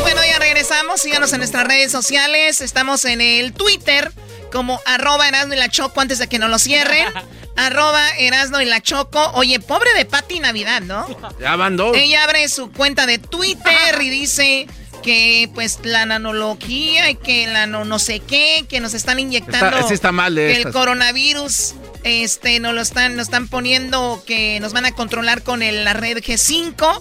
bueno, 0.02 0.20
ya 0.30 0.38
regresamos. 0.38 1.00
Síganos 1.00 1.32
en 1.32 1.38
nuestras 1.38 1.66
redes 1.66 1.90
sociales. 1.90 2.60
Estamos 2.60 3.04
en 3.04 3.20
el 3.20 3.52
Twitter 3.52 4.12
como 4.52 4.80
arroba 4.84 5.28
Erasno 5.28 5.54
y 5.54 5.58
la 5.58 5.68
Choco 5.68 6.00
antes 6.00 6.18
de 6.18 6.28
que 6.28 6.38
nos 6.38 6.50
lo 6.50 6.58
cierren. 6.58 7.06
arroba 7.56 8.10
Erasno 8.18 8.60
y 8.60 8.66
la 8.66 8.80
Choco. 8.80 9.30
Oye, 9.34 9.60
pobre 9.60 9.92
de 9.94 10.04
Pati 10.04 10.40
Navidad, 10.40 10.82
¿no? 10.82 11.06
Ya 11.40 11.56
van 11.56 11.76
dos. 11.76 11.96
Ella 11.96 12.24
abre 12.24 12.48
su 12.48 12.70
cuenta 12.70 13.06
de 13.06 13.18
Twitter 13.18 14.00
y 14.00 14.10
dice 14.10 14.66
que 15.02 15.48
pues 15.54 15.80
la 15.84 16.04
nanología 16.04 17.10
y 17.10 17.14
que 17.14 17.46
la 17.46 17.66
no, 17.66 17.84
no 17.84 17.98
sé 17.98 18.20
qué, 18.20 18.66
que 18.68 18.80
nos 18.80 18.92
están 18.92 19.20
inyectando 19.20 19.78
está, 19.78 19.94
está 19.94 20.10
mal 20.10 20.34
que 20.34 20.56
el 20.56 20.72
coronavirus 20.72 21.74
este 22.02 22.58
nos 22.58 22.74
lo 22.74 22.80
están 22.80 23.14
nos 23.14 23.26
están 23.26 23.46
poniendo 23.46 24.24
que 24.26 24.58
nos 24.58 24.72
van 24.72 24.84
a 24.84 24.92
controlar 24.92 25.42
con 25.42 25.60
la 25.60 25.92
red 25.92 26.18
G5 26.18 27.00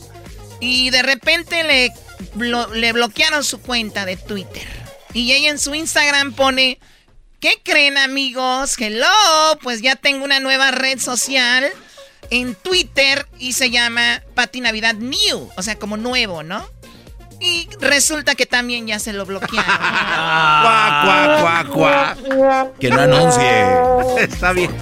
y 0.59 0.89
de 0.89 1.01
repente 1.01 1.63
le, 1.63 1.91
le 2.73 2.93
bloquearon 2.93 3.43
su 3.43 3.59
cuenta 3.59 4.05
de 4.05 4.17
Twitter. 4.17 4.67
Y 5.13 5.31
ella 5.33 5.49
en 5.49 5.59
su 5.59 5.73
Instagram 5.75 6.33
pone 6.33 6.79
¿Qué 7.45 7.61
creen 7.61 7.99
amigos? 7.99 8.75
Hello, 8.79 9.05
pues 9.61 9.83
ya 9.83 9.95
tengo 9.95 10.25
una 10.25 10.39
nueva 10.39 10.71
red 10.71 10.97
social 10.97 11.63
en 12.31 12.55
Twitter 12.55 13.27
y 13.37 13.53
se 13.53 13.69
llama 13.69 14.23
Pati 14.33 14.61
Navidad 14.61 14.95
New, 14.95 15.51
o 15.55 15.61
sea, 15.61 15.77
como 15.77 15.95
nuevo, 15.95 16.41
¿no? 16.41 16.67
Y 17.39 17.69
resulta 17.79 18.33
que 18.33 18.47
también 18.47 18.87
ya 18.87 18.97
se 18.97 19.13
lo 19.13 19.27
bloquearon. 19.27 19.63
cuá, 19.63 21.37
cuá, 21.39 21.65
cuá, 21.71 22.71
Que 22.79 22.89
no 22.89 23.01
anuncie. 23.01 23.67
Está 24.23 24.51
bien. 24.51 24.75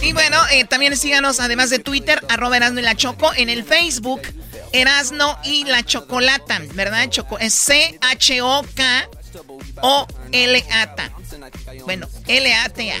Y 0.00 0.14
bueno, 0.14 0.38
eh, 0.50 0.64
también 0.64 0.96
síganos, 0.96 1.40
además 1.40 1.68
de 1.68 1.78
Twitter, 1.78 2.22
arroba 2.30 2.56
Erasno 2.56 2.80
y 2.80 2.84
la 2.84 2.94
Choco, 2.94 3.32
en 3.36 3.50
el 3.50 3.64
Facebook, 3.64 4.22
Erasno 4.72 5.38
y 5.44 5.64
la 5.64 5.82
Chocolata, 5.82 6.62
¿verdad? 6.72 7.10
Choco 7.10 7.38
es 7.38 7.52
C-H-O-K 7.52 9.10
o 9.80 10.06
L-A-T 10.32 11.02
Bueno, 11.84 12.08
L-A-T-A. 12.26 12.96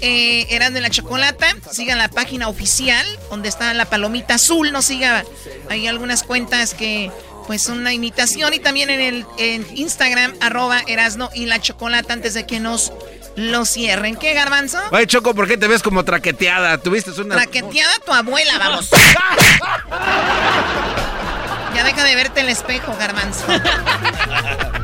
Eh, 0.00 0.46
Eran 0.50 0.74
de 0.74 0.80
la 0.80 0.90
Chocolata. 0.90 1.54
Sigan 1.70 1.98
la 1.98 2.08
página 2.08 2.48
oficial 2.48 3.06
donde 3.30 3.48
está 3.48 3.72
la 3.74 3.86
palomita 3.86 4.34
azul. 4.34 4.72
No 4.72 4.82
siga. 4.82 5.24
Hay 5.68 5.86
algunas 5.86 6.22
cuentas 6.22 6.74
que 6.74 7.10
pues 7.46 7.62
son 7.62 7.78
una 7.78 7.92
imitación. 7.92 8.52
Y 8.52 8.58
también 8.58 8.90
en 8.90 9.00
el 9.00 9.26
en 9.38 9.66
Instagram, 9.74 10.34
arroba 10.40 10.80
Erasno 10.86 11.30
y 11.34 11.46
la 11.46 11.60
Chocolata 11.60 12.12
antes 12.12 12.34
de 12.34 12.46
que 12.46 12.60
nos 12.60 12.92
lo 13.36 13.64
cierren. 13.64 14.16
¿Qué, 14.16 14.34
Garbanzo? 14.34 14.78
Oye, 14.90 15.06
Choco, 15.06 15.34
¿por 15.34 15.48
qué 15.48 15.56
te 15.56 15.66
ves 15.66 15.82
como 15.82 16.04
traqueteada? 16.04 16.78
¿Tuviste 16.78 17.10
una...? 17.20 17.36
Traqueteada 17.36 17.98
tu 18.04 18.12
abuela, 18.12 18.58
vamos. 18.58 18.90
ya 21.74 21.84
deja 21.84 22.04
de 22.04 22.16
verte 22.16 22.40
en 22.40 22.46
el 22.46 22.52
espejo, 22.52 22.94
Garbanzo. 22.98 23.44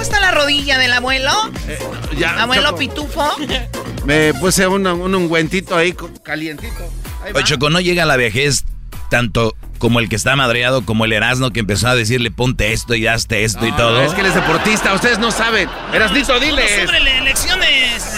¿Cómo 0.00 0.14
está 0.14 0.20
la 0.20 0.30
rodilla 0.30 0.78
del 0.78 0.94
abuelo? 0.94 1.30
Eh, 1.68 1.78
ya, 2.16 2.40
¿Abuelo 2.40 2.68
Choco, 2.68 2.78
pitufo? 2.78 3.36
Me 4.06 4.32
puse 4.32 4.66
un, 4.66 4.86
un 4.86 5.14
ungüentito 5.14 5.76
ahí, 5.76 5.94
calientito. 6.22 6.90
Ahí. 7.22 7.32
Oye, 7.34 7.44
Choco, 7.44 7.68
no 7.68 7.80
llega 7.80 8.06
la 8.06 8.16
vejez 8.16 8.64
tanto 9.10 9.54
como 9.76 10.00
el 10.00 10.08
que 10.08 10.16
está 10.16 10.36
madreado, 10.36 10.86
como 10.86 11.04
el 11.04 11.12
Erasmo 11.12 11.50
que 11.50 11.60
empezó 11.60 11.88
a 11.88 11.94
decirle 11.94 12.30
ponte 12.30 12.72
esto 12.72 12.94
y 12.94 13.06
hazte 13.06 13.44
esto 13.44 13.66
y 13.66 13.72
todo. 13.72 14.00
es 14.02 14.14
que 14.14 14.22
él 14.22 14.28
es 14.28 14.34
deportista, 14.34 14.94
ustedes 14.94 15.18
no 15.18 15.30
saben. 15.30 15.68
Erasnito, 15.92 16.40
diles. 16.40 16.86
Sobre 16.86 17.18
elecciones. 17.18 18.09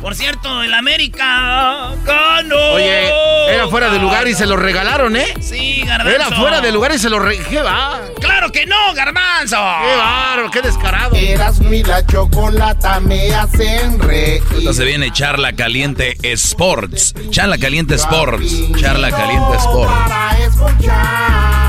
Por 0.00 0.14
cierto, 0.14 0.62
el 0.62 0.72
América 0.72 1.90
ganó. 2.04 2.72
Oye, 2.74 3.08
era 3.48 3.66
fuera 3.68 3.90
de 3.90 3.98
lugar 3.98 4.28
y 4.28 4.34
se 4.34 4.46
lo 4.46 4.56
regalaron, 4.56 5.16
¿eh? 5.16 5.34
Sí, 5.40 5.82
Garbanzo. 5.84 6.14
Era 6.14 6.36
fuera 6.36 6.60
de 6.60 6.70
lugar 6.70 6.92
y 6.92 6.98
se 6.98 7.10
lo 7.10 7.18
re... 7.18 7.38
¿Qué 7.38 7.60
va? 7.60 8.00
¡Claro 8.20 8.52
que 8.52 8.66
no, 8.66 8.94
Garbanzo! 8.94 9.56
¡Qué 9.56 9.96
bárbaro! 9.96 10.50
¡Qué 10.50 10.62
descarado! 10.62 11.16
Erasmo 11.16 11.72
y 11.72 11.82
la 11.82 12.06
chocolata 12.06 13.00
me 13.00 13.34
hacen 13.34 13.98
reír. 13.98 14.42
Entonces 14.56 14.84
viene 14.86 15.10
Charla 15.12 15.54
Caliente 15.54 16.16
Sports. 16.22 17.14
Charla 17.30 17.58
Caliente 17.58 17.94
Sports. 17.96 18.54
Charla 18.80 19.10
Caliente 19.10 19.56
Sports. 19.56 19.92
Para 19.92 20.38
escuchar, 20.38 21.65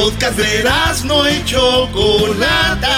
podcast 0.00 0.38
de 0.38 0.64
no 1.04 1.28
y 1.28 1.44
Chocolata. 1.44 2.96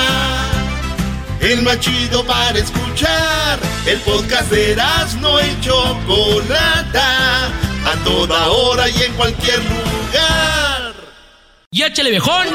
El 1.40 1.62
más 1.62 1.80
chido 1.80 2.24
para 2.24 2.56
escuchar. 2.56 3.58
El 3.86 3.98
podcast 4.00 4.50
de 4.50 4.76
no 5.20 5.40
y 5.40 5.60
Chocolata. 5.60 7.46
A 7.84 7.96
toda 8.04 8.48
hora 8.48 8.88
y 8.88 9.02
en 9.02 9.12
cualquier 9.14 9.58
lugar. 9.64 10.94
Y 11.72 11.82
échale 11.82 12.10
viejón. 12.10 12.46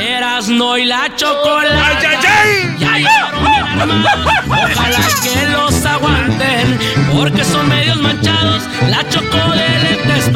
Eras 0.00 0.48
no 0.48 0.78
y 0.78 0.86
la 0.86 1.14
chocolate. 1.14 2.08
Ya 2.78 2.96
llegaron 2.96 3.44
bien 3.44 3.80
armados. 3.80 4.34
Ojalá 4.46 5.13
que 5.24 5.46
los 5.48 5.84
aguanten. 5.84 6.78
Porque 7.12 7.44
son 7.44 7.68
medios 7.68 8.00
manchados. 8.00 8.62
La 8.88 9.08
choco 9.08 9.52
de 9.52 9.68
lentes. 9.82 10.30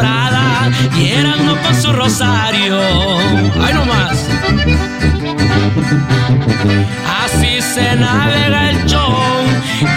Y 0.97 1.11
eran 1.11 1.47
no 1.47 1.57
con 1.63 1.75
su 1.81 1.93
rosario. 1.93 2.79
Ay, 3.63 3.75
no 3.75 3.85
más. 3.85 4.27
Así 7.25 7.61
se 7.63 7.95
navega 7.95 8.71
el 8.71 8.85
show 8.87 9.19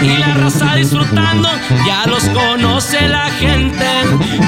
y 0.00 0.16
la 0.18 0.34
raza 0.34 0.76
disfrutando, 0.76 1.48
ya 1.86 2.06
los 2.06 2.24
conoce 2.28 3.08
la 3.08 3.30
gente, 3.30 3.86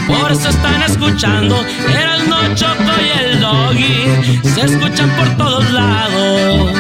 por 0.07 0.31
eso 0.31 0.49
están 0.49 0.83
escuchando, 0.83 1.65
era 1.91 2.17
el 2.17 2.29
no 2.29 2.55
choco 2.55 2.93
y 3.01 3.19
el 3.25 3.41
doggy, 3.41 4.49
se 4.55 4.63
escuchan 4.63 5.11
por 5.11 5.29
todos 5.37 5.71
lados. 5.71 6.73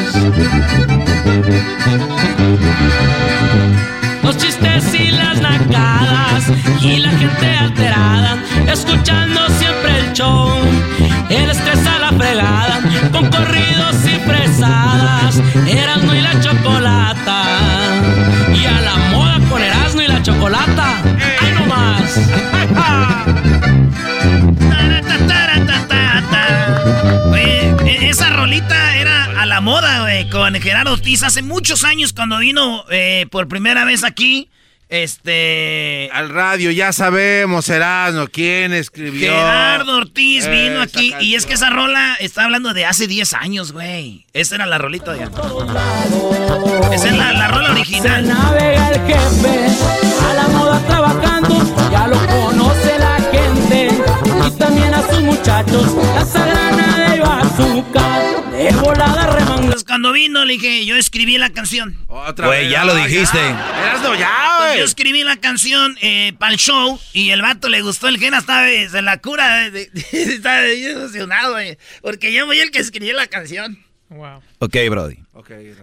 Los 4.23 4.37
chistes 4.39 4.95
y 4.95 5.11
las 5.11 5.41
nacadas 5.41 6.45
y 6.81 6.99
la 6.99 7.11
gente 7.11 7.47
alterada, 7.47 8.39
escuchando 8.67 9.41
siempre 9.59 9.99
el 9.99 10.13
show. 10.13 10.51
El 11.29 11.51
estrés 11.51 11.87
a 11.87 11.99
la 11.99 12.13
fregada, 12.13 12.81
con 13.13 13.29
corridos 13.31 13.97
y 14.05 14.19
fresadas, 14.29 15.41
Erasmo 15.67 16.15
y 16.15 16.21
la 16.21 16.41
chocolata. 16.41 17.45
Y 18.55 18.65
a 18.65 18.81
la 18.81 18.97
moda 19.11 19.39
con 19.51 19.63
Erasmo 19.63 20.03
y 20.03 20.07
la 20.07 20.23
chocolata. 20.23 21.03
¡Ay, 21.41 21.53
no 21.55 21.67
más! 21.67 22.21
Oye, 27.33 27.75
e- 27.87 28.09
esa 28.11 28.31
rolita 28.31 28.97
era 28.97 29.25
a 29.41 29.47
la 29.47 29.61
moda, 29.61 30.01
güey, 30.03 30.29
con 30.31 30.55
Gerardo 30.61 30.93
Ortiz 30.93 31.23
hace 31.23 31.43
muchos 31.43 31.85
años 31.85 32.13
cuando 32.13 32.39
vino 32.39 32.85
eh, 32.91 33.27
por 33.31 33.49
primera 33.49 33.85
vez 33.85 34.05
aquí. 34.05 34.49
Este. 34.91 36.09
Al 36.13 36.29
radio, 36.29 36.71
ya 36.71 36.93
sabemos, 36.93 37.69
Erasmo, 37.69 38.27
quién 38.29 38.73
escribió. 38.73 39.33
Gerardo 39.33 39.97
Ortiz 39.97 40.47
vino 40.47 40.83
Esa 40.83 40.99
aquí 40.99 41.15
y 41.21 41.35
es 41.35 41.47
que 41.47 41.55
esa 41.55 41.71
rola 41.71 42.17
está 42.21 42.45
hablando 42.45 42.75
de 42.75 42.85
hace 42.85 43.07
10 43.09 43.33
años, 43.35 43.73
güey. 43.73 44.27
Esa 44.35 44.55
era 44.57 44.67
la 44.67 44.79
rolita 44.79 45.13
de 45.15 45.25
Esa 45.25 47.09
es 47.09 47.17
la, 47.17 47.33
la 47.33 47.49
rola 47.49 47.67
Se 47.69 47.73
original. 47.73 48.29
navega 48.29 48.89
el 48.91 49.01
jefe, 49.07 49.67
a 50.31 50.35
la 50.35 50.44
a 55.09 55.13
sus 55.15 55.23
muchachos, 55.23 55.95
la 56.15 56.25
sagrana 56.25 56.99
de 57.15 57.23
azúcar, 57.23 58.51
de 58.53 58.71
volada 58.77 59.27
remangada. 59.27 59.55
Entonces, 59.65 59.85
cuando 59.85 60.13
vino, 60.13 60.45
le 60.45 60.55
dije, 60.55 60.85
yo 60.87 60.97
escribí 60.97 61.39
la 61.39 61.51
canción. 61.51 61.99
Otra 62.09 62.47
Güey, 62.49 62.63
vez, 62.65 62.71
ya 62.73 62.81
no, 62.85 62.87
lo 62.87 62.97
dijiste. 62.97 63.39
Erasmo, 63.41 64.15
ya, 64.15 64.29
Entonces, 64.31 64.67
güey. 64.67 64.79
yo 64.79 64.85
escribí 64.85 65.23
la 65.25 65.37
canción 65.37 65.97
para 66.39 66.53
el 66.53 66.59
show 66.59 66.99
y 67.13 67.31
el 67.31 67.43
vato 67.43 67.69
le 67.69 67.83
gustó. 67.83 68.09
El 68.09 68.19
Gena 68.19 68.39
estaba 68.39 68.69
eh, 68.71 68.89
en 68.93 69.05
la 69.05 69.19
cura. 69.21 69.71
de- 69.71 69.87
de- 69.91 70.03
estaba 70.35 70.67
emocionado, 70.67 71.53
güey. 71.53 71.79
Porque 72.03 72.33
yo 72.33 72.47
fui 72.47 72.59
el 72.61 72.71
que 72.71 72.79
escribí 72.81 73.13
la 73.13 73.27
canción. 73.27 73.79
Ok, 74.59 74.77
Brody. 74.91 75.19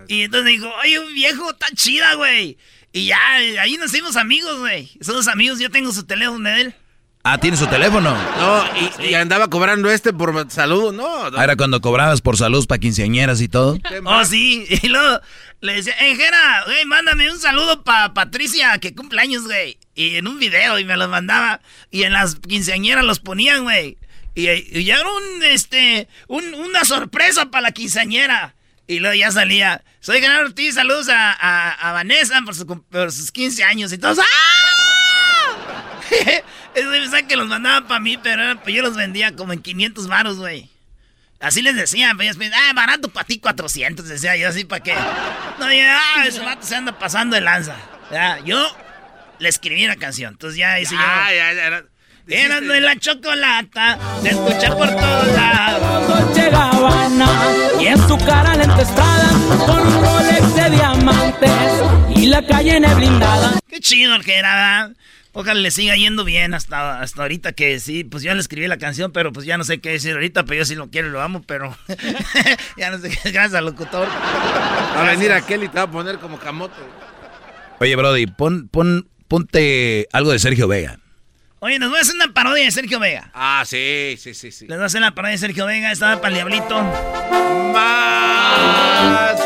Y 0.08 0.22
entonces 0.22 0.48
dijo, 0.52 0.72
oye, 0.82 1.00
un 1.00 1.14
viejo, 1.14 1.52
está 1.52 1.68
chida, 1.74 2.14
güey. 2.16 2.58
Y 2.94 3.06
ya, 3.08 3.18
eh, 3.42 3.60
ahí 3.60 3.78
nos 3.78 3.92
hicimos 3.94 4.16
amigos, 4.16 4.60
güey. 4.60 4.90
Somos 5.02 5.28
amigos, 5.28 5.60
yo 5.60 5.70
tengo 5.70 5.92
su 5.92 6.04
teléfono 6.06 6.50
de 6.50 6.62
él. 6.62 6.76
Ah, 7.24 7.38
tiene 7.38 7.56
su 7.56 7.68
teléfono. 7.68 8.16
No, 8.40 8.64
y, 9.00 9.10
y 9.10 9.14
andaba 9.14 9.48
cobrando 9.48 9.92
este 9.92 10.12
por 10.12 10.50
salud, 10.52 10.92
no. 10.92 11.26
Ah, 11.38 11.44
Era 11.44 11.56
cuando 11.56 11.80
cobrabas 11.80 12.20
por 12.22 12.36
salud 12.36 12.66
para 12.66 12.80
quinceañeras 12.80 13.42
y 13.42 13.48
todo. 13.48 13.78
Oh, 14.06 14.26
sí. 14.26 14.66
Y 14.82 14.88
luego 14.88 15.20
le 15.60 15.74
decía, 15.76 15.94
eh, 16.02 16.16
Jera, 16.16 16.64
güey, 16.66 16.84
mándame 16.86 17.32
un 17.32 17.40
saludo 17.40 17.84
para 17.84 18.16
Patricia, 18.16 18.76
que 18.80 18.96
cumpleaños, 18.96 19.44
güey. 19.44 19.78
Y 19.94 20.16
en 20.16 20.28
un 20.28 20.40
video, 20.40 20.80
y 20.80 20.86
me 20.86 20.98
los 20.98 21.10
mandaba. 21.10 21.62
Y 21.92 22.04
en 22.04 22.14
las 22.14 22.36
quinceañeras 22.36 23.06
los 23.06 23.20
ponían, 23.20 23.64
güey. 23.64 23.98
Y, 24.34 24.50
y 24.50 24.84
ya 24.86 24.96
era 24.96 25.08
un, 25.10 25.44
este, 25.44 26.08
un- 26.28 26.56
una 26.56 26.86
sorpresa 26.86 27.52
para 27.52 27.62
la 27.62 27.72
quinceañera. 27.72 28.56
Y 28.88 28.98
luego 29.00 29.14
ya 29.14 29.30
salía, 29.32 29.84
soy 30.00 30.22
Gerardo 30.22 30.48
Ortiz, 30.48 30.74
saludos 30.74 31.08
a, 31.10 31.32
a- 31.32 31.90
a 31.90 31.92
Vanessa 31.92 32.42
por, 32.44 32.56
su 32.56 32.66
por 32.66 33.12
sus 33.12 33.32
15 33.32 33.64
años. 33.64 33.94
Y 33.94 34.00
todos, 34.00 34.18
¡ah! 34.18 34.24
Eso 36.76 36.90
pensaban 36.90 37.28
que 37.28 37.36
los 37.36 37.48
mandaban 37.48 37.86
para 37.88 38.00
mí, 38.00 38.18
pero 38.18 38.42
era- 38.44 38.56
pues 38.62 38.76
yo 38.76 38.82
los 38.82 38.96
vendía 38.96 39.36
como 39.36 39.54
en 39.54 39.62
500 39.62 40.08
varos, 40.08 40.38
güey. 40.38 40.70
Así 41.40 41.62
les 41.62 41.76
decían, 41.76 42.16
pues, 42.18 42.38
ah, 42.54 42.72
barato 42.76 43.10
para 43.10 43.26
ti 43.26 43.40
400, 43.40 44.08
decía 44.08 44.36
yo 44.38 44.48
así, 44.50 44.64
¿para 44.64 44.84
qué? 44.84 44.94
No, 45.60 45.72
yo, 45.74 45.82
ah, 45.88 46.24
ese 46.28 46.40
vato 46.40 46.66
se 46.66 46.76
anda 46.76 46.98
pasando 46.98 47.36
de 47.36 47.42
lanza. 47.42 47.76
Ya, 48.12 48.40
yo 48.46 48.64
le 49.40 49.50
escribí 49.50 49.84
una 49.84 49.96
canción, 49.96 50.34
entonces 50.34 50.58
ya 50.60 50.80
hice 50.80 50.96
Ah, 50.98 51.28
yo. 51.30 51.36
ya, 51.36 51.54
ya, 51.54 51.66
era- 51.68 51.84
Eran 52.28 52.68
de 52.68 52.80
la 52.80 52.96
chocolata, 52.98 53.98
se 54.22 54.30
escucha 54.30 54.70
por 54.78 54.88
todos 54.90 55.28
lados. 55.34 56.08
Dolce 56.08 56.50
Gabbana 56.52 57.28
y 57.82 57.88
en 57.88 57.98
su 58.08 58.18
cara 58.20 58.54
Prada 58.54 59.30
con 59.66 59.88
un 59.88 60.04
Rolex 60.04 60.56
de 60.56 60.70
diamantes 60.70 61.52
y 62.16 62.28
la 62.28 62.46
calle 62.46 62.80
blindada. 62.96 63.60
Qué 63.68 63.80
chido 63.80 64.16
el 64.16 64.24
que 64.24 64.38
era, 64.38 64.56
¿verdad? 64.56 64.92
Ojalá 65.34 65.62
le 65.62 65.72
siga 65.72 65.96
yendo 65.96 66.26
bien 66.26 66.54
hasta, 66.54 67.00
hasta 67.00 67.22
ahorita 67.22 67.54
que 67.54 67.80
sí, 67.80 68.04
pues 68.04 68.22
yo 68.22 68.34
le 68.34 68.42
escribí 68.42 68.68
la 68.68 68.78
canción, 68.78 69.14
pero 69.14 69.32
pues 69.32 69.46
ya 69.46 69.58
no 69.58 69.64
sé 69.64 69.80
qué 69.80 69.92
decir 69.92 70.12
ahorita, 70.12 70.44
pero 70.44 70.60
yo 70.60 70.66
sí 70.66 70.76
lo 70.76 70.90
quiero 70.90 71.08
y 71.08 71.12
lo 71.12 71.22
amo, 71.22 71.42
pero 71.48 71.78
ya 72.78 72.92
no 72.92 72.98
sé 72.98 73.10
qué, 73.10 73.32
gracias 73.32 73.54
al 73.54 73.64
locutor. 73.66 74.10
Va 74.10 75.02
a 75.02 75.12
venir 75.12 75.32
aquel 75.32 75.64
y 75.64 75.70
te 75.70 75.78
va 75.78 75.84
a 75.84 75.92
poner 75.92 76.20
como 76.20 76.38
camote. 76.38 76.76
Oye, 77.80 77.96
Brody, 77.96 78.28
pon, 78.28 78.68
pon, 78.68 79.08
ponte 79.30 80.10
algo 80.12 80.32
de 80.32 80.40
Sergio 80.40 80.68
Vega. 80.68 81.00
Oye, 81.60 81.80
nos 81.80 81.90
voy 81.90 82.00
a 82.00 82.02
hacer 82.02 82.16
una 82.16 82.34
parodia 82.34 82.66
de 82.66 82.72
Sergio 82.72 83.00
Vega. 83.00 83.32
Ah, 83.34 83.64
sí, 83.66 84.18
sí, 84.20 84.34
sí, 84.34 84.52
sí. 84.52 84.68
Les 84.68 84.78
voy 84.78 84.84
a 84.84 84.88
hacer 84.88 85.00
la 85.00 85.16
parodia 85.16 85.32
de 85.34 85.38
Sergio 85.38 85.66
Vega, 85.66 85.92
estaba 85.92 86.18
para 86.18 86.30
el 86.30 86.34
diablito. 86.36 86.82
Más. 87.72 89.40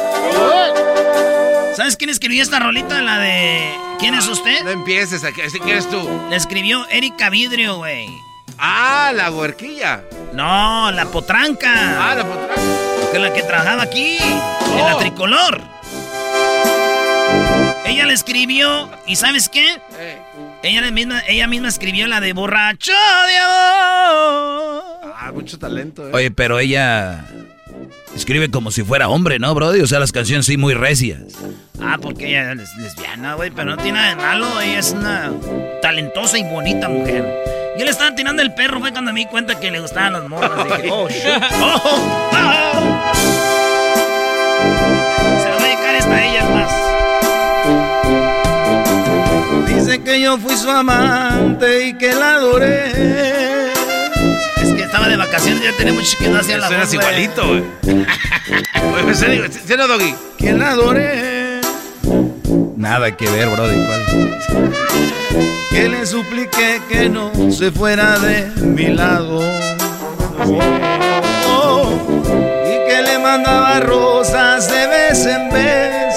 ¿Sabes 1.75 1.97
quién 1.97 2.09
escribió 2.09 2.41
esta 2.41 2.59
rolita? 2.59 3.01
La 3.01 3.19
de. 3.19 3.73
¿Quién 3.99 4.13
es 4.15 4.27
usted? 4.27 4.63
No 4.63 4.71
empieces 4.71 5.21
que 5.21 5.69
eres 5.71 5.89
tú. 5.89 6.09
La 6.29 6.35
escribió 6.37 6.87
Erika 6.89 7.29
Vidrio, 7.29 7.77
güey. 7.77 8.07
Ah, 8.57 9.11
la 9.13 9.31
huerquilla. 9.31 10.03
No, 10.33 10.91
la 10.91 11.05
potranca. 11.05 12.11
Ah, 12.11 12.15
la 12.15 12.23
potranca. 12.25 12.55
Que 13.11 13.17
es 13.17 13.23
la 13.23 13.33
que 13.33 13.43
trabajaba 13.43 13.83
aquí, 13.83 14.17
en 14.19 14.85
la 14.85 14.95
Oh. 14.95 14.99
tricolor. 14.99 15.61
Ella 17.85 18.05
le 18.05 18.13
escribió, 18.13 18.89
¿y 19.05 19.15
sabes 19.15 19.49
qué? 19.49 19.79
Ella 20.63 20.81
le 20.81 20.91
misma, 20.91 21.21
ella 21.27 21.47
misma 21.47 21.67
escribió 21.67 22.07
la 22.07 22.19
de 22.19 22.33
borracho 22.33 22.91
de 22.91 23.37
amor. 23.37 24.83
Ah, 25.17 25.31
mucho 25.33 25.59
talento, 25.59 26.07
eh. 26.07 26.11
Oye, 26.13 26.31
pero 26.31 26.59
ella 26.59 27.25
escribe 28.15 28.49
como 28.49 28.71
si 28.71 28.83
fuera 28.83 29.09
hombre, 29.09 29.39
¿no, 29.39 29.53
Brody? 29.53 29.81
O 29.81 29.87
sea, 29.87 29.99
las 29.99 30.11
canciones 30.11 30.45
sí 30.45 30.57
muy 30.57 30.73
recias. 30.73 31.21
Ah, 31.81 31.97
porque 32.01 32.29
ella 32.29 32.53
es 32.53 32.75
lesbiana, 32.77 33.35
güey, 33.35 33.51
pero 33.51 33.75
no 33.75 33.77
tiene 33.77 33.99
nada 33.99 34.09
de 34.09 34.15
malo. 34.15 34.61
Ella 34.61 34.79
es 34.79 34.91
una 34.91 35.31
talentosa 35.81 36.37
y 36.37 36.43
bonita 36.43 36.89
mujer. 36.89 37.25
Yo 37.77 37.83
le 37.83 37.91
estaba 37.91 38.15
tirando 38.15 38.41
el 38.41 38.53
perro, 38.53 38.79
fue 38.79 38.91
cuando 38.91 39.11
me 39.11 39.19
di 39.19 39.25
cuenta 39.25 39.59
que 39.59 39.69
le 39.69 39.81
gustaban 39.81 40.13
las 40.13 40.29
morras. 40.29 40.65
Dije, 40.65 40.89
oh, 40.91 41.09
shit. 41.09 41.25
Oh, 41.61 41.81
oh, 41.83 42.31
oh. 42.33 43.11
Se 45.41 45.49
lo 45.49 45.55
voy 45.57 45.65
a 45.65 45.67
dedicar 45.67 45.95
esta 45.95 46.15
a 46.15 46.25
ella, 46.25 46.39
es 46.39 46.49
más. 46.49 46.71
Dice 49.67 50.03
que 50.03 50.21
yo 50.21 50.37
fui 50.37 50.55
su 50.55 50.69
amante 50.69 51.87
y 51.87 51.93
que 51.97 52.13
la 52.13 52.35
adoré. 52.35 53.64
Es 54.65 54.73
que 54.73 54.81
estaba 54.81 55.07
de 55.07 55.15
vacaciones, 55.15 55.63
ya 55.63 55.71
tenía 55.77 55.93
mucho 55.93 56.17
que 56.17 56.27
no 56.27 56.39
hacía 56.39 56.57
la 56.57 56.69
voz, 56.69 56.91
igualito, 56.91 57.47
güey. 57.47 57.63
Oye, 57.85 59.07
¿en 59.07 59.15
serio? 59.15 59.45
¿Sí 59.51 59.73
o 59.73 59.77
no, 59.77 59.87
Doggy? 59.87 60.15
Que 60.37 60.53
la 60.53 60.71
adoré. 60.71 61.61
Nada 62.75 63.15
que 63.15 63.29
ver, 63.29 63.47
Brody. 63.49 63.75
Que 65.69 65.87
le 65.87 66.05
supliqué 66.05 66.81
que 66.89 67.09
no 67.09 67.31
se 67.51 67.71
fuera 67.71 68.17
de 68.17 68.47
mi 68.61 68.87
lado. 68.87 69.39
Oh, 71.47 71.91
y 72.65 72.89
que 72.89 73.01
le 73.03 73.19
mandaba 73.19 73.79
rosas 73.81 74.67
de 74.69 74.87
vez 74.87 75.25
en 75.25 75.49
vez. 75.51 76.15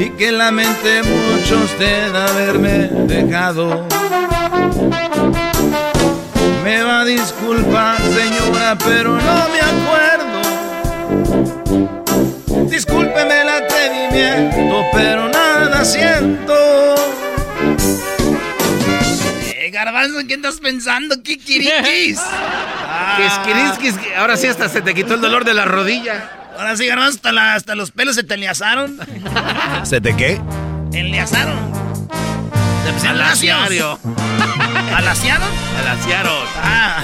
Y 0.00 0.10
que 0.16 0.32
lamenté 0.32 1.02
mucho 1.02 1.58
usted 1.64 2.14
haberme 2.14 2.88
dejado. 3.06 3.86
Me 6.64 6.82
va 6.82 7.00
a 7.00 7.04
disculpar, 7.04 7.96
señora, 7.98 8.76
pero 8.84 9.16
no 9.16 9.48
me 9.48 9.60
acuerdo. 9.60 10.40
Discúlpeme 12.68 13.40
el 13.42 13.48
atrevimiento, 13.48 14.84
pero 14.92 15.28
nada 15.28 15.84
siento. 15.84 16.54
Eh, 19.54 19.70
Garbanzo, 19.72 20.20
¿en 20.20 20.28
qué 20.28 20.34
estás 20.34 20.58
pensando? 20.60 21.22
¿Kikirikis? 21.22 22.20
Kiskiriskis, 23.16 23.94
que 24.02 24.16
ahora 24.16 24.36
sí 24.36 24.46
hasta 24.46 24.68
se 24.68 24.82
te 24.82 24.94
quitó 24.94 25.14
el 25.14 25.20
dolor 25.20 25.44
de 25.44 25.54
la 25.54 25.64
rodilla. 25.64 26.30
Ahora 26.58 26.76
sí, 26.76 26.86
Garbanzo, 26.86 27.16
hasta, 27.16 27.32
la- 27.32 27.54
hasta 27.54 27.74
los 27.74 27.90
pelos 27.90 28.14
se 28.16 28.22
te 28.22 28.34
enlazaron. 28.34 28.98
¿Se 29.84 30.00
te 30.00 30.14
qué? 30.16 30.40
Enlazaron. 30.92 31.89
Se. 32.84 33.98
¿Alaciaron? 34.96 35.48
Alaciaron. 35.78 36.44
Ah. 36.56 37.02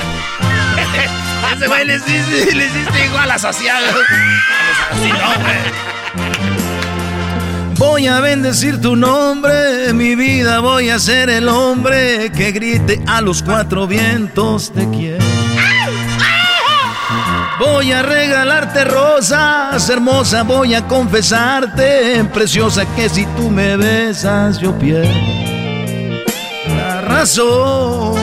Ese 1.56 1.66
güey 1.66 1.84
les 1.86 2.02
hiciste, 2.06 2.54
les 2.54 2.74
hiciste 2.74 3.06
igual 3.06 3.30
a 3.30 3.38
saciado. 3.38 3.86
Así 4.90 5.08
no, 5.08 5.44
güey. 5.44 5.96
Voy 7.78 8.06
a 8.06 8.20
bendecir 8.20 8.80
tu 8.80 8.96
nombre, 8.96 9.92
mi 9.92 10.14
vida 10.14 10.60
voy 10.60 10.88
a 10.88 10.98
ser 10.98 11.28
el 11.28 11.48
hombre 11.48 12.32
que 12.32 12.50
grite 12.50 13.02
a 13.06 13.20
los 13.20 13.42
cuatro 13.42 13.86
vientos 13.86 14.72
te 14.72 14.88
quiero. 14.90 15.24
Voy 17.58 17.92
a 17.92 18.02
regalarte 18.02 18.84
rosas, 18.84 19.88
hermosa, 19.90 20.42
voy 20.42 20.74
a 20.74 20.86
confesarte, 20.86 22.24
preciosa, 22.32 22.84
que 22.96 23.08
si 23.08 23.26
tú 23.36 23.50
me 23.50 23.76
besas 23.76 24.58
yo 24.58 24.76
pierdo 24.78 25.55
razón. 27.06 28.14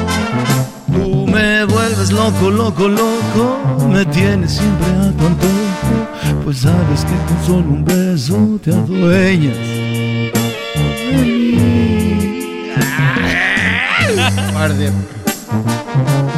Tú 0.91 1.25
me 1.27 1.65
vuelves 1.65 2.11
loco, 2.11 2.51
loco, 2.51 2.87
loco, 2.87 3.87
me 3.89 4.05
tienes 4.05 4.51
siempre 4.53 4.87
a 4.87 5.11
tu 5.17 5.25
antojo, 5.25 6.43
pues 6.43 6.59
sabes 6.59 7.03
que 7.05 7.15
con 7.27 7.45
solo 7.45 7.69
un 7.69 7.85
beso 7.85 8.59
te 8.63 8.71
adueñas. 8.71 9.57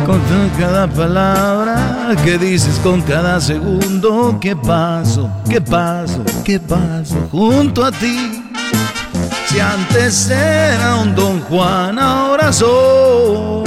Con 0.05 0.21
cada 0.57 0.87
palabra 0.87 2.15
que 2.23 2.37
dices, 2.37 2.79
con 2.83 3.01
cada 3.01 3.39
segundo 3.41 4.37
que 4.39 4.55
paso, 4.55 5.29
que 5.49 5.59
paso, 5.59 6.23
que 6.43 6.59
paso 6.59 7.27
junto 7.31 7.83
a 7.83 7.91
ti. 7.91 8.44
Si 9.47 9.59
antes 9.59 10.29
era 10.29 10.95
un 10.95 11.15
Don 11.15 11.39
Juan, 11.41 11.99
ahora 11.99 12.51
soy. 12.51 13.65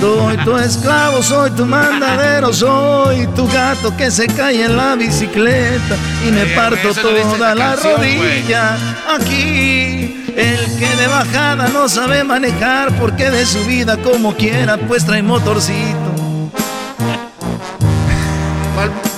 Soy 0.00 0.36
tu 0.44 0.56
esclavo, 0.56 1.22
soy 1.22 1.50
tu 1.50 1.66
mandadero, 1.66 2.54
soy 2.54 3.26
tu 3.36 3.46
gato 3.48 3.94
que 3.96 4.10
se 4.10 4.26
cae 4.28 4.64
en 4.64 4.74
la 4.76 4.94
bicicleta 4.94 5.96
y 6.26 6.30
me 6.30 6.42
Eh, 6.44 6.52
parto 6.56 6.94
toda 6.94 7.54
la 7.54 7.72
canción, 7.74 7.96
rodilla. 7.96 8.78
Aquí, 9.14 10.24
el 10.34 10.78
que 10.78 10.96
de 10.96 11.06
bajada 11.06 11.68
no 11.68 11.86
sabe 11.86 12.24
manejar 12.24 12.92
porque 12.98 13.30
de 13.30 13.44
su 13.44 13.62
vida 13.66 13.98
como 13.98 14.34
quiera 14.34 14.78
pues 14.78 15.04
trae 15.04 15.22
motorcito. 15.22 16.09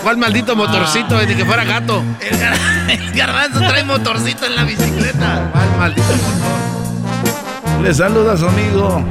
¿Cuál, 0.02 0.16
maldito 0.16 0.56
motorcito? 0.56 1.20
Ni 1.26 1.34
que 1.34 1.44
fuera 1.44 1.64
gato. 1.64 2.02
El, 2.20 2.38
gar- 2.38 2.56
el 2.90 3.12
garbanzo 3.12 3.60
trae 3.60 3.84
motorcito 3.84 4.46
en 4.46 4.56
la 4.56 4.64
bicicleta. 4.64 5.48
¿Cuál 5.52 5.76
maldito 5.78 6.08
motor? 6.08 7.82
Le 7.82 7.94
saluda 7.94 8.32
a 8.34 8.36
su 8.36 8.46
amigo, 8.46 9.04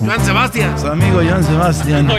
Juan 0.00 0.24
Sebastián. 0.24 0.78
su 0.78 0.86
amigo 0.86 1.20
Joan 1.26 1.42
Sebastián. 1.44 2.06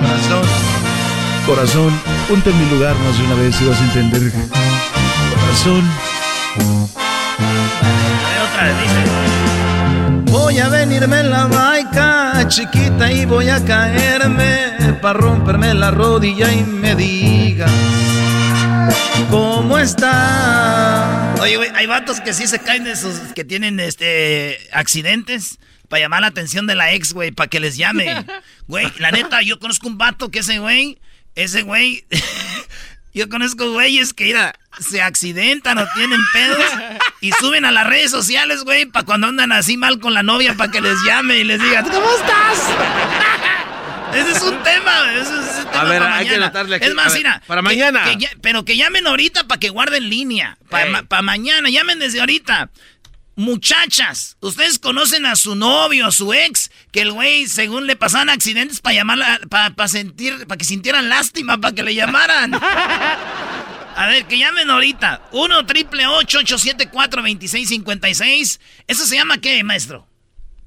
Corazón, 0.00 0.46
corazón, 1.46 2.00
ponte 2.28 2.50
en 2.50 2.58
mi 2.58 2.70
lugar 2.70 2.94
más 3.04 3.18
de 3.18 3.24
una 3.24 3.34
vez 3.34 3.60
y 3.60 3.64
vas 3.68 3.80
a 3.80 3.84
entender. 3.84 4.32
Corazón. 5.40 5.84
otra 8.52 8.64
vez 8.64 8.74
dice. 8.82 10.32
Voy 10.32 10.58
a 10.58 10.68
venirme 10.68 11.20
en 11.20 11.30
la 11.30 11.46
baica, 11.46 12.19
chiquita, 12.48 13.12
y 13.12 13.24
voy 13.24 13.48
a 13.48 13.64
caerme 13.64 14.96
para 15.00 15.18
romperme 15.18 15.74
la 15.74 15.90
rodilla 15.90 16.52
y 16.52 16.62
me 16.62 16.94
digas. 16.94 17.70
¿Cómo 19.30 19.78
está? 19.78 21.34
Oye, 21.40 21.56
güey, 21.56 21.70
hay 21.74 21.86
vatos 21.86 22.20
que 22.20 22.32
sí 22.32 22.46
se 22.46 22.58
caen 22.58 22.84
de 22.84 22.96
sus. 22.96 23.18
que 23.34 23.44
tienen 23.44 23.80
este. 23.80 24.58
accidentes. 24.72 25.58
Para 25.88 26.02
llamar 26.02 26.20
la 26.20 26.28
atención 26.28 26.68
de 26.68 26.76
la 26.76 26.92
ex, 26.92 27.12
güey, 27.12 27.32
para 27.32 27.48
que 27.48 27.58
les 27.58 27.76
llame. 27.76 28.24
Güey, 28.68 28.86
la 28.98 29.10
neta, 29.10 29.42
yo 29.42 29.58
conozco 29.58 29.88
un 29.88 29.98
vato 29.98 30.30
que 30.30 30.38
ese 30.38 30.60
güey. 30.60 30.98
Ese 31.34 31.62
güey. 31.62 32.04
yo 33.14 33.28
conozco 33.28 33.72
güeyes 33.72 34.12
que, 34.12 34.24
mira, 34.24 34.54
se 34.78 35.02
accidentan 35.02 35.78
o 35.78 35.86
tienen 35.94 36.20
pedos. 36.32 36.64
Y 37.20 37.32
suben 37.32 37.64
a 37.66 37.70
las 37.70 37.86
redes 37.86 38.10
sociales, 38.10 38.64
güey, 38.64 38.86
para 38.86 39.04
cuando 39.04 39.26
andan 39.26 39.52
así 39.52 39.76
mal 39.76 39.98
con 40.00 40.14
la 40.14 40.22
novia, 40.22 40.54
para 40.56 40.70
que 40.70 40.80
les 40.80 40.96
llame 41.06 41.38
y 41.38 41.44
les 41.44 41.60
diga, 41.62 41.82
¿cómo 41.82 42.10
estás? 42.14 42.58
Ese 44.14 44.32
es 44.32 44.42
un 44.42 44.60
tema, 44.64 45.12
ese 45.12 45.22
es 45.22 45.64
un 45.64 45.70
tema 45.70 45.84
ver, 45.84 46.02
para 46.02 46.16
hay 46.16 46.24
que 46.24 46.30
mañana. 46.32 46.46
anotarle 46.46 46.76
aquí. 46.76 46.86
Es 46.86 46.94
más, 46.94 47.06
A 47.06 47.08
ver, 47.10 47.18
mira. 47.18 47.42
para 47.46 47.60
que- 47.60 47.64
mañana. 47.64 48.04
que 48.04 48.16
ya- 48.16 48.30
pero 48.42 48.64
que 48.64 48.76
llamen 48.76 49.06
ahorita 49.06 49.46
para 49.46 49.60
que 49.60 49.68
guarden 49.68 50.08
línea. 50.10 50.58
Para 50.68 51.22
mañana, 51.22 51.68
llamen 51.70 52.00
desde 52.00 52.18
ahorita. 52.18 52.70
Muchachas, 53.36 54.36
ustedes 54.40 54.80
conocen 54.80 55.26
a 55.26 55.36
su 55.36 55.54
novio, 55.54 56.08
a 56.08 56.10
su 56.12 56.34
ex, 56.34 56.72
que 56.90 57.02
el 57.02 57.12
güey, 57.12 57.46
según 57.46 57.86
le 57.86 57.94
pasaban 57.94 58.30
accidentes 58.30 58.80
para 58.80 58.96
llamarla, 58.96 59.38
para 59.48 59.86
sentir, 59.88 60.44
para 60.48 60.58
que 60.58 60.64
sintieran 60.64 61.08
lástima, 61.08 61.58
para 61.58 61.72
que 61.74 61.84
le 61.84 61.94
llamaran. 61.94 62.50
A 63.96 64.06
ver, 64.06 64.26
que 64.26 64.38
llamen 64.38 64.70
ahorita. 64.70 65.22
1 65.32 65.66
triple 65.66 66.06
874 66.06 67.22
2656 67.22 68.60
¿Eso 68.86 69.06
se 69.06 69.16
llama 69.16 69.38
qué, 69.38 69.62
maestro? 69.64 70.09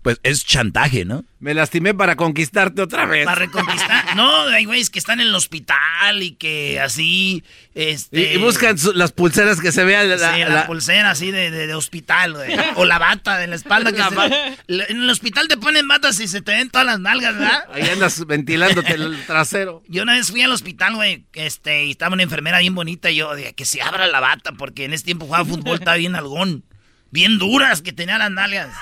Pues 0.03 0.19
es 0.23 0.45
chantaje, 0.45 1.05
¿no? 1.05 1.23
Me 1.39 1.53
lastimé 1.53 1.93
para 1.93 2.15
conquistarte 2.17 2.81
otra 2.81 3.05
vez. 3.05 3.23
Para 3.25 3.39
reconquistar. 3.39 4.03
No, 4.17 4.47
hay 4.47 4.65
güeyes 4.65 4.89
que 4.89 4.99
están 4.99 5.21
en 5.21 5.27
el 5.27 5.35
hospital 5.35 6.21
y 6.21 6.31
que 6.33 6.79
así. 6.81 7.43
Este, 7.73 8.33
Y, 8.33 8.35
y 8.35 8.37
buscan 8.37 8.77
su- 8.77 8.91
las 8.93 9.13
pulseras 9.13 9.61
que 9.61 9.71
se 9.71 9.83
vean. 9.85 10.09
La, 10.09 10.17
sí, 10.17 10.39
la, 10.41 10.49
la- 10.49 10.67
pulsera 10.67 11.09
así 11.11 11.31
de, 11.31 11.49
de- 11.51 11.67
de 11.67 11.73
hospital, 11.73 12.33
güey. 12.33 12.51
O 12.75 12.83
la 12.85 12.99
bata 12.99 13.37
de 13.37 13.47
la 13.47 13.55
espalda. 13.55 13.91
Que 13.93 13.97
La 13.99 14.09
se- 14.09 14.91
en 14.91 15.01
el 15.03 15.09
hospital 15.09 15.47
te 15.47 15.55
ponen 15.57 15.87
batas 15.87 16.19
y 16.19 16.27
se 16.27 16.41
te 16.41 16.51
ven 16.51 16.69
todas 16.69 16.85
las 16.85 16.99
nalgas, 16.99 17.35
¿verdad? 17.39 17.63
Ahí 17.73 17.87
andas 17.89 18.25
ventilándote 18.27 18.93
el 18.95 19.17
trasero. 19.25 19.83
Yo 19.87 20.03
una 20.03 20.13
vez 20.15 20.31
fui 20.31 20.41
al 20.41 20.51
hospital, 20.51 20.95
güey, 20.95 21.25
este, 21.33 21.85
y 21.85 21.91
estaba 21.91 22.13
una 22.13 22.23
enfermera 22.23 22.59
bien 22.59 22.75
bonita 22.75 23.09
y 23.09 23.15
yo, 23.15 23.33
de 23.35 23.53
que 23.53 23.63
se 23.63 23.81
abra 23.81 24.07
la 24.07 24.19
bata, 24.19 24.51
porque 24.51 24.83
en 24.83 24.91
ese 24.93 25.05
tiempo 25.05 25.27
jugaba 25.27 25.45
fútbol, 25.45 25.75
estaba 25.79 25.95
bien 25.95 26.15
algón. 26.15 26.65
bien 27.09 27.37
duras 27.37 27.81
que 27.81 27.93
tenía 27.93 28.17
las 28.17 28.31
nalgas. 28.31 28.75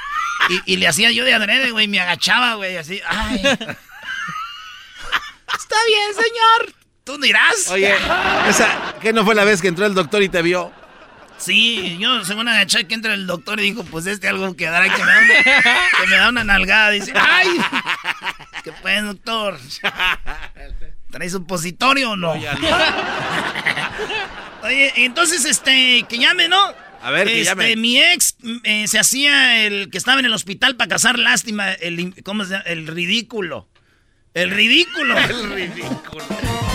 Y, 0.50 0.74
y 0.74 0.78
le 0.78 0.88
hacía 0.88 1.12
yo 1.12 1.24
de 1.24 1.34
adrede, 1.34 1.72
güey, 1.72 1.88
me 1.88 2.00
agachaba, 2.00 2.56
güey, 2.56 2.78
así. 2.78 3.02
Ay. 3.08 3.42
Está 5.58 5.76
bien, 5.88 6.14
señor. 6.14 6.74
Tú 7.04 7.18
dirás. 7.20 7.70
Oye, 7.70 7.96
esa, 8.48 8.96
¿qué 9.02 9.12
no 9.14 9.26
fue 9.26 9.36
la 9.36 9.44
vez 9.44 9.62
que 9.62 9.68
entró 9.68 9.86
el 9.86 9.94
doctor 9.94 10.22
y 10.22 10.30
te 10.30 10.42
vio? 10.42 10.72
Sí, 11.38 11.98
yo 12.00 12.24
según 12.24 12.48
agaché 12.48 12.86
que 12.86 12.94
entra 12.94 13.16
el 13.16 13.26
doctor 13.26 13.60
y 13.60 13.64
dijo, 13.64 13.84
pues 13.84 14.06
este 14.06 14.28
algo 14.28 14.56
quedará 14.56 14.96
que 14.96 15.04
me 15.04 15.12
da 15.12 15.20
una, 15.20 15.34
que 16.00 16.08
me 16.08 16.16
da 16.16 16.30
una 16.30 16.44
nalgada. 16.44 16.92
Dice, 16.92 17.12
¡ay! 17.16 17.48
¿Qué 18.64 18.72
pues, 18.74 19.04
doctor? 19.04 19.60
¿Traes 21.10 21.32
supositorio 21.32 22.12
o 22.12 22.16
no? 22.16 22.34
Oye, 24.64 24.94
entonces, 24.98 25.44
este, 25.46 26.06
que 26.08 26.20
llame, 26.20 26.48
¿no? 26.48 26.72
A 27.02 27.12
ver, 27.12 27.28
que 27.28 27.42
este, 27.42 27.46
llame. 27.46 27.76
Mi 27.76 28.00
ex 28.00 28.36
eh, 28.64 28.88
se 28.88 29.00
hacía 29.00 29.66
el 29.66 29.90
que 29.90 29.98
estaba 29.98 30.20
en 30.20 30.26
el 30.26 30.34
hospital 30.34 30.76
para 30.76 30.90
cazar 30.90 31.18
lástima, 31.18 31.72
el, 31.74 32.14
¿cómo 32.24 32.44
se 32.46 32.52
llama? 32.52 32.64
El 32.66 32.88
ridículo. 32.88 33.68
El 34.34 34.52
ridículo. 34.52 35.18
El 35.30 35.52
ridículo. 35.52 36.24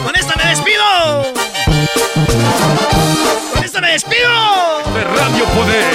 Con 0.05 0.15
esto 0.15 0.35
me 0.37 0.51
despido. 0.51 1.33
Con 3.55 3.65
esto 3.65 3.81
me 3.81 3.93
despido. 3.93 4.93
De 4.95 5.05
Radio 5.05 5.45
Poder. 5.47 5.95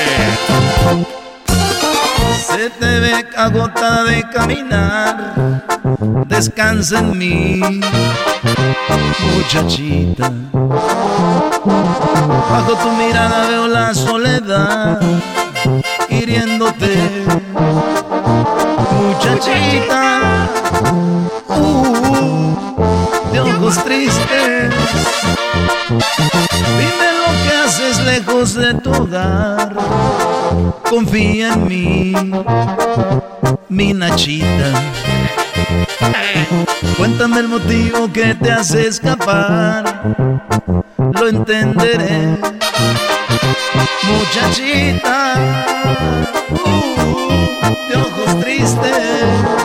Se 2.48 2.70
te 2.72 3.00
ve 3.00 3.26
agotada 3.36 4.04
de 4.06 4.24
caminar. 4.30 5.66
Descansa 6.28 7.00
en 7.00 7.18
mí, 7.18 7.82
muchachita. 9.20 10.32
Bajo 11.64 12.74
tu 12.76 12.92
mirada 12.92 13.48
veo 13.48 13.68
la 13.68 13.94
soledad 13.94 15.00
hiriéndote, 16.10 16.98
muchachita. 18.92 20.50
Uh, 21.48 22.56
de 23.32 23.40
ojos 23.40 23.84
tristes. 23.84 24.74
Dime 26.78 27.08
lo 27.20 27.30
que 27.44 27.58
haces 27.66 28.00
lejos 28.06 28.56
de 28.56 28.74
tu 28.76 28.92
hogar. 28.92 29.76
Confía 30.90 31.54
en 31.54 31.68
mí, 31.68 32.14
mi 33.70 33.94
Nachita. 33.94 34.72
Cuéntame 36.98 37.40
el 37.40 37.48
motivo 37.48 38.12
que 38.12 38.36
te 38.36 38.52
hace 38.52 38.88
escapar. 38.88 40.81
Lo 41.14 41.28
entenderé, 41.28 42.38
muchachita. 44.04 45.34
Uh, 46.50 47.90
de 47.90 47.96
ojos 47.98 48.40
tristes. 48.42 49.61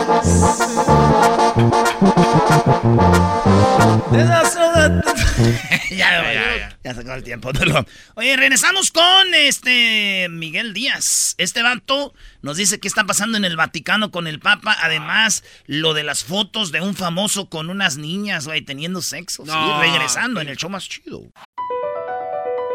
ya, 5.91 5.97
ya, 6.21 6.33
ya, 6.33 6.77
ya 6.83 6.93
se 6.93 7.01
acabó 7.01 7.15
el 7.15 7.23
tiempo. 7.23 7.51
Oye, 8.15 8.35
regresamos 8.37 8.91
con 8.91 9.33
este 9.33 10.27
Miguel 10.29 10.73
Díaz. 10.73 11.35
Este 11.37 11.61
vato 11.63 12.13
nos 12.41 12.57
dice 12.57 12.79
qué 12.79 12.87
está 12.87 13.05
pasando 13.05 13.37
en 13.37 13.45
el 13.45 13.55
Vaticano 13.55 14.11
con 14.11 14.27
el 14.27 14.39
Papa. 14.39 14.75
Además, 14.81 15.43
lo 15.65 15.93
de 15.93 16.03
las 16.03 16.23
fotos 16.23 16.71
de 16.71 16.81
un 16.81 16.95
famoso 16.95 17.49
con 17.49 17.69
unas 17.69 17.97
niñas, 17.97 18.45
güey, 18.47 18.61
teniendo 18.61 19.01
sexo. 19.01 19.43
Sí, 19.45 19.51
No, 19.51 19.79
regresando 19.81 20.41
en 20.41 20.49
el 20.49 20.57
show 20.57 20.69
más 20.69 20.87
chido. 20.87 21.23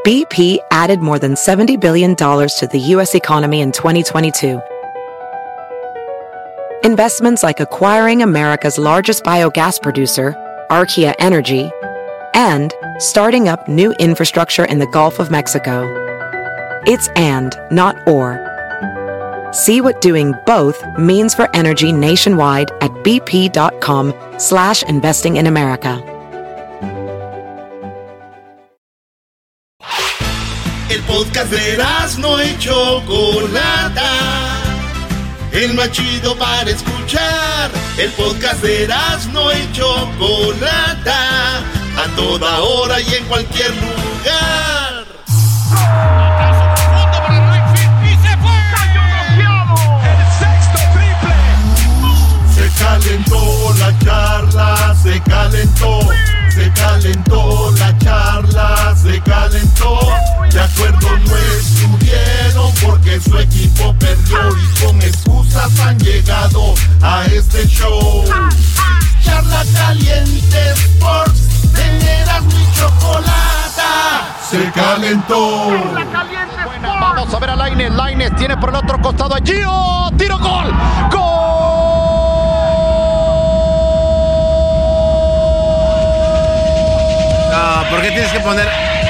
BP 0.05 0.59
added 0.73 0.99
more 1.01 1.21
than 1.21 1.35
$70 1.35 1.79
billion 1.79 2.17
to 2.17 2.69
the 2.73 2.79
U.S. 2.97 3.15
economy 3.15 3.61
in 3.61 3.71
2022. 3.71 4.61
Investments 6.85 7.45
like 7.45 7.61
acquiring 7.61 8.23
America's 8.23 8.77
largest 8.79 9.23
biogas 9.23 9.81
producer, 9.81 10.35
Archaea 10.69 11.15
Energy, 11.21 11.71
and 12.35 12.73
starting 12.99 13.49
up 13.49 13.69
new 13.69 13.93
infrastructure 13.93 14.65
in 14.65 14.79
the 14.79 14.87
Gulf 14.87 15.19
of 15.19 15.31
Mexico. 15.31 15.83
It's 16.87 17.09
and, 17.17 17.55
not 17.71 17.97
or. 18.09 18.41
See 19.53 19.81
what 19.81 20.01
doing 20.01 20.35
both 20.47 20.83
means 20.99 21.35
for 21.35 21.49
energy 21.55 21.93
nationwide 21.93 22.71
at 22.81 22.91
bp.com 23.05 24.15
slash 24.39 24.83
investing 24.85 25.37
in 25.37 25.47
America. 25.47 26.03
El 30.89 31.03
podcast 31.05 31.51
de 31.51 31.77
no 32.19 32.43
y 32.43 32.57
Chocolata. 32.59 34.11
El 35.53 35.75
más 35.75 35.91
chido 35.91 36.37
para 36.37 36.71
escuchar. 36.71 37.71
El 37.99 38.11
podcast 38.11 38.63
de 38.63 38.89
no 39.33 39.53
y 39.53 39.73
Chocolata. 39.73 41.82
A 42.03 42.09
toda 42.17 42.59
hora 42.59 43.01
y 43.01 43.15
en 43.15 43.25
cualquier 43.27 43.71
lugar. 43.77 45.07
Se 52.53 52.69
calentó 52.77 53.75
la 53.79 53.99
charla, 54.01 54.97
se 55.01 55.21
calentó, 55.21 56.01
se 56.51 56.73
calentó 56.73 57.71
la 57.79 57.97
charla, 57.99 58.97
se 59.01 59.21
calentó. 59.21 60.01
De 60.51 60.61
acuerdo 60.61 61.09
no 61.19 61.37
estuvieron 61.37 62.73
porque 62.83 63.21
su 63.21 63.39
equipo 63.39 63.95
perdió 64.01 64.41
y 64.59 64.85
con 64.85 65.01
excusas 65.03 65.79
han 65.79 65.97
llegado 66.01 66.75
a 67.01 67.27
este 67.27 67.65
show. 67.69 68.25
Charla 69.25 69.65
caliente 69.73 70.73
Sports, 70.73 71.62
teneras 71.73 72.43
mi 72.45 72.67
chocolata, 72.73 74.37
se 74.49 74.71
calentó. 74.73 75.69
Vamos 76.83 77.35
a 77.35 77.39
ver 77.39 77.51
a 77.51 77.57
Laines. 77.57 77.93
Laines 77.93 78.35
tiene 78.37 78.57
por 78.57 78.71
el 78.71 78.77
otro 78.77 79.01
costado 79.01 79.35
a 79.35 79.39
Gio. 79.39 80.11
Tiro 80.17 80.39
gol. 80.39 80.73
No, 87.51 87.91
¿por 87.91 88.01
qué 88.03 88.11
tienes 88.11 88.33
que 88.33 88.41
poner? 88.41 89.02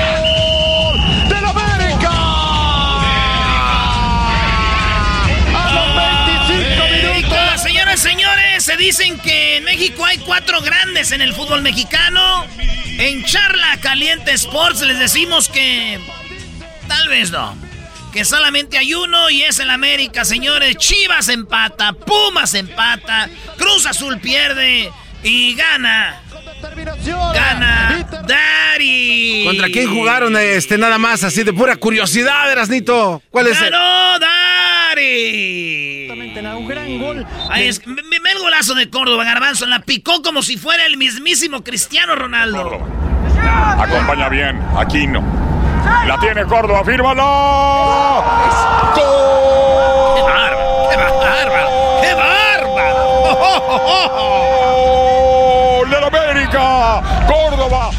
Señores, 8.02 8.64
se 8.64 8.76
dicen 8.76 9.16
que 9.20 9.58
en 9.58 9.64
México 9.64 10.04
hay 10.04 10.18
cuatro 10.18 10.60
grandes 10.60 11.12
en 11.12 11.22
el 11.22 11.32
fútbol 11.34 11.62
mexicano. 11.62 12.44
En 12.98 13.24
Charla 13.24 13.78
Caliente 13.80 14.32
Sports 14.32 14.80
les 14.82 14.98
decimos 14.98 15.48
que 15.48 16.00
tal 16.88 17.08
vez 17.08 17.30
no. 17.30 17.56
Que 18.12 18.24
solamente 18.24 18.76
hay 18.76 18.92
uno 18.92 19.30
y 19.30 19.42
es 19.42 19.60
el 19.60 19.70
América, 19.70 20.24
señores. 20.24 20.76
Chivas 20.78 21.28
empata, 21.28 21.92
Pumas 21.92 22.54
empata, 22.54 23.30
Cruz 23.56 23.86
Azul 23.86 24.18
pierde 24.18 24.90
y 25.22 25.54
gana. 25.54 26.20
Gana 27.32 28.04
Dari. 28.26 29.44
¿Contra 29.46 29.68
quién 29.68 29.88
jugaron 29.88 30.36
este 30.36 30.76
nada 30.76 30.98
más 30.98 31.22
así 31.22 31.44
de 31.44 31.52
pura 31.52 31.76
curiosidad, 31.76 32.50
Erasnito? 32.50 33.22
¿Cuál 33.30 33.46
es 33.46 33.60
el? 33.60 33.70
¡Ganó 33.70 34.18
Dari! 35.02 36.08
un 36.56 36.68
gran 36.68 36.98
gol. 36.98 37.26
Ahí 37.50 37.66
es, 37.68 37.80
ve 37.84 37.94
ve 37.94 38.30
el 38.32 38.38
golazo 38.38 38.74
de 38.74 38.88
Córdoba, 38.90 39.24
Garbanzo. 39.24 39.66
La 39.66 39.80
picó 39.80 40.22
como 40.22 40.42
si 40.42 40.56
fuera 40.56 40.86
el 40.86 40.96
mismísimo 40.96 41.62
Cristiano 41.64 42.14
Ronaldo. 42.14 42.80
Acompaña 43.78 44.28
bien, 44.28 44.60
Aquino. 44.76 45.22
La 46.06 46.18
tiene 46.20 46.44
Córdoba, 46.44 46.84
fírmalo. 46.84 47.22
¡Gol! 48.94 50.14
¡Qué 50.16 50.22
bárbaro! 50.22 50.88
¡Qué 50.90 50.96
bárbaro! 50.96 51.68
¡Qué 52.02 52.14
bárbaro! 52.14 53.02
¡Gol 55.78 55.90
del 55.90 56.04
América! 56.04 57.02
¡Córdoba! 57.26 57.90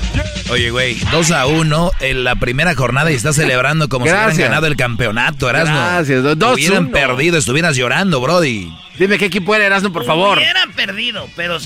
Oye, 0.53 0.69
güey, 0.69 0.95
2 1.11 1.31
a 1.31 1.47
1 1.47 1.91
en 1.99 2.23
la 2.23 2.35
primera 2.35 2.75
jornada 2.75 3.11
y 3.11 3.15
estás 3.15 3.35
celebrando 3.35 3.89
como 3.89 4.05
si 4.05 4.11
hubieran 4.11 4.37
ganado 4.37 4.67
el 4.67 4.75
campeonato, 4.75 5.49
Erasmo. 5.49 5.75
Gracias, 5.75 6.21
do- 6.21 6.35
dos, 6.35 6.53
Hubieran 6.53 6.83
uno. 6.85 6.91
perdido, 6.91 7.39
estuvieras 7.39 7.75
llorando, 7.75 8.21
Brody. 8.21 8.71
Dime 8.99 9.17
qué 9.17 9.25
equipo 9.25 9.55
era 9.55 9.65
Erasmo, 9.65 9.91
por 9.91 10.05
favor. 10.05 10.37
Hubieran 10.37 10.71
perdido, 10.73 11.27
pero 11.35 11.57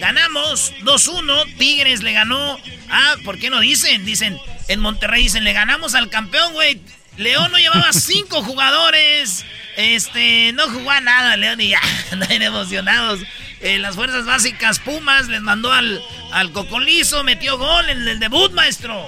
ganamos 0.00 0.72
2-1. 0.84 1.44
Tigres 1.58 2.04
le 2.04 2.12
ganó. 2.12 2.56
Ah, 2.88 3.16
¿por 3.24 3.36
qué 3.38 3.50
no 3.50 3.58
dicen? 3.58 4.04
Dicen, 4.04 4.38
en 4.68 4.78
Monterrey 4.78 5.24
dicen, 5.24 5.42
le 5.42 5.52
ganamos 5.52 5.96
al 5.96 6.08
campeón, 6.08 6.52
güey. 6.52 6.80
León 7.16 7.50
no 7.50 7.58
llevaba 7.58 7.92
cinco 7.92 8.42
jugadores. 8.42 9.44
Este, 9.76 10.52
no 10.52 10.68
jugaba 10.70 11.00
nada, 11.00 11.36
León, 11.36 11.60
y 11.60 11.68
ya, 11.68 11.80
andan 12.12 12.42
emocionados. 12.42 13.20
Eh, 13.60 13.78
las 13.78 13.94
fuerzas 13.94 14.26
básicas 14.26 14.78
Pumas 14.78 15.28
les 15.28 15.40
mandó 15.40 15.72
al, 15.72 16.00
al 16.32 16.52
Cocolizo, 16.52 17.24
metió 17.24 17.58
gol 17.58 17.88
en 17.88 18.06
el 18.06 18.18
debut, 18.18 18.52
maestro. 18.52 19.06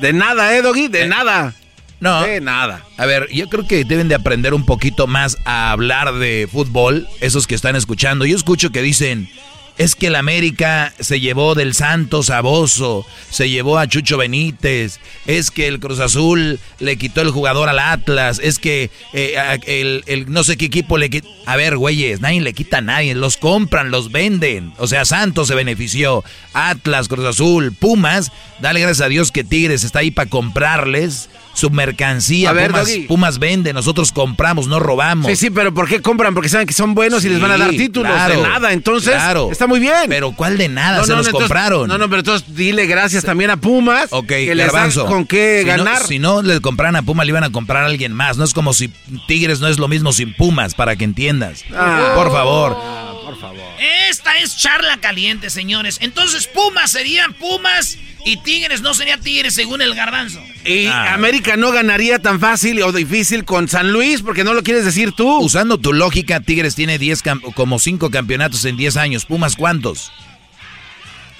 De 0.00 0.12
nada, 0.12 0.54
eh, 0.54 0.62
Doggy, 0.62 0.88
de 0.88 1.08
nada. 1.08 1.54
No. 1.98 2.26
nada. 2.42 2.84
A 2.98 3.06
ver, 3.06 3.28
yo 3.32 3.48
creo 3.48 3.66
que 3.66 3.84
deben 3.84 4.08
de 4.08 4.14
aprender 4.14 4.52
un 4.52 4.66
poquito 4.66 5.06
más 5.06 5.38
a 5.44 5.72
hablar 5.72 6.12
de 6.14 6.48
fútbol, 6.50 7.08
esos 7.20 7.46
que 7.46 7.54
están 7.54 7.74
escuchando. 7.74 8.26
Yo 8.26 8.36
escucho 8.36 8.70
que 8.70 8.82
dicen, 8.82 9.30
es 9.78 9.94
que 9.94 10.06
el 10.06 10.16
América 10.16 10.94
se 10.98 11.20
llevó 11.20 11.54
del 11.54 11.74
Santos 11.74 12.30
a 12.30 12.40
Bozo, 12.40 13.06
se 13.30 13.50
llevó 13.50 13.78
a 13.78 13.86
Chucho 13.86 14.16
Benítez, 14.16 15.00
es 15.26 15.50
que 15.50 15.68
el 15.68 15.80
Cruz 15.80 16.00
Azul 16.00 16.58
le 16.78 16.96
quitó 16.96 17.20
el 17.20 17.30
jugador 17.30 17.68
al 17.68 17.78
Atlas, 17.78 18.40
es 18.42 18.58
que 18.58 18.90
eh, 19.12 20.02
el, 20.06 20.30
no 20.32 20.44
sé 20.44 20.56
qué 20.56 20.66
equipo 20.66 20.98
le 20.98 21.10
quitó. 21.10 21.28
A 21.44 21.56
ver, 21.56 21.76
güeyes, 21.76 22.20
nadie 22.20 22.40
le 22.40 22.54
quita 22.54 22.78
a 22.78 22.80
nadie, 22.80 23.14
los 23.14 23.36
compran, 23.36 23.90
los 23.90 24.10
venden. 24.10 24.72
O 24.78 24.86
sea, 24.86 25.04
Santos 25.04 25.48
se 25.48 25.54
benefició, 25.54 26.24
Atlas, 26.54 27.08
Cruz 27.08 27.26
Azul, 27.26 27.72
Pumas, 27.72 28.32
dale 28.60 28.80
gracias 28.80 29.04
a 29.04 29.08
Dios 29.08 29.30
que 29.30 29.44
Tigres 29.44 29.84
está 29.84 30.00
ahí 30.00 30.10
para 30.10 30.30
comprarles 30.30 31.28
su 31.56 31.70
mercancía. 31.70 32.52
Pumas, 32.52 32.90
Pumas, 33.08 33.38
vende, 33.38 33.72
nosotros 33.72 34.12
compramos, 34.12 34.68
no 34.68 34.78
robamos. 34.78 35.26
Sí, 35.26 35.36
sí, 35.36 35.50
pero 35.50 35.72
¿por 35.72 35.88
qué 35.88 36.02
compran? 36.02 36.34
Porque 36.34 36.50
saben 36.50 36.66
que 36.66 36.74
son 36.74 36.94
buenos 36.94 37.24
y 37.24 37.30
les 37.30 37.40
van 37.40 37.52
a 37.52 37.56
dar 37.56 37.70
títulos 37.70 38.12
de 38.28 38.36
nada. 38.36 38.72
Entonces, 38.72 39.14
está 39.50 39.66
muy 39.66 39.80
bien. 39.80 40.04
Pero 40.08 40.32
¿cuál 40.32 40.58
de 40.58 40.68
nada? 40.68 41.02
Se 41.04 41.14
los 41.14 41.28
compraron. 41.30 41.88
No, 41.88 41.96
no, 41.98 42.08
pero 42.08 42.20
entonces 42.20 42.54
dile 42.54 42.86
gracias 42.86 43.24
también 43.24 43.50
a 43.50 43.56
Pumas. 43.56 44.08
Ok, 44.10 44.26
que 44.26 44.54
les 44.54 44.72
dan 44.72 44.92
con 44.92 45.26
qué 45.26 45.64
ganar. 45.66 46.02
si 46.02 46.18
no 46.18 46.42
le 46.42 46.60
compran 46.60 46.94
a 46.96 47.02
Pumas, 47.02 47.26
le 47.26 47.30
iban 47.30 47.44
a 47.44 47.50
comprar 47.50 47.84
a 47.84 47.86
alguien 47.86 48.12
más. 48.12 48.36
No 48.36 48.44
es 48.44 48.52
como 48.52 48.74
si 48.74 48.88
Tigres 49.26 49.60
no 49.60 49.68
es 49.68 49.78
lo 49.78 49.88
mismo 49.88 50.12
sin 50.12 50.34
Pumas, 50.34 50.74
para 50.74 50.96
que 50.96 51.04
entiendas. 51.04 51.64
Ah. 51.74 52.12
por 52.14 52.30
favor. 52.30 53.05
Por 53.26 53.38
favor. 53.38 53.64
Esta 54.08 54.38
es 54.38 54.56
charla 54.56 54.98
caliente, 54.98 55.50
señores. 55.50 55.98
Entonces, 56.00 56.46
Pumas 56.46 56.92
serían 56.92 57.34
Pumas 57.34 57.98
y 58.24 58.36
Tigres 58.36 58.82
no 58.82 58.94
sería 58.94 59.18
Tigres 59.18 59.54
según 59.54 59.82
el 59.82 59.94
garbanzo. 59.94 60.40
Y 60.64 60.86
ah. 60.86 61.12
América 61.14 61.56
no 61.56 61.72
ganaría 61.72 62.20
tan 62.20 62.38
fácil 62.38 62.80
o 62.82 62.92
difícil 62.92 63.44
con 63.44 63.68
San 63.68 63.92
Luis 63.92 64.22
porque 64.22 64.44
no 64.44 64.54
lo 64.54 64.62
quieres 64.62 64.84
decir 64.84 65.12
tú. 65.12 65.40
Usando 65.40 65.78
tu 65.78 65.92
lógica, 65.92 66.40
Tigres 66.40 66.76
tiene 66.76 66.98
10 66.98 67.22
como 67.54 67.80
5 67.80 68.10
campeonatos 68.10 68.64
en 68.64 68.76
10 68.76 68.96
años. 68.96 69.24
Pumas, 69.26 69.56
¿cuántos? 69.56 70.12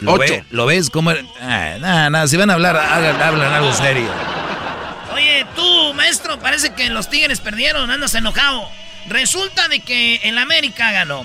¿Lo, 0.00 0.14
Ocho. 0.14 0.44
¿Lo 0.50 0.66
ves? 0.66 0.90
¿Cómo? 0.90 1.12
Ah, 1.40 1.76
nada, 1.80 2.10
nada, 2.10 2.26
si 2.26 2.36
van 2.36 2.50
a 2.50 2.54
hablar, 2.54 2.76
hablan 2.76 3.52
algo 3.52 3.72
serio. 3.72 4.10
Oye, 5.14 5.46
tú, 5.54 5.94
maestro, 5.94 6.38
parece 6.40 6.74
que 6.74 6.90
los 6.90 7.08
Tigres 7.08 7.40
perdieron, 7.40 7.90
andas 7.90 8.14
enojado. 8.14 8.68
Resulta 9.08 9.68
de 9.68 9.80
que 9.80 10.16
el 10.24 10.36
América 10.36 10.90
ganó 10.90 11.24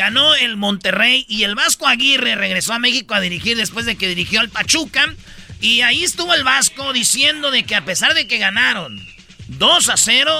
ganó 0.00 0.34
el 0.34 0.56
Monterrey 0.56 1.26
y 1.28 1.42
el 1.42 1.54
Vasco 1.54 1.86
Aguirre 1.86 2.34
regresó 2.34 2.72
a 2.72 2.78
México 2.78 3.12
a 3.12 3.20
dirigir 3.20 3.58
después 3.58 3.84
de 3.84 3.96
que 3.96 4.08
dirigió 4.08 4.40
al 4.40 4.48
Pachuca. 4.48 5.14
Y 5.60 5.82
ahí 5.82 6.02
estuvo 6.02 6.32
el 6.32 6.42
Vasco 6.42 6.94
diciendo 6.94 7.50
de 7.50 7.64
que 7.64 7.74
a 7.74 7.84
pesar 7.84 8.14
de 8.14 8.26
que 8.26 8.38
ganaron 8.38 8.98
2 9.48 9.88
a 9.90 9.98
0, 9.98 10.32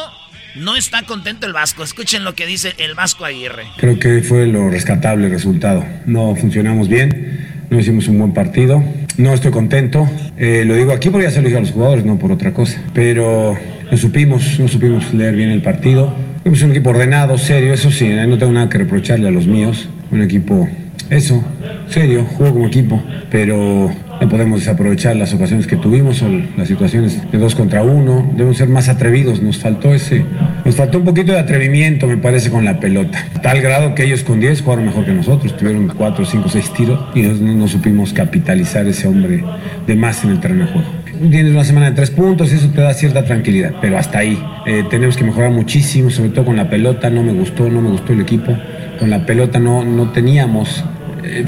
no 0.55 0.77
está 0.77 1.03
contento 1.03 1.47
el 1.47 1.53
Vasco. 1.53 1.85
Escuchen 1.85 2.25
lo 2.25 2.35
que 2.35 2.47
dice 2.47 2.73
el 2.79 2.95
Vasco 2.95 3.27
Aguirre. 3.27 3.67
Creo 3.77 3.99
que 3.99 4.23
fue 4.23 4.47
lo 4.47 4.71
rescatable 4.71 5.27
el 5.27 5.33
resultado. 5.33 5.85
No 6.07 6.35
funcionamos 6.37 6.89
bien, 6.89 7.67
no 7.69 7.79
hicimos 7.79 8.09
un 8.09 8.19
buen 8.19 8.33
partido. 8.33 8.83
No 9.19 9.35
estoy 9.35 9.51
contento. 9.51 10.09
Eh, 10.39 10.65
lo 10.65 10.75
digo 10.75 10.93
aquí 10.93 11.11
porque 11.11 11.27
ya 11.27 11.31
se 11.31 11.43
lo 11.43 11.49
dije 11.49 11.59
a 11.59 11.61
los 11.61 11.73
jugadores, 11.73 12.07
no 12.07 12.19
por 12.19 12.33
otra 12.33 12.55
cosa. 12.55 12.83
Pero 12.95 13.59
no 13.91 13.97
supimos, 13.99 14.59
no 14.59 14.69
supimos 14.69 15.13
leer 15.13 15.37
bien 15.37 15.51
el 15.51 15.61
partido. 15.61 16.17
Es 16.43 16.63
un 16.63 16.71
equipo 16.71 16.91
ordenado, 16.91 17.37
serio, 17.37 17.75
eso 17.75 17.91
sí, 17.91 18.09
no 18.09 18.39
tengo 18.39 18.53
nada 18.53 18.71
que 18.71 18.79
reprocharle 18.79 19.29
a 19.29 19.31
los 19.31 19.47
míos. 19.47 19.91
Un 20.11 20.23
equipo, 20.23 20.67
eso, 21.11 21.45
serio, 21.87 22.25
juego 22.25 22.55
como 22.55 22.67
equipo, 22.67 23.03
pero 23.31 23.91
no 24.21 24.29
podemos 24.29 24.61
desaprovechar 24.61 25.17
las 25.17 25.35
ocasiones 25.35 25.67
que 25.67 25.77
tuvimos 25.77 26.23
o 26.23 26.29
las 26.57 26.67
situaciones 26.67 27.31
de 27.31 27.39
dos 27.39 27.55
contra 27.55 27.83
uno. 27.83 28.33
Debemos 28.33 28.57
ser 28.57 28.69
más 28.69 28.89
atrevidos. 28.89 29.43
Nos 29.43 29.59
faltó 29.59 29.93
ese, 29.93 30.25
nos 30.65 30.77
faltó 30.77 30.99
un 30.99 31.05
poquito 31.05 31.33
de 31.33 31.39
atrevimiento, 31.39 32.07
me 32.07 32.17
parece, 32.17 32.51
con 32.51 32.65
la 32.65 32.81
pelota. 32.81 33.23
Tal 33.43 33.61
grado 33.61 33.95
que 33.95 34.05
ellos 34.05 34.25
con 34.25 34.41
10 34.41 34.63
jugaron 34.63 34.87
mejor 34.87 35.05
que 35.05 35.13
nosotros. 35.13 35.55
Tuvieron 35.59 35.89
4, 35.89 36.25
5, 36.25 36.49
6 36.49 36.73
tiros 36.73 37.01
y 37.15 37.21
no, 37.21 37.35
no 37.35 37.69
supimos 37.69 38.15
capitalizar 38.15 38.87
ese 38.87 39.07
hombre 39.07 39.45
de 39.87 39.95
más 39.95 40.25
en 40.25 40.31
el 40.31 40.41
terreno 40.41 40.65
de 40.65 40.73
juego 40.73 41.00
tienes 41.29 41.53
una 41.53 41.65
semana 41.65 41.91
de 41.91 41.97
tres 41.97 42.11
puntos 42.11 42.53
y 42.53 42.57
eso 42.57 42.69
te 42.71 42.81
da 42.81 42.95
cierta 42.95 43.25
tranquilidad, 43.25 43.75
pero 43.81 43.99
hasta 43.99 44.19
ahí. 44.21 44.43
Eh, 44.67 44.85
tenemos 44.89 45.17
que 45.17 45.25
mejorar 45.25 45.51
muchísimo, 45.51 46.11
sobre 46.11 46.31
todo 46.31 46.47
con 46.47 46.57
la 46.57 46.71
pelota, 46.71 47.11
no 47.11 47.23
me 47.23 47.33
gustó, 47.33 47.69
no 47.69 47.83
me 47.83 47.91
gustó 47.91 48.13
el 48.13 48.21
equipo. 48.21 48.57
Con 48.99 49.11
la 49.11 49.27
pelota 49.27 49.59
no, 49.59 49.85
no 49.85 50.13
teníamos, 50.13 50.83
eh, 51.23 51.45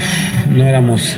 no 0.49 0.63
éramos 0.63 1.17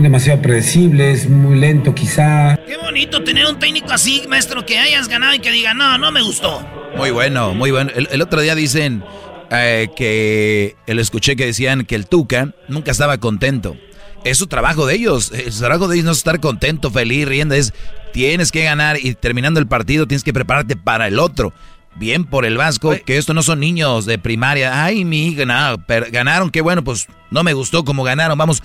demasiado 0.00 0.40
predecibles, 0.40 1.28
muy 1.28 1.58
lento 1.58 1.94
quizá. 1.94 2.58
Qué 2.66 2.76
bonito 2.76 3.22
tener 3.22 3.46
un 3.46 3.58
técnico 3.58 3.92
así, 3.92 4.22
maestro, 4.28 4.64
que 4.64 4.78
hayas 4.78 5.08
ganado 5.08 5.34
y 5.34 5.40
que 5.40 5.50
diga, 5.50 5.74
no, 5.74 5.98
no 5.98 6.10
me 6.10 6.22
gustó. 6.22 6.66
Muy 6.96 7.10
bueno, 7.10 7.54
muy 7.54 7.70
bueno. 7.70 7.90
El, 7.94 8.22
otro 8.22 8.40
día 8.40 8.54
dicen 8.54 9.02
eh, 9.50 9.88
que, 9.96 10.76
el 10.86 10.98
escuché 10.98 11.36
que 11.36 11.46
decían 11.46 11.84
que 11.84 11.96
el 11.96 12.06
Tuca 12.06 12.54
nunca 12.68 12.92
estaba 12.92 13.18
contento 13.18 13.76
es 14.24 14.38
su 14.38 14.46
trabajo 14.46 14.86
de 14.86 14.94
ellos. 14.94 15.30
El 15.32 15.54
trabajo 15.54 15.88
de 15.88 15.96
ellos 15.96 16.06
no 16.06 16.12
es 16.12 16.18
estar 16.18 16.40
contento, 16.40 16.90
feliz, 16.90 17.26
riendo. 17.28 17.54
Es 17.54 17.72
tienes 18.12 18.52
que 18.52 18.64
ganar 18.64 18.98
y 19.00 19.14
terminando 19.14 19.60
el 19.60 19.66
partido 19.66 20.06
tienes 20.06 20.24
que 20.24 20.32
prepararte 20.32 20.76
para 20.76 21.08
el 21.08 21.18
otro. 21.18 21.52
Bien 21.96 22.24
por 22.24 22.44
el 22.44 22.56
Vasco, 22.56 22.92
que 23.06 23.18
estos 23.18 23.36
no 23.36 23.42
son 23.44 23.60
niños 23.60 24.04
de 24.04 24.18
primaria. 24.18 24.84
Ay, 24.84 25.04
mi 25.04 25.28
hija, 25.28 25.76
ganaron, 26.10 26.50
qué 26.50 26.60
bueno, 26.60 26.82
pues 26.82 27.06
no 27.30 27.44
me 27.44 27.52
gustó 27.52 27.84
como 27.84 28.02
ganaron. 28.02 28.36
Vamos 28.36 28.62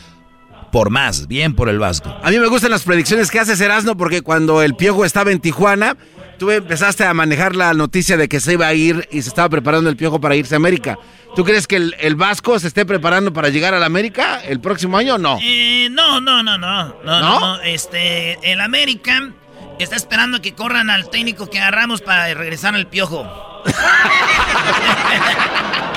por 0.72 0.90
más, 0.90 1.28
bien 1.28 1.56
por 1.56 1.70
el 1.70 1.80
Vasco. 1.80 2.16
A 2.24 2.30
mí 2.30 2.40
me 2.40 2.48
gustan 2.48 2.72
las 2.72 2.84
predicciones 2.84 3.32
que 3.32 3.40
hace 3.40 3.64
Erasmo 3.64 3.98
porque 3.98 4.22
cuando 4.22 4.62
el 4.62 4.76
Piojo 4.76 5.06
estaba 5.06 5.32
en 5.32 5.40
Tijuana, 5.40 5.98
tú 6.38 6.52
empezaste 6.52 7.04
a 7.04 7.14
manejar 7.14 7.56
la 7.56 7.74
noticia 7.74 8.18
de 8.18 8.28
que 8.28 8.40
se 8.40 8.54
iba 8.54 8.68
a 8.68 8.74
ir 8.74 9.08
y 9.12 9.22
se 9.22 9.30
estaba 9.30 9.50
preparando 9.50 9.90
el 9.90 9.98
Piojo 9.98 10.22
para 10.22 10.36
irse 10.36 10.56
a 10.56 10.58
América. 10.58 10.98
¿Tú 11.36 11.44
crees 11.44 11.68
que 11.68 11.76
el, 11.76 12.16
Vasco 12.16 12.58
se 12.60 12.68
esté 12.68 12.86
preparando 12.86 13.32
para 13.32 13.50
llegar 13.50 13.74
a 13.74 13.80
la 13.80 13.86
América 13.86 14.42
el 14.44 14.60
próximo 14.60 14.98
año 14.98 15.16
o 15.16 15.18
no? 15.18 15.38
Eh, 15.42 15.88
no, 15.92 16.20
no, 16.20 16.42
no, 16.42 16.58
no, 16.58 16.96
no, 17.04 17.22
no, 17.22 17.62
Este, 17.62 18.52
el 18.52 18.62
América 18.62 19.32
está 19.78 19.96
esperando 19.96 20.42
que 20.42 20.54
corran 20.54 20.90
al 20.90 21.10
técnico 21.10 21.50
que 21.50 21.60
agarramos 21.60 22.02
para 22.02 22.34
regresar 22.34 22.76
al 22.76 22.88
Piojo. 22.88 23.26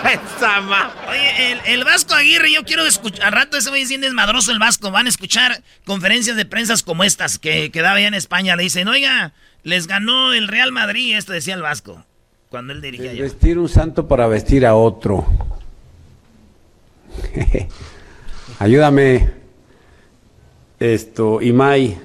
Oye, 1.10 1.52
el, 1.52 1.60
el, 1.66 1.84
Vasco 1.84 2.14
Aguirre, 2.14 2.52
yo 2.52 2.64
quiero 2.64 2.84
escuchar. 2.86 3.26
Al 3.26 3.32
rato 3.32 3.56
ese 3.56 3.70
voy 3.70 3.80
diciendo 3.80 4.06
desmadroso 4.06 4.52
el 4.52 4.58
Vasco. 4.58 4.90
Van 4.90 5.06
a 5.06 5.08
escuchar 5.08 5.62
conferencias 5.84 6.36
de 6.36 6.44
prensa 6.44 6.74
como 6.84 7.04
estas 7.04 7.38
que, 7.38 7.70
quedaba 7.70 7.90
daba 7.90 8.00
ya 8.00 8.08
en 8.08 8.14
España. 8.14 8.56
Le 8.56 8.64
dicen, 8.64 8.88
oiga, 8.88 9.32
les 9.62 9.86
ganó 9.86 10.32
el 10.32 10.48
Real 10.48 10.72
Madrid. 10.72 11.16
Esto 11.16 11.32
decía 11.32 11.54
el 11.54 11.62
Vasco 11.62 12.04
cuando 12.50 12.72
él 12.72 12.80
dirigía. 12.80 13.12
Vestir 13.12 13.58
un 13.58 13.68
santo 13.68 14.08
para 14.08 14.26
vestir 14.26 14.66
a 14.66 14.74
otro. 14.74 15.26
Ayúdame. 18.58 19.30
Esto, 20.78 21.42
Imai. 21.42 21.98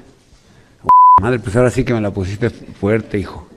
Madre, 1.22 1.40
pues 1.40 1.56
ahora 1.56 1.70
sí 1.70 1.84
que 1.86 1.94
me 1.94 2.02
la 2.02 2.12
pusiste 2.12 2.50
fuerte, 2.50 3.18
hijo. 3.18 3.48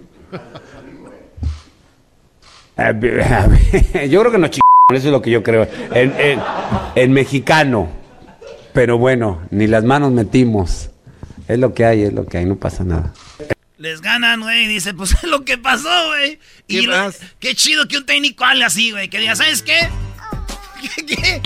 Yo 4.09 4.21
creo 4.21 4.33
que 4.33 4.39
no 4.39 4.47
eso 4.47 5.09
es 5.09 5.13
lo 5.13 5.21
que 5.21 5.31
yo 5.31 5.43
creo. 5.43 5.69
En, 5.93 6.41
en, 6.95 7.13
mexicano. 7.13 7.91
Pero 8.73 8.97
bueno, 8.97 9.43
ni 9.51 9.67
las 9.67 9.85
manos 9.85 10.13
metimos. 10.13 10.89
Es 11.47 11.59
lo 11.59 11.75
que 11.75 11.85
hay, 11.85 12.05
es 12.05 12.13
lo 12.15 12.25
que 12.25 12.39
hay, 12.39 12.47
no 12.47 12.57
pasa 12.57 12.85
nada 12.85 13.13
les 13.79 14.01
ganan, 14.01 14.41
güey, 14.41 14.67
dice, 14.67 14.93
pues 14.93 15.13
es 15.23 15.25
lo 15.25 15.45
que 15.45 15.57
pasó, 15.57 16.09
güey. 16.09 16.39
Y 16.67 16.87
qué 17.41 17.55
chido 17.55 17.89
que 17.89 17.99
un 17.99 18.07
técnico 18.07 18.45
hable 18.45 18.65
así, 18.65 18.91
güey, 18.91 19.09
que 19.09 19.19
diga, 19.19 19.35
¿sabes 19.37 19.63
qué? 19.63 19.89
¿Qué? 21.07 21.41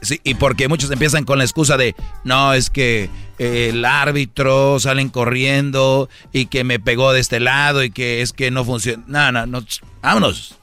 Sí, 0.00 0.20
y 0.24 0.34
porque 0.34 0.66
muchos 0.66 0.90
empiezan 0.90 1.24
con 1.24 1.38
la 1.38 1.44
excusa 1.44 1.76
de, 1.76 1.94
no, 2.24 2.54
es 2.54 2.70
que 2.70 3.08
el 3.38 3.84
árbitro 3.84 4.78
salen 4.80 5.08
corriendo 5.08 6.08
y 6.32 6.46
que 6.46 6.64
me 6.64 6.78
pegó 6.78 7.12
de 7.12 7.20
este 7.20 7.40
lado 7.40 7.82
y 7.82 7.90
que 7.90 8.22
es 8.22 8.32
que 8.32 8.50
no 8.50 8.64
funciona. 8.64 9.02
No, 9.06 9.32
no, 9.32 9.46
no, 9.46 9.66
vámonos. 10.02 10.56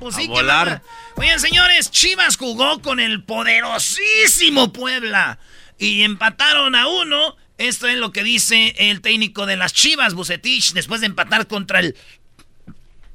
Pues 0.00 0.16
sí, 0.16 0.24
a 0.24 0.28
volar. 0.28 0.82
Oigan, 1.16 1.40
señores, 1.40 1.90
Chivas 1.90 2.36
jugó 2.36 2.80
con 2.82 3.00
el 3.00 3.22
poderosísimo 3.22 4.72
Puebla 4.72 5.38
y 5.78 6.02
empataron 6.02 6.74
a 6.74 6.88
uno 6.88 7.36
esto 7.58 7.86
es 7.86 7.96
lo 7.98 8.10
que 8.10 8.24
dice 8.24 8.74
el 8.78 9.00
técnico 9.00 9.46
de 9.46 9.56
las 9.56 9.72
Chivas, 9.72 10.14
Bucetich, 10.14 10.72
después 10.72 11.00
de 11.00 11.06
empatar 11.06 11.46
contra 11.46 11.78
el 11.78 11.94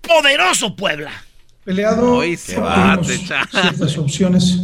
poderoso 0.01 0.75
Puebla. 0.75 1.11
Peleado, 1.65 2.21
ciertas 2.23 3.97
opciones 3.97 4.59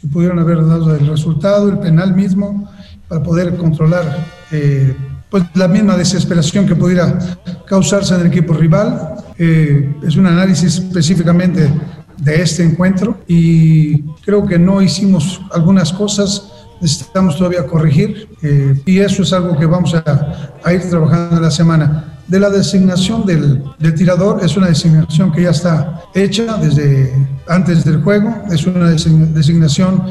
que 0.00 0.06
pudieron 0.06 0.38
haber 0.38 0.58
dado 0.64 0.94
el 0.94 1.06
resultado, 1.08 1.68
el 1.68 1.80
penal 1.80 2.14
mismo, 2.14 2.72
para 3.08 3.22
poder 3.22 3.56
controlar 3.56 4.26
eh, 4.50 4.96
pues 5.30 5.44
la 5.54 5.68
misma 5.68 5.96
desesperación 5.96 6.66
que 6.66 6.74
pudiera 6.74 7.18
causarse 7.66 8.14
en 8.14 8.22
el 8.22 8.26
equipo 8.28 8.54
rival. 8.54 9.14
Eh, 9.38 9.94
es 10.06 10.16
un 10.16 10.26
análisis 10.26 10.78
específicamente 10.78 11.70
de 12.18 12.42
este 12.42 12.62
encuentro 12.62 13.18
y 13.26 14.02
creo 14.24 14.46
que 14.46 14.58
no 14.58 14.80
hicimos 14.80 15.40
algunas 15.52 15.92
cosas 15.92 16.52
necesitamos 16.80 17.36
todavía 17.36 17.66
corregir 17.66 18.28
eh, 18.42 18.80
y 18.84 18.98
eso 18.98 19.22
es 19.22 19.32
algo 19.32 19.56
que 19.58 19.66
vamos 19.66 19.94
a, 19.94 20.52
a 20.62 20.72
ir 20.72 20.82
trabajando 20.88 21.36
en 21.36 21.42
la 21.42 21.50
semana. 21.50 22.12
De 22.28 22.40
la 22.40 22.50
designación 22.50 23.24
del, 23.24 23.62
del, 23.78 23.94
tirador, 23.94 24.44
es 24.44 24.56
una 24.56 24.66
designación 24.66 25.30
que 25.30 25.42
ya 25.42 25.50
está 25.50 26.02
hecha 26.12 26.56
desde 26.56 27.14
antes 27.46 27.84
del 27.84 28.02
juego, 28.02 28.42
es 28.50 28.66
una 28.66 28.90
designación 28.90 30.02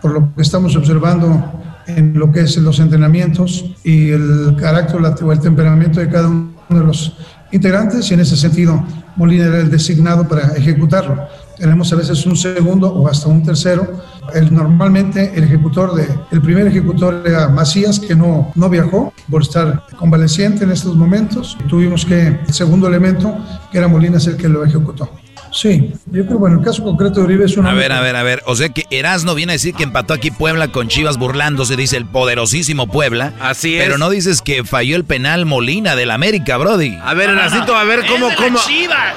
por 0.00 0.12
lo 0.12 0.34
que 0.34 0.42
estamos 0.42 0.76
observando 0.76 1.42
en 1.86 2.18
lo 2.18 2.30
que 2.32 2.40
es 2.40 2.56
los 2.56 2.80
entrenamientos 2.80 3.64
y 3.84 4.10
el 4.10 4.56
carácter 4.58 5.00
o 5.00 5.32
el 5.32 5.40
temperamento 5.40 6.00
de 6.00 6.08
cada 6.08 6.28
uno 6.28 6.54
de 6.68 6.80
los 6.80 7.16
integrantes 7.52 8.10
y 8.10 8.14
en 8.14 8.20
ese 8.20 8.36
sentido 8.36 8.84
Molina 9.16 9.46
era 9.46 9.60
el 9.60 9.70
designado 9.70 10.26
para 10.26 10.54
ejecutarlo. 10.56 11.28
Tenemos 11.56 11.92
a 11.92 11.96
veces 11.96 12.26
un 12.26 12.36
segundo 12.36 12.92
o 12.92 13.06
hasta 13.06 13.28
un 13.28 13.44
tercero. 13.44 14.02
El, 14.34 14.52
normalmente 14.52 15.32
el 15.36 15.44
ejecutor 15.44 15.94
de, 15.94 16.08
el 16.32 16.40
primer 16.40 16.66
ejecutor 16.66 17.22
era 17.24 17.48
Macías, 17.48 18.00
que 18.00 18.16
no, 18.16 18.50
no 18.56 18.68
viajó 18.68 19.12
por 19.30 19.42
estar 19.42 19.84
convaleciente 19.96 20.64
en 20.64 20.72
estos 20.72 20.96
momentos. 20.96 21.56
Tuvimos 21.68 22.04
que, 22.04 22.26
el 22.26 22.52
segundo 22.52 22.88
elemento, 22.88 23.36
que 23.70 23.78
era 23.78 23.86
Molina, 23.86 24.16
es 24.16 24.26
el 24.26 24.36
que 24.36 24.48
lo 24.48 24.64
ejecutó. 24.64 25.08
Sí, 25.54 25.92
yo 26.06 26.26
creo, 26.26 26.38
bueno, 26.38 26.58
el 26.58 26.64
caso 26.64 26.82
concreto 26.82 27.20
de 27.20 27.26
Uribe 27.26 27.44
es 27.44 27.56
una... 27.56 27.70
A 27.70 27.74
ver, 27.74 27.92
a 27.92 28.00
ver, 28.00 28.16
a 28.16 28.24
ver, 28.24 28.42
o 28.44 28.56
sea 28.56 28.70
que 28.70 28.86
Erasno 28.90 29.36
viene 29.36 29.52
a 29.52 29.54
decir 29.54 29.72
que 29.72 29.84
empató 29.84 30.12
aquí 30.12 30.32
Puebla 30.32 30.68
con 30.68 30.88
Chivas 30.88 31.16
burlándose, 31.16 31.76
dice 31.76 31.96
el 31.96 32.06
poderosísimo 32.06 32.88
Puebla. 32.88 33.34
Así 33.40 33.76
es. 33.76 33.84
Pero 33.84 33.96
no 33.96 34.10
dices 34.10 34.42
que 34.42 34.64
falló 34.64 34.96
el 34.96 35.04
penal 35.04 35.46
Molina 35.46 35.94
del 35.94 36.10
América, 36.10 36.56
Brody. 36.56 36.98
A 37.00 37.14
ver, 37.14 37.30
Erasnito, 37.30 37.76
a 37.76 37.84
ver 37.84 38.04
cómo... 38.06 38.34
cómo... 38.34 38.58
Chivas! 38.66 39.14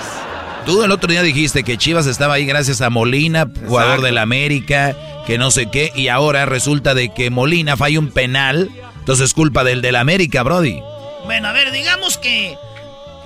Tú 0.68 0.84
el 0.84 0.92
otro 0.92 1.10
día 1.10 1.24
dijiste 1.24 1.64
que 1.64 1.78
Chivas 1.78 2.06
estaba 2.06 2.36
ahí 2.36 2.46
gracias 2.46 2.82
a 2.82 2.92
Molina, 2.92 3.50
jugador 3.66 4.02
del 4.02 4.20
América, 4.20 4.96
que 5.26 5.40
no 5.40 5.50
sé 5.50 5.72
qué, 5.72 5.92
y 5.96 6.10
ahora 6.10 6.46
resulta 6.46 6.94
de 6.94 7.12
que 7.12 7.32
Molina 7.32 7.78
falla 7.78 7.98
un 7.98 8.12
penal, 8.12 8.70
entonces 9.00 9.26
es 9.26 9.34
culpa 9.34 9.64
del 9.64 9.82
del 9.82 9.96
América, 9.96 10.44
Brody. 10.44 10.82
Bueno, 11.26 11.48
a 11.48 11.54
ver, 11.54 11.72
digamos 11.72 12.20
que 12.20 12.58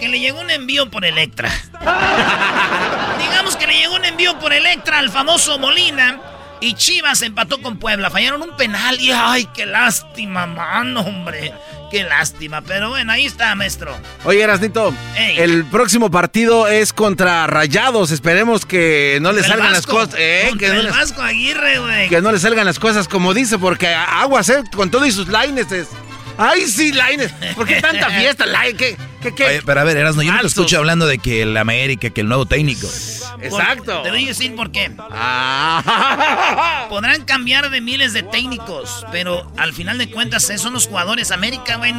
que 0.01 0.09
le 0.09 0.19
llegó 0.19 0.41
un 0.41 0.49
envío 0.49 0.89
por 0.89 1.05
Electra. 1.05 1.51
Digamos 3.21 3.55
que 3.55 3.67
le 3.67 3.73
llegó 3.73 3.95
un 3.95 4.05
envío 4.05 4.37
por 4.39 4.53
Electra 4.53 4.99
al 4.99 5.09
famoso 5.09 5.57
Molina. 5.59 6.19
Y 6.63 6.75
Chivas 6.75 7.23
empató 7.23 7.59
con 7.59 7.77
Puebla. 7.77 8.11
Fallaron 8.11 8.43
un 8.43 8.55
penal. 8.55 8.99
Y 8.99 9.11
ay, 9.11 9.47
qué 9.51 9.65
lástima, 9.65 10.45
mano, 10.45 11.01
hombre. 11.01 11.53
Qué 11.89 12.03
lástima. 12.03 12.61
Pero 12.61 12.89
bueno, 12.89 13.11
ahí 13.11 13.25
está, 13.25 13.55
maestro. 13.55 13.97
Oye, 14.25 14.43
Erasnito, 14.43 14.93
el 15.17 15.65
próximo 15.65 16.11
partido 16.11 16.67
es 16.67 16.93
contra 16.93 17.47
Rayados. 17.47 18.11
Esperemos 18.11 18.67
que 18.67 19.17
no 19.21 19.31
le 19.31 19.43
salgan 19.43 19.73
las 19.73 19.87
cosas. 19.87 20.15
Eh, 20.19 20.51
que, 20.59 20.67
no 20.67 20.81
el 20.81 20.89
Vasco 20.91 21.23
Aguirre, 21.23 21.79
güey. 21.79 22.09
que 22.09 22.21
no 22.21 22.31
le 22.31 22.37
salgan 22.37 22.65
las 22.65 22.77
cosas 22.77 23.07
como 23.07 23.33
dice, 23.33 23.57
porque 23.57 23.87
aguas, 23.87 24.47
eh, 24.49 24.61
con 24.75 24.91
todo 24.91 25.05
y 25.07 25.11
sus 25.11 25.27
lines 25.27 25.71
es. 25.71 25.87
¡Ay, 26.41 26.67
sí, 26.67 26.91
Laines! 26.91 27.31
¿Por 27.55 27.67
qué 27.67 27.81
tanta 27.81 28.09
fiesta, 28.09 28.45
Laines? 28.45 28.75
¿Qué, 28.75 28.97
qué, 29.21 29.35
qué? 29.35 29.45
Oye, 29.45 29.61
pero 29.63 29.81
a 29.81 29.83
ver, 29.83 29.97
Erasno, 29.97 30.23
yo 30.23 30.31
no 30.31 30.39
te 30.39 30.47
escucho 30.47 30.79
hablando 30.79 31.05
de 31.05 31.19
que 31.19 31.43
el 31.43 31.55
América, 31.55 32.09
que 32.09 32.21
el 32.21 32.27
nuevo 32.27 32.45
técnico. 32.45 32.87
Exacto. 33.41 33.93
Por, 33.93 34.03
te 34.03 34.09
voy 34.09 34.25
a 34.25 34.27
decir 34.27 34.55
por 34.55 34.71
qué. 34.71 34.91
Ah. 35.11 36.87
Podrán 36.89 37.25
cambiar 37.25 37.69
de 37.69 37.81
miles 37.81 38.13
de 38.13 38.23
técnicos, 38.23 39.05
pero 39.11 39.51
al 39.57 39.73
final 39.73 39.97
de 39.97 40.09
cuentas 40.09 40.49
esos 40.49 40.61
son 40.61 40.73
los 40.73 40.87
jugadores. 40.87 41.31
América, 41.31 41.77
güey, 41.77 41.93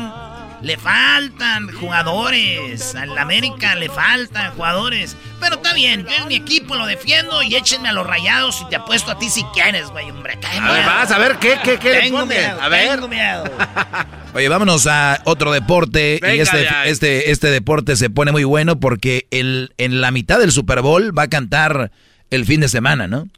le 0.63 0.77
faltan 0.77 1.73
jugadores. 1.73 2.95
Al 2.95 3.17
América 3.19 3.75
le 3.75 3.89
faltan 3.89 4.53
jugadores. 4.53 5.17
Pero 5.41 5.57
está 5.57 5.75
bien, 5.75 6.05
yo 6.05 6.11
es 6.11 6.27
mi 6.27 6.37
equipo, 6.37 6.77
lo 6.77 6.87
defiendo 6.87 7.43
y 7.43 7.57
échenme 7.57 7.89
a 7.89 7.93
los 7.93 8.07
rayados 8.07 8.63
y 8.63 8.69
te 8.71 8.77
apuesto 8.77 9.11
a 9.11 9.19
ti 9.19 9.29
si 9.29 9.43
quieres, 9.53 9.89
güey, 9.89 10.09
hombre. 10.11 10.39
A 10.61 10.73
ver, 10.73 10.87
vas 10.87 11.11
a 11.11 11.19
ver 11.19 11.37
qué, 11.39 11.59
qué, 11.65 11.79
qué 11.79 11.95
tengo 12.03 12.25
miedo, 12.27 12.61
a 12.61 12.69
ver. 12.69 12.91
Tengo 12.91 13.09
miedo. 13.09 13.45
Oye, 14.35 14.49
vámonos 14.49 14.87
a 14.87 15.21
otro 15.25 15.53
deporte. 15.53 16.21
Venga, 16.23 16.37
y 16.37 16.41
este, 16.41 16.65
ya. 16.65 16.87
este, 16.87 17.31
este 17.33 17.51
deporte 17.51 17.97
se 17.97 18.09
pone 18.09 18.31
muy 18.31 18.45
bueno 18.45 18.79
porque 18.79 19.27
el, 19.31 19.75
en 19.79 20.01
la 20.01 20.11
mitad 20.11 20.39
del 20.39 20.53
Super 20.53 20.81
Bowl 20.81 21.17
va 21.17 21.25
a 21.25 21.29
cantar 21.29 21.91
el 22.31 22.47
fin 22.47 22.61
de 22.61 22.69
semana, 22.69 23.09
¿no? 23.09 23.29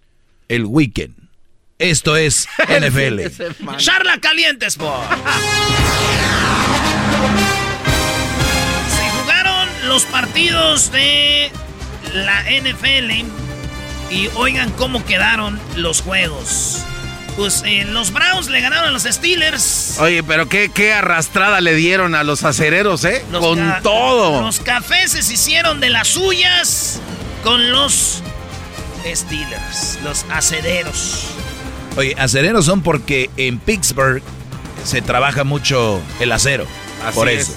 El 0.48 0.66
weekend. 0.66 1.14
Esto 1.78 2.16
es 2.16 2.46
NFL. 2.68 3.20
Charla 3.78 4.18
Caliente 4.20 4.66
Sport. 4.66 5.10
Se 8.96 9.10
jugaron 9.20 9.68
los 9.88 10.05
partidos 10.05 10.90
de 10.92 11.51
la 12.12 12.42
NFL 12.42 13.24
y 14.10 14.28
oigan 14.36 14.70
cómo 14.72 15.05
quedaron 15.05 15.60
los 15.76 16.02
juegos. 16.02 16.84
Pues 17.36 17.64
eh, 17.66 17.84
los 17.84 18.12
Browns 18.12 18.48
le 18.48 18.60
ganaron 18.60 18.88
a 18.88 18.90
los 18.92 19.02
Steelers. 19.02 19.96
Oye, 19.98 20.22
pero 20.22 20.48
qué, 20.48 20.70
qué 20.72 20.92
arrastrada 20.92 21.60
le 21.60 21.74
dieron 21.74 22.14
a 22.14 22.22
los 22.22 22.44
acereros, 22.44 23.05
¿eh? 23.05 23.24
Los 23.32 23.44
con 23.44 23.82
todo. 23.82 24.40
Los 24.40 24.60
cafés 24.60 25.12
se 25.12 25.32
hicieron 25.32 25.80
de 25.80 25.90
las 25.90 26.09
suyas 26.09 27.01
con 27.42 27.72
los 27.72 28.22
Steelers, 29.05 29.98
los 30.05 30.24
acederos. 30.30 31.26
Oye, 31.96 32.14
acereros 32.18 32.66
son 32.66 32.82
porque 32.82 33.30
en 33.36 33.59
Pittsburgh 33.59 34.22
se 34.84 35.02
trabaja 35.02 35.42
mucho 35.44 36.01
el 36.20 36.30
acero. 36.30 36.66
Así 37.06 37.14
por 37.14 37.28
es. 37.28 37.43
eso. 37.48 37.55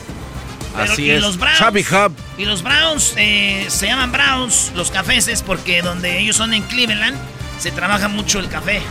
Pero- 0.76 0.94
Así 0.94 1.04
y 1.06 1.12
es. 1.12 1.22
Los 1.22 1.38
Browns, 1.38 1.58
Chubby 1.58 1.82
Hub. 1.90 2.14
Y 2.38 2.46
los 2.46 2.62
Browns 2.64 3.14
eh, 3.18 3.66
se 3.70 3.88
llaman 3.88 4.12
Browns, 4.12 4.72
los 4.76 4.92
cafeses, 4.92 5.42
porque 5.42 5.82
donde 5.82 6.20
ellos 6.20 6.36
son 6.36 6.54
en 6.54 6.64
Cleveland 6.64 7.18
se 7.60 7.72
trabaja 7.72 8.08
mucho 8.08 8.40
el 8.40 8.48
café. 8.50 8.82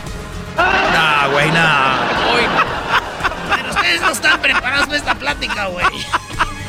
No, 0.57 1.31
güey, 1.31 1.49
no. 1.51 2.57
Pero 3.55 3.69
ustedes 3.69 4.01
no 4.01 4.09
están 4.11 4.41
preparados 4.41 4.85
para 4.87 4.97
esta 4.97 5.15
plática, 5.15 5.67
güey. 5.67 5.85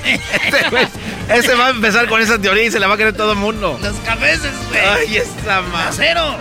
Este, 0.04 0.70
güey, 0.70 0.86
ese 1.28 1.54
va 1.54 1.66
a 1.66 1.70
empezar 1.70 2.06
con 2.08 2.20
esa 2.22 2.38
teoría 2.38 2.64
y 2.64 2.70
se 2.70 2.78
la 2.78 2.86
va 2.86 2.94
a 2.94 2.96
creer 2.96 3.16
todo 3.16 3.32
el 3.32 3.38
mundo. 3.38 3.78
Los 3.82 3.96
cafeses, 4.06 4.52
güey. 4.70 4.80
Ay, 4.80 5.16
esa 5.18 5.60
más. 5.62 5.88
Acero. 5.88 6.36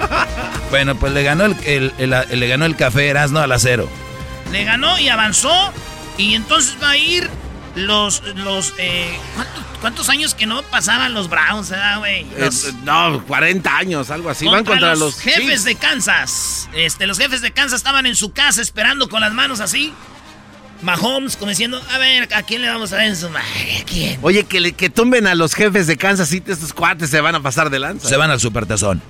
Bueno, 0.70 0.96
pues 0.96 1.12
le 1.14 1.24
ganó 1.24 1.46
el, 1.46 1.56
el- 1.66 1.94
el- 1.98 2.40
le 2.40 2.48
ganó 2.48 2.66
el 2.66 2.76
café 2.76 3.08
Erasmo 3.10 3.40
al 3.40 3.52
acero. 3.52 3.90
Le 4.52 4.64
ganó 4.64 4.98
y 5.00 5.10
avanzó. 5.10 5.74
Y 6.18 6.34
entonces 6.36 6.76
va 6.82 6.92
a 6.92 6.98
ir 6.98 7.30
los. 7.76 8.24
los 8.36 8.74
eh, 8.78 9.18
¿cuántos, 9.36 9.64
cuántos 9.82 10.10
años 10.10 10.34
que 10.34 10.46
no 10.48 10.64
pasaban 10.64 11.14
los 11.14 11.30
Browns, 11.30 11.72
eh, 11.72 11.76
güey? 12.00 12.26
Los- 12.40 12.66
Eh, 12.66 12.74
no, 12.84 13.24
40 13.28 13.78
años, 13.78 14.10
algo 14.10 14.30
así. 14.30 14.46
Van 14.46 14.66
contra 14.66 14.96
los, 14.96 15.20
jefes 15.20 15.42
Chiefs. 15.46 15.64
de 15.64 15.76
Kansas. 15.76 16.70
Este, 16.74 17.06
los 17.08 17.18
jefes 17.20 17.42
de 17.42 17.52
Kansas 17.52 17.78
estaban 17.78 18.06
en 18.06 18.16
su 18.16 18.32
casa 18.34 18.62
esperando 18.62 19.10
con 19.10 19.22
las 19.22 19.34
manos 19.34 19.60
así. 19.60 19.94
Mahomes 20.82 21.38
como 21.38 21.50
diciendo, 21.50 21.82
a 21.92 21.98
ver, 21.98 22.32
¿a 22.36 22.44
quién 22.44 22.62
le 22.62 22.70
vamos 22.70 22.94
a 22.94 22.98
dar 22.98 23.06
en 23.08 23.16
su 23.16 23.30
madre? 23.30 23.80
¿A 23.82 23.84
quién? 23.86 24.20
Oye, 24.22 24.44
que, 24.44 24.60
le- 24.60 24.74
que 24.74 24.90
tumben 24.92 25.26
a 25.26 25.34
los 25.34 25.56
jefes 25.56 25.88
de 25.88 25.98
Kansas 25.98 26.30
City, 26.30 26.52
estos 26.52 26.72
cuates 26.74 27.10
se 27.10 27.20
van 27.20 27.34
a 27.36 27.42
pasar 27.42 27.70
de 27.72 27.80
lanza. 27.80 28.08
Se 28.08 28.16
van 28.18 28.30
al 28.30 28.40
supertazón. 28.40 29.02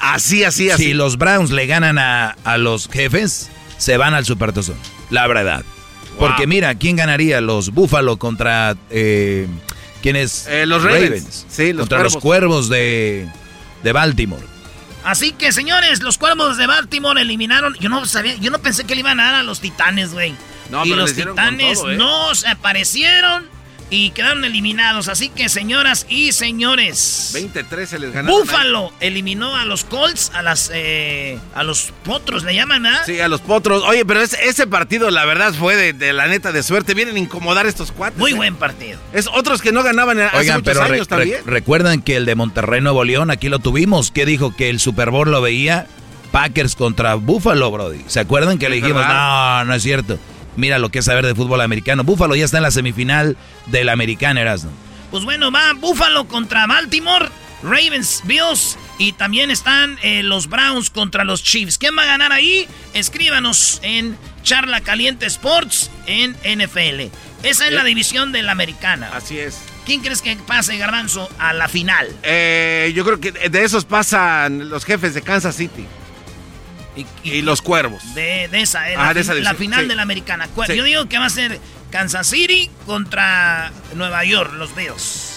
Así, 0.00 0.44
así, 0.44 0.70
así. 0.70 0.84
Si 0.84 0.94
los 0.94 1.18
Browns 1.18 1.50
le 1.50 1.66
ganan 1.66 1.98
a, 1.98 2.30
a 2.44 2.56
los 2.56 2.88
jefes, 2.88 3.50
se 3.76 3.96
van 3.98 4.14
al 4.14 4.24
supertazón. 4.24 4.76
La 5.10 5.26
verdad. 5.26 5.62
Porque 6.18 6.46
mira, 6.46 6.74
¿quién 6.74 6.96
ganaría? 6.96 7.40
Los 7.40 7.70
Buffalo 7.70 8.18
contra... 8.18 8.76
Eh, 8.90 9.46
¿Quién 10.02 10.16
es? 10.16 10.46
Eh, 10.48 10.66
los 10.66 10.82
Ravens. 10.82 11.46
Sí, 11.48 11.72
los 11.72 11.82
contra 11.82 12.02
los 12.02 12.16
Cuervos. 12.16 12.68
de, 12.68 13.28
de 13.82 13.92
Baltimore. 13.92 14.44
Así 15.04 15.32
que, 15.32 15.52
señores, 15.52 16.02
los 16.02 16.18
cuervos 16.18 16.56
de 16.56 16.66
Baltimore 16.66 17.20
eliminaron. 17.20 17.74
Yo 17.80 17.88
no 17.88 18.04
sabía, 18.06 18.34
yo 18.36 18.50
no 18.50 18.58
pensé 18.58 18.84
que 18.84 18.94
le 18.94 19.00
iban 19.00 19.20
a 19.20 19.24
dar 19.24 19.34
a 19.36 19.42
los 19.42 19.60
titanes, 19.60 20.12
güey. 20.12 20.34
No, 20.70 20.84
y 20.84 20.90
pero 20.90 21.02
los 21.02 21.14
titanes 21.14 21.78
todo, 21.78 21.92
¿eh? 21.92 21.96
no 21.96 22.34
se 22.34 22.46
aparecieron 22.48 23.46
y 23.90 24.10
quedaron 24.10 24.44
eliminados. 24.44 25.08
Así 25.08 25.28
que, 25.30 25.48
señoras 25.48 26.06
y 26.08 26.32
señores. 26.32 27.30
23 27.34 27.88
se 27.88 27.98
les 27.98 28.12
ganaron. 28.12 28.40
Búfalo 28.40 28.92
eliminó 29.00 29.56
a 29.56 29.64
los 29.64 29.84
Colts, 29.84 30.30
a 30.34 30.42
las 30.42 30.70
eh, 30.74 31.38
a 31.54 31.62
los 31.62 31.92
potros 32.04 32.44
le 32.44 32.54
llaman, 32.54 32.84
¿ah? 32.86 33.02
Sí, 33.06 33.20
a 33.20 33.28
los 33.28 33.40
potros. 33.40 33.82
Oye, 33.84 34.04
pero 34.04 34.20
ese, 34.20 34.36
ese 34.48 34.66
partido, 34.66 35.10
la 35.10 35.24
verdad, 35.24 35.52
fue 35.54 35.76
de, 35.76 35.92
de 35.92 36.12
la 36.12 36.26
neta 36.26 36.52
de 36.52 36.62
suerte. 36.62 36.94
Vienen 36.94 37.16
a 37.16 37.18
incomodar 37.18 37.66
estos 37.66 37.92
cuates. 37.92 38.18
Muy 38.18 38.32
¿eh? 38.32 38.34
buen 38.34 38.56
partido. 38.56 38.98
Es 39.12 39.26
otros 39.28 39.62
que 39.62 39.72
no 39.72 39.82
ganaban 39.82 40.20
hace 40.20 40.36
Oigan, 40.36 40.56
muchos 40.58 40.64
pero 40.74 40.80
re- 40.86 40.94
años 40.94 41.06
re- 41.08 41.16
también. 41.16 41.40
recuerdan 41.46 42.02
que 42.02 42.16
el 42.16 42.26
de 42.26 42.34
Monterrey 42.34 42.80
Nuevo 42.80 43.04
León, 43.04 43.30
aquí 43.30 43.48
lo 43.48 43.58
tuvimos, 43.58 44.10
que 44.10 44.26
dijo 44.26 44.54
que 44.54 44.68
el 44.70 44.80
Super 44.80 45.10
Bowl 45.10 45.30
lo 45.30 45.40
veía 45.40 45.86
Packers 46.32 46.76
contra 46.76 47.14
Buffalo, 47.14 47.70
Brody. 47.70 48.04
¿Se 48.06 48.20
acuerdan 48.20 48.58
que 48.58 48.68
le 48.68 48.76
dijimos, 48.76 49.00
verdad. 49.00 49.60
no, 49.60 49.64
no 49.66 49.74
es 49.74 49.82
cierto? 49.82 50.18
Mira 50.58 50.80
lo 50.80 50.90
que 50.90 50.98
es 50.98 51.04
saber 51.04 51.24
de 51.24 51.36
fútbol 51.36 51.60
americano. 51.60 52.02
Buffalo 52.02 52.34
ya 52.34 52.44
está 52.44 52.56
en 52.56 52.64
la 52.64 52.72
semifinal 52.72 53.36
del 53.66 53.88
americano, 53.88 54.40
Erasmo. 54.40 54.72
Pues 55.12 55.24
bueno, 55.24 55.52
va 55.52 55.72
Búfalo 55.74 56.26
contra 56.26 56.66
Baltimore, 56.66 57.28
Ravens, 57.62 58.22
Bills 58.24 58.76
y 58.98 59.12
también 59.12 59.52
están 59.52 59.96
eh, 60.02 60.24
los 60.24 60.48
Browns 60.48 60.90
contra 60.90 61.22
los 61.22 61.44
Chiefs. 61.44 61.78
¿Quién 61.78 61.96
va 61.96 62.02
a 62.02 62.06
ganar 62.06 62.32
ahí? 62.32 62.66
Escríbanos 62.92 63.78
en 63.84 64.18
Charla 64.42 64.80
Caliente 64.80 65.26
Sports 65.26 65.92
en 66.06 66.32
NFL. 66.32 67.14
Esa 67.44 67.68
es 67.68 67.72
la 67.72 67.84
división 67.84 68.32
de 68.32 68.42
la 68.42 68.50
americana. 68.50 69.10
Así 69.14 69.38
es. 69.38 69.60
¿Quién 69.86 70.00
crees 70.00 70.22
que 70.22 70.36
pase, 70.36 70.76
Garbanzo, 70.76 71.30
a 71.38 71.52
la 71.52 71.68
final? 71.68 72.08
Eh, 72.24 72.92
yo 72.96 73.04
creo 73.04 73.20
que 73.20 73.30
de 73.30 73.64
esos 73.64 73.84
pasan 73.84 74.68
los 74.68 74.84
jefes 74.84 75.14
de 75.14 75.22
Kansas 75.22 75.54
City. 75.54 75.86
Y, 77.22 77.42
los 77.42 77.62
cuervos. 77.62 78.14
De, 78.14 78.48
de 78.48 78.60
esa, 78.62 78.90
eh, 78.90 78.96
Ah, 78.96 79.06
la, 79.06 79.14
de 79.14 79.20
esa 79.20 79.34
la 79.34 79.54
final 79.54 79.82
sí. 79.82 79.88
de 79.88 79.94
la 79.94 80.02
americana. 80.02 80.48
Sí. 80.66 80.76
Yo 80.76 80.84
digo 80.84 81.08
que 81.08 81.18
va 81.18 81.26
a 81.26 81.30
ser 81.30 81.58
Kansas 81.90 82.26
City 82.28 82.70
contra 82.86 83.72
Nueva 83.94 84.24
York, 84.24 84.52
los 84.54 84.74
Bills. 84.74 85.34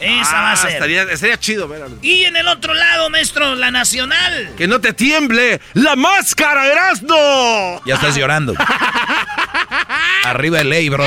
Esa 0.00 0.32
va 0.40 0.50
a 0.50 0.52
Ah, 0.52 0.56
ser. 0.56 0.70
Estaría, 0.72 1.02
estaría 1.04 1.38
chido 1.38 1.70
Y 2.02 2.24
en 2.24 2.36
el 2.36 2.48
otro 2.48 2.74
lado, 2.74 3.08
maestro, 3.10 3.54
la 3.54 3.70
nacional. 3.70 4.50
Que 4.56 4.66
no 4.66 4.80
te 4.80 4.92
tiemble 4.92 5.60
la 5.74 5.94
máscara, 5.94 6.66
Erasmo. 6.66 7.80
Ya 7.86 7.94
estás 7.94 8.16
llorando. 8.16 8.54
Arriba 10.24 10.60
el 10.60 10.70
ley, 10.70 10.88
bro. 10.88 11.04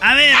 A 0.00 0.14
ver, 0.14 0.34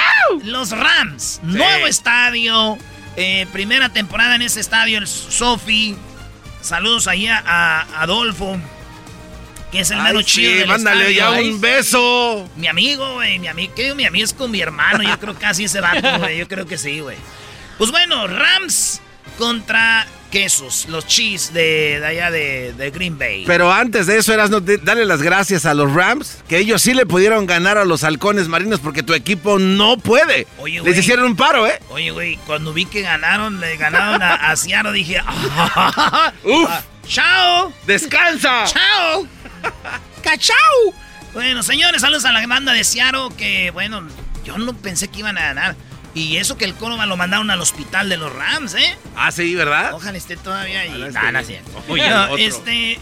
los 0.44 0.70
Rams, 0.72 1.40
nuevo 1.42 1.86
estadio, 1.86 2.76
eh, 3.16 3.46
primera 3.52 3.88
temporada 3.88 4.34
en 4.34 4.42
ese 4.42 4.60
estadio, 4.60 4.98
el 4.98 5.06
Sofi. 5.06 5.96
Saludos 6.64 7.06
ahí 7.08 7.26
a, 7.26 7.36
a 7.44 8.02
Adolfo, 8.02 8.56
que 9.70 9.80
es 9.80 9.90
el 9.90 9.98
Ay, 9.98 10.04
mero 10.04 10.20
sí, 10.20 10.26
chido 10.26 10.58
del 10.60 10.68
mándale 10.68 11.10
estadio. 11.10 11.42
ya 11.42 11.50
un 11.50 11.60
beso. 11.60 12.48
Mi 12.56 12.68
amigo, 12.68 13.14
güey, 13.14 13.38
mi 13.38 13.48
amigo, 13.48 13.74
¿qué? 13.74 13.94
Mi 13.94 14.06
amigo 14.06 14.24
es 14.24 14.32
con 14.32 14.50
mi 14.50 14.60
hermano, 14.60 15.02
yo 15.02 15.18
creo 15.20 15.34
casi 15.34 15.64
ese 15.64 15.80
vato, 15.80 16.18
güey, 16.20 16.38
yo 16.38 16.48
creo 16.48 16.64
que 16.66 16.78
sí, 16.78 17.00
güey. 17.00 17.18
Pues 17.76 17.90
bueno, 17.90 18.26
Rams 18.26 19.02
contra 19.36 20.06
Quesos, 20.34 20.86
los 20.88 21.06
Chiefs 21.06 21.52
de, 21.54 21.98
de 22.00 22.06
allá 22.06 22.30
de, 22.32 22.72
de 22.72 22.90
Green 22.90 23.16
Bay. 23.16 23.44
Pero 23.46 23.72
antes 23.72 24.08
de 24.08 24.18
eso, 24.18 24.34
Erasmo, 24.34 24.58
de- 24.58 24.78
dale 24.78 25.04
las 25.04 25.22
gracias 25.22 25.64
a 25.64 25.74
los 25.74 25.92
Rams, 25.94 26.38
que 26.48 26.58
ellos 26.58 26.82
sí 26.82 26.92
le 26.92 27.06
pudieron 27.06 27.46
ganar 27.46 27.78
a 27.78 27.84
los 27.84 28.02
halcones 28.02 28.48
marinos 28.48 28.80
porque 28.80 29.04
tu 29.04 29.14
equipo 29.14 29.60
no 29.60 29.96
puede. 29.96 30.48
Oye, 30.58 30.74
Les 30.74 30.82
güey. 30.82 30.98
hicieron 30.98 31.26
un 31.26 31.36
paro, 31.36 31.68
¿eh? 31.68 31.78
Oye, 31.90 32.10
güey, 32.10 32.36
cuando 32.46 32.72
vi 32.72 32.84
que 32.84 33.02
ganaron, 33.02 33.60
le 33.60 33.76
ganaron 33.76 34.20
a, 34.22 34.34
a 34.50 34.56
Seattle, 34.56 34.92
dije, 34.92 35.20
"Ah, 35.24 36.32
¡Uf! 36.42 36.68
¡Chao! 37.06 37.72
¡Descansa! 37.86 38.64
¡Chao! 38.66 39.28
¡Cachao! 40.22 40.56
Bueno, 41.32 41.62
señores, 41.62 42.00
saludos 42.00 42.24
a 42.24 42.32
la 42.32 42.44
banda 42.46 42.72
de 42.72 42.82
Seattle 42.82 43.28
que, 43.36 43.70
bueno, 43.70 44.06
yo 44.44 44.58
no 44.58 44.72
pensé 44.74 45.08
que 45.08 45.20
iban 45.20 45.38
a 45.38 45.42
ganar. 45.42 45.76
Y 46.14 46.36
eso 46.36 46.56
que 46.56 46.64
el 46.64 46.74
Córdoba 46.74 47.06
lo 47.06 47.16
mandaron 47.16 47.50
al 47.50 47.60
hospital 47.60 48.08
de 48.08 48.16
los 48.16 48.32
Rams, 48.32 48.74
¿eh? 48.74 48.96
Ah, 49.16 49.32
sí, 49.32 49.54
¿verdad? 49.54 49.92
Ojalá 49.94 50.16
esté 50.16 50.36
todavía 50.36 50.80
ahí. 50.82 50.88
Ojalá 50.90 51.08
esté 51.08 51.32
no 51.32 51.38
es 51.40 51.46
cierto. 51.46 51.84
Oye, 51.88 52.08
No, 52.08 52.36
este, 52.36 52.98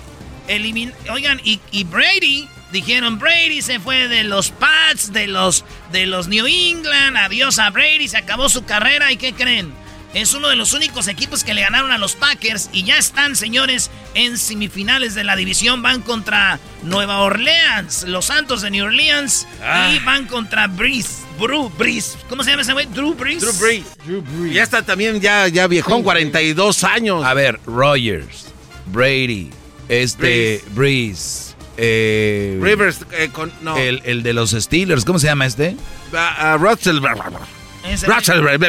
elimin- 0.48 0.94
Oigan, 1.10 1.40
y, 1.44 1.60
y 1.70 1.84
Brady, 1.84 2.48
dijeron, 2.72 3.18
Brady 3.18 3.60
se 3.60 3.78
fue 3.80 4.08
de 4.08 4.24
los 4.24 4.50
Pats, 4.50 5.12
de 5.12 5.26
los, 5.26 5.64
de 5.92 6.06
los 6.06 6.28
New 6.28 6.46
England, 6.46 7.16
adiós 7.18 7.58
a 7.58 7.68
Brady, 7.70 8.08
se 8.08 8.16
acabó 8.16 8.48
su 8.48 8.64
carrera, 8.64 9.12
¿y 9.12 9.16
qué 9.18 9.34
creen? 9.34 9.74
Es 10.14 10.34
uno 10.34 10.48
de 10.48 10.56
los 10.56 10.74
únicos 10.74 11.08
equipos 11.08 11.42
que 11.42 11.54
le 11.54 11.62
ganaron 11.62 11.90
a 11.90 11.96
los 11.96 12.14
Packers 12.16 12.68
y 12.72 12.84
ya 12.84 12.98
están, 12.98 13.34
señores, 13.34 13.90
en 14.14 14.36
semifinales 14.36 15.14
de 15.14 15.24
la 15.24 15.36
división. 15.36 15.80
Van 15.80 16.02
contra 16.02 16.58
Nueva 16.82 17.20
Orleans, 17.20 18.04
los 18.04 18.26
Santos 18.26 18.60
de 18.60 18.70
New 18.70 18.84
Orleans, 18.84 19.46
Ah. 19.62 19.90
y 19.94 19.98
van 20.04 20.26
contra 20.26 20.66
Breeze, 20.66 21.22
Drew 21.40 21.70
Breeze. 21.78 22.18
¿Cómo 22.28 22.44
se 22.44 22.50
llama 22.50 22.60
ese 22.62 22.74
güey? 22.74 22.86
Drew 22.86 23.14
Breeze. 23.14 23.46
Drew 23.46 24.22
Brees. 24.22 24.54
Ya 24.54 24.62
está 24.62 24.82
también, 24.82 25.18
ya, 25.20 25.48
ya 25.48 25.66
viejón, 25.66 26.02
42 26.02 26.84
años. 26.84 27.24
A 27.24 27.32
ver, 27.32 27.58
Rogers, 27.64 28.46
Brady, 28.92 29.50
este, 29.88 30.62
Breeze, 30.74 31.54
eh, 31.78 32.58
Rivers, 32.60 32.98
eh, 33.12 33.30
con, 33.32 33.50
no. 33.62 33.78
el, 33.78 34.02
el 34.04 34.22
de 34.22 34.34
los 34.34 34.50
Steelers, 34.50 35.06
¿cómo 35.06 35.18
se 35.18 35.26
llama 35.28 35.46
este? 35.46 35.74
Ah, 36.12 36.52
ah, 36.52 36.56
Russell. 36.58 36.98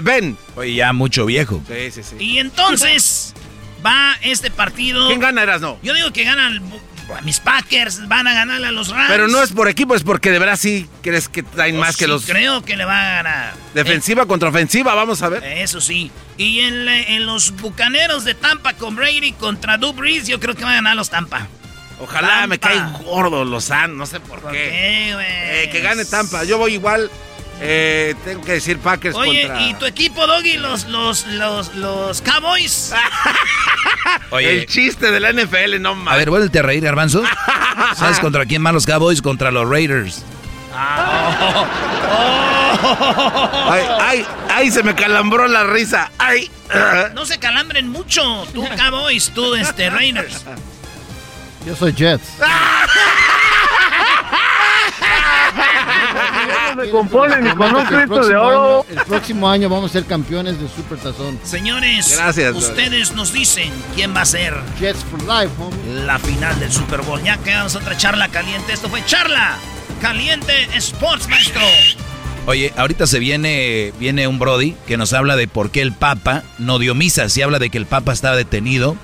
Ben. 0.03 0.38
Oye, 0.56 0.76
ya 0.76 0.94
mucho 0.94 1.26
viejo. 1.26 1.61
Sí, 1.68 1.91
sí, 1.91 2.03
sí. 2.03 2.15
Y 2.19 2.38
entonces 2.40 3.34
va 3.85 4.18
este 4.22 4.52
partido. 4.52 5.07
¿Quién 5.07 5.19
gana, 5.19 5.44
Erasmo? 5.44 5.80
Yo 5.84 5.94
digo 5.94 6.11
que 6.11 6.23
ganan 6.23 6.61
mis 7.23 7.40
Packers, 7.40 8.07
van 8.07 8.27
a 8.27 8.34
ganarle 8.34 8.68
a 8.68 8.72
los 8.72 8.90
Rams. 8.90 9.10
Pero 9.10 9.27
no 9.27 9.41
es 9.41 9.52
por 9.52 9.68
equipo, 9.68 9.95
es 9.95 10.03
porque 10.03 10.31
de 10.31 10.40
verdad 10.40 10.57
sí 10.57 10.88
crees 11.02 11.30
que 11.30 11.44
traen 11.44 11.77
más 11.77 11.98
que 11.98 12.07
los. 12.07 12.26
Creo 12.26 12.64
que 12.64 12.76
le 12.76 12.85
va 12.85 12.99
a 12.99 13.15
ganar. 13.15 13.53
Defensiva 13.73 14.26
contra 14.26 14.49
ofensiva, 14.49 14.95
vamos 14.95 15.22
a 15.22 15.30
ver. 15.30 15.44
Eso 15.44 15.81
sí. 15.81 16.11
Y 16.38 16.61
en, 16.61 17.26
los 17.26 17.52
bucaneros 17.57 18.26
de 18.26 18.34
Tampa 18.34 18.73
con 18.73 18.95
Brady 18.95 19.34
contra 19.34 19.77
Drew 19.77 19.94
Brees, 19.94 20.27
yo 20.27 20.40
creo 20.40 20.56
que 20.56 20.64
van 20.64 20.73
a 20.73 20.76
ganar 20.76 20.95
los 20.95 21.10
Tampa. 21.10 21.48
Ojalá 21.99 22.48
me 22.48 22.57
Tampa. 22.57 22.99
cae 22.99 23.06
gordo 23.06 23.45
Lozano, 23.45 23.94
no 23.94 24.06
sé 24.06 24.19
por, 24.19 24.40
¿Por 24.40 24.52
qué. 24.52 24.57
qué, 24.57 25.14
güey? 25.14 25.26
Eh, 25.30 25.69
que 25.72 25.81
gane 25.81 26.06
Tampa. 26.06 26.44
Yo 26.44 26.57
voy 26.57 26.73
igual. 26.73 27.10
Eh, 27.65 28.15
tengo 28.26 28.41
que 28.44 28.53
decir 28.53 28.77
Packers 28.80 29.15
Oye, 29.15 29.48
contra. 29.48 29.61
¿y 29.68 29.73
tu 29.76 29.85
equipo, 29.85 30.27
Doggy, 30.27 30.57
los, 30.57 30.85
los, 30.88 31.26
los, 31.27 31.73
los 31.76 32.22
Cowboys? 32.22 32.94
El 34.40 34.65
chiste 34.65 35.11
de 35.11 35.19
la 35.19 35.31
NFL, 35.31 35.80
no 35.81 35.91
A 35.91 35.95
mames. 35.95 36.18
ver, 36.19 36.30
vuelve 36.30 36.60
a 36.60 36.61
reír, 36.61 36.84
Garbanzo. 36.84 37.23
¿Sabes 37.95 38.19
contra 38.19 38.45
quién 38.45 38.61
van 38.64 38.73
los 38.76 38.85
Cowboys? 38.85 39.22
Contra 39.22 39.49
los 39.52 39.68
Raiders. 39.69 40.23
Ay, 43.69 43.84
ay, 44.02 44.26
ay, 44.49 44.72
se 44.72 44.84
me 44.84 44.94
calambró 44.95 45.48
la 45.48 45.64
risa. 45.64 46.11
Ay. 46.18 46.49
No 47.14 47.26
se 47.26 47.38
calambren 47.40 47.88
mucho. 47.90 48.45
Tú, 48.53 48.68
Cowboys, 48.76 49.31
tú, 49.34 49.53
este, 49.56 49.90
Raiders. 49.90 50.44
Yo 51.65 51.76
soy 51.76 51.94
Jets. 51.94 52.23
Se 56.82 56.90
componen 56.90 57.44
ni 57.44 57.50
con 57.52 57.76
un 57.76 57.86
Cristo 57.86 57.98
de 58.00 58.08
próximo 58.08 58.41
oro. 58.41 58.86
año- 58.90 59.00
el 59.00 59.06
próximo 59.06 59.50
año 59.50 59.70
vamos 59.70 59.90
a 59.91 59.94
ser 59.94 60.06
campeones 60.06 60.60
de 60.60 60.68
Super 60.68 60.98
Tazón. 60.98 61.40
Señores, 61.44 62.16
Gracias, 62.18 62.56
ustedes 62.56 63.14
nos 63.14 63.32
dicen 63.34 63.72
quién 63.95 64.16
va 64.16 64.22
a 64.22 64.26
ser 64.26 64.54
Jets 64.80 65.04
for 65.06 65.20
life, 65.22 65.52
homie. 65.60 66.04
la 66.06 66.20
final 66.20 66.60
del 66.60 66.72
Super 66.72 67.02
Bowl. 67.02 67.22
Ya 67.24 67.38
quedamos 67.38 67.76
otra 67.76 67.95
charla 67.98 68.28
caliente. 68.30 68.74
Esto 68.74 68.90
fue 68.90 69.04
Charla 69.06 69.56
Caliente 70.02 70.54
Sports, 70.76 71.28
maestro. 71.30 71.62
Oye, 72.45 72.74
ahorita 72.76 73.08
se 73.08 73.20
viene, 73.20 73.94
viene 74.00 74.28
un 74.28 74.38
Brody 74.38 74.76
que 74.86 74.98
nos 74.98 75.14
habla 75.14 75.38
de 75.38 75.48
por 75.48 75.72
qué 75.72 75.82
el 75.82 75.94
Papa 75.94 76.44
no 76.60 76.78
dio 76.78 76.94
misa. 76.94 77.30
Se 77.30 77.41
habla 77.41 77.58
de 77.58 77.70
que 77.70 77.78
el 77.78 77.86
Papa 77.86 78.12
estaba 78.12 78.36
detenido 78.36 78.98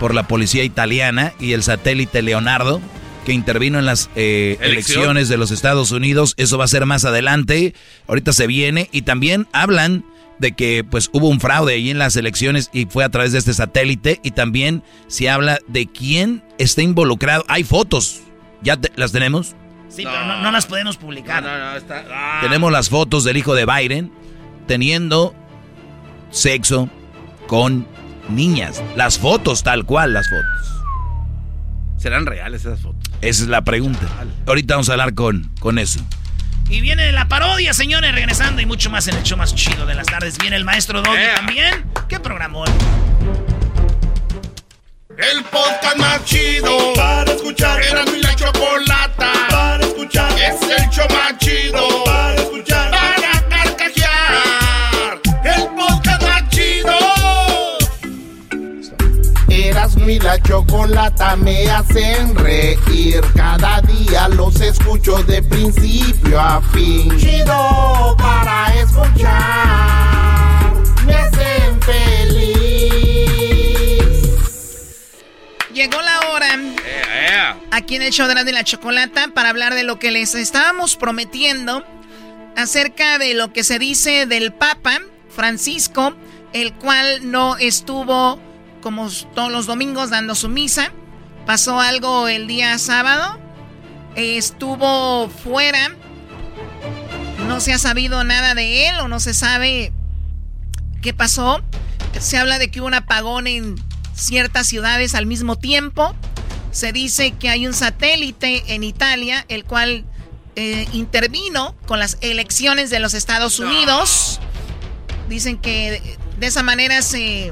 por 0.00 0.14
la 0.14 0.26
policía 0.26 0.64
italiana 0.64 1.34
y 1.38 1.52
el 1.52 1.62
satélite 1.62 2.22
Leonardo 2.22 2.80
que 3.26 3.32
intervino 3.32 3.78
en 3.78 3.84
las 3.84 4.08
eh, 4.16 4.56
elecciones 4.62 5.28
de 5.28 5.36
los 5.36 5.50
Estados 5.50 5.90
Unidos. 5.90 6.32
Eso 6.38 6.56
va 6.56 6.64
a 6.64 6.68
ser 6.68 6.86
más 6.86 7.04
adelante. 7.04 7.74
Ahorita 8.08 8.32
se 8.32 8.46
viene 8.46 8.88
y 8.92 9.02
también 9.02 9.46
hablan 9.52 10.04
de 10.38 10.52
que 10.52 10.84
pues 10.88 11.10
hubo 11.12 11.28
un 11.28 11.40
fraude 11.40 11.74
ahí 11.74 11.90
en 11.90 11.98
las 11.98 12.14
elecciones 12.16 12.70
y 12.72 12.86
fue 12.86 13.02
a 13.04 13.08
través 13.08 13.32
de 13.32 13.38
este 13.38 13.52
satélite 13.52 14.20
y 14.22 14.30
también 14.30 14.82
se 15.08 15.28
habla 15.28 15.58
de 15.66 15.86
quién 15.86 16.44
está 16.58 16.82
involucrado. 16.82 17.44
Hay 17.48 17.64
fotos. 17.64 18.20
¿Ya 18.62 18.76
te- 18.76 18.92
las 18.96 19.12
tenemos? 19.12 19.56
Sí, 19.88 20.04
pero 20.04 20.24
no, 20.26 20.42
no 20.42 20.50
las 20.52 20.66
podemos 20.66 20.96
publicar. 20.96 21.42
No, 21.42 21.58
no, 21.58 21.76
está. 21.76 22.04
ah. 22.10 22.38
Tenemos 22.42 22.70
las 22.70 22.88
fotos 22.90 23.24
del 23.24 23.36
hijo 23.36 23.54
de 23.54 23.66
Biden 23.66 24.12
teniendo 24.66 25.34
sexo 26.30 26.88
con 27.48 27.86
niñas. 28.28 28.82
Las 28.94 29.18
fotos, 29.18 29.62
tal 29.62 29.84
cual, 29.84 30.12
las 30.12 30.28
fotos. 30.28 30.82
¿Serán 31.96 32.26
reales 32.26 32.60
esas 32.60 32.80
fotos? 32.80 33.05
Esa 33.20 33.42
es 33.42 33.48
la 33.48 33.62
pregunta. 33.62 34.06
Ahorita 34.46 34.74
vamos 34.74 34.88
a 34.88 34.92
hablar 34.92 35.14
con, 35.14 35.50
con 35.58 35.78
eso. 35.78 36.00
Y 36.68 36.80
viene 36.80 37.12
la 37.12 37.28
parodia, 37.28 37.72
señores, 37.72 38.12
regresando 38.14 38.60
y 38.60 38.66
mucho 38.66 38.90
más 38.90 39.06
en 39.08 39.16
el 39.16 39.22
show 39.22 39.38
más 39.38 39.54
chido 39.54 39.86
de 39.86 39.94
las 39.94 40.06
tardes. 40.06 40.36
Viene 40.38 40.56
el 40.56 40.64
maestro 40.64 41.00
Doggy 41.02 41.16
Eh. 41.18 41.30
también. 41.34 41.84
¿Qué 42.08 42.18
programón? 42.20 42.68
El 45.16 45.44
podcast 45.44 45.96
más 45.96 46.24
chido 46.24 46.92
para 46.94 47.32
escuchar. 47.32 47.80
Era 47.82 48.04
mi 48.04 48.20
la 48.20 48.34
chocolata 48.34 49.32
para 49.48 49.84
escuchar. 49.84 50.30
Es 50.32 50.60
el 50.62 50.90
show 50.90 51.06
más 51.10 51.38
chido 51.38 52.04
para 52.04 52.34
escuchar. 52.34 52.75
Erasmo 60.06 60.10
y 60.10 60.18
la 60.18 60.40
chocolata 60.40 61.36
me 61.36 61.68
hacen 61.70 62.34
reír. 62.36 63.20
Cada 63.34 63.80
día 63.82 64.28
los 64.28 64.60
escucho 64.60 65.22
de 65.24 65.42
principio 65.42 66.40
a 66.40 66.62
fin. 66.72 67.16
Chido 67.18 68.16
para 68.18 68.74
escuchar. 68.74 70.72
Me 71.04 71.14
hacen 71.14 71.82
feliz. 71.82 72.42
Llegó 75.72 76.00
la 76.00 76.20
hora 76.30 76.58
aquí 77.70 77.96
en 77.96 78.02
el 78.02 78.12
show 78.12 78.28
de 78.28 78.34
la 78.34 78.44
de 78.44 78.52
la 78.52 78.64
chocolata 78.64 79.28
para 79.34 79.50
hablar 79.50 79.74
de 79.74 79.82
lo 79.84 79.98
que 79.98 80.10
les 80.10 80.34
estábamos 80.34 80.96
prometiendo 80.96 81.84
acerca 82.56 83.18
de 83.18 83.34
lo 83.34 83.52
que 83.52 83.64
se 83.64 83.78
dice 83.78 84.26
del 84.26 84.54
Papa 84.54 85.00
Francisco, 85.28 86.14
el 86.54 86.72
cual 86.74 87.30
no 87.30 87.58
estuvo 87.58 88.40
como 88.86 89.10
todos 89.34 89.50
los 89.50 89.66
domingos 89.66 90.10
dando 90.10 90.36
su 90.36 90.48
misa. 90.48 90.92
Pasó 91.44 91.80
algo 91.80 92.28
el 92.28 92.46
día 92.46 92.78
sábado. 92.78 93.36
Estuvo 94.14 95.28
fuera. 95.28 95.90
No 97.48 97.58
se 97.58 97.72
ha 97.72 97.80
sabido 97.80 98.22
nada 98.22 98.54
de 98.54 98.88
él 98.88 99.00
o 99.00 99.08
no 99.08 99.18
se 99.18 99.34
sabe 99.34 99.92
qué 101.02 101.12
pasó. 101.12 101.64
Se 102.20 102.38
habla 102.38 102.60
de 102.60 102.70
que 102.70 102.78
hubo 102.80 102.86
un 102.86 102.94
apagón 102.94 103.48
en 103.48 103.74
ciertas 104.14 104.68
ciudades 104.68 105.16
al 105.16 105.26
mismo 105.26 105.56
tiempo. 105.56 106.14
Se 106.70 106.92
dice 106.92 107.32
que 107.32 107.48
hay 107.48 107.66
un 107.66 107.74
satélite 107.74 108.72
en 108.72 108.84
Italia, 108.84 109.44
el 109.48 109.64
cual 109.64 110.04
eh, 110.54 110.86
intervino 110.92 111.74
con 111.86 111.98
las 111.98 112.18
elecciones 112.20 112.90
de 112.90 113.00
los 113.00 113.14
Estados 113.14 113.58
Unidos. 113.58 114.38
Dicen 115.28 115.58
que 115.58 116.16
de 116.38 116.46
esa 116.46 116.62
manera 116.62 117.02
se 117.02 117.50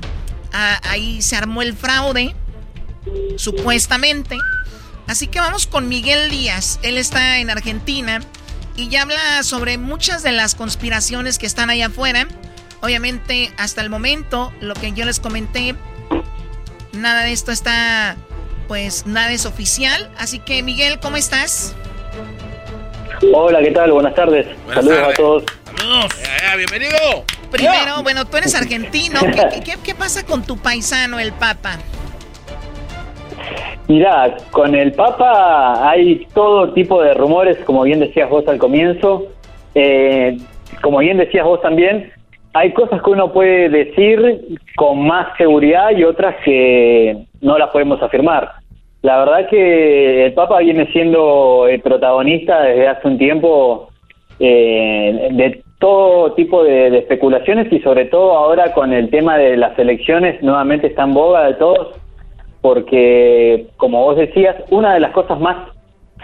ahí 0.54 1.20
se 1.22 1.36
armó 1.36 1.62
el 1.62 1.74
fraude, 1.74 2.34
supuestamente. 3.36 4.38
Así 5.06 5.26
que 5.26 5.40
vamos 5.40 5.66
con 5.66 5.88
Miguel 5.88 6.30
Díaz. 6.30 6.78
Él 6.82 6.96
está 6.96 7.38
en 7.38 7.50
Argentina 7.50 8.20
y 8.76 8.88
ya 8.88 9.02
habla 9.02 9.42
sobre 9.42 9.78
muchas 9.78 10.22
de 10.22 10.32
las 10.32 10.54
conspiraciones 10.54 11.38
que 11.38 11.46
están 11.46 11.70
allá 11.70 11.86
afuera. 11.86 12.26
Obviamente, 12.80 13.52
hasta 13.56 13.80
el 13.82 13.90
momento, 13.90 14.52
lo 14.60 14.74
que 14.74 14.92
yo 14.92 15.04
les 15.04 15.20
comenté, 15.20 15.74
nada 16.92 17.22
de 17.22 17.32
esto 17.32 17.50
está, 17.52 18.16
pues, 18.68 19.06
nada 19.06 19.32
es 19.32 19.46
oficial. 19.46 20.10
Así 20.18 20.38
que, 20.38 20.62
Miguel, 20.62 21.00
¿cómo 21.00 21.16
estás? 21.16 21.74
Hola, 23.32 23.60
¿qué 23.62 23.70
tal? 23.70 23.92
Buenas 23.92 24.14
tardes. 24.14 24.46
Saludos 24.72 24.98
a 24.98 25.12
todos. 25.14 25.44
Saludos. 25.76 26.12
bienvenido. 26.56 27.24
Primero, 27.54 28.02
bueno, 28.02 28.24
tú 28.24 28.36
eres 28.36 28.52
argentino. 28.56 29.20
¿Qué, 29.64 29.94
pasa 29.94 30.26
con 30.26 30.42
tu 30.42 30.56
paisano, 30.56 31.20
el 31.20 31.32
Papa? 31.32 31.78
Mira, 33.86 34.36
con 34.50 34.74
el 34.74 34.92
Papa 34.92 35.88
hay 35.88 36.26
todo 36.34 36.72
tipo 36.72 37.00
de 37.00 37.14
rumores, 37.14 37.56
como 37.64 37.84
bien 37.84 38.00
decías 38.00 38.28
vos 38.28 38.46
al 38.48 38.58
comienzo. 38.58 39.28
Eh, 39.76 40.36
como 40.82 40.98
bien 40.98 41.18
decías 41.18 41.44
vos 41.44 41.62
también, 41.62 42.12
hay 42.54 42.72
cosas 42.72 43.00
que 43.00 43.10
uno 43.10 43.32
puede 43.32 43.68
decir 43.68 44.58
con 44.74 45.06
más 45.06 45.28
seguridad 45.38 45.90
y 45.96 46.02
otras 46.02 46.34
que 46.44 47.24
no 47.40 47.56
las 47.56 47.70
podemos 47.70 48.02
afirmar. 48.02 48.50
La 49.02 49.18
verdad 49.18 49.48
que 49.48 50.26
el 50.26 50.32
Papa 50.32 50.58
viene 50.58 50.90
siendo 50.90 51.68
el 51.68 51.80
protagonista 51.82 52.62
desde 52.62 52.88
hace 52.88 53.06
un 53.06 53.18
tiempo 53.18 53.90
eh, 54.40 55.28
de 55.30 55.62
todo 55.78 56.32
tipo 56.34 56.64
de, 56.64 56.98
especulaciones 56.98 57.72
y 57.72 57.80
sobre 57.80 58.06
todo 58.06 58.36
ahora 58.36 58.72
con 58.72 58.92
el 58.92 59.10
tema 59.10 59.36
de 59.36 59.56
las 59.56 59.78
elecciones 59.78 60.42
nuevamente 60.42 60.86
está 60.86 61.04
en 61.04 61.14
boga 61.14 61.46
de 61.46 61.54
todos 61.54 61.96
porque 62.60 63.66
como 63.76 64.02
vos 64.02 64.16
decías 64.16 64.56
una 64.70 64.94
de 64.94 65.00
las 65.00 65.12
cosas 65.12 65.38
más 65.40 65.56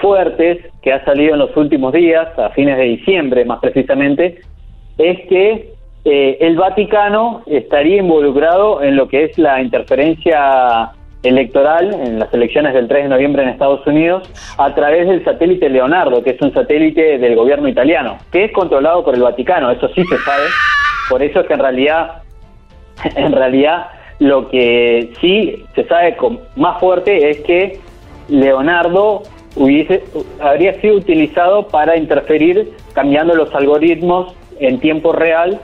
fuertes 0.00 0.64
que 0.82 0.92
ha 0.92 1.04
salido 1.04 1.34
en 1.34 1.40
los 1.40 1.56
últimos 1.56 1.92
días 1.92 2.26
a 2.38 2.50
fines 2.50 2.78
de 2.78 2.84
diciembre 2.84 3.44
más 3.44 3.60
precisamente 3.60 4.38
es 4.96 5.18
que 5.28 5.74
eh, 6.04 6.38
el 6.40 6.56
Vaticano 6.56 7.42
estaría 7.46 7.96
involucrado 7.96 8.82
en 8.82 8.96
lo 8.96 9.08
que 9.08 9.24
es 9.24 9.36
la 9.36 9.60
interferencia 9.60 10.92
electoral 11.22 11.92
en 11.92 12.18
las 12.18 12.32
elecciones 12.32 12.72
del 12.74 12.88
3 12.88 13.04
de 13.04 13.08
noviembre 13.08 13.42
en 13.42 13.50
Estados 13.50 13.86
Unidos 13.86 14.28
a 14.56 14.74
través 14.74 15.06
del 15.06 15.24
satélite 15.24 15.68
Leonardo, 15.68 16.22
que 16.22 16.30
es 16.30 16.40
un 16.40 16.52
satélite 16.52 17.18
del 17.18 17.36
gobierno 17.36 17.68
italiano, 17.68 18.18
que 18.32 18.44
es 18.44 18.52
controlado 18.52 19.04
por 19.04 19.14
el 19.14 19.22
Vaticano, 19.22 19.70
eso 19.70 19.88
sí 19.88 20.02
se 20.04 20.18
sabe. 20.18 20.44
Por 21.08 21.22
eso 21.22 21.40
es 21.40 21.46
que 21.46 21.54
en 21.54 21.60
realidad, 21.60 22.22
en 23.16 23.32
realidad 23.32 23.88
lo 24.18 24.48
que 24.48 25.12
sí 25.20 25.64
se 25.74 25.84
sabe 25.84 26.16
con 26.16 26.40
más 26.56 26.78
fuerte 26.78 27.30
es 27.30 27.40
que 27.40 27.78
Leonardo 28.28 29.22
hubiese, 29.56 30.04
habría 30.40 30.80
sido 30.80 30.96
utilizado 30.96 31.68
para 31.68 31.96
interferir 31.96 32.72
cambiando 32.92 33.34
los 33.34 33.54
algoritmos 33.54 34.34
en 34.60 34.78
tiempo 34.78 35.12
real 35.12 35.60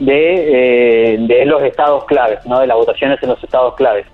de, 0.00 1.14
eh, 1.14 1.18
de 1.20 1.46
los 1.46 1.62
estados 1.62 2.04
claves, 2.04 2.44
¿no? 2.46 2.60
de 2.60 2.66
las 2.66 2.76
votaciones 2.76 3.22
en 3.22 3.30
los 3.30 3.42
estados 3.42 3.74
claves. 3.74 4.06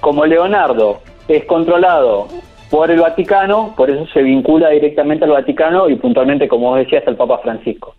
Como 0.00 0.24
Leonardo 0.26 1.00
es 1.28 1.44
controlado 1.44 2.28
por 2.70 2.90
el 2.90 3.00
Vaticano, 3.00 3.74
por 3.76 3.90
eso 3.90 4.06
se 4.12 4.22
vincula 4.22 4.70
directamente 4.70 5.24
al 5.24 5.32
Vaticano 5.32 5.88
y 5.88 5.96
puntualmente, 5.96 6.48
como 6.48 6.70
vos 6.70 6.78
decías, 6.78 7.06
al 7.06 7.16
Papa 7.16 7.38
Francisco. 7.38 7.94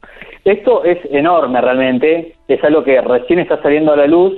Esto 0.45 0.83
es 0.83 0.97
enorme 1.11 1.59
realmente, 1.59 2.35
es 2.47 2.63
algo 2.63 2.83
que 2.83 3.01
recién 3.01 3.39
está 3.39 3.61
saliendo 3.61 3.93
a 3.93 3.97
la 3.97 4.07
luz, 4.07 4.33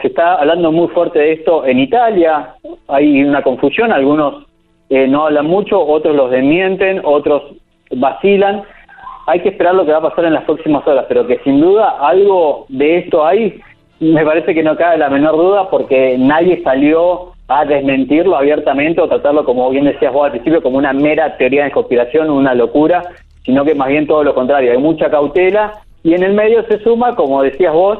se 0.00 0.08
está 0.08 0.34
hablando 0.34 0.70
muy 0.70 0.88
fuerte 0.88 1.18
de 1.18 1.32
esto 1.32 1.64
en 1.64 1.78
Italia, 1.78 2.54
hay 2.88 3.22
una 3.22 3.42
confusión, 3.42 3.92
algunos 3.92 4.46
eh, 4.90 5.08
no 5.08 5.26
hablan 5.26 5.46
mucho, 5.46 5.80
otros 5.80 6.14
los 6.14 6.30
desmienten, 6.30 7.00
otros 7.02 7.42
vacilan, 7.90 8.62
hay 9.26 9.40
que 9.40 9.50
esperar 9.50 9.74
lo 9.74 9.84
que 9.84 9.92
va 9.92 9.98
a 9.98 10.10
pasar 10.10 10.24
en 10.26 10.34
las 10.34 10.44
próximas 10.44 10.86
horas, 10.86 11.06
pero 11.08 11.26
que 11.26 11.38
sin 11.44 11.60
duda 11.60 11.96
algo 12.00 12.66
de 12.68 12.98
esto 12.98 13.24
hay 13.24 13.60
me 14.02 14.24
parece 14.24 14.52
que 14.52 14.64
no 14.64 14.76
cabe 14.76 14.98
la 14.98 15.08
menor 15.08 15.36
duda 15.36 15.70
porque 15.70 16.16
nadie 16.18 16.60
salió 16.64 17.32
a 17.46 17.64
desmentirlo 17.64 18.36
abiertamente 18.36 19.00
o 19.00 19.08
tratarlo, 19.08 19.44
como 19.44 19.70
bien 19.70 19.84
decías 19.84 20.12
vos 20.12 20.24
al 20.24 20.32
principio, 20.32 20.60
como 20.60 20.78
una 20.78 20.92
mera 20.92 21.36
teoría 21.36 21.64
de 21.64 21.70
conspiración, 21.70 22.28
una 22.28 22.52
locura, 22.52 23.04
sino 23.44 23.64
que 23.64 23.76
más 23.76 23.88
bien 23.88 24.08
todo 24.08 24.24
lo 24.24 24.34
contrario, 24.34 24.72
hay 24.72 24.78
mucha 24.78 25.08
cautela 25.08 25.82
y 26.02 26.14
en 26.14 26.24
el 26.24 26.32
medio 26.32 26.64
se 26.66 26.80
suma, 26.80 27.14
como 27.14 27.42
decías 27.42 27.72
vos, 27.72 27.98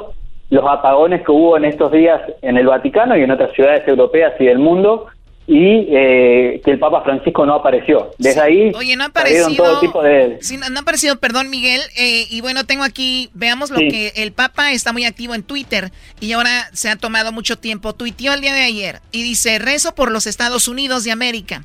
los 0.50 0.64
apagones 0.66 1.22
que 1.22 1.30
hubo 1.30 1.56
en 1.56 1.66
estos 1.66 1.92
días 1.92 2.20
en 2.42 2.56
el 2.56 2.66
Vaticano 2.66 3.16
y 3.16 3.22
en 3.22 3.30
otras 3.30 3.52
ciudades 3.52 3.86
europeas 3.86 4.32
y 4.40 4.46
del 4.46 4.58
mundo, 4.58 5.06
y 5.46 5.86
eh, 5.90 6.60
que 6.64 6.70
el 6.70 6.78
Papa 6.78 7.02
Francisco 7.02 7.44
no 7.44 7.54
apareció. 7.54 8.10
Desde 8.18 8.40
ahí 8.40 8.72
Oye, 8.74 8.96
no 8.96 9.04
ha 9.04 9.08
aparecido, 9.08 9.54
todo 9.54 9.80
tipo 9.80 10.02
de... 10.02 10.38
no, 10.70 10.78
ha 10.78 10.80
aparecido, 10.80 11.18
perdón 11.18 11.50
Miguel, 11.50 11.80
eh, 11.96 12.26
y 12.30 12.40
bueno, 12.40 12.64
tengo 12.64 12.84
aquí, 12.84 13.30
veamos 13.34 13.70
lo 13.70 13.78
que 13.78 14.12
el 14.16 14.32
Papa 14.32 14.72
está 14.72 14.92
muy 14.92 15.04
activo 15.04 15.34
en 15.34 15.42
Twitter 15.42 15.90
y 16.20 16.32
ahora 16.32 16.68
se 16.72 16.88
ha 16.88 16.96
tomado 16.96 17.32
mucho 17.32 17.58
tiempo. 17.58 17.94
Tuiteó 17.94 18.34
el 18.34 18.40
día 18.40 18.54
de 18.54 18.62
ayer 18.62 19.00
y 19.10 19.22
dice, 19.22 19.58
rezo 19.58 19.94
por 19.94 20.10
los 20.10 20.26
Estados 20.26 20.68
Unidos 20.68 21.04
de 21.04 21.10
América, 21.10 21.64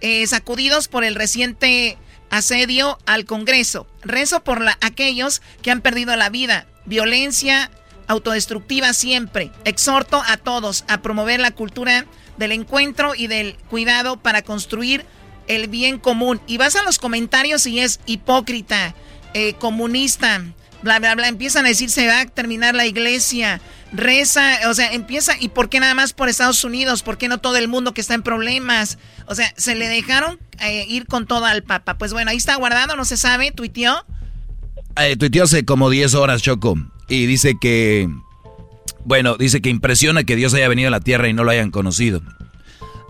eh, 0.00 0.26
sacudidos 0.26 0.88
por 0.88 1.02
el 1.02 1.14
reciente 1.14 1.96
asedio 2.30 2.98
al 3.06 3.24
Congreso. 3.24 3.86
Rezo 4.02 4.44
por 4.44 4.60
la, 4.60 4.76
aquellos 4.82 5.40
que 5.62 5.70
han 5.70 5.80
perdido 5.80 6.14
la 6.16 6.28
vida, 6.28 6.66
violencia 6.84 7.70
autodestructiva 8.06 8.92
siempre. 8.92 9.50
Exhorto 9.64 10.22
a 10.26 10.36
todos 10.36 10.84
a 10.88 11.00
promover 11.00 11.40
la 11.40 11.52
cultura 11.52 12.06
del 12.36 12.52
encuentro 12.52 13.14
y 13.14 13.26
del 13.26 13.56
cuidado 13.70 14.16
para 14.16 14.42
construir 14.42 15.04
el 15.46 15.68
bien 15.68 15.98
común. 15.98 16.40
Y 16.46 16.56
vas 16.56 16.76
a 16.76 16.82
los 16.82 16.98
comentarios 16.98 17.66
y 17.66 17.80
es 17.80 18.00
hipócrita, 18.06 18.94
eh, 19.34 19.54
comunista, 19.54 20.42
bla, 20.82 20.98
bla, 20.98 21.14
bla. 21.14 21.28
Empiezan 21.28 21.64
a 21.64 21.68
decir 21.68 21.90
se 21.90 22.06
va 22.06 22.20
a 22.20 22.26
terminar 22.26 22.74
la 22.74 22.86
iglesia, 22.86 23.60
reza, 23.92 24.68
o 24.68 24.74
sea, 24.74 24.92
empieza, 24.92 25.34
¿y 25.38 25.48
por 25.48 25.68
qué 25.68 25.80
nada 25.80 25.94
más 25.94 26.12
por 26.12 26.28
Estados 26.28 26.62
Unidos? 26.64 27.02
¿Por 27.02 27.18
qué 27.18 27.28
no 27.28 27.38
todo 27.38 27.56
el 27.56 27.68
mundo 27.68 27.94
que 27.94 28.00
está 28.00 28.14
en 28.14 28.22
problemas? 28.22 28.98
O 29.26 29.34
sea, 29.34 29.52
se 29.56 29.74
le 29.74 29.88
dejaron 29.88 30.38
eh, 30.60 30.86
ir 30.88 31.06
con 31.06 31.26
todo 31.26 31.46
al 31.46 31.62
Papa. 31.62 31.98
Pues 31.98 32.12
bueno, 32.12 32.30
ahí 32.30 32.36
está 32.36 32.54
guardado, 32.56 32.96
no 32.96 33.04
se 33.04 33.16
sabe, 33.16 33.50
tuiteó. 33.50 34.04
Eh, 34.96 35.16
tuiteó 35.16 35.44
hace 35.44 35.64
como 35.64 35.90
10 35.90 36.14
horas, 36.14 36.42
Choco, 36.42 36.76
y 37.08 37.26
dice 37.26 37.54
que 37.60 38.08
bueno, 39.04 39.36
dice 39.36 39.60
que 39.60 39.70
impresiona 39.70 40.24
que 40.24 40.36
Dios 40.36 40.54
haya 40.54 40.68
venido 40.68 40.88
a 40.88 40.90
la 40.90 41.00
tierra 41.00 41.28
y 41.28 41.32
no 41.32 41.44
lo 41.44 41.50
hayan 41.50 41.70
conocido. 41.70 42.20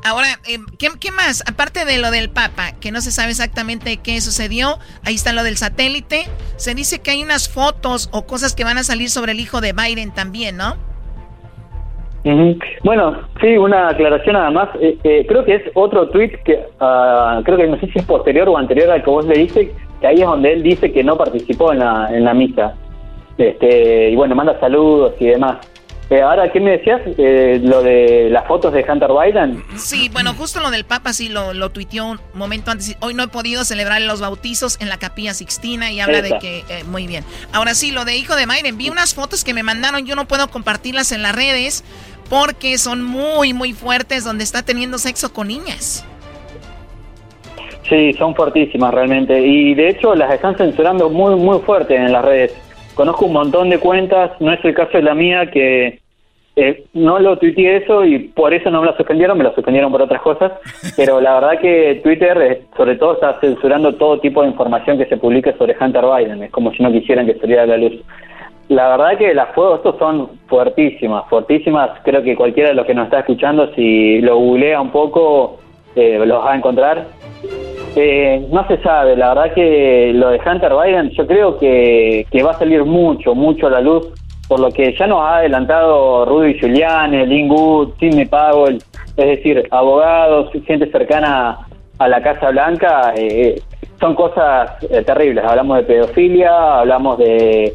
Ahora, 0.07 0.27
eh, 0.47 0.59
¿qué, 0.79 1.11
más? 1.13 1.43
Aparte 1.49 1.87
de 1.87 1.97
lo 1.97 2.11
del 2.11 2.29
Papa, 2.29 2.73
que 2.79 2.93
no 2.93 3.01
se 3.01 3.11
sabe 3.11 3.31
exactamente 3.31 3.97
qué 3.97 4.21
sucedió, 4.21 4.79
ahí 5.03 5.15
está 5.15 5.33
lo 5.33 5.43
del 5.43 5.57
satélite. 5.57 6.25
Se 6.57 6.75
dice 6.75 7.01
que 7.01 7.13
hay 7.13 7.23
unas 7.23 7.49
fotos 7.49 8.11
o 8.13 8.27
cosas 8.27 8.55
que 8.55 8.65
van 8.65 8.77
a 8.77 8.83
salir 8.83 9.09
sobre 9.09 9.33
el 9.33 9.41
hijo 9.41 9.63
de 9.63 9.73
Biden 9.73 10.13
también, 10.13 10.59
¿no? 10.59 10.77
Bueno, 12.83 13.19
sí, 13.41 13.57
una 13.57 13.89
aclaración 13.89 14.35
nada 14.35 14.51
más. 14.51 14.69
Eh, 14.81 14.99
eh, 15.05 15.25
creo 15.27 15.45
que 15.45 15.57
es 15.57 15.63
otro 15.75 16.09
tweet 16.09 16.39
que 16.45 16.59
ah, 16.81 17.41
creo 17.45 17.57
que 17.57 17.67
no 17.67 17.79
sé 17.81 17.87
si 17.87 17.99
es 17.99 18.05
posterior 18.05 18.49
o 18.49 18.59
anterior 18.59 18.91
al 18.91 19.03
que 19.03 19.11
vos 19.11 19.27
le 19.27 19.39
diste, 19.39 19.73
que 20.01 20.07
ahí 20.07 20.17
es 20.17 20.27
donde 20.27 20.53
él 20.53 20.63
dice 20.63 20.93
que 20.93 21.03
no 21.05 21.17
participó 21.17 21.73
en 21.73 21.79
la, 21.79 22.09
en 22.11 22.25
la 22.25 22.35
misa. 22.35 22.75
Este, 23.39 24.11
y 24.11 24.17
bueno, 24.17 24.35
manda 24.35 24.59
saludos 24.61 25.15
y 25.19 25.27
demás. 25.27 25.59
Eh, 26.11 26.21
ahora, 26.21 26.53
¿qué 26.53 26.61
me 26.61 26.73
decías? 26.73 27.01
Eh, 27.17 27.61
lo 27.63 27.83
de 27.83 28.29
las 28.31 28.47
fotos 28.47 28.75
de 28.75 28.85
Hunter 28.87 29.09
Biden. 29.11 29.65
Sí, 29.77 30.11
bueno, 30.13 30.35
justo 30.35 30.61
lo 30.61 30.71
del 30.71 30.85
Papa 30.85 31.15
sí 31.15 31.31
lo, 31.31 31.55
lo 31.55 31.71
tuiteó 31.71 32.11
un 32.11 32.21
momento 32.35 32.71
antes. 32.71 32.97
Hoy 33.01 33.15
no 33.15 33.23
he 33.23 33.29
podido 33.29 33.65
celebrar 33.65 34.03
los 34.03 34.21
bautizos 34.21 34.79
en 34.81 34.91
la 34.91 34.99
Capilla 34.99 35.33
Sixtina 35.33 35.91
y 35.91 36.01
habla 36.01 36.21
de 36.21 36.39
que, 36.39 36.59
eh, 36.69 36.85
muy 36.85 37.07
bien. 37.07 37.25
Ahora 37.53 37.75
sí, 37.75 37.91
lo 37.91 38.05
de 38.05 38.17
hijo 38.17 38.37
de 38.37 38.45
Biden. 38.45 38.77
Vi 38.77 38.91
unas 38.91 39.15
fotos 39.15 39.45
que 39.45 39.55
me 39.55 39.63
mandaron, 39.63 40.05
yo 40.05 40.15
no 40.15 40.27
puedo 40.27 40.49
compartirlas 40.49 41.11
en 41.11 41.23
las 41.23 41.35
redes 41.35 41.85
porque 42.29 42.77
son 42.77 43.03
muy, 43.03 43.55
muy 43.55 43.73
fuertes 43.73 44.25
donde 44.25 44.45
está 44.45 44.63
teniendo 44.63 44.99
sexo 44.99 45.33
con 45.33 45.49
niñas. 45.49 46.05
Sí, 47.89 48.13
son 48.15 48.35
fuertísimas 48.35 48.93
realmente. 48.93 49.41
Y 49.41 49.75
de 49.75 49.89
hecho 49.89 50.15
las 50.15 50.33
están 50.33 50.57
censurando 50.57 51.09
muy, 51.09 51.35
muy 51.37 51.61
fuerte 51.61 51.97
en 51.97 52.13
las 52.13 52.25
redes. 52.25 52.53
Conozco 52.95 53.27
un 53.27 53.33
montón 53.33 53.71
de 53.71 53.79
cuentas, 53.79 54.33
no 54.41 54.53
es 54.53 54.65
el 54.65 54.75
caso 54.75 54.99
de 54.99 55.03
la 55.03 55.15
mía, 55.15 55.51
que 55.51 55.99
eh, 56.57 56.85
no 56.93 57.19
lo 57.19 57.37
tuiteé 57.37 57.79
eso 57.79 58.05
y 58.05 58.19
por 58.29 58.55
eso 58.55 58.71
no 58.71 58.81
me 58.81 58.87
la 58.87 58.97
suspendieron, 58.97 59.37
me 59.37 59.43
la 59.43 59.55
suspendieron 59.55 59.91
por 59.91 60.03
otras 60.03 60.23
cosas, 60.23 60.53
pero 60.97 61.21
la 61.21 61.35
verdad 61.35 61.61
que 61.61 62.01
Twitter 62.05 62.41
eh, 62.41 62.63
sobre 62.77 62.97
todo 62.97 63.15
está 63.15 63.41
censurando 63.41 63.95
todo 63.97 64.21
tipo 64.21 64.43
de 64.43 64.49
información 64.49 64.97
que 64.97 65.07
se 65.07 65.17
publique 65.17 65.53
sobre 65.55 65.77
Hunter 65.79 66.05
Biden, 66.05 66.45
es 66.45 66.53
como 66.53 66.73
si 66.73 66.83
no 66.83 66.93
quisieran 66.93 67.27
que 67.27 67.39
saliera 67.39 67.65
a 67.65 67.67
la 67.67 67.77
luz. 67.77 68.01
La 68.69 68.89
verdad 68.97 69.19
que 69.19 69.35
las 69.35 69.53
fotos 69.55 69.79
estos 69.79 69.99
son 69.99 70.31
fuertísimas, 70.47 71.29
fuertísimas, 71.29 71.91
creo 72.05 72.23
que 72.23 72.37
cualquiera 72.37 72.71
de 72.71 72.77
los 72.77 72.87
que 72.87 72.95
nos 72.95 73.07
está 73.07 73.19
escuchando, 73.19 73.75
si 73.75 74.21
lo 74.21 74.37
googlea 74.37 74.81
un 74.81 74.91
poco, 74.91 75.59
eh, 75.97 76.19
los 76.25 76.39
vas 76.39 76.53
a 76.53 76.57
encontrar. 76.57 77.07
Eh, 77.97 78.47
no 78.51 78.67
se 78.67 78.79
sabe, 78.83 79.17
la 79.17 79.35
verdad 79.35 79.55
que 79.55 80.13
lo 80.15 80.31
de 80.31 80.41
Hunter 80.45 80.73
Biden 80.75 81.11
yo 81.11 81.27
creo 81.27 81.59
que, 81.59 82.27
que 82.31 82.43
va 82.43 82.51
a 82.51 82.59
salir 82.59 82.85
mucho, 82.85 83.35
mucho 83.35 83.69
a 83.69 83.71
la 83.71 83.81
luz, 83.81 84.09
por 84.49 84.59
lo 84.61 84.71
que 84.71 84.95
ya 84.99 85.07
nos 85.07 85.21
ha 85.21 85.37
adelantado 85.37 86.25
Rudy 86.25 86.59
Giuliani, 86.59 87.25
Lynn 87.25 87.49
Good, 87.49 87.95
Sidney 88.01 88.27
Powell, 88.27 88.79
es 89.17 89.27
decir, 89.27 89.67
abogados, 89.71 90.51
gente 90.67 90.91
cercana 90.91 91.59
a 91.99 92.09
la 92.09 92.23
Casa 92.23 92.51
Blanca, 92.51 93.15
eh, 93.17 93.61
son 94.01 94.15
cosas 94.15 94.71
eh, 94.91 95.03
terribles. 95.03 95.45
Hablamos 95.45 95.79
de 95.79 95.83
pedofilia, 95.85 96.81
hablamos 96.81 97.19
de, 97.19 97.75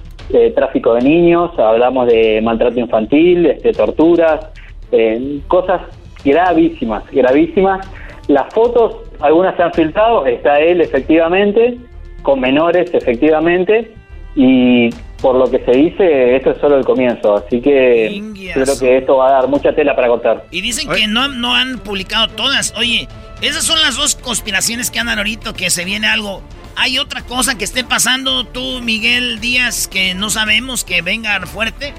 tráfico 0.54 0.94
de 0.94 1.02
niños, 1.02 1.58
hablamos 1.58 2.08
de 2.08 2.40
maltrato 2.44 2.80
infantil, 2.80 3.58
de 3.64 3.74
torturas, 3.74 4.48
eh, 4.92 5.40
cosas 5.48 5.82
gravísimas, 6.24 7.04
gravísimas. 7.12 7.90
Las 8.28 8.54
fotos, 8.54 9.09
algunas 9.20 9.56
se 9.56 9.64
han 9.64 9.74
filtrado, 9.74 10.26
está 10.26 10.60
él 10.60 10.82
efectivamente, 10.82 11.78
con 12.22 12.40
menores 12.40 12.94
efectivamente, 12.94 13.94
y 14.36 14.90
por 15.22 15.36
lo 15.36 15.50
que 15.50 15.60
se 15.66 15.72
dice, 15.72 16.36
esto 16.36 16.52
es 16.52 16.58
solo 16.60 16.78
el 16.78 16.86
comienzo, 16.86 17.36
así 17.36 17.60
que 17.62 18.22
creo 18.54 18.80
que 18.80 18.98
esto 18.98 19.18
va 19.18 19.30
a 19.30 19.32
dar 19.32 19.48
mucha 19.48 19.74
tela 19.74 19.96
para 19.96 20.08
cortar. 20.08 20.46
Y 20.52 20.62
dicen 20.62 20.90
que 20.90 21.08
no, 21.08 21.28
no 21.28 21.56
han 21.56 21.80
publicado 21.80 22.30
todas. 22.30 22.74
Oye, 22.78 23.08
esas 23.42 23.64
son 23.64 23.82
las 23.82 23.98
dos 23.98 24.16
conspiraciones 24.16 24.92
que 24.92 25.00
andan 25.00 25.18
ahorita, 25.18 25.54
que 25.54 25.70
se 25.70 25.84
viene 25.84 26.08
algo. 26.08 26.42
¿Hay 26.78 26.98
otra 26.98 27.22
cosa 27.24 27.58
que 27.58 27.66
esté 27.66 27.84
pasando 27.84 28.46
tú, 28.46 28.80
Miguel 28.82 29.42
Díaz, 29.42 29.90
que 29.90 30.14
no 30.14 30.30
sabemos 30.30 30.86
que 30.86 31.02
venga 31.02 31.38
fuerte? 31.42 31.94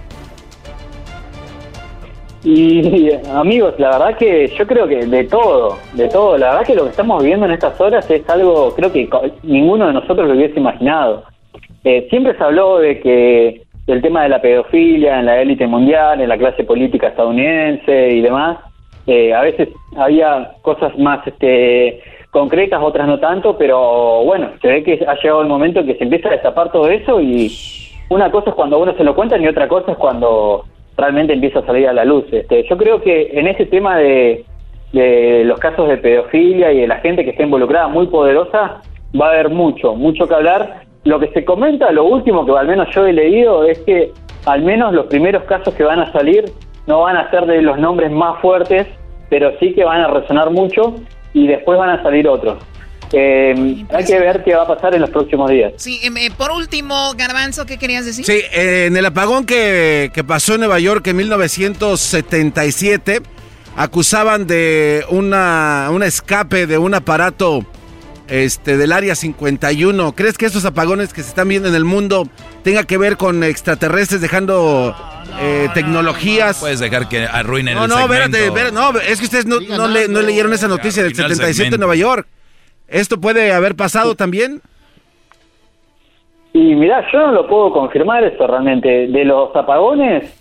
Y 2.42 3.10
amigos, 3.34 3.74
la 3.78 3.90
verdad 3.90 4.16
que 4.16 4.48
yo 4.48 4.66
creo 4.66 4.88
que 4.88 5.04
de 5.04 5.24
todo, 5.24 5.76
de 5.92 6.08
todo, 6.08 6.38
la 6.38 6.50
verdad 6.50 6.66
que 6.66 6.74
lo 6.74 6.84
que 6.84 6.90
estamos 6.90 7.22
viviendo 7.22 7.44
en 7.44 7.52
estas 7.52 7.78
horas 7.78 8.10
es 8.10 8.28
algo, 8.30 8.74
creo 8.74 8.90
que 8.90 9.08
ninguno 9.42 9.88
de 9.88 9.92
nosotros 9.92 10.26
lo 10.26 10.34
hubiese 10.34 10.58
imaginado. 10.58 11.24
Eh, 11.84 12.06
siempre 12.08 12.36
se 12.36 12.42
habló 12.42 12.78
de 12.78 13.00
que 13.00 13.62
el 13.86 14.00
tema 14.00 14.22
de 14.22 14.30
la 14.30 14.40
pedofilia 14.40 15.18
en 15.18 15.26
la 15.26 15.40
élite 15.40 15.66
mundial, 15.66 16.20
en 16.20 16.28
la 16.28 16.38
clase 16.38 16.64
política 16.64 17.08
estadounidense 17.08 18.10
y 18.10 18.20
demás, 18.22 18.58
eh, 19.06 19.34
a 19.34 19.42
veces 19.42 19.68
había 19.96 20.52
cosas 20.62 20.96
más 20.98 21.26
este, 21.26 22.00
concretas, 22.30 22.80
otras 22.82 23.06
no 23.06 23.18
tanto, 23.18 23.58
pero 23.58 24.24
bueno, 24.24 24.50
se 24.62 24.68
ve 24.68 24.82
que 24.82 25.04
ha 25.06 25.14
llegado 25.16 25.42
el 25.42 25.48
momento 25.48 25.84
que 25.84 25.96
se 25.96 26.04
empieza 26.04 26.28
a 26.28 26.32
destapar 26.32 26.72
todo 26.72 26.88
eso 26.88 27.20
y 27.20 27.52
una 28.08 28.30
cosa 28.30 28.50
es 28.50 28.56
cuando 28.56 28.78
uno 28.78 28.94
se 28.96 29.04
lo 29.04 29.14
cuenta 29.14 29.36
y 29.36 29.46
otra 29.46 29.68
cosa 29.68 29.92
es 29.92 29.98
cuando 29.98 30.64
realmente 31.00 31.32
empieza 31.32 31.60
a 31.60 31.66
salir 31.66 31.88
a 31.88 31.92
la 31.92 32.04
luz. 32.04 32.24
Este, 32.30 32.66
yo 32.68 32.76
creo 32.76 33.00
que 33.00 33.30
en 33.32 33.46
ese 33.46 33.66
tema 33.66 33.96
de, 33.98 34.44
de 34.92 35.44
los 35.44 35.58
casos 35.58 35.88
de 35.88 35.96
pedofilia 35.96 36.72
y 36.72 36.80
de 36.80 36.86
la 36.86 36.96
gente 36.96 37.24
que 37.24 37.30
está 37.30 37.42
involucrada 37.42 37.88
muy 37.88 38.06
poderosa, 38.06 38.82
va 39.20 39.26
a 39.26 39.30
haber 39.30 39.50
mucho, 39.50 39.94
mucho 39.94 40.26
que 40.26 40.34
hablar. 40.34 40.82
Lo 41.04 41.18
que 41.18 41.28
se 41.28 41.44
comenta, 41.44 41.90
lo 41.92 42.04
último 42.04 42.44
que 42.44 42.52
al 42.52 42.66
menos 42.66 42.88
yo 42.94 43.06
he 43.06 43.12
leído, 43.12 43.64
es 43.64 43.78
que 43.80 44.12
al 44.46 44.62
menos 44.62 44.92
los 44.92 45.06
primeros 45.06 45.44
casos 45.44 45.74
que 45.74 45.84
van 45.84 46.00
a 46.00 46.12
salir 46.12 46.44
no 46.86 47.00
van 47.00 47.16
a 47.16 47.30
ser 47.30 47.46
de 47.46 47.62
los 47.62 47.78
nombres 47.78 48.10
más 48.10 48.40
fuertes, 48.40 48.86
pero 49.28 49.52
sí 49.58 49.72
que 49.74 49.84
van 49.84 50.00
a 50.00 50.08
resonar 50.08 50.50
mucho 50.50 50.94
y 51.32 51.46
después 51.46 51.78
van 51.78 51.90
a 51.90 52.02
salir 52.02 52.28
otros. 52.28 52.58
Eh, 53.12 53.84
hay 53.92 54.04
que 54.04 54.18
ver 54.20 54.42
qué 54.44 54.54
va 54.54 54.62
a 54.62 54.66
pasar 54.68 54.94
en 54.94 55.00
los 55.00 55.10
próximos 55.10 55.50
días. 55.50 55.72
Sí, 55.76 55.98
em, 56.02 56.16
eh, 56.16 56.30
por 56.36 56.52
último, 56.52 57.12
Garbanzo, 57.16 57.66
¿qué 57.66 57.76
querías 57.76 58.04
decir? 58.06 58.24
Sí, 58.24 58.40
eh, 58.52 58.86
en 58.86 58.96
el 58.96 59.04
apagón 59.06 59.44
que, 59.46 60.10
que 60.14 60.22
pasó 60.24 60.54
en 60.54 60.60
Nueva 60.60 60.78
York 60.78 61.06
en 61.08 61.16
1977, 61.16 63.20
acusaban 63.76 64.46
de 64.46 65.04
una, 65.10 65.88
un 65.90 66.02
escape 66.02 66.66
de 66.66 66.78
un 66.78 66.94
aparato 66.94 67.64
este, 68.28 68.76
del 68.76 68.92
Área 68.92 69.14
51. 69.14 70.12
¿Crees 70.14 70.38
que 70.38 70.46
estos 70.46 70.64
apagones 70.64 71.12
que 71.12 71.22
se 71.22 71.28
están 71.30 71.48
viendo 71.48 71.68
en 71.68 71.74
el 71.74 71.84
mundo 71.84 72.28
tenga 72.62 72.84
que 72.84 72.98
ver 72.98 73.16
con 73.16 73.42
extraterrestres 73.42 74.20
dejando 74.20 74.94
eh, 75.40 75.68
tecnologías? 75.74 76.58
Puedes 76.58 76.80
dejar 76.80 77.08
que 77.08 77.24
arruinen 77.26 77.74
No, 77.74 77.84
el 77.84 77.90
no, 77.90 77.96
segmento. 77.98 78.22
espérate, 78.24 78.46
espérate, 78.46 78.72
no, 78.74 78.98
es 79.00 79.18
que 79.18 79.24
ustedes 79.24 79.46
no, 79.46 79.60
no 79.60 79.88
le- 79.88 80.08
no 80.08 80.20
leyeron 80.22 80.52
esa 80.52 80.68
noticia 80.68 81.02
del 81.02 81.12
Arruinó 81.12 81.28
el 81.28 81.36
77 81.36 81.74
en. 81.74 81.80
Nueva 81.80 81.96
York. 81.96 82.26
¿Esto 82.90 83.20
puede 83.20 83.52
haber 83.52 83.76
pasado 83.76 84.14
también? 84.14 84.60
Y 86.52 86.74
mirá, 86.74 87.04
yo 87.12 87.18
no 87.18 87.32
lo 87.32 87.46
puedo 87.46 87.72
confirmar 87.72 88.24
esto 88.24 88.46
realmente. 88.46 89.06
De 89.06 89.24
los 89.24 89.54
apagones, 89.54 90.40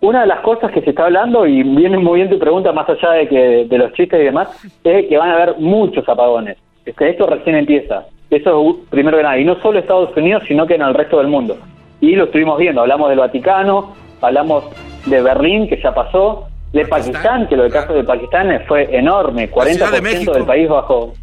una 0.00 0.20
de 0.20 0.26
las 0.26 0.40
cosas 0.40 0.70
que 0.72 0.82
se 0.82 0.90
está 0.90 1.06
hablando, 1.06 1.46
y 1.46 1.62
viene 1.62 1.96
muy 1.96 2.16
bien 2.16 2.28
tu 2.28 2.38
pregunta 2.38 2.72
más 2.72 2.88
allá 2.88 3.12
de 3.12 3.28
que 3.28 3.66
de 3.66 3.78
los 3.78 3.92
chistes 3.94 4.20
y 4.20 4.24
demás, 4.24 4.48
es 4.84 5.06
que 5.06 5.16
van 5.16 5.30
a 5.30 5.34
haber 5.34 5.56
muchos 5.58 6.06
apagones. 6.06 6.58
Es 6.84 6.94
que 6.94 7.08
esto 7.08 7.26
recién 7.26 7.56
empieza. 7.56 8.04
Eso 8.30 8.70
es 8.70 8.76
primero 8.90 9.16
que 9.16 9.22
nada. 9.22 9.38
Y 9.38 9.44
no 9.44 9.58
solo 9.62 9.78
Estados 9.78 10.14
Unidos, 10.14 10.42
sino 10.46 10.66
que 10.66 10.74
en 10.74 10.82
el 10.82 10.92
resto 10.92 11.18
del 11.18 11.28
mundo. 11.28 11.56
Y 12.00 12.14
lo 12.14 12.24
estuvimos 12.24 12.58
viendo. 12.58 12.82
Hablamos 12.82 13.08
del 13.08 13.18
Vaticano, 13.18 13.94
hablamos 14.20 14.64
de 15.06 15.22
Berlín, 15.22 15.68
que 15.68 15.80
ya 15.80 15.94
pasó, 15.94 16.48
de 16.72 16.84
Pakistán, 16.86 17.48
que 17.48 17.56
lo 17.56 17.62
del 17.62 17.72
caso 17.72 17.94
de 17.94 18.04
Pakistán 18.04 18.62
fue 18.68 18.94
enorme. 18.94 19.50
40% 19.50 20.32
del 20.34 20.44
país 20.44 20.68
bajo 20.68 21.14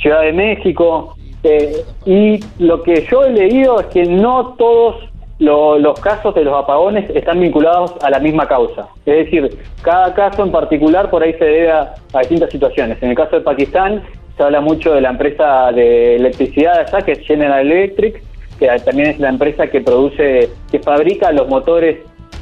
Ciudad 0.00 0.22
de 0.22 0.32
México. 0.32 1.14
eh, 1.48 1.84
y 2.04 2.40
lo 2.58 2.82
que 2.82 3.06
yo 3.08 3.22
he 3.24 3.30
leído 3.30 3.78
es 3.78 3.86
que 3.86 4.02
no 4.04 4.54
todos 4.58 4.96
lo- 5.38 5.78
los 5.78 6.00
casos 6.00 6.34
de 6.34 6.42
los 6.42 6.54
apagones 6.54 7.08
están 7.14 7.38
vinculados 7.40 7.94
a 8.02 8.10
la 8.10 8.18
misma 8.18 8.48
causa. 8.48 8.88
Es 9.04 9.26
decir, 9.26 9.56
cada 9.82 10.12
caso 10.14 10.42
en 10.44 10.50
particular 10.50 11.08
por 11.08 11.22
ahí 11.22 11.34
se 11.34 11.44
debe 11.44 11.70
a, 11.70 11.94
a 12.14 12.18
distintas 12.20 12.50
situaciones. 12.50 13.00
En 13.00 13.10
el 13.10 13.14
caso 13.16 13.36
de 13.36 13.42
Pakistán 13.42 14.02
se 14.36 14.42
habla 14.42 14.60
mucho 14.60 14.92
de 14.94 15.00
la 15.02 15.10
empresa 15.10 15.70
de 15.72 16.16
electricidad 16.16 16.80
allá, 16.80 17.02
que 17.04 17.12
es 17.12 17.20
General 17.20 17.60
Electric, 17.60 18.22
que 18.58 18.66
también 18.84 19.10
es 19.10 19.18
la 19.20 19.28
empresa 19.28 19.68
que 19.68 19.80
produce, 19.82 20.50
que 20.72 20.80
fabrica 20.80 21.30
los 21.30 21.46
motores 21.48 21.98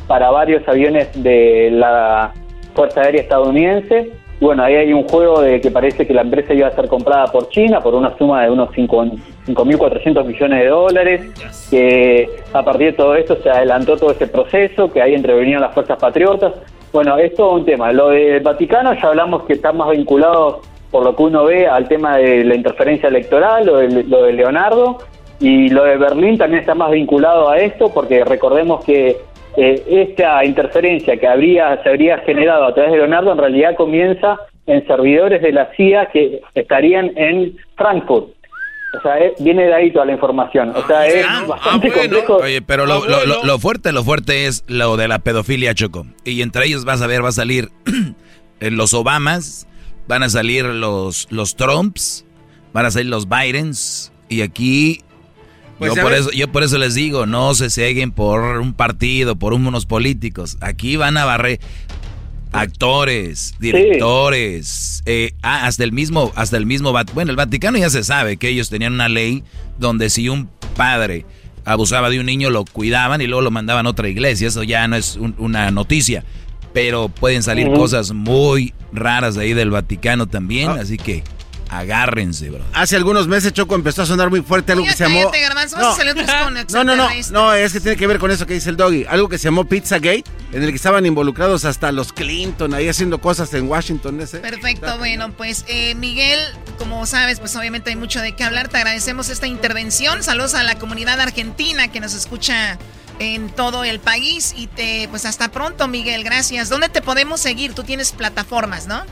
para 0.07 0.31
varios 0.31 0.67
aviones 0.67 1.09
de 1.23 1.71
la 1.73 2.33
Fuerza 2.75 3.03
Aérea 3.03 3.21
estadounidense. 3.23 4.13
Bueno, 4.41 4.65
ahí 4.65 4.75
hay 4.75 4.93
un 4.93 5.09
juego 5.09 5.41
de 5.41 5.61
que 5.61 5.71
parece 5.71 6.07
que 6.07 6.13
la 6.13 6.23
empresa 6.23 6.53
iba 6.53 6.67
a 6.69 6.73
ser 6.73 6.89
comprada 6.89 7.27
por 7.27 7.49
China 7.49 7.81
por 7.81 7.95
una 7.95 8.17
suma 8.19 8.43
de 8.43 8.51
unos 8.51 8.71
cinco- 8.75 9.07
5.400 9.47 10.25
millones 10.25 10.61
de 10.61 10.67
dólares, 10.69 11.69
que 11.71 12.29
a 12.53 12.63
partir 12.63 12.89
de 12.89 12.93
todo 12.95 13.15
esto 13.15 13.37
se 13.37 13.51
adelantó 13.51 13.97
todo 13.97 14.11
ese 14.11 14.27
proceso, 14.27 14.91
que 14.91 15.01
ahí 15.01 15.15
intervenían 15.15 15.61
las 15.61 15.73
fuerzas 15.73 15.99
patriotas. 15.99 16.53
Bueno, 16.93 17.17
es 17.19 17.35
todo 17.35 17.53
un 17.55 17.65
tema. 17.65 17.93
Lo 17.93 18.09
del 18.11 18.41
Vaticano 18.43 18.95
ya 18.95 19.09
hablamos 19.09 19.43
que 19.45 19.55
está 19.55 19.73
más 19.73 19.91
vinculado, 19.91 20.61
por 20.91 21.05
lo 21.05 21.15
que 21.17 21.23
uno 21.25 21.45
ve, 21.45 21.67
al 21.67 21.89
tema 21.89 22.17
de 22.17 22.45
la 22.45 22.55
interferencia 22.55 23.09
electoral, 23.09 23.67
lo 23.67 23.77
de, 23.79 24.05
lo 24.05 24.23
de 24.25 24.33
Leonardo, 24.33 24.99
y 25.41 25.69
lo 25.69 25.85
de 25.85 25.97
Berlín 25.97 26.39
también 26.39 26.61
está 26.61 26.75
más 26.75 26.91
vinculado 26.91 27.49
a 27.51 27.59
esto, 27.59 27.91
porque 27.93 28.25
recordemos 28.25 28.85
que 28.85 29.17
eh, 29.57 29.83
esta 30.11 30.45
interferencia 30.45 31.17
que 31.17 31.27
habría 31.27 31.83
se 31.83 31.89
habría 31.89 32.19
generado 32.19 32.65
a 32.67 32.75
través 32.75 32.93
de 32.93 32.99
Leonardo 32.99 33.33
en 33.33 33.39
realidad 33.39 33.77
comienza 33.77 34.37
en 34.67 34.87
servidores 34.87 35.43
de 35.43 35.53
la 35.53 35.71
CIA 35.77 36.09
que 36.13 36.41
estarían 36.55 37.13
en 37.17 37.57
Frankfurt. 37.77 38.29
O 38.97 39.03
sea, 39.03 39.19
eh, 39.19 39.35
viene 39.41 39.65
de 39.67 39.75
ahí 39.75 39.91
toda 39.93 40.05
la 40.05 40.13
información. 40.13 40.71
O 40.75 40.87
sea, 40.87 41.07
es 41.07 41.27
bastante 41.49 41.91
complejo. 41.91 42.37
Oye, 42.37 42.63
pero 42.63 42.87
lo, 42.87 43.05
lo- 43.07 43.27
lo- 43.27 43.45
lo 43.45 43.59
fuerte, 43.59 43.91
lo 43.93 44.05
fuerte 44.05 44.47
es 44.47 44.65
lo 44.69 44.97
de 44.97 45.09
la 45.09 45.19
pedofilia, 45.19 45.75
Choco. 45.75 46.07
Y 46.25 46.43
entre 46.43 46.67
ellos 46.67 46.85
vas 46.85 47.03
a 47.03 47.07
ver, 47.09 47.25
va 47.25 47.31
a 47.31 47.33
salir 47.33 47.71
eh, 48.61 48.71
los 48.71 48.95
Obamas, 48.95 49.67
van 50.07 50.23
a 50.23 50.29
salir 50.29 50.65
los, 50.65 51.27
los 51.33 51.57
Trumps, 51.57 52.25
van 52.73 52.87
a 52.87 52.91
salir 52.93 53.09
los 53.11 53.29
Bidens. 53.29 54.13
Y 54.29 54.43
aquí, 54.43 55.01
Pues 55.79 55.91
yo, 55.97 56.03
por 56.03 56.13
eso, 56.21 56.31
yo 56.33 56.49
por 56.53 56.63
eso 56.63 56.79
les 56.79 56.95
digo, 56.95 57.27
no 57.27 57.55
se 57.55 57.69
ceguen 57.71 58.13
por 58.13 58.43
un 58.59 58.73
partido, 58.75 59.37
por 59.37 59.53
unos 59.53 59.87
políticos. 59.87 60.57
Aquí 60.61 60.97
van 60.97 61.17
a 61.17 61.25
barrer 61.25 61.59
actores, 62.53 63.55
directores, 63.59 65.03
eh, 65.07 65.33
ah, 65.43 65.67
hasta 65.67 65.83
el 65.85 65.93
mismo, 65.93 66.33
hasta 66.37 66.57
el 66.57 66.67
mismo, 66.67 66.93
bueno, 67.15 67.31
el 67.31 67.37
Vaticano 67.37 67.79
ya 67.79 67.91
se 67.91 68.05
sabe 68.05 68.37
que 68.37 68.49
ellos 68.49 68.71
tenían 68.71 68.93
una 68.93 69.09
ley 69.09 69.43
donde 69.79 70.09
si 70.11 70.29
un 70.29 70.49
padre 70.77 71.27
abusaba 71.65 72.11
de 72.11 72.21
un 72.21 72.27
niño 72.27 72.51
lo 72.51 72.65
cuidaban 72.65 73.21
y 73.21 73.27
luego 73.27 73.43
lo 73.43 73.51
mandaban 73.51 73.87
a 73.87 73.91
otra 73.91 74.09
iglesia, 74.09 74.49
eso 74.49 74.63
ya 74.63 74.87
no 74.87 74.97
es 74.97 75.17
un- 75.17 75.35
una 75.39 75.71
noticia, 75.73 76.25
pero 76.73 77.09
pueden 77.09 77.43
salir 77.43 77.67
cosas 77.73 78.13
muy 78.13 78.73
raras 78.93 79.35
de 79.35 79.43
ahí 79.45 79.53
del 79.55 79.71
Vaticano 79.71 80.27
también, 80.29 80.71
así 80.71 80.97
que 80.97 81.25
agárrense, 81.69 82.51
bro. 82.51 82.65
Hace 82.73 82.97
algunos 82.97 83.27
meses 83.27 83.53
Choco 83.53 83.75
empezó 83.75 84.03
a 84.03 84.07
sonar 84.07 84.31
muy 84.31 84.43
fuerte 84.43 84.73
algo 84.73 84.85
que 84.85 84.93
se 84.93 85.05
llamó... 85.05 85.31
Garbanzo, 85.31 85.77
No, 86.73 86.85
no, 86.85 86.97
no, 86.97 87.09
no, 87.31 87.55
es 87.55 87.73
que 87.73 87.81
tiene 87.81 87.97
que 87.97 88.07
ver 88.07 88.19
con 88.19 88.31
eso 88.31 88.47
que 88.47 88.55
dice 88.55 88.71
el 88.71 88.77
doggy. 88.77 89.05
Algo 89.09 89.29
que 89.29 89.39
se 89.39 89.45
llamó 89.45 89.65
Pizzagate, 89.65 90.25
en 90.53 90.63
el 90.63 90.71
que 90.71 90.77
estaban 90.77 91.05
involucrados 91.07 91.65
hasta 91.65 91.93
los 91.93 92.13
Clinton 92.13 92.75
ahí 92.75 92.89
haciendo 92.89 93.21
cosas 93.21 93.53
en 93.55 93.69
Washington. 93.69 94.21
Ese. 94.21 94.39
Perfecto, 94.39 94.99
bueno, 94.99 95.33
pues 95.33 95.65
eh, 95.69 95.95
Miguel, 95.95 96.41
como 96.79 97.07
sabes, 97.07 97.41
pues 97.41 97.55
obviamente 97.57 97.91
hay 97.91 97.97
mucho 97.97 98.21
de 98.21 98.33
qué 98.33 98.45
hablar. 98.45 98.69
Te 98.69 98.79
agradecemos 98.79 99.29
esta 99.29 99.47
intervención. 99.47 100.23
Saludos 100.23 100.55
a 100.55 100.63
la 100.63 100.77
comunidad 100.77 101.21
argentina 101.21 101.89
que 101.89 102.01
nos 102.01 102.15
escucha 102.15 102.79
en 103.19 103.49
todo 103.49 103.85
el 103.85 104.01
país 104.01 104.55
y 104.57 104.67
te, 104.67 105.09
pues 105.09 105.25
hasta 105.25 105.51
pronto, 105.51 105.89
Miguel. 105.89 106.25
Gracias. 106.25 106.69
¿Dónde 106.69 106.89
te 106.89 107.03
podemos 107.03 107.41
seguir? 107.41 107.75
Tú 107.75 107.85
tienes 107.85 108.13
plataformas, 108.13 108.87
¿no? 108.87 109.05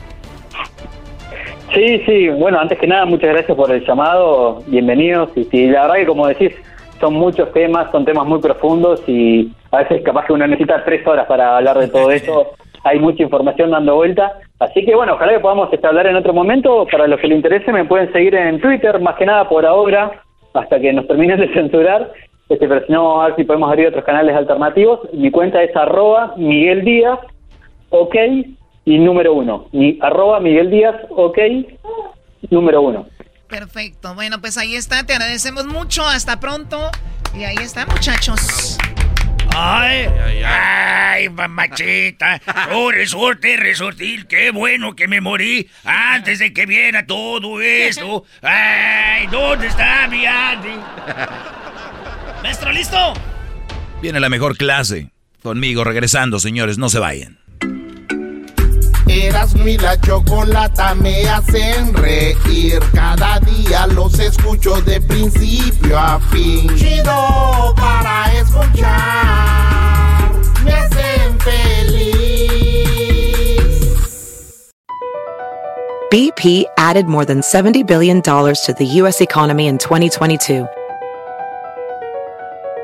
Sí, 1.73 2.01
sí, 2.05 2.29
bueno, 2.29 2.59
antes 2.59 2.77
que 2.77 2.87
nada, 2.87 3.05
muchas 3.05 3.31
gracias 3.31 3.57
por 3.57 3.71
el 3.71 3.85
llamado, 3.85 4.61
bienvenidos. 4.67 5.29
Y, 5.35 5.43
sí, 5.45 5.67
la 5.67 5.81
verdad 5.81 5.95
que 5.95 6.05
como 6.05 6.27
decís, 6.27 6.53
son 6.99 7.15
muchos 7.15 7.51
temas, 7.51 7.91
son 7.91 8.05
temas 8.05 8.25
muy 8.25 8.39
profundos 8.39 9.01
y 9.07 9.51
a 9.71 9.79
veces 9.79 10.03
capaz 10.03 10.25
que 10.25 10.33
uno 10.33 10.47
necesita 10.47 10.83
tres 10.85 11.05
horas 11.05 11.25
para 11.25 11.57
hablar 11.57 11.79
de 11.79 11.87
todo 11.87 12.11
eso. 12.11 12.51
Hay 12.85 12.99
mucha 12.99 13.23
información 13.23 13.71
dando 13.71 13.95
vuelta. 13.95 14.39
Así 14.59 14.85
que 14.85 14.95
bueno, 14.95 15.13
ojalá 15.13 15.33
que 15.33 15.39
podamos 15.39 15.69
hablar 15.83 16.07
en 16.07 16.15
otro 16.15 16.33
momento. 16.33 16.85
Para 16.91 17.07
los 17.07 17.19
que 17.19 17.27
les 17.27 17.37
interese, 17.37 17.71
me 17.71 17.85
pueden 17.85 18.11
seguir 18.11 18.35
en 18.35 18.59
Twitter, 18.59 18.99
más 18.99 19.15
que 19.15 19.25
nada 19.25 19.47
por 19.47 19.65
ahora, 19.65 20.21
hasta 20.53 20.79
que 20.79 20.93
nos 20.93 21.07
terminen 21.07 21.39
de 21.39 21.53
censurar. 21.53 22.11
Este, 22.49 22.67
pero 22.67 22.85
si 22.85 22.91
no, 22.91 23.21
a 23.21 23.27
ver 23.27 23.35
si 23.37 23.43
podemos 23.45 23.69
abrir 23.69 23.87
otros 23.87 24.03
canales 24.03 24.35
alternativos. 24.35 24.99
Mi 25.13 25.31
cuenta 25.31 25.63
es 25.63 25.75
arroba 25.75 26.33
Miguel 26.37 26.83
Díaz, 26.83 27.19
ok, 27.89 28.15
y 28.85 28.97
número 28.97 29.33
uno. 29.33 29.67
Mi, 29.71 29.97
arroba 30.01 30.39
Miguel 30.39 30.69
Díaz, 30.69 30.95
ok, 31.09 31.37
número 32.49 32.81
uno. 32.81 33.07
Perfecto. 33.47 34.15
Bueno, 34.15 34.41
pues 34.41 34.57
ahí 34.57 34.75
está. 34.75 35.05
Te 35.05 35.13
agradecemos 35.13 35.67
mucho. 35.67 36.03
Hasta 36.03 36.39
pronto. 36.39 36.89
Y 37.37 37.43
ahí 37.43 37.57
está, 37.61 37.85
muchachos. 37.85 38.77
Ay, 39.55 40.07
ay, 40.43 41.29
mamachita. 41.29 42.41
Oh, 42.73 42.91
resorte, 42.91 43.55
resortil. 43.57 44.25
Qué 44.25 44.49
bueno 44.49 44.95
que 44.95 45.07
me 45.07 45.21
morí 45.21 45.69
antes 45.83 46.39
de 46.39 46.51
que 46.51 46.65
viera 46.65 47.05
todo 47.05 47.61
esto. 47.61 48.23
Ay, 48.41 49.27
¿dónde 49.27 49.67
está 49.67 50.07
mi 50.07 50.25
Andy? 50.25 50.79
Maestro, 52.41 52.71
¿listo? 52.71 53.13
Viene 54.01 54.19
la 54.19 54.29
mejor 54.29 54.57
clase. 54.57 55.11
Conmigo 55.43 55.83
regresando, 55.83 56.39
señores, 56.39 56.77
no 56.79 56.89
se 56.89 56.99
vayan. 56.99 57.42
La 59.83 59.97
chocolata 59.99 60.95
me 60.95 61.27
hacen 61.27 61.93
reír. 61.93 62.79
Cada 62.93 63.39
día 63.39 63.85
los 63.87 64.17
escucho 64.17 64.81
de 64.81 64.99
principio 65.01 65.99
a 65.99 66.19
fin. 66.31 66.73
Chido 66.75 67.75
para 67.75 68.33
escuchar. 68.39 70.31
Me 70.63 70.71
hacen 70.71 71.39
feliz. 71.39 72.23
BP 76.09 76.65
added 76.77 77.05
more 77.07 77.25
than 77.25 77.41
$70 77.41 77.85
billion 77.85 78.21
to 78.21 78.75
the 78.77 78.85
U.S. 79.01 79.21
economy 79.21 79.67
in 79.67 79.77
2022. 79.77 80.65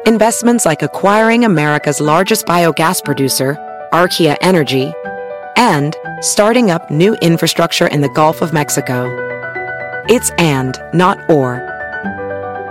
Investments 0.06 0.66
like 0.66 0.84
acquiring 0.84 1.46
America's 1.46 2.00
largest 2.00 2.46
biogas 2.46 3.04
producer, 3.04 3.58
Archaea 3.94 4.38
Energy, 4.42 4.94
and 5.60 5.96
starting 6.22 6.72
up 6.72 6.90
new 6.90 7.16
infrastructure 7.16 7.86
in 7.86 8.02
the 8.02 8.10
Gulf 8.10 8.42
of 8.42 8.54
Mexico. 8.54 9.14
It's 10.08 10.32
and, 10.40 10.76
not 10.94 11.30
or. 11.30 11.62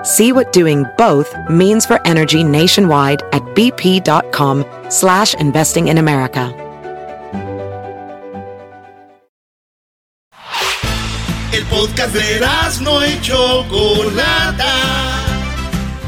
See 0.04 0.32
what 0.32 0.52
doing 0.52 0.86
both 0.96 1.32
means 1.50 1.84
for 1.84 2.04
energy 2.06 2.42
nationwide 2.42 3.22
at 3.32 3.42
bp.com 3.54 4.64
slash 4.88 5.34
investing 5.34 5.88
in 5.88 5.98
America. 5.98 6.54
El 11.52 11.64
podcast 11.66 12.14
de 12.14 12.40
no 12.82 13.00
Chocolata. 13.20 14.72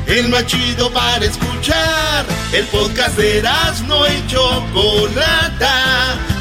El 0.07 0.29
más 0.29 0.47
chido 0.47 0.91
para 0.91 1.25
escuchar. 1.25 2.25
El 2.53 2.65
podcast 2.67 3.19
de 3.19 3.43
no 3.87 4.07
Chocolata. 4.27 6.40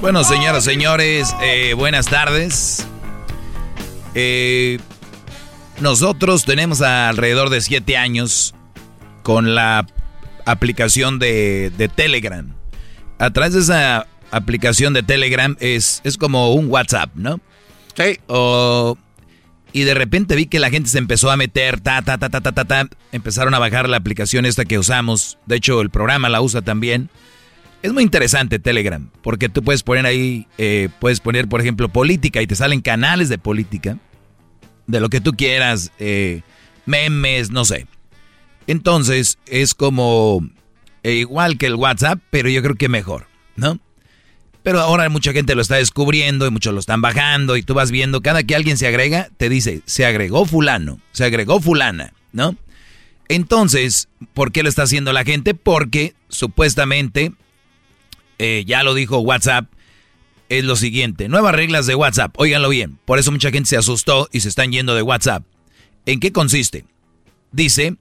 Bueno, 0.00 0.24
señoras, 0.24 0.64
señores, 0.64 1.36
eh, 1.42 1.74
buenas 1.74 2.06
tardes. 2.06 2.86
Eh, 4.14 4.78
nosotros 5.78 6.46
tenemos 6.46 6.80
alrededor 6.80 7.50
de 7.50 7.60
siete 7.60 7.98
años 7.98 8.54
con 9.22 9.54
la 9.54 9.86
aplicación 10.46 11.18
de, 11.18 11.70
de 11.76 11.88
Telegram. 11.88 12.50
A 13.18 13.30
través 13.30 13.52
de 13.52 13.60
esa 13.60 14.06
aplicación 14.30 14.94
de 14.94 15.02
Telegram 15.02 15.54
es, 15.60 16.00
es 16.02 16.16
como 16.16 16.54
un 16.54 16.68
WhatsApp, 16.68 17.10
¿no? 17.14 17.38
Sí. 17.94 18.18
O, 18.26 18.96
y 19.74 19.82
de 19.82 19.92
repente 19.92 20.34
vi 20.34 20.46
que 20.46 20.60
la 20.60 20.70
gente 20.70 20.88
se 20.88 20.96
empezó 20.96 21.30
a 21.30 21.36
meter, 21.36 21.78
ta, 21.78 22.00
ta, 22.00 22.16
ta, 22.16 22.30
ta, 22.30 22.40
ta, 22.40 22.52
ta, 22.52 22.64
ta. 22.64 22.88
Empezaron 23.12 23.52
a 23.52 23.58
bajar 23.58 23.86
la 23.86 23.98
aplicación 23.98 24.46
esta 24.46 24.64
que 24.64 24.78
usamos. 24.78 25.36
De 25.44 25.56
hecho, 25.56 25.82
el 25.82 25.90
programa 25.90 26.30
la 26.30 26.40
usa 26.40 26.62
también. 26.62 27.10
Es 27.82 27.92
muy 27.92 28.02
interesante 28.02 28.58
Telegram, 28.58 29.10
porque 29.22 29.48
tú 29.48 29.62
puedes 29.62 29.82
poner 29.82 30.04
ahí, 30.04 30.46
eh, 30.58 30.90
puedes 30.98 31.20
poner, 31.20 31.48
por 31.48 31.62
ejemplo, 31.62 31.88
política 31.88 32.42
y 32.42 32.46
te 32.46 32.54
salen 32.54 32.82
canales 32.82 33.30
de 33.30 33.38
política, 33.38 33.98
de 34.86 35.00
lo 35.00 35.08
que 35.08 35.22
tú 35.22 35.32
quieras, 35.32 35.90
eh, 35.98 36.42
memes, 36.84 37.50
no 37.50 37.64
sé. 37.64 37.86
Entonces, 38.66 39.38
es 39.46 39.72
como 39.72 40.46
eh, 41.02 41.14
igual 41.14 41.56
que 41.56 41.66
el 41.66 41.74
WhatsApp, 41.74 42.20
pero 42.30 42.50
yo 42.50 42.62
creo 42.62 42.74
que 42.74 42.90
mejor, 42.90 43.26
¿no? 43.56 43.80
Pero 44.62 44.80
ahora 44.80 45.08
mucha 45.08 45.32
gente 45.32 45.54
lo 45.54 45.62
está 45.62 45.76
descubriendo 45.76 46.46
y 46.46 46.50
muchos 46.50 46.74
lo 46.74 46.80
están 46.80 47.00
bajando 47.00 47.56
y 47.56 47.62
tú 47.62 47.72
vas 47.72 47.90
viendo, 47.90 48.20
cada 48.20 48.42
que 48.42 48.54
alguien 48.54 48.76
se 48.76 48.86
agrega, 48.86 49.30
te 49.38 49.48
dice, 49.48 49.80
se 49.86 50.04
agregó 50.04 50.44
fulano, 50.44 51.00
se 51.12 51.24
agregó 51.24 51.60
fulana, 51.60 52.12
¿no? 52.32 52.56
Entonces, 53.28 54.08
¿por 54.34 54.52
qué 54.52 54.62
lo 54.62 54.68
está 54.68 54.82
haciendo 54.82 55.14
la 55.14 55.24
gente? 55.24 55.54
Porque 55.54 56.14
supuestamente 56.28 57.32
eh, 58.40 58.64
ya 58.66 58.82
lo 58.82 58.94
dijo 58.94 59.18
WhatsApp, 59.18 59.70
es 60.48 60.64
lo 60.64 60.74
siguiente. 60.74 61.28
Nuevas 61.28 61.54
reglas 61.54 61.86
de 61.86 61.94
WhatsApp, 61.94 62.34
óiganlo 62.38 62.70
bien. 62.70 62.98
Por 63.04 63.18
eso 63.18 63.30
mucha 63.30 63.50
gente 63.50 63.68
se 63.68 63.76
asustó 63.76 64.30
y 64.32 64.40
se 64.40 64.48
están 64.48 64.72
yendo 64.72 64.94
de 64.94 65.02
WhatsApp. 65.02 65.44
¿En 66.06 66.20
qué 66.20 66.32
consiste? 66.32 66.86
Dice 67.52 67.96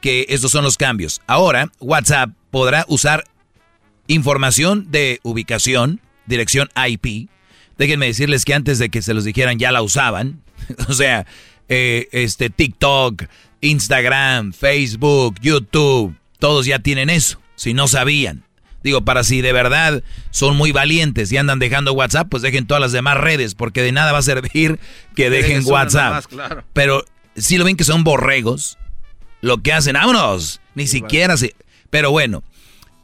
que 0.00 0.26
estos 0.28 0.52
son 0.52 0.62
los 0.62 0.76
cambios. 0.76 1.22
Ahora, 1.26 1.72
WhatsApp 1.80 2.30
podrá 2.52 2.84
usar 2.86 3.24
información 4.06 4.92
de 4.92 5.18
ubicación, 5.24 6.00
dirección 6.26 6.68
IP. 6.76 7.28
Déjenme 7.76 8.06
decirles 8.06 8.44
que 8.44 8.54
antes 8.54 8.78
de 8.78 8.90
que 8.90 9.02
se 9.02 9.12
los 9.12 9.24
dijeran 9.24 9.58
ya 9.58 9.72
la 9.72 9.82
usaban. 9.82 10.40
o 10.88 10.92
sea, 10.92 11.26
eh, 11.68 12.06
este 12.12 12.48
TikTok, 12.48 13.24
Instagram, 13.60 14.52
Facebook, 14.52 15.34
YouTube, 15.42 16.14
todos 16.38 16.64
ya 16.64 16.78
tienen 16.78 17.10
eso. 17.10 17.40
Si 17.56 17.74
no 17.74 17.88
sabían. 17.88 18.44
Digo, 18.84 19.00
para 19.00 19.24
si 19.24 19.40
de 19.40 19.52
verdad 19.52 20.04
son 20.30 20.56
muy 20.56 20.70
valientes 20.70 21.32
y 21.32 21.38
andan 21.38 21.58
dejando 21.58 21.94
WhatsApp, 21.94 22.28
pues 22.28 22.42
dejen 22.42 22.66
todas 22.66 22.82
las 22.82 22.92
demás 22.92 23.16
redes, 23.16 23.54
porque 23.54 23.82
de 23.82 23.92
nada 23.92 24.12
va 24.12 24.18
a 24.18 24.22
servir 24.22 24.78
que 25.16 25.30
dejen 25.30 25.62
WhatsApp. 25.64 26.24
Pero 26.74 27.04
si 27.34 27.56
lo 27.56 27.64
ven 27.64 27.76
que 27.76 27.84
son 27.84 28.04
borregos, 28.04 28.78
lo 29.40 29.62
que 29.62 29.72
hacen, 29.72 29.94
vámonos, 29.94 30.60
ni 30.74 30.86
siquiera 30.86 31.36
se... 31.38 31.54
Pero 31.88 32.10
bueno, 32.10 32.44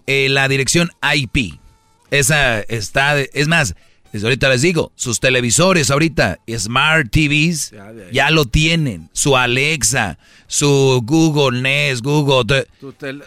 eh, 0.07 0.29
la 0.29 0.49
dirección 0.49 0.91
IP, 1.15 1.59
esa 2.11 2.61
está, 2.61 3.19
es 3.19 3.49
más, 3.49 3.75
desde 4.13 4.27
ahorita 4.27 4.49
les 4.49 4.63
digo, 4.63 4.93
sus 4.97 5.21
televisores 5.21 5.91
ahorita, 5.91 6.41
Smart 6.59 7.11
TVs, 7.11 7.73
ya, 8.11 8.31
lo 8.31 8.45
tienen. 8.45 9.09
Su 9.13 9.37
Alexa, 9.37 10.19
su 10.49 11.01
Google 11.05 11.61
Nest, 11.61 12.03
Google, 12.03 12.67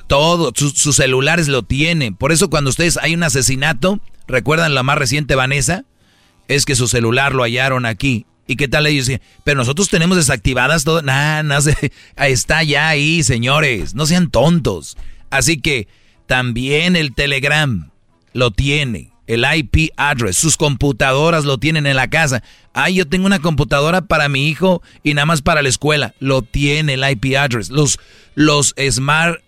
todo, 0.08 0.52
sus 0.54 0.96
celulares 0.96 1.48
lo 1.48 1.64
tienen. 1.64 2.16
Por 2.16 2.34
eso 2.34 2.50
cuando 2.50 2.70
ustedes 2.70 2.98
hay 2.98 3.14
un 3.14 3.24
asesinato, 3.24 4.02
recuerdan 4.28 4.76
la 4.76 4.84
más 4.84 4.98
reciente 4.98 5.36
Vanessa, 5.36 5.86
es 6.50 6.66
que 6.66 6.76
su 6.76 6.90
celular 6.90 7.34
lo 7.34 7.44
hallaron 7.44 7.86
aquí. 7.86 8.26
¿Y 8.46 8.58
qué 8.58 8.68
tal 8.68 8.86
ellos? 8.86 9.10
Pero 9.46 9.58
nosotros 9.58 9.88
tenemos 9.88 10.18
desactivadas 10.18 10.84
todo. 10.84 11.02
Nah, 11.02 11.44
no 11.44 11.62
sé. 11.62 11.94
Está 12.18 12.62
ya 12.64 12.90
ahí, 12.90 13.24
señores. 13.24 13.96
No 13.96 14.06
sean 14.06 14.30
tontos. 14.30 14.98
Así 15.30 15.62
que 15.62 15.88
también 16.28 16.98
el 16.98 17.16
Telegram 17.16 17.90
lo 18.34 18.52
tiene 18.52 19.13
el 19.28 19.46
IP 19.56 19.92
address, 19.96 20.38
sus 20.38 20.58
computadoras 20.58 21.46
lo 21.46 21.58
tienen 21.58 21.86
en 21.86 21.96
la 21.96 22.10
casa. 22.10 22.44
Ay, 22.74 22.96
yo 22.96 23.08
tengo 23.08 23.26
una 23.26 23.40
computadora 23.40 24.02
para 24.02 24.30
mi 24.30 24.48
hijo 24.48 24.82
y 25.04 25.14
nada 25.14 25.26
más 25.26 25.42
para 25.42 25.62
la 25.62 25.70
escuela. 25.70 26.14
Lo 26.20 26.42
tiene 26.42 26.96
el 26.96 27.10
IP 27.10 27.38
address. 27.38 27.70
Los, 27.70 28.00
los 28.36 28.76
smart 28.90 29.42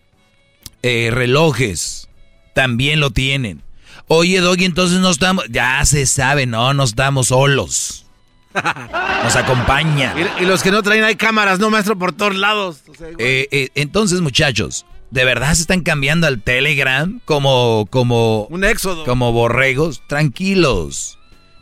eh, 0.84 1.10
relojes 1.12 2.08
también 2.54 3.00
lo 3.00 3.12
tienen. 3.12 3.64
Oye, 4.08 4.40
Doggy, 4.40 4.66
entonces 4.66 5.00
no 5.00 5.10
estamos. 5.10 5.46
Ya 5.50 5.84
se 5.86 6.06
sabe, 6.06 6.46
no, 6.46 6.74
no 6.74 6.84
estamos 6.84 7.28
solos. 7.28 8.06
Nos 9.24 9.36
acompaña. 9.36 10.14
Y, 10.40 10.46
los 10.46 10.64
que 10.64 10.72
no 10.72 10.82
traen 10.82 11.04
hay 11.04 11.16
cámaras, 11.16 11.60
no, 11.60 11.70
maestro, 11.70 11.98
por 11.98 12.14
todos 12.14 12.36
lados. 12.36 12.84
Eh, 13.18 13.48
eh, 13.52 13.70
entonces, 13.76 14.22
muchachos, 14.22 14.86
¿de 15.12 15.26
verdad 15.26 15.54
se 15.54 15.62
están 15.62 15.82
cambiando 15.82 16.28
al 16.28 16.42
Telegram 16.42 17.20
como. 17.26 17.88
como. 17.90 18.46
Un 18.46 18.64
éxodo. 18.64 19.06
Como 19.06 19.32
borregos? 19.32 20.02
Tranquilos. 20.08 21.18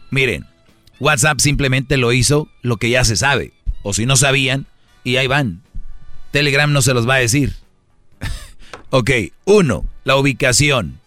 Miren, 0.10 0.46
WhatsApp 1.00 1.40
simplemente 1.40 1.98
lo 1.98 2.14
hizo 2.14 2.48
lo 2.62 2.78
que 2.78 2.90
ya 2.90 3.04
se 3.04 3.16
sabe. 3.16 3.54
O 3.82 3.94
si 3.94 4.06
no 4.06 4.16
sabían, 4.16 4.68
y 5.04 5.18
ahí 5.18 5.28
van. 5.28 5.62
Telegram 6.32 6.72
no 6.72 6.82
se 6.82 6.94
los 6.94 7.08
va 7.08 7.16
a 7.16 7.20
decir. 7.20 7.54
ok, 8.90 9.12
uno, 9.46 9.86
la 10.04 10.16
ubicación. 10.16 11.00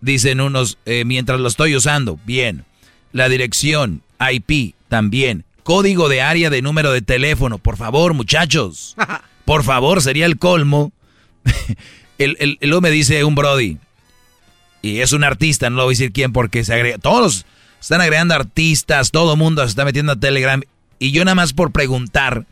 Dicen 0.00 0.40
unos, 0.40 0.78
eh, 0.84 1.04
mientras 1.04 1.40
lo 1.40 1.48
estoy 1.48 1.74
usando, 1.74 2.18
bien. 2.26 2.64
La 3.12 3.28
dirección, 3.28 4.02
IP, 4.20 4.74
también. 4.88 5.44
Código 5.62 6.10
de 6.10 6.20
área 6.20 6.50
de 6.50 6.60
número 6.60 6.92
de 6.92 7.00
teléfono, 7.00 7.58
por 7.58 7.76
favor, 7.76 8.12
muchachos. 8.12 8.94
Por 9.44 9.64
favor, 9.64 10.02
sería 10.02 10.26
el 10.26 10.38
colmo. 10.38 10.92
el, 12.18 12.36
el, 12.40 12.58
luego 12.62 12.80
me 12.80 12.90
dice 12.90 13.24
un 13.24 13.34
Brody, 13.34 13.78
y 14.82 15.00
es 15.00 15.12
un 15.12 15.24
artista, 15.24 15.70
no 15.70 15.76
lo 15.76 15.84
voy 15.84 15.92
a 15.92 15.96
decir 15.96 16.12
quién 16.12 16.32
porque 16.32 16.64
se 16.64 16.74
agrega. 16.74 16.98
Todos 16.98 17.46
están 17.80 18.00
agregando 18.00 18.34
artistas, 18.34 19.10
todo 19.10 19.36
mundo 19.36 19.62
se 19.62 19.68
está 19.68 19.84
metiendo 19.84 20.12
a 20.12 20.20
Telegram. 20.20 20.62
Y 20.98 21.10
yo 21.10 21.24
nada 21.24 21.34
más 21.34 21.52
por 21.52 21.72
preguntar, 21.72 22.46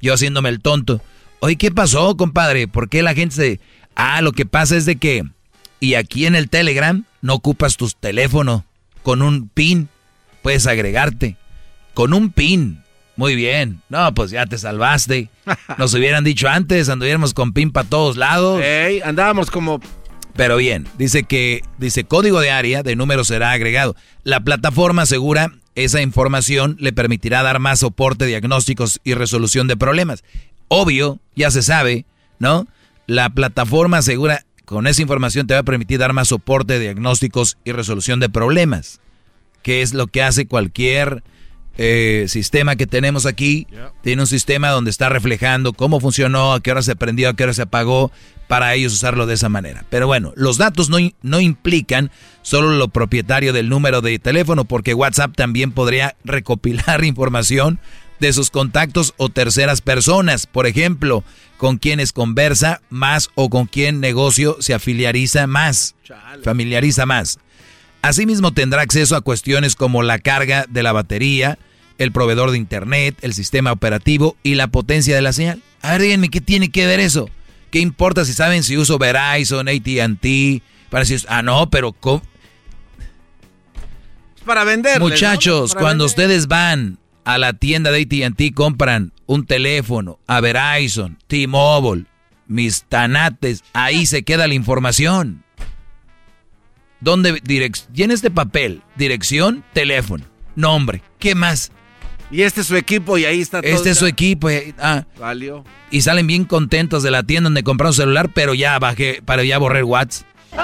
yo 0.00 0.14
haciéndome 0.14 0.48
el 0.48 0.60
tonto. 0.60 1.00
Oye, 1.40 1.56
¿qué 1.56 1.70
pasó, 1.70 2.16
compadre? 2.16 2.68
¿Por 2.68 2.88
qué 2.88 3.02
la 3.02 3.14
gente 3.14 3.34
se... 3.34 3.60
Ah, 3.94 4.22
lo 4.22 4.32
que 4.32 4.46
pasa 4.46 4.76
es 4.76 4.86
de 4.86 4.96
que... 4.96 5.24
Y 5.80 5.94
aquí 5.94 6.26
en 6.26 6.34
el 6.34 6.48
Telegram 6.48 7.04
no 7.22 7.34
ocupas 7.34 7.76
tu 7.76 7.88
teléfono 7.88 8.64
con 9.02 9.22
un 9.22 9.48
pin 9.48 9.88
puedes 10.42 10.66
agregarte 10.66 11.36
con 11.94 12.14
un 12.14 12.30
pin. 12.30 12.82
Muy 13.18 13.34
bien. 13.34 13.82
No, 13.88 14.14
pues 14.14 14.30
ya 14.30 14.46
te 14.46 14.56
salvaste. 14.56 15.28
Nos 15.76 15.92
hubieran 15.92 16.22
dicho 16.22 16.48
antes, 16.48 16.88
anduviéramos 16.88 17.34
con 17.34 17.52
pin 17.52 17.72
para 17.72 17.88
todos 17.88 18.16
lados. 18.16 18.62
Ey, 18.62 19.00
andábamos 19.00 19.50
como... 19.50 19.80
Pero 20.36 20.56
bien, 20.56 20.86
dice 20.96 21.24
que, 21.24 21.62
dice 21.78 22.04
código 22.04 22.38
de 22.38 22.52
área 22.52 22.84
de 22.84 22.94
número 22.94 23.24
será 23.24 23.50
agregado. 23.50 23.96
La 24.22 24.38
plataforma 24.38 25.02
asegura 25.02 25.52
esa 25.74 26.00
información 26.00 26.76
le 26.78 26.92
permitirá 26.92 27.42
dar 27.42 27.58
más 27.58 27.80
soporte, 27.80 28.24
diagnósticos 28.24 29.00
y 29.02 29.14
resolución 29.14 29.66
de 29.66 29.76
problemas. 29.76 30.22
Obvio, 30.68 31.18
ya 31.34 31.50
se 31.50 31.62
sabe, 31.62 32.04
¿no? 32.38 32.68
La 33.08 33.30
plataforma 33.30 33.98
asegura 33.98 34.46
con 34.64 34.86
esa 34.86 35.02
información 35.02 35.48
te 35.48 35.54
va 35.54 35.60
a 35.60 35.64
permitir 35.64 35.98
dar 35.98 36.12
más 36.12 36.28
soporte, 36.28 36.78
diagnósticos 36.78 37.58
y 37.64 37.72
resolución 37.72 38.20
de 38.20 38.28
problemas 38.28 39.00
que 39.62 39.82
es 39.82 39.92
lo 39.92 40.06
que 40.06 40.22
hace 40.22 40.46
cualquier 40.46 41.22
eh, 41.78 42.24
sistema 42.28 42.74
que 42.76 42.86
tenemos 42.86 43.24
aquí. 43.24 43.66
Tiene 44.02 44.22
un 44.22 44.26
sistema 44.26 44.70
donde 44.70 44.90
está 44.90 45.08
reflejando 45.08 45.72
cómo 45.72 46.00
funcionó, 46.00 46.52
a 46.52 46.60
qué 46.60 46.72
hora 46.72 46.82
se 46.82 46.96
prendió, 46.96 47.30
a 47.30 47.34
qué 47.34 47.44
hora 47.44 47.54
se 47.54 47.62
apagó, 47.62 48.10
para 48.48 48.74
ellos 48.74 48.92
usarlo 48.92 49.26
de 49.26 49.34
esa 49.34 49.48
manera. 49.48 49.84
Pero 49.88 50.06
bueno, 50.06 50.32
los 50.34 50.58
datos 50.58 50.90
no, 50.90 50.98
no 51.22 51.40
implican 51.40 52.10
solo 52.42 52.72
lo 52.72 52.88
propietario 52.88 53.52
del 53.52 53.68
número 53.68 54.00
de 54.00 54.18
teléfono, 54.18 54.64
porque 54.64 54.94
WhatsApp 54.94 55.36
también 55.36 55.70
podría 55.72 56.16
recopilar 56.24 57.04
información 57.04 57.78
de 58.18 58.32
sus 58.32 58.50
contactos 58.50 59.14
o 59.16 59.28
terceras 59.28 59.80
personas, 59.80 60.46
por 60.46 60.66
ejemplo, 60.66 61.22
con 61.56 61.78
quienes 61.78 62.12
conversa 62.12 62.80
más 62.90 63.30
o 63.36 63.48
con 63.48 63.66
quien 63.66 64.00
negocio 64.00 64.56
se 64.60 64.74
afiliariza 64.74 65.46
más, 65.46 65.94
familiariza 66.42 67.06
más. 67.06 67.38
Asimismo 68.02 68.52
tendrá 68.52 68.82
acceso 68.82 69.14
a 69.14 69.20
cuestiones 69.20 69.76
como 69.76 70.02
la 70.02 70.18
carga 70.18 70.66
de 70.68 70.82
la 70.82 70.92
batería, 70.92 71.58
el 71.98 72.12
proveedor 72.12 72.50
de 72.50 72.58
internet, 72.58 73.16
el 73.22 73.34
sistema 73.34 73.72
operativo 73.72 74.36
y 74.42 74.54
la 74.54 74.68
potencia 74.68 75.14
de 75.14 75.22
la 75.22 75.32
señal. 75.32 75.62
A 75.82 75.92
ver, 75.92 76.02
díganme, 76.02 76.30
¿qué 76.30 76.40
tiene 76.40 76.70
que 76.70 76.86
ver 76.86 77.00
eso? 77.00 77.28
¿Qué 77.70 77.80
importa 77.80 78.24
si 78.24 78.32
saben 78.32 78.62
si 78.62 78.76
uso 78.76 78.98
Verizon, 78.98 79.68
AT&T? 79.68 80.62
Para 80.90 81.02
decir, 81.02 81.20
ah, 81.28 81.42
no, 81.42 81.68
pero... 81.68 81.94
Para 84.44 84.64
vender. 84.64 85.00
Muchachos, 85.00 85.74
cuando 85.74 86.06
ustedes 86.06 86.46
van 86.46 86.98
a 87.24 87.36
la 87.36 87.52
tienda 87.52 87.90
de 87.90 88.02
AT&T, 88.02 88.52
compran 88.54 89.12
un 89.26 89.44
teléfono, 89.44 90.18
a 90.26 90.40
Verizon, 90.40 91.18
T-Mobile, 91.26 92.06
mis 92.46 92.84
tanates, 92.84 93.62
ahí 93.74 94.06
se 94.06 94.22
queda 94.22 94.48
la 94.48 94.54
información. 94.54 95.44
¿Dónde 97.00 97.40
llena 97.92 98.14
este 98.14 98.30
papel? 98.30 98.82
Dirección, 98.96 99.62
teléfono, 99.74 100.24
nombre. 100.56 101.02
¿Qué 101.18 101.34
más? 101.34 101.70
Y 102.30 102.42
este 102.42 102.60
es 102.60 102.66
su 102.66 102.76
equipo 102.76 103.16
y 103.16 103.24
ahí 103.24 103.40
está 103.40 103.62
todo. 103.62 103.70
Este 103.70 103.90
es 103.90 103.98
su 103.98 104.06
equipo. 104.06 104.50
Y, 104.50 104.74
ah, 104.78 105.04
Valió. 105.18 105.64
Y 105.90 106.02
salen 106.02 106.26
bien 106.26 106.44
contentos 106.44 107.02
de 107.02 107.10
la 107.10 107.22
tienda 107.22 107.46
donde 107.46 107.62
compraron 107.62 107.94
celular, 107.94 108.30
pero 108.34 108.54
ya 108.54 108.78
bajé 108.78 109.22
para 109.24 109.44
ya 109.44 109.58
borrar 109.58 109.84
WhatsApp. 109.84 110.26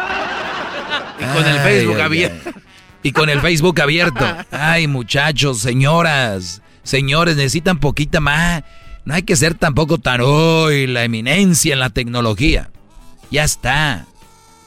Y 1.16 1.24
con 1.32 1.46
el 1.46 1.60
Facebook 1.60 2.00
abierto. 2.00 2.50
Y 3.02 3.12
con 3.12 3.30
el 3.30 3.40
Facebook 3.40 3.80
abierto. 3.80 4.26
Ay, 4.50 4.88
muchachos, 4.88 5.60
señoras, 5.60 6.60
señores, 6.82 7.36
necesitan 7.36 7.78
poquita 7.78 8.18
más. 8.20 8.64
No 9.04 9.14
hay 9.14 9.22
que 9.22 9.36
ser 9.36 9.54
tampoco 9.54 9.98
tan 9.98 10.20
hoy 10.22 10.88
la 10.88 11.04
eminencia 11.04 11.72
en 11.72 11.78
la 11.78 11.90
tecnología. 11.90 12.70
Ya 13.30 13.44
está. 13.44 14.06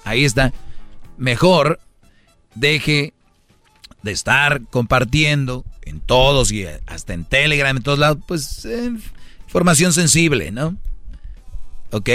Ahí 0.05 0.23
está 0.23 0.53
mejor 1.17 1.79
deje 2.55 3.13
de 4.03 4.11
estar 4.11 4.61
compartiendo 4.69 5.65
en 5.87 5.99
todos 5.99 6.51
y 6.51 6.65
hasta 6.85 7.13
en 7.13 7.25
Telegram, 7.25 7.75
en 7.75 7.83
todos 7.83 7.99
lados, 7.99 8.19
pues 8.27 8.65
eh, 8.65 8.91
información 9.45 9.93
sensible, 9.93 10.51
¿no? 10.51 10.77
¿Ok? 11.91 12.09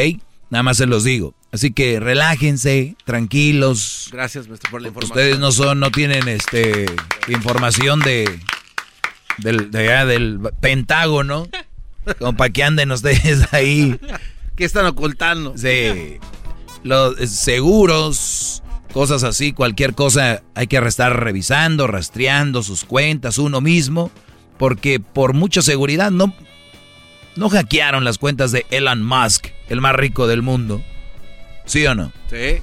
Nada 0.51 0.63
más 0.63 0.77
se 0.77 0.87
los 0.87 1.05
digo. 1.05 1.35
Así 1.53 1.73
que 1.73 2.01
relájense, 2.01 2.97
tranquilos. 3.05 4.09
Gracias, 4.11 4.49
maestro, 4.49 4.71
por 4.71 4.81
la 4.81 4.89
información. 4.89 5.19
Ustedes 5.19 5.39
no 5.39 5.53
son, 5.53 5.81
no 5.81 5.91
tienen 5.91 6.29
este 6.29 6.87
información 7.29 8.01
de 8.01 8.41
del, 9.39 9.71
del 9.71 10.41
Pentágono. 10.61 11.49
Como 12.19 12.37
para 12.37 12.51
que 12.51 12.65
anden 12.65 12.91
ustedes 12.91 13.53
ahí. 13.53 13.99
¿Qué 14.57 14.65
están 14.65 14.87
ocultando? 14.87 15.55
Sí. 15.57 16.19
Los 16.85 17.17
seguros, 17.31 18.62
cosas 18.93 19.25
así, 19.25 19.53
cualquier 19.53 19.95
cosa 19.95 20.43
hay 20.55 20.67
que 20.67 20.77
estar 20.77 21.19
revisando, 21.19 21.87
rastreando 21.87 22.63
sus 22.63 22.85
cuentas 22.85 23.39
uno 23.39 23.61
mismo, 23.61 24.11
porque 24.59 25.01
por 25.01 25.33
mucha 25.33 25.63
seguridad 25.63 26.11
no, 26.11 26.35
no 27.37 27.49
hackearon 27.49 28.05
las 28.05 28.19
cuentas 28.19 28.53
de 28.53 28.67
Elon 28.71 29.03
Musk, 29.03 29.49
el 29.69 29.81
más 29.81 29.97
rico 29.97 30.27
del 30.27 30.43
mundo. 30.43 30.83
¿Sí 31.65 31.87
o 31.87 31.95
no? 31.95 32.13
Sí. 32.31 32.61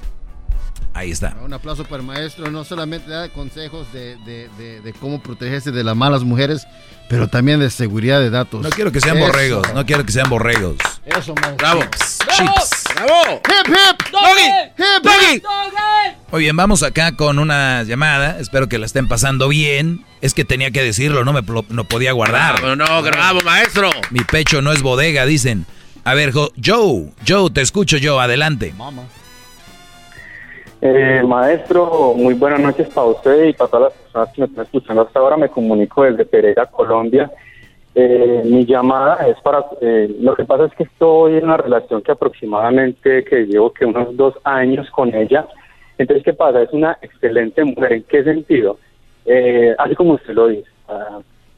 Ahí 0.92 1.10
está. 1.10 1.36
Un 1.42 1.52
aplauso 1.52 1.84
para 1.84 1.98
el 1.98 2.06
maestro. 2.06 2.50
No 2.50 2.64
solamente 2.64 3.10
da 3.10 3.28
consejos 3.28 3.86
de, 3.92 4.16
de, 4.24 4.94
cómo 5.00 5.22
protegerse 5.22 5.70
de 5.70 5.84
las 5.84 5.96
malas 5.96 6.24
mujeres, 6.24 6.66
pero 7.08 7.28
también 7.28 7.60
de 7.60 7.70
seguridad 7.70 8.20
de 8.20 8.30
datos. 8.30 8.62
No 8.62 8.70
quiero 8.70 8.90
que 8.90 9.00
sean 9.00 9.18
borregos. 9.18 9.72
No 9.72 9.86
quiero 9.86 10.04
que 10.04 10.12
sean 10.12 10.28
borregos. 10.28 10.76
Eso, 11.04 11.34
maestro. 11.34 11.56
Bravo. 11.56 11.82
Chips. 12.36 12.79
¡Bravo! 13.02 13.40
¡Hip, 13.48 13.68
hip! 13.68 14.12
¡Doggy! 14.12 14.46
¡Hip, 14.76 15.02
doggy! 15.02 15.42
Muy 16.30 16.42
bien, 16.42 16.56
vamos 16.56 16.82
acá 16.82 17.16
con 17.16 17.38
una 17.38 17.82
llamada. 17.82 18.38
Espero 18.38 18.68
que 18.68 18.78
la 18.78 18.86
estén 18.86 19.08
pasando 19.08 19.48
bien. 19.48 20.04
Es 20.20 20.34
que 20.34 20.44
tenía 20.44 20.70
que 20.70 20.82
decirlo, 20.82 21.24
no 21.24 21.32
me 21.32 21.40
no 21.70 21.84
podía 21.84 22.12
guardar. 22.12 22.62
No, 22.62 22.76
no, 22.76 23.02
bravo, 23.02 23.40
maestro. 23.44 23.90
Mi 24.10 24.20
pecho 24.20 24.60
no 24.60 24.72
es 24.72 24.82
bodega, 24.82 25.24
dicen. 25.24 25.66
A 26.04 26.14
ver, 26.14 26.32
Joe, 26.32 27.10
Joe, 27.26 27.50
te 27.50 27.62
escucho 27.62 27.96
yo, 27.96 28.20
adelante. 28.20 28.74
Mama. 28.76 29.02
Eh, 30.82 31.22
maestro, 31.26 32.14
muy 32.16 32.34
buenas 32.34 32.60
noches 32.60 32.88
para 32.88 33.06
usted 33.06 33.44
y 33.44 33.52
para 33.52 33.70
todas 33.70 33.92
las 33.92 34.02
personas 34.02 34.28
que 34.34 34.40
me 34.40 34.46
están 34.46 34.64
escuchando 34.64 35.02
hasta 35.02 35.18
ahora. 35.18 35.36
Me 35.36 35.48
comunico 35.48 36.04
desde 36.04 36.24
Pereira, 36.24 36.66
Colombia. 36.66 37.30
Eh, 37.94 38.42
mi 38.44 38.64
llamada 38.64 39.26
es 39.26 39.40
para, 39.40 39.64
eh, 39.80 40.14
lo 40.20 40.36
que 40.36 40.44
pasa 40.44 40.66
es 40.66 40.74
que 40.74 40.84
estoy 40.84 41.36
en 41.36 41.44
una 41.44 41.56
relación 41.56 42.02
que 42.02 42.12
aproximadamente, 42.12 43.24
que 43.24 43.46
llevo 43.46 43.72
que 43.72 43.84
unos 43.84 44.16
dos 44.16 44.34
años 44.44 44.88
con 44.90 45.14
ella. 45.14 45.46
Entonces, 45.98 46.24
¿qué 46.24 46.32
pasa? 46.32 46.62
Es 46.62 46.72
una 46.72 46.96
excelente 47.02 47.64
mujer. 47.64 47.92
¿En 47.92 48.02
qué 48.04 48.22
sentido? 48.22 48.78
Eh, 49.26 49.74
así 49.76 49.94
como 49.96 50.14
usted 50.14 50.34
lo 50.34 50.46
dice, 50.48 50.70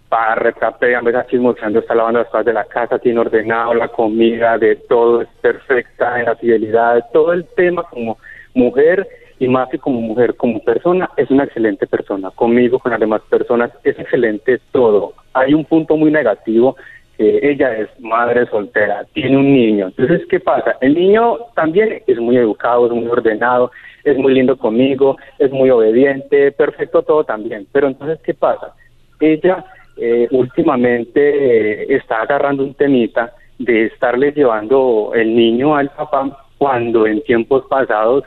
para 0.08 0.34
retrapea, 0.34 0.98
en 0.98 1.04
vez 1.04 1.14
de 1.14 1.26
chismoseando, 1.26 1.78
está 1.78 1.94
lavando 1.94 2.20
las 2.20 2.28
cosas 2.28 2.46
de 2.46 2.52
la 2.52 2.64
casa, 2.64 2.98
tiene 2.98 3.20
ordenado 3.20 3.72
la 3.74 3.88
comida, 3.88 4.58
de 4.58 4.76
todo, 4.76 5.22
es 5.22 5.28
perfecta 5.40 6.18
en 6.18 6.26
la 6.26 6.36
fidelidad, 6.36 7.06
todo 7.12 7.32
el 7.32 7.44
tema 7.56 7.82
como 7.84 8.18
mujer 8.54 9.08
y 9.42 9.48
más 9.48 9.68
que 9.70 9.78
como 9.78 10.00
mujer, 10.00 10.36
como 10.36 10.62
persona, 10.62 11.10
es 11.16 11.28
una 11.28 11.42
excelente 11.42 11.88
persona. 11.88 12.30
Conmigo, 12.30 12.78
con 12.78 12.92
las 12.92 13.00
demás 13.00 13.22
personas, 13.28 13.72
es 13.82 13.98
excelente 13.98 14.60
todo. 14.70 15.14
Hay 15.32 15.52
un 15.52 15.64
punto 15.64 15.96
muy 15.96 16.12
negativo, 16.12 16.76
eh, 17.18 17.40
ella 17.42 17.76
es 17.76 17.88
madre 17.98 18.46
soltera, 18.46 19.04
tiene 19.12 19.36
un 19.36 19.52
niño. 19.52 19.86
Entonces, 19.86 20.22
¿qué 20.30 20.38
pasa? 20.38 20.76
El 20.80 20.94
niño 20.94 21.38
también 21.56 22.04
es 22.06 22.18
muy 22.20 22.36
educado, 22.36 22.86
es 22.86 22.92
muy 22.92 23.08
ordenado, 23.08 23.72
es 24.04 24.16
muy 24.16 24.32
lindo 24.32 24.56
conmigo, 24.56 25.16
es 25.40 25.50
muy 25.50 25.70
obediente, 25.70 26.52
perfecto 26.52 27.02
todo 27.02 27.24
también. 27.24 27.66
Pero 27.72 27.88
entonces, 27.88 28.20
¿qué 28.22 28.34
pasa? 28.34 28.76
Ella 29.18 29.64
eh, 29.96 30.28
últimamente 30.30 31.82
eh, 31.82 31.86
está 31.96 32.22
agarrando 32.22 32.62
un 32.62 32.74
temita 32.74 33.34
de 33.58 33.86
estarle 33.86 34.30
llevando 34.30 35.10
el 35.16 35.34
niño 35.34 35.74
al 35.74 35.90
papá 35.90 36.46
cuando 36.58 37.08
en 37.08 37.24
tiempos 37.24 37.64
pasados 37.68 38.22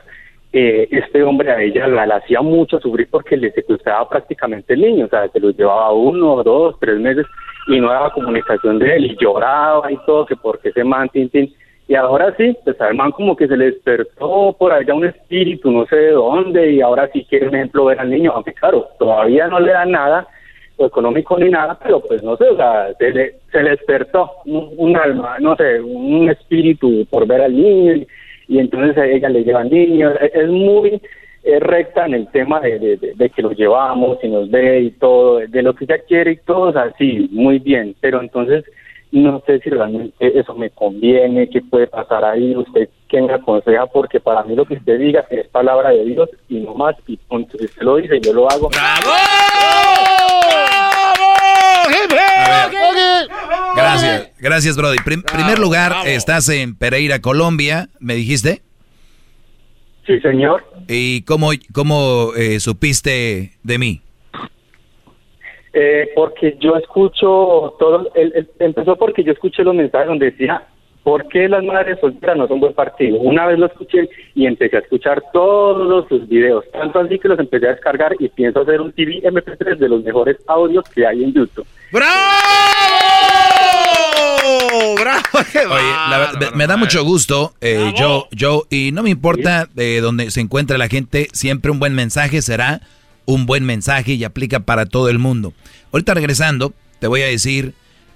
eh, 0.58 0.88
este 0.90 1.22
hombre 1.22 1.50
a 1.50 1.60
ella 1.60 1.86
la, 1.86 2.04
hacía 2.16 2.40
mucho 2.40 2.80
sufrir 2.80 3.08
porque 3.10 3.36
le 3.36 3.52
secuestraba 3.52 4.08
prácticamente 4.08 4.72
el 4.72 4.80
niño, 4.80 5.04
o 5.04 5.08
sea, 5.08 5.28
se 5.28 5.38
lo 5.38 5.50
llevaba 5.50 5.92
uno, 5.92 6.42
dos, 6.42 6.76
tres 6.80 6.98
meses 6.98 7.26
y 7.66 7.78
no 7.78 7.90
daba 7.90 8.10
comunicación 8.14 8.78
de 8.78 8.96
él 8.96 9.04
y 9.04 9.16
lloraba 9.20 9.92
y 9.92 9.98
todo, 10.06 10.24
que 10.24 10.34
porque 10.34 10.70
ese 10.70 10.82
man, 10.82 11.10
tin, 11.10 11.30
Y 11.88 11.94
ahora 11.94 12.34
sí, 12.38 12.56
pues 12.64 12.80
al 12.80 12.94
man 12.94 13.10
como 13.10 13.36
que 13.36 13.48
se 13.48 13.54
le 13.54 13.66
despertó 13.66 14.56
por 14.58 14.72
allá 14.72 14.94
un 14.94 15.04
espíritu, 15.04 15.70
no 15.70 15.84
sé 15.84 15.96
de 15.96 16.12
dónde, 16.12 16.72
y 16.72 16.80
ahora 16.80 17.10
sí 17.12 17.26
quiere, 17.28 17.48
por 17.48 17.56
ejemplo, 17.56 17.84
ver 17.84 18.00
al 18.00 18.08
niño, 18.08 18.32
aunque 18.34 18.54
claro, 18.54 18.88
todavía 18.98 19.48
no 19.48 19.60
le 19.60 19.72
da 19.72 19.84
nada 19.84 20.26
económico 20.78 21.38
ni 21.38 21.50
nada, 21.50 21.78
pero 21.82 22.00
pues 22.00 22.22
no 22.22 22.34
sé, 22.38 22.48
o 22.48 22.56
sea, 22.56 22.94
se 22.98 23.10
le, 23.10 23.34
se 23.52 23.62
le 23.62 23.70
despertó 23.72 24.30
un, 24.46 24.96
alma, 24.96 25.36
no 25.38 25.54
sé, 25.56 25.82
un 25.82 26.30
espíritu 26.30 27.06
por 27.10 27.26
ver 27.26 27.42
al 27.42 27.54
niño 27.54 27.94
y 27.94 28.06
entonces 28.48 28.96
a 28.96 29.06
ella 29.06 29.28
le 29.28 29.44
llevan 29.44 29.70
niños. 29.70 30.14
Es 30.20 30.48
muy 30.48 31.00
eh, 31.42 31.60
recta 31.60 32.06
en 32.06 32.14
el 32.14 32.28
tema 32.28 32.60
de, 32.60 32.96
de, 32.96 33.30
que 33.30 33.42
lo 33.42 33.52
llevamos 33.52 34.18
y 34.22 34.28
nos 34.28 34.50
ve 34.50 34.80
y 34.80 34.90
todo, 34.92 35.38
de 35.38 35.62
lo 35.62 35.74
que 35.74 35.84
ella 35.84 35.98
quiere 36.06 36.32
y 36.32 36.36
todo, 36.36 36.70
o 36.70 36.78
así, 36.78 37.28
muy 37.30 37.58
bien. 37.58 37.94
Pero 38.00 38.20
entonces 38.20 38.64
no 39.12 39.42
sé 39.46 39.60
si 39.60 39.70
realmente 39.70 40.38
eso 40.38 40.54
me 40.54 40.70
conviene, 40.70 41.48
qué 41.48 41.62
puede 41.62 41.86
pasar 41.86 42.24
ahí, 42.24 42.56
usted 42.56 42.88
qué 43.08 43.22
me 43.22 43.32
aconseja, 43.32 43.86
porque 43.86 44.20
para 44.20 44.42
mí 44.42 44.54
lo 44.56 44.64
que 44.64 44.74
usted 44.74 44.98
diga 44.98 45.24
es 45.30 45.46
palabra 45.48 45.90
de 45.90 46.04
Dios 46.04 46.28
y 46.48 46.60
no 46.60 46.74
más, 46.74 46.96
y 47.06 47.16
punto. 47.16 47.56
Si 47.58 47.64
usted 47.66 47.82
lo 47.82 47.96
dice, 47.96 48.20
yo 48.20 48.32
lo 48.32 48.50
hago. 48.50 48.68
¡Bravo! 48.68 49.12
Gracias, 53.86 54.32
gracias, 54.40 54.76
Brody. 54.76 54.98
primer 54.98 55.58
lugar, 55.58 55.92
estás 56.06 56.48
en 56.48 56.76
Pereira, 56.76 57.20
Colombia, 57.20 57.88
¿me 58.00 58.14
dijiste? 58.14 58.62
Sí, 60.06 60.20
señor. 60.20 60.64
¿Y 60.88 61.22
cómo, 61.22 61.50
cómo 61.72 62.32
eh, 62.36 62.60
supiste 62.60 63.52
de 63.62 63.78
mí? 63.78 64.02
Eh, 65.72 66.10
porque 66.14 66.56
yo 66.60 66.76
escucho 66.76 67.76
todo, 67.78 68.10
empezó 68.58 68.96
porque 68.96 69.22
yo 69.22 69.32
escuché 69.32 69.62
los 69.62 69.74
mensajes 69.74 70.08
donde 70.08 70.30
decía, 70.30 70.66
¿por 71.06 71.28
qué 71.28 71.48
las 71.48 71.62
madres 71.62 72.00
solteras 72.00 72.36
no 72.36 72.48
son 72.48 72.58
buen 72.58 72.74
partido? 72.74 73.20
Una 73.20 73.46
vez 73.46 73.60
lo 73.60 73.66
escuché 73.66 74.10
y 74.34 74.44
empecé 74.44 74.74
a 74.76 74.80
escuchar 74.80 75.22
todos 75.32 76.08
sus 76.08 76.28
videos, 76.28 76.64
tanto 76.72 76.98
así 76.98 77.16
que 77.20 77.28
los 77.28 77.38
empecé 77.38 77.68
a 77.68 77.74
descargar 77.74 78.16
y 78.18 78.28
pienso 78.28 78.62
hacer 78.62 78.80
un 78.80 78.90
TV 78.90 79.22
MP3 79.22 79.78
de 79.78 79.88
los 79.88 80.02
mejores 80.02 80.36
audios 80.48 80.84
que 80.88 81.06
hay 81.06 81.22
en 81.22 81.32
YouTube. 81.32 81.64
Oye, 85.70 86.50
me 86.56 86.66
da 86.66 86.76
mucho 86.76 87.04
gusto, 87.04 87.54
eh, 87.60 87.92
yo, 87.96 88.26
yo, 88.32 88.64
y 88.68 88.90
no 88.90 89.04
me 89.04 89.10
importa 89.10 89.68
de 89.74 90.00
donde 90.00 90.32
se 90.32 90.40
encuentre 90.40 90.76
la 90.76 90.88
gente, 90.88 91.28
siempre 91.32 91.70
un 91.70 91.78
buen 91.78 91.94
mensaje 91.94 92.42
será 92.42 92.80
un 93.26 93.46
buen 93.46 93.64
mensaje 93.64 94.14
y 94.14 94.24
aplica 94.24 94.58
para 94.58 94.86
todo 94.86 95.08
el 95.08 95.20
mundo. 95.20 95.52
Ahorita 95.92 96.14
regresando, 96.14 96.72
te 96.98 97.06
voy 97.06 97.22
a 97.22 97.26
decir 97.26 97.74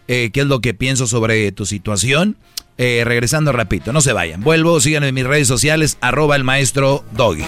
eh, 0.08 0.30
qué 0.32 0.40
es 0.40 0.46
lo 0.46 0.60
que 0.60 0.74
pienso 0.74 1.06
sobre 1.06 1.52
tu 1.52 1.66
situación. 1.66 2.36
Eh, 2.82 3.02
regresando 3.04 3.52
rapidito, 3.52 3.92
no 3.92 4.00
se 4.00 4.14
vayan. 4.14 4.40
Vuelvo, 4.40 4.80
síganme 4.80 5.08
en 5.08 5.14
mis 5.14 5.26
redes 5.26 5.46
sociales, 5.46 5.98
arroba 6.00 6.34
el 6.34 6.44
maestro 6.44 7.04
Doggy. 7.12 7.44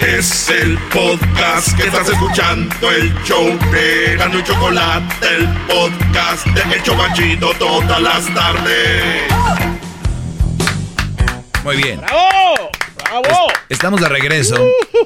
Es 0.00 0.48
el 0.48 0.76
podcast 0.92 1.76
que 1.76 1.84
estás 1.84 2.08
escuchando, 2.08 2.90
el 2.90 3.14
show 3.22 3.46
de 3.70 4.16
Gano 4.16 4.40
y 4.40 4.42
Chocolate, 4.42 5.14
el 5.36 5.48
podcast 5.68 6.44
de 6.48 6.74
El 6.74 6.82
Chobachito 6.82 7.52
todas 7.60 8.02
las 8.02 8.34
tardes. 8.34 9.22
Muy 11.62 11.76
bien. 11.76 12.00
¡Bravo! 12.00 12.70
¡Bravo! 13.04 13.52
estamos 13.72 14.00
de 14.00 14.08
regreso 14.08 14.56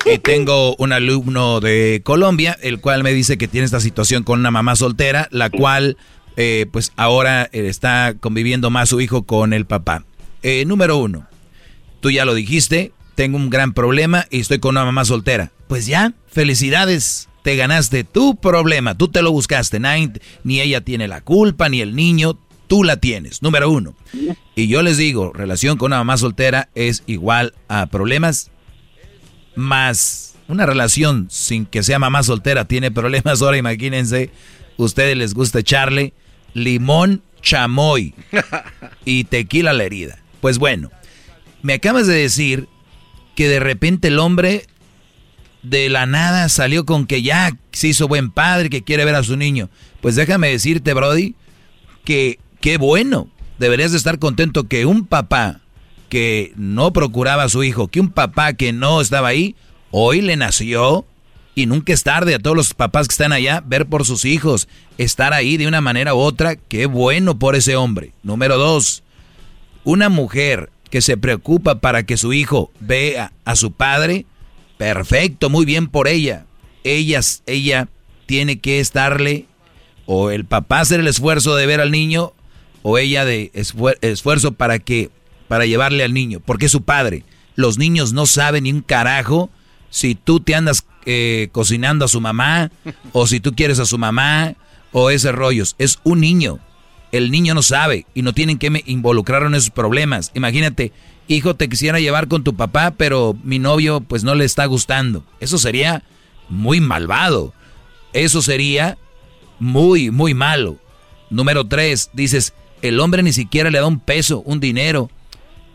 y 0.04 0.18
tengo 0.18 0.74
un 0.76 0.92
alumno 0.92 1.60
de 1.60 2.02
Colombia, 2.04 2.56
el 2.60 2.80
cual 2.80 3.02
me 3.02 3.12
dice 3.12 3.38
que 3.38 3.48
tiene 3.48 3.64
esta 3.64 3.80
situación 3.80 4.22
con 4.22 4.40
una 4.40 4.50
mamá 4.50 4.76
soltera, 4.76 5.28
la 5.30 5.50
cual, 5.50 5.96
eh, 6.36 6.66
pues 6.70 6.92
ahora 6.96 7.48
eh, 7.52 7.66
está 7.68 8.14
conviviendo 8.18 8.70
más 8.70 8.90
su 8.90 9.00
hijo 9.00 9.24
con 9.24 9.52
el 9.52 9.66
papá. 9.66 10.04
Eh, 10.42 10.64
número 10.66 10.98
uno, 10.98 11.26
tú 12.00 12.10
ya 12.10 12.24
lo 12.24 12.34
dijiste, 12.34 12.92
tengo 13.14 13.36
un 13.36 13.50
gran 13.50 13.72
problema 13.72 14.26
y 14.30 14.40
estoy 14.40 14.58
con 14.58 14.72
una 14.72 14.84
mamá 14.84 15.04
soltera. 15.04 15.50
Pues 15.66 15.86
ya, 15.86 16.12
felicidades, 16.28 17.28
te 17.42 17.56
ganaste 17.56 18.04
tu 18.04 18.36
problema, 18.36 18.96
tú 18.96 19.08
te 19.08 19.22
lo 19.22 19.32
buscaste, 19.32 19.80
ni 20.44 20.60
ella 20.60 20.82
tiene 20.82 21.08
la 21.08 21.22
culpa, 21.22 21.68
ni 21.68 21.80
el 21.80 21.96
niño, 21.96 22.38
tú 22.66 22.84
la 22.84 22.98
tienes, 22.98 23.42
número 23.42 23.70
uno. 23.70 23.94
Y 24.54 24.68
yo 24.68 24.82
les 24.82 24.98
digo, 24.98 25.32
relación 25.32 25.78
con 25.78 25.88
una 25.88 25.98
mamá 25.98 26.16
soltera 26.18 26.68
es 26.74 27.02
igual 27.06 27.54
a 27.68 27.86
problemas 27.86 28.50
más 29.54 30.34
una 30.48 30.66
relación 30.66 31.26
sin 31.30 31.66
que 31.66 31.82
sea 31.82 31.98
mamá 31.98 32.22
soltera 32.22 32.66
tiene 32.66 32.90
problemas. 32.90 33.42
Ahora 33.42 33.56
imagínense, 33.56 34.30
ustedes 34.76 35.16
les 35.16 35.34
gusta 35.34 35.60
echarle 35.60 36.12
limón 36.56 37.22
chamoy 37.42 38.14
y 39.04 39.24
tequila 39.24 39.72
la 39.72 39.84
herida. 39.84 40.18
Pues 40.40 40.58
bueno, 40.58 40.90
me 41.62 41.74
acabas 41.74 42.06
de 42.06 42.14
decir 42.14 42.66
que 43.34 43.48
de 43.48 43.60
repente 43.60 44.08
el 44.08 44.18
hombre 44.18 44.66
de 45.62 45.88
la 45.88 46.06
nada 46.06 46.48
salió 46.48 46.86
con 46.86 47.06
que 47.06 47.22
ya 47.22 47.52
se 47.72 47.88
hizo 47.88 48.08
buen 48.08 48.30
padre, 48.30 48.70
que 48.70 48.82
quiere 48.82 49.04
ver 49.04 49.14
a 49.14 49.22
su 49.22 49.36
niño. 49.36 49.68
Pues 50.00 50.16
déjame 50.16 50.48
decirte, 50.48 50.94
Brody, 50.94 51.34
que 52.04 52.38
qué 52.60 52.78
bueno. 52.78 53.28
Deberías 53.58 53.92
de 53.92 53.98
estar 53.98 54.18
contento 54.18 54.64
que 54.64 54.86
un 54.86 55.06
papá 55.06 55.60
que 56.08 56.52
no 56.56 56.92
procuraba 56.92 57.44
a 57.44 57.48
su 57.48 57.64
hijo, 57.64 57.88
que 57.88 58.00
un 58.00 58.10
papá 58.10 58.54
que 58.54 58.72
no 58.72 59.00
estaba 59.00 59.28
ahí, 59.28 59.56
hoy 59.90 60.20
le 60.20 60.36
nació 60.36 61.04
y 61.56 61.64
nunca 61.64 61.94
es 61.94 62.02
tarde 62.02 62.34
a 62.34 62.38
todos 62.38 62.54
los 62.54 62.74
papás 62.74 63.08
que 63.08 63.14
están 63.14 63.32
allá 63.32 63.64
ver 63.66 63.86
por 63.86 64.04
sus 64.04 64.26
hijos, 64.26 64.68
estar 64.98 65.32
ahí 65.32 65.56
de 65.56 65.66
una 65.66 65.80
manera 65.80 66.14
u 66.14 66.18
otra, 66.18 66.54
qué 66.54 66.84
bueno 66.84 67.38
por 67.38 67.56
ese 67.56 67.76
hombre. 67.76 68.12
Número 68.22 68.58
dos, 68.58 69.02
una 69.82 70.10
mujer 70.10 70.70
que 70.90 71.00
se 71.00 71.16
preocupa 71.16 71.80
para 71.80 72.04
que 72.04 72.18
su 72.18 72.34
hijo 72.34 72.70
vea 72.78 73.32
a 73.46 73.56
su 73.56 73.72
padre, 73.72 74.26
perfecto, 74.76 75.48
muy 75.48 75.64
bien 75.64 75.88
por 75.88 76.08
ella. 76.08 76.44
Ella, 76.84 77.20
ella 77.46 77.88
tiene 78.26 78.58
que 78.58 78.78
estarle, 78.78 79.46
o 80.04 80.30
el 80.30 80.44
papá 80.44 80.80
hacer 80.80 81.00
el 81.00 81.08
esfuerzo 81.08 81.56
de 81.56 81.64
ver 81.64 81.80
al 81.80 81.90
niño, 81.90 82.34
o 82.82 82.98
ella 82.98 83.24
de 83.24 83.50
esfuerzo 84.02 84.52
para 84.52 84.78
que, 84.78 85.08
para 85.48 85.64
llevarle 85.64 86.04
al 86.04 86.12
niño, 86.12 86.38
porque 86.44 86.66
es 86.66 86.72
su 86.72 86.82
padre. 86.82 87.24
Los 87.54 87.78
niños 87.78 88.12
no 88.12 88.26
saben 88.26 88.64
ni 88.64 88.72
un 88.72 88.82
carajo 88.82 89.48
si 89.96 90.14
tú 90.14 90.40
te 90.40 90.54
andas 90.54 90.84
eh, 91.06 91.48
cocinando 91.52 92.04
a 92.04 92.08
su 92.08 92.20
mamá, 92.20 92.70
o 93.12 93.26
si 93.26 93.40
tú 93.40 93.54
quieres 93.54 93.78
a 93.78 93.86
su 93.86 93.96
mamá, 93.96 94.54
o 94.92 95.10
ese 95.10 95.32
rollos. 95.32 95.74
Es 95.78 95.98
un 96.04 96.20
niño 96.20 96.60
el 97.12 97.30
niño 97.30 97.54
no 97.54 97.62
sabe 97.62 98.06
y 98.14 98.22
no 98.22 98.32
tienen 98.32 98.58
que 98.58 98.82
involucrar 98.86 99.42
en 99.44 99.54
esos 99.54 99.70
problemas. 99.70 100.30
Imagínate, 100.34 100.92
hijo, 101.28 101.54
te 101.54 101.68
quisiera 101.68 102.00
llevar 102.00 102.28
con 102.28 102.44
tu 102.44 102.54
papá, 102.54 102.92
pero 102.96 103.36
mi 103.42 103.58
novio 103.58 104.00
pues 104.00 104.24
no 104.24 104.34
le 104.34 104.44
está 104.44 104.66
gustando. 104.66 105.24
Eso 105.40 105.58
sería 105.58 106.02
muy 106.48 106.80
malvado. 106.80 107.54
Eso 108.12 108.42
sería 108.42 108.98
muy, 109.58 110.10
muy 110.10 110.34
malo. 110.34 110.78
Número 111.30 111.66
tres, 111.66 112.10
dices, 112.12 112.54
el 112.82 113.00
hombre 113.00 113.22
ni 113.22 113.32
siquiera 113.32 113.70
le 113.70 113.78
da 113.78 113.86
un 113.86 114.00
peso, 114.00 114.40
un 114.40 114.60
dinero. 114.60 115.10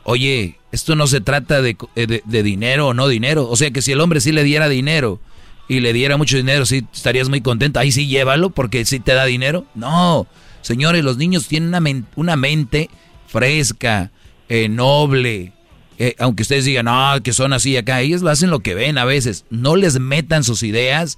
Oye, 0.03 0.59
esto 0.71 0.95
no 0.95 1.07
se 1.07 1.21
trata 1.21 1.61
de, 1.61 1.77
eh, 1.95 2.21
de 2.23 2.43
dinero 2.43 2.87
o 2.87 2.93
no 2.93 3.07
dinero. 3.07 3.49
O 3.49 3.55
sea 3.55 3.71
que 3.71 3.81
si 3.81 3.91
el 3.91 4.01
hombre 4.01 4.21
sí 4.21 4.31
le 4.31 4.43
diera 4.43 4.69
dinero 4.69 5.19
y 5.67 5.79
le 5.79 5.93
diera 5.93 6.17
mucho 6.17 6.37
dinero, 6.37 6.65
sí 6.65 6.85
estarías 6.93 7.29
muy 7.29 7.41
contento. 7.41 7.79
Ahí 7.79 7.91
sí 7.91 8.07
llévalo 8.07 8.49
porque 8.49 8.85
sí 8.85 8.99
te 8.99 9.13
da 9.13 9.25
dinero. 9.25 9.65
No, 9.75 10.27
Señores, 10.61 11.03
los 11.03 11.17
niños 11.17 11.47
tienen 11.47 11.73
una, 12.15 12.35
mente 12.35 12.89
fresca, 13.27 14.11
eh, 14.47 14.69
noble. 14.69 15.53
Eh, 15.97 16.15
aunque 16.19 16.43
ustedes 16.43 16.65
digan, 16.65 16.85
no, 16.85 17.21
que 17.23 17.33
son 17.33 17.53
así 17.53 17.75
acá, 17.77 18.01
ellos 18.01 18.23
hacen 18.23 18.49
lo 18.49 18.59
que 18.59 18.75
ven 18.75 18.97
a 18.97 19.05
veces. 19.05 19.45
No 19.49 19.75
les 19.75 19.99
metan 19.99 20.43
sus 20.43 20.63
ideas 20.63 21.17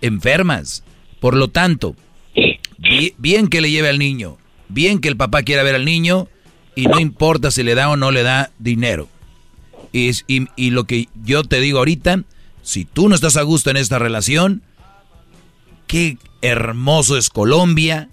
enfermas. 0.00 0.84
Por 1.20 1.36
lo 1.36 1.48
tanto, 1.48 1.96
bien 3.18 3.48
que 3.48 3.60
le 3.60 3.70
lleve 3.70 3.88
al 3.88 3.98
niño, 3.98 4.38
bien 4.68 5.00
que 5.00 5.08
el 5.08 5.16
papá 5.16 5.42
quiera 5.42 5.62
ver 5.62 5.74
al 5.74 5.84
niño, 5.84 6.28
y 6.74 6.86
no 6.86 7.00
importa 7.00 7.50
si 7.50 7.62
le 7.62 7.74
da 7.74 7.90
o 7.90 7.96
no 7.96 8.10
le 8.10 8.22
da 8.22 8.50
dinero. 8.58 9.08
Y, 9.92 10.70
lo 10.70 10.84
que 10.84 11.08
yo 11.22 11.44
te 11.44 11.60
digo 11.60 11.78
ahorita, 11.78 12.24
si 12.62 12.84
tú 12.84 13.08
no 13.08 13.14
estás 13.14 13.36
a 13.36 13.42
gusto 13.42 13.70
en 13.70 13.76
esta 13.76 13.98
relación, 13.98 14.62
qué 15.86 16.16
hermoso 16.40 17.16
es 17.18 17.28
Colombia, 17.28 18.08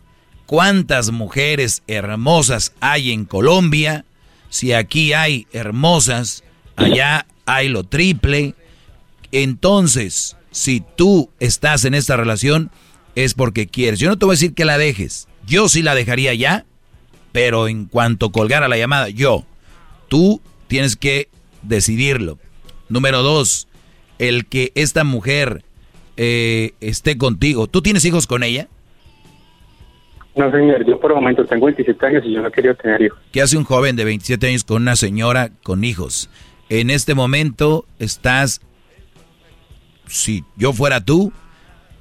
¿Cuántas 0.49 1.11
mujeres 1.11 1.83
hermosas 1.85 2.73
hay 2.79 3.11
en 3.11 3.25
Colombia? 3.25 4.03
Si 4.49 4.73
aquí 4.73 5.13
hay 5.13 5.45
hermosas, 5.53 6.43
allá 6.75 7.27
hay 7.45 7.67
lo 7.67 7.83
triple. 7.83 8.55
Entonces, 9.31 10.37
si 10.49 10.83
tú 10.95 11.29
estás 11.39 11.85
en 11.85 11.93
esta 11.93 12.17
relación, 12.17 12.71
es 13.13 13.35
porque 13.35 13.67
quieres. 13.67 13.99
Yo 13.99 14.09
no 14.09 14.17
te 14.17 14.25
voy 14.25 14.33
a 14.33 14.37
decir 14.37 14.55
que 14.55 14.65
la 14.65 14.79
dejes. 14.79 15.27
Yo 15.45 15.69
sí 15.69 15.83
la 15.83 15.93
dejaría 15.93 16.33
ya, 16.33 16.65
pero 17.31 17.67
en 17.67 17.85
cuanto 17.85 18.31
colgara 18.31 18.67
la 18.67 18.77
llamada, 18.77 19.09
yo, 19.09 19.43
tú 20.07 20.41
tienes 20.67 20.95
que 20.95 21.29
decidirlo. 21.61 22.37
Número 22.89 23.21
dos, 23.21 23.67
el 24.17 24.45
que 24.45 24.71
esta 24.75 25.03
mujer 25.03 25.63
eh, 26.17 26.73
esté 26.81 27.17
contigo. 27.17 27.67
¿Tú 27.67 27.81
tienes 27.81 28.03
hijos 28.05 28.27
con 28.27 28.43
ella? 28.43 28.67
No, 30.35 30.51
señor, 30.51 30.85
yo 30.85 30.99
por 30.99 31.11
el 31.11 31.15
momento 31.15 31.45
tengo 31.45 31.65
27 31.65 32.05
años 32.05 32.23
y 32.25 32.33
yo 32.33 32.41
no 32.41 32.51
quería 32.51 32.73
tener 32.73 33.01
hijos. 33.01 33.19
¿Qué 33.31 33.41
hace 33.41 33.57
un 33.57 33.63
joven 33.63 33.95
de 33.95 34.05
27 34.05 34.47
años 34.47 34.63
con 34.63 34.81
una 34.81 34.95
señora 34.95 35.49
con 35.63 35.83
hijos? 35.83 36.29
En 36.69 36.89
este 36.89 37.15
momento 37.15 37.85
estás, 37.97 38.61
si 40.07 40.43
yo 40.55 40.71
fuera 40.71 41.03
tú, 41.03 41.33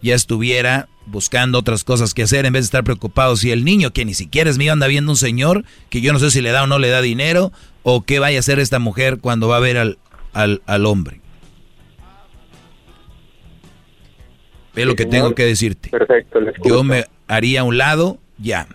ya 0.03 0.15
estuviera 0.15 0.89
buscando 1.11 1.59
otras 1.59 1.85
cosas 1.85 2.15
que 2.15 2.23
hacer 2.23 2.47
en 2.47 2.53
vez 2.53 2.63
de 2.63 2.67
estar 2.67 2.85
preocupado 2.85 3.37
si 3.37 3.51
el 3.51 3.65
niño, 3.65 3.91
que 3.91 4.05
ni 4.05 4.15
siquiera 4.15 4.51
es 4.51 4.59
mío, 4.59 4.73
anda 4.73 4.87
viendo 4.87 5.13
un 5.13 5.17
señor 5.17 5.65
que 5.91 6.01
yo 6.01 6.13
no 6.13 6.19
sé 6.19 6.31
si 6.31 6.41
le 6.41 6.51
da 6.51 6.65
o 6.65 6.67
no 6.67 6.79
le 6.79 6.89
da 6.89 7.01
dinero, 7.01 7.53
o 7.83 8.03
qué 8.03 8.19
vaya 8.19 8.39
a 8.39 8.41
hacer 8.41 8.59
esta 8.59 8.79
mujer 8.79 9.19
cuando 9.21 9.49
va 9.49 9.57
a 9.57 9.61
ver 9.61 9.77
al, 9.79 9.99
al, 10.33 10.63
al 10.67 10.87
hombre. 10.87 11.21
Es 14.75 14.87
lo 14.87 14.95
que 14.95 15.07
tengo 15.07 15.35
que 15.35 15.45
decirte. 15.45 15.91
Perfecto, 15.91 16.39
Yo 16.65 16.85
me 16.85 17.05
haría 17.27 17.63
a 17.63 17.65
un 17.65 17.79
lado 17.79 18.19
ya. 18.39 18.67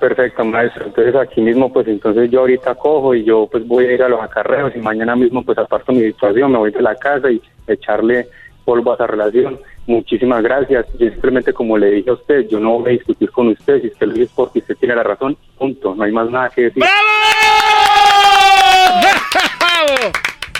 Perfecto, 0.00 0.44
maestro. 0.44 0.86
Entonces 0.86 1.14
aquí 1.14 1.40
mismo, 1.40 1.72
pues 1.72 1.86
entonces 1.88 2.30
yo 2.30 2.40
ahorita 2.40 2.74
cojo 2.74 3.14
y 3.14 3.24
yo 3.24 3.48
pues 3.50 3.66
voy 3.66 3.86
a 3.86 3.92
ir 3.92 4.02
a 4.02 4.08
los 4.08 4.20
acarreos 4.20 4.74
y 4.74 4.80
mañana 4.80 5.16
mismo 5.16 5.42
pues 5.42 5.56
aparto 5.56 5.92
mi 5.92 6.02
situación, 6.02 6.52
me 6.52 6.58
voy 6.58 6.72
de 6.72 6.82
la 6.82 6.96
casa 6.96 7.30
y 7.30 7.40
echarle 7.66 8.28
polvo 8.66 8.90
a 8.90 8.96
esa 8.96 9.06
relación. 9.06 9.58
Muchísimas 9.86 10.42
gracias. 10.42 10.84
Yo 10.98 11.08
simplemente 11.08 11.54
como 11.54 11.78
le 11.78 11.90
dije 11.92 12.10
a 12.10 12.14
usted, 12.14 12.48
yo 12.50 12.60
no 12.60 12.80
voy 12.80 12.88
a 12.88 12.92
discutir 12.92 13.30
con 13.30 13.48
usted, 13.48 13.80
si 13.80 13.86
usted 13.88 14.06
lo 14.08 14.14
dice 14.14 14.32
porque 14.34 14.58
usted 14.58 14.76
tiene 14.76 14.96
la 14.96 15.04
razón, 15.04 15.38
punto. 15.56 15.94
No 15.94 16.02
hay 16.02 16.12
más 16.12 16.28
nada 16.28 16.50
que 16.54 16.62
decir. 16.62 16.82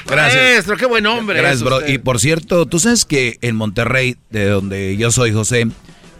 Gracias. 0.08 0.42
Maestro, 0.42 0.76
qué 0.76 0.86
buen 0.86 1.04
hombre. 1.06 1.40
Gracias, 1.40 1.64
bro. 1.64 1.78
usted. 1.78 1.92
Y 1.92 1.98
por 1.98 2.20
cierto, 2.20 2.66
tú 2.66 2.78
sabes 2.78 3.04
que 3.04 3.38
en 3.42 3.56
Monterrey, 3.56 4.14
de 4.30 4.46
donde 4.46 4.96
yo 4.96 5.10
soy, 5.10 5.32
José, 5.32 5.66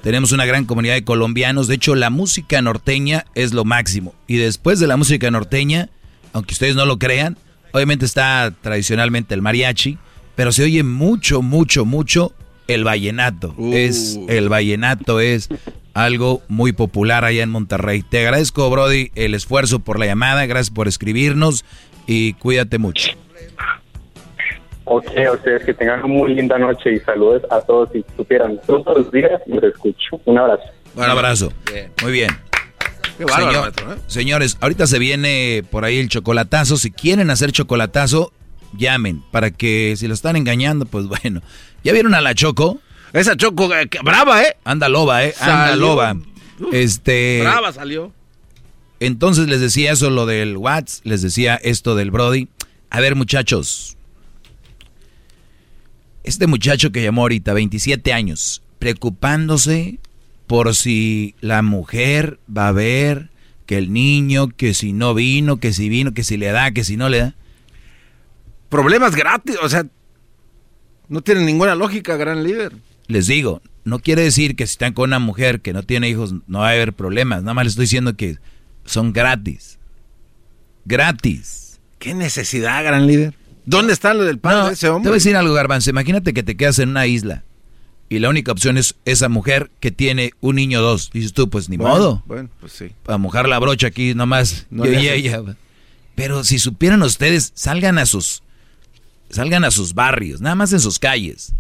tenemos 0.03 0.33
una 0.33 0.45
gran 0.45 0.65
comunidad 0.65 0.95
de 0.95 1.05
colombianos. 1.05 1.69
De 1.69 1.77
hecho, 1.77 1.95
la 1.95 2.11
música 2.11 2.61
norteña 2.63 3.27
es 3.37 3.53
lo 3.53 3.65
máximo. 3.65 4.13
Y 4.27 4.39
después 4.39 4.81
de 4.81 4.89
la 4.89 4.97
música 4.97 5.31
norteña, 5.31 5.89
aunque 6.33 6.55
ustedes 6.55 6.75
no 6.75 6.85
lo 6.85 6.99
crean, 6.99 7.39
obviamente 7.73 8.05
está 8.05 8.53
tradicionalmente 8.61 9.35
el 9.35 9.43
mariachi, 9.43 9.99
pero 10.37 10.53
se 10.53 10.63
oye 10.63 10.83
mucho, 10.85 11.43
mucho, 11.43 11.85
mucho 11.85 12.33
el 12.69 12.85
vallenato. 12.85 13.55
Es 13.73 14.19
el 14.29 14.49
vallenato 14.49 15.19
es 15.21 15.49
algo 15.95 16.43
muy 16.49 16.73
popular 16.73 17.25
allá 17.25 17.43
en 17.43 17.51
Monterrey. 17.51 18.03
Te 18.03 18.21
agradezco, 18.21 18.69
Brody, 18.71 19.11
el 19.15 19.35
esfuerzo 19.35 19.79
por 19.81 19.99
la 19.99 20.07
llamada, 20.07 20.47
gracias 20.47 20.71
por 20.75 20.89
escribirnos 20.89 21.65
y 22.07 22.35
cuídate 22.35 22.79
mucho. 22.79 23.11
Ok, 24.85 25.07
a 25.27 25.33
ustedes 25.33 25.65
que 25.65 25.75
tengan 25.75 25.99
una 26.05 26.09
muy 26.15 26.35
linda 26.35 26.59
noche 26.59 26.93
y 26.95 27.01
saludos 27.01 27.43
a 27.51 27.61
todos. 27.61 27.89
Si 27.93 28.05
supieran 28.17 28.61
todos 28.67 28.97
los 28.97 29.11
días, 29.11 29.41
los 29.47 29.63
escucho. 29.65 30.21
Un 30.27 30.39
abrazo. 30.39 30.63
Un 30.95 31.03
abrazo. 31.05 31.53
Muy 32.03 32.13
bien. 32.13 32.31
Qué 33.19 33.25
bárbaro, 33.25 33.47
Señor- 33.51 33.63
maestro, 33.63 33.93
¿eh? 33.95 33.97
Señores, 34.07 34.59
ahorita 34.61 34.87
se 34.87 34.99
viene 35.01 35.65
por 35.71 35.85
ahí 35.85 35.99
el 35.99 36.09
chocolatazo. 36.09 36.77
Si 36.77 36.93
quieren 36.93 37.31
hacer 37.31 37.51
chocolatazo, 37.51 38.33
llamen 38.77 39.23
para 39.31 39.51
que 39.51 39.95
si 39.97 40.07
lo 40.09 40.15
están 40.15 40.37
engañando, 40.37 40.87
pues 40.87 41.07
bueno. 41.23 41.43
¿Ya 41.85 41.93
vieron 41.93 42.15
a 42.15 42.21
la 42.21 42.35
Choco? 42.35 42.81
Esa 43.13 43.37
Choco, 43.37 43.73
eh, 43.75 43.89
que- 43.89 44.01
brava, 44.01 44.43
¿eh? 44.43 44.57
Anda 44.65 44.89
loba, 44.89 45.25
¿eh? 45.25 45.35
Anda 45.41 45.69
Salió. 45.69 45.87
loba. 45.87 46.17
Este. 46.73 47.41
Brava 47.43 47.73
salió. 47.73 48.13
Entonces 48.99 49.47
les 49.49 49.61
decía 49.61 49.93
eso, 49.93 50.09
lo 50.11 50.25
del 50.27 50.57
Watts, 50.57 51.03
les 51.05 51.21
decía 51.23 51.55
esto 51.57 51.95
del 51.95 52.11
Brody. 52.11 52.49
A 52.91 53.01
ver, 53.01 53.15
muchachos. 53.15 53.97
Este 56.25 56.47
muchacho 56.47 56.91
que 56.93 57.03
llamó 57.03 57.23
ahorita, 57.23 57.53
27 57.53 58.13
años, 58.13 58.63
preocupándose 58.79 59.99
por 60.47 60.75
si 60.75 61.35
la 61.41 61.63
mujer 61.63 62.39
va 62.55 62.69
a 62.69 62.73
ver 62.73 63.31
que 63.67 63.79
el 63.79 63.93
niño, 63.93 64.49
que 64.49 64.75
si 64.75 64.93
no 64.93 65.15
vino, 65.15 65.59
que 65.59 65.73
si 65.73 65.89
vino, 65.89 66.15
que 66.15 66.25
si 66.25 66.37
le 66.37 66.47
da, 66.47 66.71
que 66.73 66.85
si 66.85 66.97
no 66.97 67.09
le 67.09 67.19
da. 67.19 67.35
Problemas 68.69 69.15
gratis, 69.15 69.57
o 69.62 69.69
sea, 69.69 69.86
no 71.09 71.20
tiene 71.20 71.43
ninguna 71.43 71.75
lógica, 71.75 72.17
gran 72.17 72.43
líder. 72.43 72.73
Les 73.07 73.27
digo, 73.27 73.62
no 73.85 74.01
quiere 74.01 74.23
decir 74.23 74.57
que 74.57 74.67
si 74.67 74.73
están 74.73 74.93
con 74.93 75.11
una 75.11 75.19
mujer 75.20 75.61
que 75.61 75.73
no 75.73 75.83
tiene 75.85 76.09
hijos 76.09 76.35
no 76.49 76.61
va 76.61 76.69
a 76.69 76.73
haber 76.73 76.93
problemas. 76.93 77.43
Nada 77.43 77.55
más 77.55 77.65
les 77.65 77.73
estoy 77.73 77.85
diciendo 77.85 78.17
que 78.17 78.39
son 78.85 79.12
gratis. 79.12 79.78
Gratis. 80.85 81.81
¿Qué 81.99 82.15
necesidad, 82.15 82.83
gran 82.85 83.07
líder? 83.07 83.35
¿Dónde 83.65 83.93
está 83.93 84.15
lo 84.15 84.25
del 84.25 84.39
padre 84.39 84.59
No, 84.59 84.67
de 84.69 84.73
ese 84.75 84.86
Te 84.86 84.91
hombre? 84.91 85.11
voy 85.11 85.17
a 85.17 85.19
decir 85.20 85.36
algo, 85.36 85.55
Garbanzo. 85.55 85.91
Imagínate 85.91 86.33
que 86.35 86.43
te 86.43 86.57
quedas 86.57 86.78
en 86.78 86.91
una 86.91 87.07
isla 87.07 87.45
y 88.09 88.20
la 88.20 88.28
única 88.28 88.53
opción 88.53 88.78
es 88.78 88.95
esa 89.05 89.28
mujer 89.28 89.70
que 89.81 89.91
tiene 89.91 90.33
un 90.41 90.57
niño 90.57 90.78
o 90.81 90.83
dos. 90.83 91.11
Dices 91.12 91.33
tú, 91.33 91.51
pues 91.51 91.69
ni 91.69 91.77
Bueno, 91.77 91.95
modo. 91.95 92.23
Bueno, 92.27 92.49
pues 92.61 92.73
sí. 92.73 92.91
Para 93.03 93.19
mojar 93.19 93.49
la 93.49 93.59
brocha 93.59 93.89
aquí 93.89 94.15
nomás. 94.15 94.67
No 94.70 94.85
yo 94.86 94.93
y 94.93 95.09
ella. 95.09 95.43
Pero 96.15 96.45
si 96.45 96.59
supieran 96.61 97.03
ustedes, 97.03 97.51
salgan 97.55 97.99
a 97.99 98.07
sus 98.07 98.43
salgan 99.31 99.65
a 99.65 99.71
sus 99.71 99.95
barrios, 99.95 100.41
nada 100.41 100.55
más 100.55 100.73
en 100.73 100.81
sus 100.81 100.99
calles. 100.99 101.53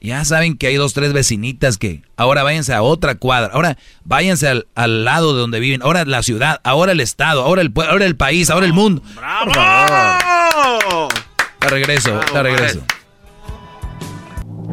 Ya 0.00 0.24
saben 0.24 0.56
que 0.56 0.68
hay 0.68 0.76
dos, 0.76 0.94
tres 0.94 1.12
vecinitas 1.12 1.76
que 1.76 2.02
ahora 2.16 2.44
váyanse 2.44 2.72
a 2.72 2.82
otra 2.82 3.16
cuadra, 3.16 3.50
ahora 3.52 3.76
váyanse 4.04 4.46
al, 4.46 4.68
al 4.76 5.04
lado 5.04 5.34
de 5.34 5.40
donde 5.40 5.58
viven, 5.58 5.82
ahora 5.82 6.04
la 6.04 6.22
ciudad, 6.22 6.60
ahora 6.62 6.92
el 6.92 7.00
estado, 7.00 7.42
ahora 7.42 7.62
el, 7.62 7.74
pue- 7.74 7.88
ahora 7.88 8.04
el 8.04 8.14
país, 8.16 8.48
ahora 8.48 8.66
el 8.66 8.72
mundo. 8.72 9.02
¡Bravo! 9.16 11.08
Te 11.58 11.68
regreso, 11.68 12.20
te 12.32 12.42
regreso. 12.44 12.80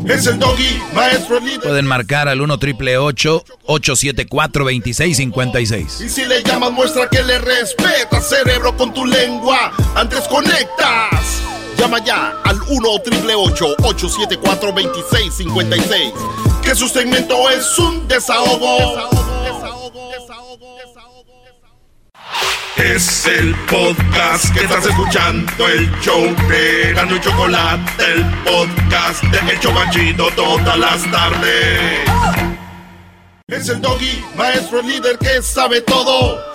Es 0.07 0.27
el 0.27 0.37
doggy, 0.37 0.79
maestro 0.93 1.39
líder. 1.39 1.61
Pueden 1.61 1.87
marcar 1.87 2.27
al 2.27 2.39
1 2.41 2.59
triple 2.59 2.97
874 2.99 4.63
2656. 4.65 6.01
Y 6.01 6.09
si 6.09 6.25
le 6.25 6.43
llamas, 6.43 6.71
muestra 6.71 7.09
que 7.09 7.23
le 7.23 7.39
respeta, 7.39 8.21
cerebro, 8.21 8.77
con 8.77 8.93
tu 8.93 9.03
lengua. 9.05 9.71
Antes 9.95 10.27
conectas. 10.27 11.41
Llama 11.77 12.03
ya 12.03 12.41
al 12.43 12.61
1 12.61 12.99
triple 13.03 13.35
874 13.35 14.71
2656. 14.71 16.13
Que 16.61 16.75
su 16.75 16.87
segmento 16.87 17.49
es 17.49 17.77
un 17.77 18.07
desahogo. 18.07 19.09
Es 22.77 23.25
el 23.25 23.55
podcast 23.65 24.53
que 24.53 24.65
estás 24.65 24.85
escuchando, 24.85 25.67
el 25.67 25.89
show 26.01 26.21
de 26.49 26.93
Gano 26.93 27.15
y 27.15 27.21
Chocolate, 27.21 28.03
el 28.03 28.25
podcast 28.43 29.23
de 29.23 29.53
El 29.53 29.59
Chocachito 29.59 30.27
todas 30.35 30.77
las 30.77 31.09
tardes. 31.09 32.09
Es 33.47 33.69
el 33.69 33.79
doggy, 33.79 34.23
maestro 34.35 34.81
líder 34.81 35.17
que 35.17 35.41
sabe 35.41 35.81
todo. 35.81 36.54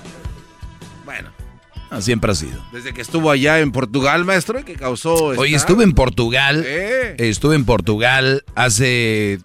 Siempre 1.99 2.31
ha 2.31 2.35
sido. 2.35 2.63
desde 2.71 2.93
que 2.93 3.01
estuvo 3.01 3.29
allá 3.31 3.59
en 3.59 3.71
Portugal, 3.71 4.23
maestro, 4.23 4.63
que 4.63 4.75
causó... 4.75 5.13
Oye, 5.15 5.55
esta- 5.55 5.67
estuve 5.67 5.83
en 5.83 5.91
Portugal. 5.93 6.63
Eh. 6.65 7.15
Estuve 7.17 7.55
en 7.55 7.65
Portugal 7.65 8.43
hace 8.55 9.39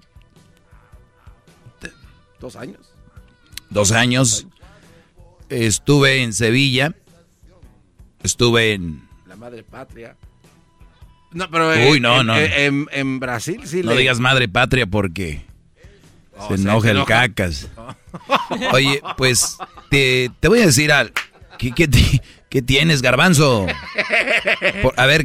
Dos 2.40 2.54
años. 2.56 2.80
dos 3.70 3.92
años. 3.92 4.46
Estuve 5.48 6.22
en 6.22 6.32
Sevilla. 6.32 6.94
Estuve 8.22 8.74
en. 8.74 9.08
La 9.26 9.36
madre 9.36 9.62
patria. 9.62 10.16
No, 11.32 11.50
pero... 11.50 11.72
eh, 11.74 11.90
Uy, 11.90 12.00
no, 12.00 12.20
en, 12.20 12.26
no. 12.26 12.36
En, 12.36 12.86
en- 12.92 13.20
Brasil 13.20 13.60
sí 13.64 13.82
No 13.82 13.92
le... 13.92 14.00
digas 14.00 14.20
madre 14.20 14.48
patria 14.48 14.86
porque. 14.86 15.44
se 16.48 16.54
enoja 16.54 16.90
el 16.90 17.04
cacas. 17.04 17.68
Oye, 18.72 19.00
pues 19.16 19.56
te, 19.90 20.30
te 20.40 20.48
voy 20.48 20.60
a 20.60 20.66
decir 20.66 20.92
al... 20.92 21.12
¿Qué, 21.58 21.72
qué, 21.72 21.88
qué 22.56 22.62
tienes, 22.62 23.02
garbanzo? 23.02 23.66
Por- 24.82 24.98
a 24.98 25.04
ver, 25.04 25.24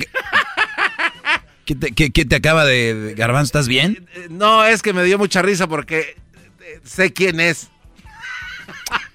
¿qué 1.64 1.76
te, 1.76 1.92
qué- 1.94 2.12
qué 2.12 2.26
te 2.26 2.36
acaba 2.36 2.66
de... 2.66 2.94
de- 2.94 3.14
Garbanzo, 3.14 3.46
¿estás 3.46 3.70
bien? 3.70 4.06
No, 4.30 4.66
es 4.66 4.82
que 4.82 4.92
me 4.92 5.02
dio 5.06 5.18
mucha 5.18 5.42
risa 5.42 5.66
porque 5.68 6.18
eh, 6.60 6.80
sé 6.84 7.14
quién 7.14 7.40
es. 7.40 7.70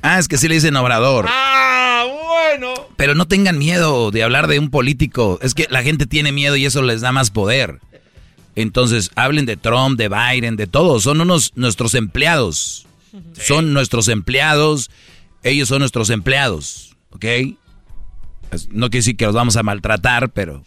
Ah, 0.00 0.18
es 0.18 0.28
que 0.28 0.38
sí 0.38 0.48
le 0.48 0.54
dicen 0.54 0.76
obrador. 0.76 1.26
Ah, 1.28 2.06
bueno. 2.58 2.72
Pero 2.96 3.14
no 3.14 3.28
tengan 3.28 3.58
miedo 3.58 4.10
de 4.10 4.22
hablar 4.22 4.46
de 4.46 4.58
un 4.60 4.70
político. 4.70 5.38
Es 5.42 5.52
que 5.52 5.66
la 5.68 5.82
gente 5.82 6.06
tiene 6.06 6.32
miedo 6.32 6.56
y 6.56 6.64
eso 6.64 6.80
les 6.80 7.02
da 7.02 7.12
más 7.12 7.30
poder. 7.30 7.80
Entonces, 8.54 9.10
hablen 9.14 9.44
de 9.44 9.58
Trump, 9.58 9.98
de 9.98 10.08
Biden, 10.08 10.56
de 10.56 10.66
todos. 10.66 11.02
Son 11.02 11.20
unos 11.20 11.52
nuestros 11.54 11.94
empleados. 11.94 12.86
Son 13.38 13.74
nuestros 13.74 14.08
empleados. 14.08 14.90
Ellos 15.42 15.68
son 15.68 15.80
nuestros 15.80 16.08
empleados. 16.08 16.96
¿Ok? 17.10 17.26
No 18.70 18.88
quiere 18.88 18.98
decir 18.98 19.16
que 19.16 19.26
los 19.26 19.34
vamos 19.34 19.56
a 19.56 19.62
maltratar, 19.62 20.30
pero 20.30 20.62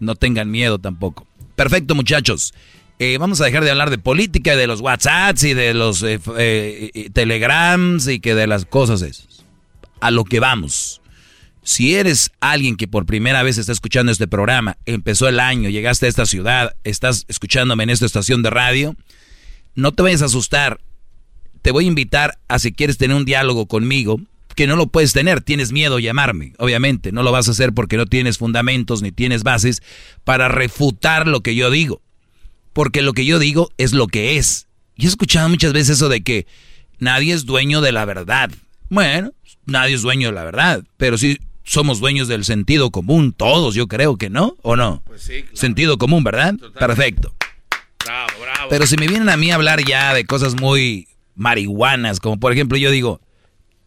no 0.00 0.14
tengan 0.14 0.50
miedo 0.50 0.78
tampoco. 0.78 1.26
Perfecto, 1.54 1.94
muchachos. 1.94 2.54
Eh, 2.98 3.18
vamos 3.18 3.40
a 3.40 3.44
dejar 3.44 3.62
de 3.64 3.70
hablar 3.70 3.90
de 3.90 3.98
política 3.98 4.54
y 4.54 4.56
de 4.56 4.66
los 4.66 4.80
WhatsApps 4.80 5.44
y 5.44 5.54
de 5.54 5.74
los 5.74 6.02
eh, 6.02 6.18
eh, 6.38 7.10
Telegrams 7.12 8.08
y 8.08 8.20
que 8.20 8.34
de 8.34 8.46
las 8.46 8.64
cosas 8.64 9.02
esas. 9.02 9.44
A 10.00 10.10
lo 10.10 10.24
que 10.24 10.40
vamos. 10.40 11.02
Si 11.62 11.94
eres 11.94 12.30
alguien 12.40 12.76
que 12.76 12.86
por 12.86 13.06
primera 13.06 13.42
vez 13.42 13.58
está 13.58 13.72
escuchando 13.72 14.12
este 14.12 14.28
programa, 14.28 14.78
empezó 14.86 15.28
el 15.28 15.40
año, 15.40 15.68
llegaste 15.68 16.06
a 16.06 16.08
esta 16.08 16.24
ciudad, 16.24 16.76
estás 16.84 17.24
escuchándome 17.28 17.82
en 17.82 17.90
esta 17.90 18.06
estación 18.06 18.42
de 18.42 18.50
radio, 18.50 18.94
no 19.74 19.92
te 19.92 20.02
vayas 20.02 20.22
a 20.22 20.26
asustar. 20.26 20.80
Te 21.62 21.72
voy 21.72 21.86
a 21.86 21.88
invitar 21.88 22.38
a 22.46 22.60
si 22.60 22.72
quieres 22.72 22.98
tener 22.98 23.16
un 23.16 23.24
diálogo 23.24 23.66
conmigo, 23.66 24.20
que 24.56 24.66
no 24.66 24.74
lo 24.74 24.88
puedes 24.88 25.12
tener, 25.12 25.42
tienes 25.42 25.70
miedo 25.70 25.98
a 25.98 26.00
llamarme, 26.00 26.54
obviamente, 26.58 27.12
no 27.12 27.22
lo 27.22 27.30
vas 27.30 27.46
a 27.46 27.50
hacer 27.52 27.74
porque 27.74 27.98
no 27.98 28.06
tienes 28.06 28.38
fundamentos 28.38 29.02
ni 29.02 29.12
tienes 29.12 29.44
bases 29.44 29.82
para 30.24 30.48
refutar 30.48 31.28
lo 31.28 31.42
que 31.42 31.54
yo 31.54 31.70
digo. 31.70 32.00
Porque 32.72 33.02
lo 33.02 33.12
que 33.12 33.24
yo 33.24 33.38
digo 33.38 33.70
es 33.76 33.92
lo 33.92 34.06
que 34.08 34.38
es. 34.38 34.66
Yo 34.96 35.08
he 35.08 35.10
escuchado 35.10 35.48
muchas 35.48 35.72
veces 35.72 35.98
eso 35.98 36.08
de 36.08 36.22
que 36.22 36.46
nadie 36.98 37.34
es 37.34 37.44
dueño 37.44 37.82
de 37.82 37.92
la 37.92 38.06
verdad. 38.06 38.50
Bueno, 38.88 39.32
nadie 39.66 39.94
es 39.94 40.02
dueño 40.02 40.28
de 40.28 40.34
la 40.34 40.44
verdad, 40.44 40.82
pero 40.96 41.18
sí 41.18 41.38
somos 41.62 42.00
dueños 42.00 42.26
del 42.26 42.44
sentido 42.44 42.90
común, 42.90 43.34
todos, 43.34 43.74
yo 43.74 43.88
creo 43.88 44.16
que 44.16 44.30
no, 44.30 44.56
¿o 44.62 44.74
no? 44.74 45.02
Pues 45.06 45.22
sí, 45.22 45.42
claro. 45.42 45.56
Sentido 45.56 45.98
común, 45.98 46.24
¿verdad? 46.24 46.54
Perfecto. 46.78 47.34
Bravo, 48.04 48.32
bravo. 48.40 48.68
Pero 48.70 48.86
si 48.86 48.96
me 48.96 49.06
vienen 49.06 49.28
a 49.28 49.36
mí 49.36 49.50
a 49.50 49.56
hablar 49.56 49.84
ya 49.84 50.14
de 50.14 50.24
cosas 50.24 50.54
muy 50.54 51.08
marihuanas, 51.34 52.20
como 52.20 52.40
por 52.40 52.52
ejemplo 52.52 52.78
yo 52.78 52.90
digo, 52.90 53.20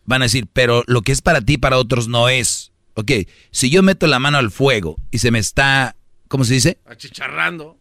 van 0.09 0.23
a 0.23 0.25
decir, 0.25 0.47
pero 0.51 0.83
lo 0.87 1.03
que 1.03 1.11
es 1.11 1.21
para 1.21 1.39
ti, 1.39 1.57
para 1.57 1.77
otros 1.77 2.07
no 2.07 2.29
es. 2.29 2.71
Ok, 2.95 3.11
si 3.51 3.69
yo 3.69 3.83
meto 3.83 4.07
la 4.07 4.17
mano 4.17 4.39
al 4.39 4.49
fuego 4.49 4.97
y 5.11 5.19
se 5.19 5.29
me 5.29 5.37
está, 5.37 5.95
¿cómo 6.27 6.43
se 6.43 6.55
dice? 6.55 6.79
Achicharrando. 6.85 7.77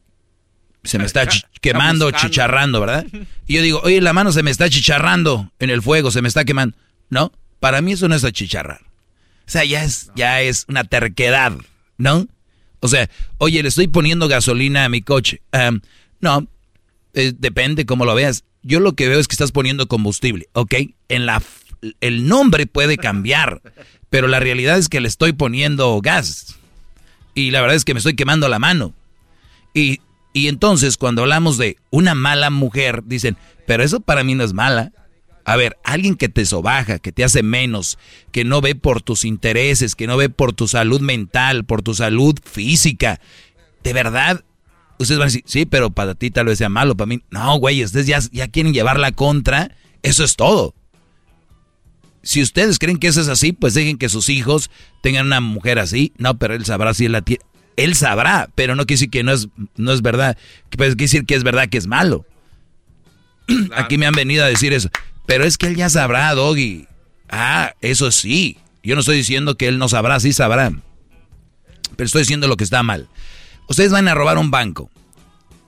Se 0.84 0.98
me 0.98 1.06
está 1.06 1.26
quemando, 1.60 2.10
chicharrando, 2.12 2.80
¿verdad? 2.80 3.06
Y 3.46 3.54
yo 3.54 3.62
digo, 3.62 3.80
oye, 3.82 4.00
la 4.00 4.12
mano 4.12 4.30
se 4.30 4.42
me 4.42 4.50
está 4.50 4.68
chicharrando 4.68 5.50
en 5.58 5.70
el 5.70 5.82
fuego, 5.82 6.10
se 6.10 6.22
me 6.22 6.28
está 6.28 6.44
quemando. 6.44 6.76
No, 7.08 7.32
para 7.60 7.80
mí 7.80 7.92
eso 7.92 8.08
no 8.08 8.14
es 8.14 8.24
achicharrar. 8.24 8.82
O 8.82 9.50
sea, 9.50 9.64
ya 9.64 9.82
es, 9.82 10.12
ya 10.14 10.42
es 10.42 10.66
una 10.68 10.84
terquedad, 10.84 11.52
¿no? 11.96 12.28
O 12.80 12.88
sea, 12.88 13.10
oye, 13.38 13.62
le 13.62 13.70
estoy 13.70 13.88
poniendo 13.88 14.28
gasolina 14.28 14.84
a 14.84 14.88
mi 14.88 15.00
coche. 15.02 15.40
No, 16.20 16.46
eh, 17.14 17.32
depende 17.36 17.86
cómo 17.86 18.04
lo 18.04 18.14
veas. 18.14 18.44
Yo 18.62 18.80
lo 18.80 18.92
que 18.92 19.08
veo 19.08 19.18
es 19.18 19.26
que 19.28 19.34
estás 19.34 19.52
poniendo 19.52 19.88
combustible, 19.88 20.48
¿ok? 20.52 20.74
En 21.08 21.26
la, 21.26 21.42
el 22.00 22.26
nombre 22.26 22.66
puede 22.66 22.96
cambiar, 22.96 23.62
pero 24.10 24.28
la 24.28 24.40
realidad 24.40 24.78
es 24.78 24.88
que 24.88 25.00
le 25.00 25.08
estoy 25.08 25.32
poniendo 25.32 26.00
gas. 26.00 26.56
Y 27.34 27.50
la 27.50 27.60
verdad 27.60 27.76
es 27.76 27.84
que 27.84 27.94
me 27.94 27.98
estoy 27.98 28.16
quemando 28.16 28.48
la 28.48 28.58
mano. 28.58 28.94
Y, 29.74 30.00
y 30.32 30.48
entonces 30.48 30.96
cuando 30.96 31.22
hablamos 31.22 31.58
de 31.58 31.76
una 31.90 32.14
mala 32.14 32.50
mujer, 32.50 33.02
dicen, 33.04 33.36
pero 33.66 33.82
eso 33.82 34.00
para 34.00 34.24
mí 34.24 34.34
no 34.34 34.44
es 34.44 34.54
mala. 34.54 34.92
A 35.44 35.56
ver, 35.56 35.78
alguien 35.82 36.16
que 36.16 36.28
te 36.28 36.44
sobaja, 36.44 36.98
que 36.98 37.12
te 37.12 37.24
hace 37.24 37.42
menos, 37.42 37.98
que 38.32 38.44
no 38.44 38.60
ve 38.60 38.74
por 38.74 39.00
tus 39.00 39.24
intereses, 39.24 39.94
que 39.94 40.06
no 40.06 40.16
ve 40.16 40.28
por 40.28 40.52
tu 40.52 40.68
salud 40.68 41.00
mental, 41.00 41.64
por 41.64 41.80
tu 41.80 41.94
salud 41.94 42.38
física. 42.44 43.20
De 43.82 43.92
verdad, 43.94 44.44
ustedes 44.98 45.18
van 45.18 45.28
a 45.28 45.30
decir, 45.30 45.44
sí, 45.46 45.64
pero 45.64 45.90
para 45.90 46.14
ti 46.14 46.30
tal 46.30 46.46
vez 46.46 46.58
sea 46.58 46.68
malo, 46.68 46.96
para 46.96 47.06
mí. 47.06 47.22
No, 47.30 47.56
güey, 47.58 47.82
ustedes 47.82 48.06
ya, 48.06 48.18
ya 48.30 48.48
quieren 48.48 48.74
llevar 48.74 48.98
la 48.98 49.12
contra. 49.12 49.70
Eso 50.02 50.24
es 50.24 50.36
todo. 50.36 50.74
Si 52.28 52.42
ustedes 52.42 52.78
creen 52.78 52.98
que 52.98 53.06
eso 53.06 53.22
es 53.22 53.28
así, 53.28 53.52
pues 53.52 53.72
dejen 53.72 53.96
que 53.96 54.10
sus 54.10 54.28
hijos 54.28 54.70
tengan 55.00 55.24
una 55.24 55.40
mujer 55.40 55.78
así. 55.78 56.12
No, 56.18 56.36
pero 56.36 56.52
él 56.52 56.66
sabrá 56.66 56.92
si 56.92 57.06
él 57.06 57.12
la 57.12 57.22
tiene. 57.22 57.42
Él 57.78 57.94
sabrá, 57.94 58.50
pero 58.54 58.76
no 58.76 58.84
quiere 58.84 58.98
decir 58.98 59.10
que 59.10 59.22
no 59.22 59.32
es, 59.32 59.48
no 59.78 59.92
es 59.92 60.02
verdad. 60.02 60.36
Pues 60.68 60.90
quiere 60.90 61.04
decir 61.04 61.24
que 61.24 61.34
es 61.34 61.42
verdad 61.42 61.70
que 61.70 61.78
es 61.78 61.86
malo. 61.86 62.26
Aquí 63.74 63.96
me 63.96 64.04
han 64.04 64.12
venido 64.12 64.44
a 64.44 64.48
decir 64.48 64.74
eso. 64.74 64.90
Pero 65.24 65.44
es 65.44 65.56
que 65.56 65.68
él 65.68 65.76
ya 65.76 65.88
sabrá, 65.88 66.34
Doggy. 66.34 66.86
Ah, 67.30 67.72
eso 67.80 68.10
sí. 68.10 68.58
Yo 68.82 68.94
no 68.94 69.00
estoy 69.00 69.16
diciendo 69.16 69.56
que 69.56 69.66
él 69.66 69.78
no 69.78 69.88
sabrá, 69.88 70.20
sí 70.20 70.34
sabrá. 70.34 70.70
Pero 71.96 72.06
estoy 72.06 72.20
diciendo 72.20 72.46
lo 72.46 72.58
que 72.58 72.64
está 72.64 72.82
mal. 72.82 73.08
Ustedes 73.70 73.90
van 73.90 74.06
a 74.06 74.12
robar 74.14 74.36
un 74.36 74.50
banco. 74.50 74.90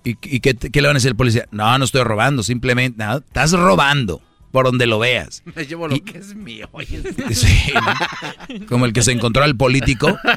¿Y, 0.05 0.11
y 0.25 0.41
qué, 0.41 0.55
qué 0.55 0.83
le 0.83 0.89
van 0.89 0.97
a 0.97 0.99
decir 0.99 1.13
al 1.13 1.17
policía? 1.17 1.49
No, 1.53 1.79
no 1.79 1.87
estoy 1.87 2.03
robando, 2.03 2.43
simplemente, 2.43 3.03
no, 3.03 3.17
estás 3.17 3.53
robando 3.53 4.21
por 4.51 4.67
donde 4.67 4.87
lo 4.87 4.99
veas. 4.99 5.43
Me 5.55 5.67
llevo 5.67 5.89
lo 5.89 5.97
que 6.03 6.19
es 6.19 6.35
mío. 6.35 6.69
Como 8.69 8.87
el 8.87 8.93
que 8.93 9.03
se 9.03 9.13
encontró 9.13 9.45
al 9.45 9.57
político. 9.57 10.19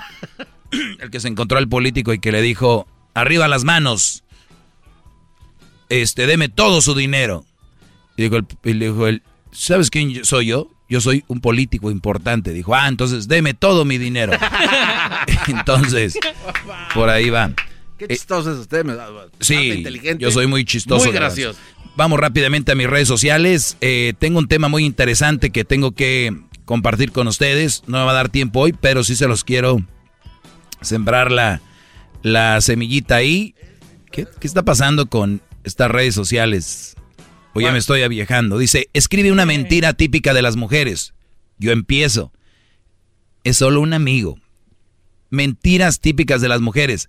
El 1.00 1.12
que 1.12 1.20
se 1.20 1.28
encontró 1.28 1.60
al 1.60 1.68
político 1.70 2.14
y 2.14 2.20
que 2.20 2.32
le 2.32 2.42
dijo, 2.42 2.88
arriba 3.14 3.48
las 3.48 3.64
manos. 3.64 4.24
Este, 5.90 6.26
deme 6.26 6.50
todo 6.50 6.82
su 6.82 6.96
dinero. 6.96 7.46
Y, 8.18 8.24
dijo 8.24 8.38
el- 8.38 8.48
y 8.64 8.74
le 8.74 8.88
dijo 8.88 9.06
él, 9.06 9.22
¿sabes 9.52 9.92
quién 9.92 10.26
soy 10.26 10.48
yo? 10.48 10.72
Yo 10.90 11.00
soy 11.00 11.24
un 11.28 11.42
político 11.42 11.92
importante. 11.92 12.54
Dijo, 12.54 12.74
ah, 12.74 12.88
entonces 12.88 13.28
deme 13.28 13.54
todo 13.54 13.86
mi 13.86 14.00
dinero. 14.00 14.34
entonces, 15.48 16.18
por 16.96 17.10
ahí 17.10 17.30
va. 17.30 17.52
Qué 17.98 18.08
chistoso 18.08 18.52
es 18.52 18.58
usted. 18.60 18.84
Me 18.84 18.96
da, 18.96 19.08
Sí, 19.40 19.72
inteligente. 19.72 20.22
yo 20.24 20.32
soy 20.32 20.48
muy 20.48 20.66
chistoso. 20.66 21.06
Muy 21.06 21.14
gracioso. 21.14 21.58
Vamos 21.96 22.20
rápidamente 22.20 22.72
a 22.72 22.76
mis 22.76 22.88
redes 22.88 23.08
sociales. 23.08 23.78
Eh, 23.82 24.14
tengo 24.20 24.40
un 24.40 24.48
tema 24.48 24.68
muy 24.68 24.84
interesante 24.86 25.52
que 25.52 25.64
tengo 25.64 25.92
que 25.92 26.32
compartir 26.66 27.12
con 27.12 27.28
ustedes. 27.28 27.84
No 27.88 28.00
me 28.00 28.06
va 28.06 28.12
a 28.12 28.16
dar 28.16 28.30
tiempo 28.30 28.62
hoy, 28.62 28.74
pero 28.74 29.04
sí 29.04 29.16
se 29.16 29.28
los 29.28 29.44
quiero 29.44 29.78
sembrar 30.82 31.32
la, 31.32 31.62
la 32.24 32.60
semillita 32.62 33.16
ahí. 33.18 33.54
¿Qué, 34.12 34.28
qué 34.40 34.48
está 34.48 34.64
pasando 34.64 35.08
con 35.08 35.42
estas 35.64 35.92
redes 35.92 36.16
sociales? 36.16 36.96
Oye, 37.54 37.72
me 37.72 37.78
estoy 37.78 38.02
aviejando. 38.02 38.58
Dice, 38.58 38.90
escribe 38.94 39.32
una 39.32 39.46
mentira 39.46 39.94
típica 39.94 40.34
de 40.34 40.42
las 40.42 40.56
mujeres. 40.56 41.14
Yo 41.60 41.72
empiezo. 41.72 42.32
Es 43.44 43.58
solo 43.58 43.82
un 43.82 43.94
amigo. 43.94 44.40
Mentiras 45.30 46.00
típicas 46.00 46.42
de 46.42 46.48
las 46.50 46.62
mujeres. 46.62 47.08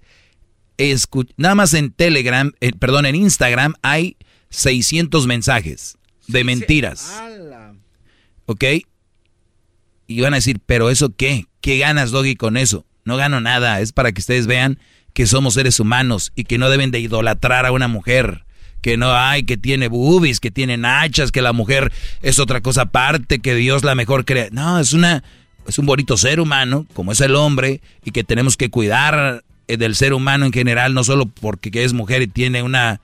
Escu- 0.78 1.30
nada 1.36 1.54
más 1.54 1.74
en 1.74 1.92
Telegram, 1.92 2.52
eh, 2.60 2.72
perdón, 2.78 3.06
en 3.06 3.14
Instagram 3.14 3.74
hay 3.82 4.16
600 4.50 5.26
mensajes 5.26 5.96
de 6.28 6.44
mentiras. 6.44 7.10
¿Ok? 8.46 8.64
Y 10.06 10.20
van 10.20 10.34
a 10.34 10.36
decir, 10.36 10.60
pero 10.66 10.90
eso 10.90 11.14
qué? 11.16 11.46
¿Qué 11.60 11.78
ganas, 11.78 12.10
Doggy, 12.10 12.36
con 12.36 12.56
eso? 12.56 12.84
No 13.04 13.16
gano 13.16 13.40
nada. 13.40 13.80
Es 13.80 13.92
para 13.92 14.12
que 14.12 14.20
ustedes 14.20 14.46
vean 14.46 14.78
que 15.12 15.26
somos 15.26 15.54
seres 15.54 15.80
humanos 15.80 16.32
y 16.34 16.44
que 16.44 16.58
no 16.58 16.68
deben 16.68 16.90
de 16.90 17.00
idolatrar 17.00 17.64
a 17.66 17.72
una 17.72 17.88
mujer. 17.88 18.44
Que 18.82 18.98
no 18.98 19.14
hay, 19.14 19.44
que 19.44 19.56
tiene 19.56 19.88
boobies, 19.88 20.40
que 20.40 20.50
tiene 20.50 20.76
nachas, 20.76 21.32
que 21.32 21.40
la 21.40 21.54
mujer 21.54 21.90
es 22.20 22.38
otra 22.38 22.60
cosa 22.60 22.82
aparte, 22.82 23.38
que 23.38 23.54
Dios 23.54 23.82
la 23.82 23.94
mejor 23.94 24.26
crea. 24.26 24.48
No, 24.52 24.78
es 24.78 24.92
una, 24.92 25.24
es 25.66 25.78
un 25.78 25.86
bonito 25.86 26.18
ser 26.18 26.38
humano, 26.38 26.86
como 26.92 27.12
es 27.12 27.20
el 27.22 27.34
hombre, 27.34 27.80
y 28.04 28.10
que 28.10 28.24
tenemos 28.24 28.58
que 28.58 28.68
cuidar 28.68 29.42
del 29.68 29.94
ser 29.94 30.12
humano 30.14 30.46
en 30.46 30.52
general, 30.52 30.94
no 30.94 31.04
solo 31.04 31.26
porque 31.26 31.70
que 31.70 31.84
es 31.84 31.92
mujer 31.92 32.22
y 32.22 32.26
tiene 32.26 32.62
una, 32.62 33.00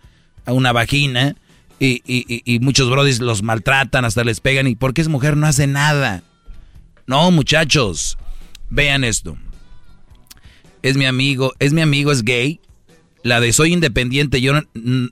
una 0.47 0.73
vagina, 0.73 1.37
y, 1.79 2.03
y- 2.07 2.25
y- 2.29 2.43
y 2.45 2.59
muchos 2.61 2.91
brodis 2.91 3.21
los 3.21 3.43
maltratan, 3.43 4.05
hasta 4.05 4.23
les 4.25 4.41
pegan, 4.41 4.67
y 4.67 4.77
porque 4.77 5.01
es 5.01 5.09
mujer 5.09 5.37
no 5.37 5.47
hace 5.47 5.67
nada. 5.67 6.23
No, 7.07 7.31
muchachos, 7.31 8.19
vean 8.69 9.03
esto. 9.05 9.37
Es 10.83 10.97
mi 10.97 11.05
amigo, 11.07 11.53
es 11.59 11.73
mi 11.73 11.81
amigo, 11.81 12.13
es 12.13 12.23
gay. 12.25 12.61
La 13.23 13.41
de 13.41 13.53
soy 13.53 13.73
independiente, 13.73 14.41
yo 14.41 14.53
no, 14.55 14.63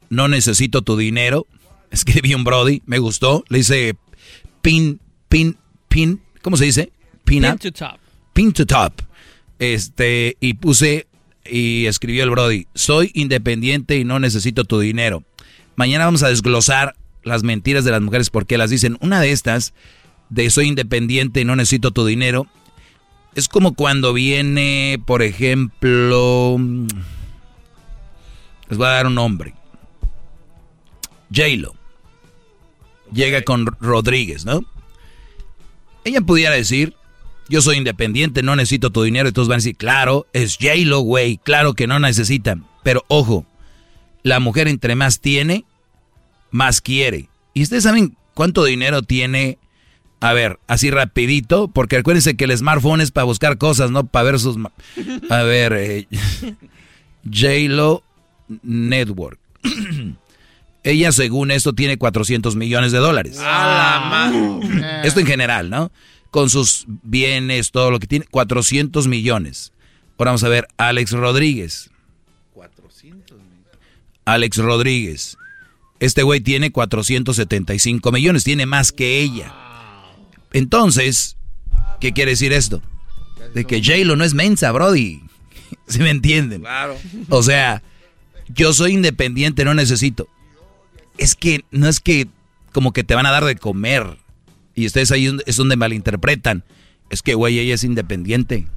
no 0.09 0.29
necesito 0.29 0.83
tu 0.83 0.97
dinero. 0.97 1.47
Escribí 1.91 2.35
un 2.35 2.45
brody, 2.45 2.83
me 2.87 2.99
gustó. 2.99 3.45
Le 3.49 3.59
hice 3.61 3.97
pin, 4.63 5.01
pin, 5.29 5.57
pin, 5.89 6.21
¿cómo 6.43 6.57
se 6.57 6.65
dice? 6.67 6.93
Pin, 7.25 7.43
Pin 7.43 7.53
up. 7.53 7.59
to 7.61 7.71
top. 7.73 7.99
Pin 8.33 8.53
to 8.53 8.65
top. 8.67 8.93
Este, 9.59 10.37
y 10.41 10.55
puse, 10.55 11.07
y 11.51 11.87
escribió 11.87 12.25
el 12.25 12.31
Brody, 12.31 12.67
soy 12.75 13.11
independiente 13.15 13.97
y 13.97 14.05
no 14.05 14.19
necesito 14.19 14.65
tu 14.65 14.79
dinero. 14.79 15.25
Mañana 15.77 16.07
vamos 16.07 16.23
a 16.23 16.29
desglosar 16.29 16.97
las 17.23 17.43
mentiras 17.43 17.85
de 17.85 17.91
las 17.91 18.01
mujeres 18.01 18.31
porque 18.31 18.59
las 18.59 18.71
dicen. 18.71 18.99
Una 19.01 19.21
de 19.21 19.33
estas, 19.33 19.75
de 20.29 20.51
soy 20.51 20.69
independiente 20.69 21.41
y 21.41 21.45
no 21.45 21.57
necesito 21.57 21.91
tu 21.91 22.05
dinero, 22.05 22.47
es 23.35 23.49
como 23.49 23.75
cuando 23.75 24.13
viene, 24.13 25.01
por 25.07 25.23
ejemplo, 25.23 26.57
les 28.69 28.79
voy 28.79 28.87
a 28.87 28.91
dar 28.91 29.07
un 29.07 29.15
nombre. 29.15 29.55
J-Lo. 31.35 31.75
Llega 33.13 33.43
con 33.43 33.67
Rodríguez, 33.81 34.45
¿no? 34.45 34.65
Ella 36.05 36.21
pudiera 36.21 36.55
decir, 36.55 36.95
yo 37.49 37.63
soy 37.63 37.77
independiente, 37.77 38.43
no 38.43 38.57
necesito 38.57 38.91
tu 38.91 39.03
dinero. 39.03 39.29
Y 39.29 39.33
todos 39.33 39.49
van 39.49 39.57
a 39.57 39.59
decir, 39.59 39.77
claro, 39.77 40.27
es 40.33 40.57
J-Lo, 40.61 41.01
güey, 41.01 41.39
claro 41.39 41.75
que 41.75 41.87
no 41.87 41.99
necesitan. 41.99 42.67
Pero 42.83 43.05
ojo, 43.09 43.47
la 44.23 44.41
mujer 44.41 44.69
entre 44.69 44.95
más 44.95 45.21
tiene, 45.21 45.65
más 46.51 46.81
quiere. 46.81 47.29
¿Y 47.55 47.63
ustedes 47.63 47.85
saben 47.85 48.17
cuánto 48.35 48.65
dinero 48.65 49.03
tiene? 49.03 49.59
A 50.21 50.33
ver, 50.33 50.59
así 50.67 50.91
rapidito, 50.91 51.69
porque 51.69 51.97
acuérdense 51.97 52.37
que 52.37 52.45
el 52.45 52.57
smartphone 52.57 53.01
es 53.01 53.13
para 53.13 53.25
buscar 53.25 53.57
cosas, 53.57 53.91
no 53.91 54.05
para 54.05 54.25
ver 54.25 54.41
sus... 54.41 54.57
A 55.31 55.43
ver, 55.43 55.73
eh, 55.75 56.07
J-Lo 57.25 58.03
Network. 58.63 59.39
Ella, 60.85 61.13
según 61.13 61.51
esto, 61.51 61.73
tiene 61.73 61.99
400 61.99 62.57
millones 62.57 62.93
de 62.93 62.99
dólares. 62.99 63.39
Esto 65.05 65.21
en 65.21 65.27
general, 65.27 65.71
¿no? 65.71 65.91
Con 66.31 66.51
sus 66.51 66.85
bienes, 66.87 67.71
todo 67.71 67.91
lo 67.91 67.99
que 67.99 68.07
tiene, 68.07 68.27
400 68.27 69.09
millones. 69.09 69.73
Ahora 70.19 70.31
vamos 70.33 70.45
a 70.45 70.49
ver, 70.49 70.69
Alex 70.77 71.13
Rodríguez. 71.13 71.91
400 72.53 73.39
millones. 73.39 73.79
Alex 74.25 74.57
Rodríguez. 74.59 75.39
Este 76.01 76.23
güey 76.23 76.41
tiene 76.41 76.71
475 76.71 78.13
millones, 78.13 78.45
tiene 78.45 78.67
más 78.67 78.93
que 78.93 79.21
ella. 79.21 79.53
Entonces, 80.53 81.37
¿qué 82.01 82.13
quiere 82.13 82.33
decir 82.33 82.53
esto? 82.53 82.83
De 83.55 83.65
que 83.65 83.83
J-Lo 83.83 84.17
no 84.17 84.25
es 84.25 84.35
mensa, 84.35 84.71
Brody. 84.73 85.23
¿Se 85.87 85.99
me 86.01 86.11
entienden? 86.11 86.61
Claro. 86.61 86.97
O 87.29 87.43
sea, 87.43 87.83
yo 88.49 88.73
soy 88.73 88.93
independiente, 88.93 89.65
no 89.65 89.75
necesito. 89.75 90.29
Es 91.17 91.35
que 91.35 91.65
no 91.71 91.89
es 91.89 92.01
que 92.01 92.29
como 92.73 92.93
que 92.93 93.05
te 93.05 93.15
van 93.15 93.27
a 93.27 93.31
dar 93.31 93.45
de 93.45 93.57
comer. 93.57 94.19
Y 94.79 94.87
ustedes 94.87 95.11
ahí 95.11 95.37
es 95.45 95.57
donde 95.57 95.75
malinterpretan. 95.75 96.63
Es 97.11 97.23
que, 97.23 97.35
güey, 97.35 97.59
ella 97.59 97.75
es 97.75 97.83
independiente. 97.83 98.69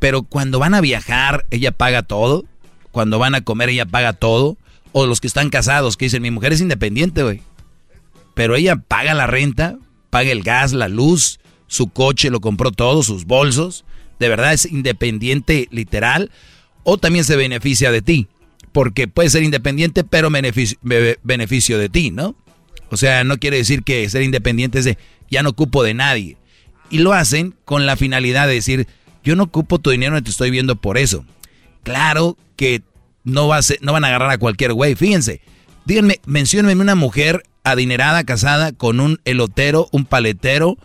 Pero 0.00 0.24
cuando 0.24 0.58
van 0.58 0.74
a 0.74 0.80
viajar, 0.80 1.46
ella 1.52 1.70
paga 1.70 2.02
todo. 2.02 2.44
Cuando 2.90 3.20
van 3.20 3.36
a 3.36 3.42
comer, 3.42 3.68
ella 3.68 3.86
paga 3.86 4.14
todo. 4.14 4.58
O 4.90 5.06
los 5.06 5.20
que 5.20 5.28
están 5.28 5.48
casados, 5.48 5.96
que 5.96 6.06
dicen, 6.06 6.22
mi 6.22 6.32
mujer 6.32 6.52
es 6.52 6.60
independiente, 6.60 7.22
güey. 7.22 7.40
Pero 8.34 8.56
ella 8.56 8.74
paga 8.74 9.14
la 9.14 9.28
renta, 9.28 9.78
paga 10.10 10.32
el 10.32 10.42
gas, 10.42 10.72
la 10.72 10.88
luz, 10.88 11.38
su 11.68 11.86
coche 11.86 12.28
lo 12.28 12.40
compró 12.40 12.72
todo, 12.72 13.04
sus 13.04 13.24
bolsos. 13.24 13.84
De 14.18 14.28
verdad 14.28 14.52
es 14.52 14.66
independiente 14.66 15.68
literal. 15.70 16.32
O 16.82 16.98
también 16.98 17.24
se 17.24 17.36
beneficia 17.36 17.92
de 17.92 18.02
ti 18.02 18.26
porque 18.72 19.06
puede 19.06 19.30
ser 19.30 19.42
independiente, 19.44 20.02
pero 20.02 20.30
beneficio, 20.30 20.78
beneficio 21.22 21.78
de 21.78 21.88
ti, 21.88 22.10
¿no? 22.10 22.34
O 22.92 22.98
sea, 22.98 23.24
no 23.24 23.38
quiere 23.38 23.56
decir 23.56 23.84
que 23.84 24.06
ser 24.10 24.20
independiente 24.20 24.78
es 24.78 24.84
de 24.84 24.98
ya 25.30 25.42
no 25.42 25.48
ocupo 25.48 25.82
de 25.82 25.94
nadie. 25.94 26.36
Y 26.90 26.98
lo 26.98 27.14
hacen 27.14 27.54
con 27.64 27.86
la 27.86 27.96
finalidad 27.96 28.46
de 28.46 28.52
decir, 28.52 28.86
yo 29.24 29.34
no 29.34 29.44
ocupo 29.44 29.78
tu 29.78 29.88
dinero, 29.88 30.12
no 30.12 30.22
te 30.22 30.28
estoy 30.28 30.50
viendo 30.50 30.76
por 30.76 30.98
eso. 30.98 31.24
Claro 31.84 32.36
que 32.54 32.82
no, 33.24 33.48
va 33.48 33.56
a 33.56 33.60
no 33.80 33.94
van 33.94 34.04
a 34.04 34.08
agarrar 34.08 34.30
a 34.30 34.36
cualquier 34.36 34.74
güey. 34.74 34.94
Fíjense, 34.94 35.40
díganme, 35.86 36.20
menciónenme 36.26 36.82
una 36.82 36.94
mujer 36.94 37.44
adinerada, 37.64 38.24
casada, 38.24 38.72
con 38.72 39.00
un 39.00 39.22
elotero, 39.24 39.88
un 39.90 40.04
paletero, 40.04 40.76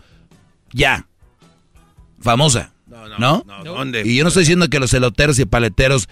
ya. 0.72 1.08
Famosa. 2.20 2.72
No, 2.86 3.06
no, 3.06 3.84
¿no? 3.84 3.98
Y 4.02 4.16
yo 4.16 4.24
no 4.24 4.28
estoy 4.28 4.44
diciendo 4.44 4.70
que 4.70 4.80
los 4.80 4.94
eloteros 4.94 5.38
y 5.40 5.44
paleteros 5.44 6.08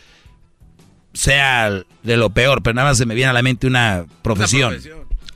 sea 1.14 1.70
de 2.02 2.16
lo 2.18 2.28
peor, 2.28 2.62
pero 2.62 2.74
nada 2.74 2.90
más 2.90 2.98
se 2.98 3.06
me 3.06 3.14
viene 3.14 3.30
a 3.30 3.32
la 3.32 3.40
mente 3.40 3.66
una 3.66 4.04
profesión. 4.20 4.76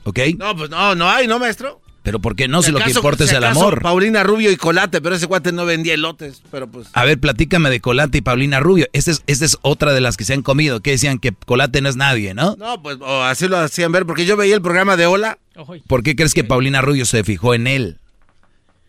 ¿Ok? 0.03 0.19
No, 0.37 0.55
pues 0.55 0.69
no, 0.69 0.95
no 0.95 1.09
hay, 1.09 1.27
¿no, 1.27 1.39
maestro? 1.39 1.81
Pero 2.03 2.19
¿por 2.19 2.35
qué 2.35 2.47
no? 2.47 2.63
Si 2.63 2.71
lo 2.71 2.79
que 2.79 2.89
importa 2.89 3.25
es 3.25 3.31
el 3.31 3.43
amor. 3.43 3.81
Paulina 3.81 4.23
Rubio 4.23 4.51
y 4.51 4.57
Colate, 4.57 5.01
pero 5.01 5.15
ese 5.15 5.27
cuate 5.27 5.51
no 5.51 5.65
vendía 5.65 5.93
elotes, 5.93 6.41
pero 6.49 6.67
pues... 6.67 6.87
A 6.93 7.05
ver, 7.05 7.19
platícame 7.19 7.69
de 7.69 7.79
Colate 7.79 8.17
y 8.17 8.21
Paulina 8.21 8.59
Rubio. 8.59 8.87
Esta 8.91 9.11
es, 9.11 9.21
es 9.27 9.57
otra 9.61 9.93
de 9.93 10.01
las 10.01 10.17
que 10.17 10.23
se 10.23 10.33
han 10.33 10.41
comido, 10.41 10.79
que 10.81 10.91
decían 10.91 11.19
que 11.19 11.31
Colate 11.31 11.81
no 11.81 11.89
es 11.89 11.97
nadie, 11.97 12.33
¿no? 12.33 12.55
No, 12.57 12.81
pues 12.81 12.97
así 13.23 13.47
lo 13.47 13.57
hacían 13.57 13.91
ver, 13.91 14.07
porque 14.07 14.25
yo 14.25 14.35
veía 14.35 14.55
el 14.55 14.63
programa 14.63 14.97
de 14.97 15.05
Hola. 15.05 15.37
¿Por 15.85 16.01
qué 16.01 16.15
crees 16.15 16.33
que 16.33 16.43
Paulina 16.43 16.81
Rubio 16.81 17.05
se 17.05 17.23
fijó 17.23 17.53
en 17.53 17.67
él? 17.67 17.99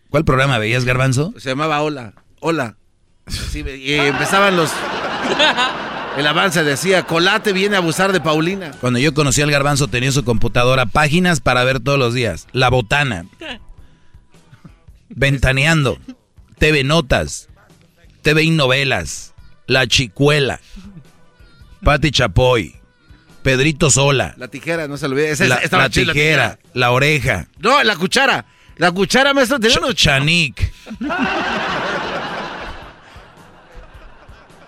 ¿Cuál 0.09 0.25
programa 0.25 0.57
veías, 0.57 0.83
Garbanzo? 0.83 1.33
Se 1.37 1.49
llamaba 1.49 1.81
Hola. 1.83 2.13
Hola. 2.39 2.77
y 3.63 3.93
empezaban 3.93 4.57
los... 4.57 4.71
El 6.17 6.27
avance 6.27 6.63
decía, 6.63 7.03
Colate 7.03 7.53
viene 7.53 7.75
a 7.75 7.79
abusar 7.79 8.11
de 8.11 8.21
Paulina. 8.21 8.71
Cuando 8.79 8.99
yo 8.99 9.13
conocí 9.13 9.41
al 9.41 9.49
garbanzo 9.49 9.87
tenía 9.87 10.11
su 10.11 10.23
computadora, 10.23 10.85
páginas 10.85 11.39
para 11.39 11.63
ver 11.63 11.79
todos 11.79 11.97
los 11.97 12.13
días. 12.13 12.47
La 12.51 12.69
botana. 12.69 13.25
Ventaneando. 15.09 15.97
TV 16.59 16.83
Notas. 16.83 17.49
TV 18.21 18.45
Novelas. 18.51 19.33
La 19.65 19.87
Chicuela. 19.87 20.59
Pati 21.83 22.11
Chapoy. 22.11 22.75
Pedrito 23.41 23.89
Sola. 23.89 24.35
La 24.37 24.47
tijera, 24.47 24.87
no 24.87 24.97
se 24.97 25.07
olvide. 25.07 25.35
la, 25.47 25.89
tijera, 25.89 26.59
la, 26.73 26.91
oreja. 26.91 27.47
No, 27.59 27.83
la 27.83 27.95
cuchara. 27.95 28.45
La 28.77 28.91
cuchara, 28.91 29.33
maestro, 29.33 29.59
tenía 29.59 29.77
Ch 29.77 29.93
Chanik. 29.95 30.73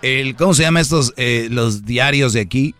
el, 0.06 0.36
¿cómo 0.36 0.54
se 0.54 0.62
llama 0.62 0.80
estos, 0.80 1.12
eh, 1.16 1.48
los 1.50 1.84
diarios 1.84 2.32
de 2.32 2.40
aquí? 2.40 2.74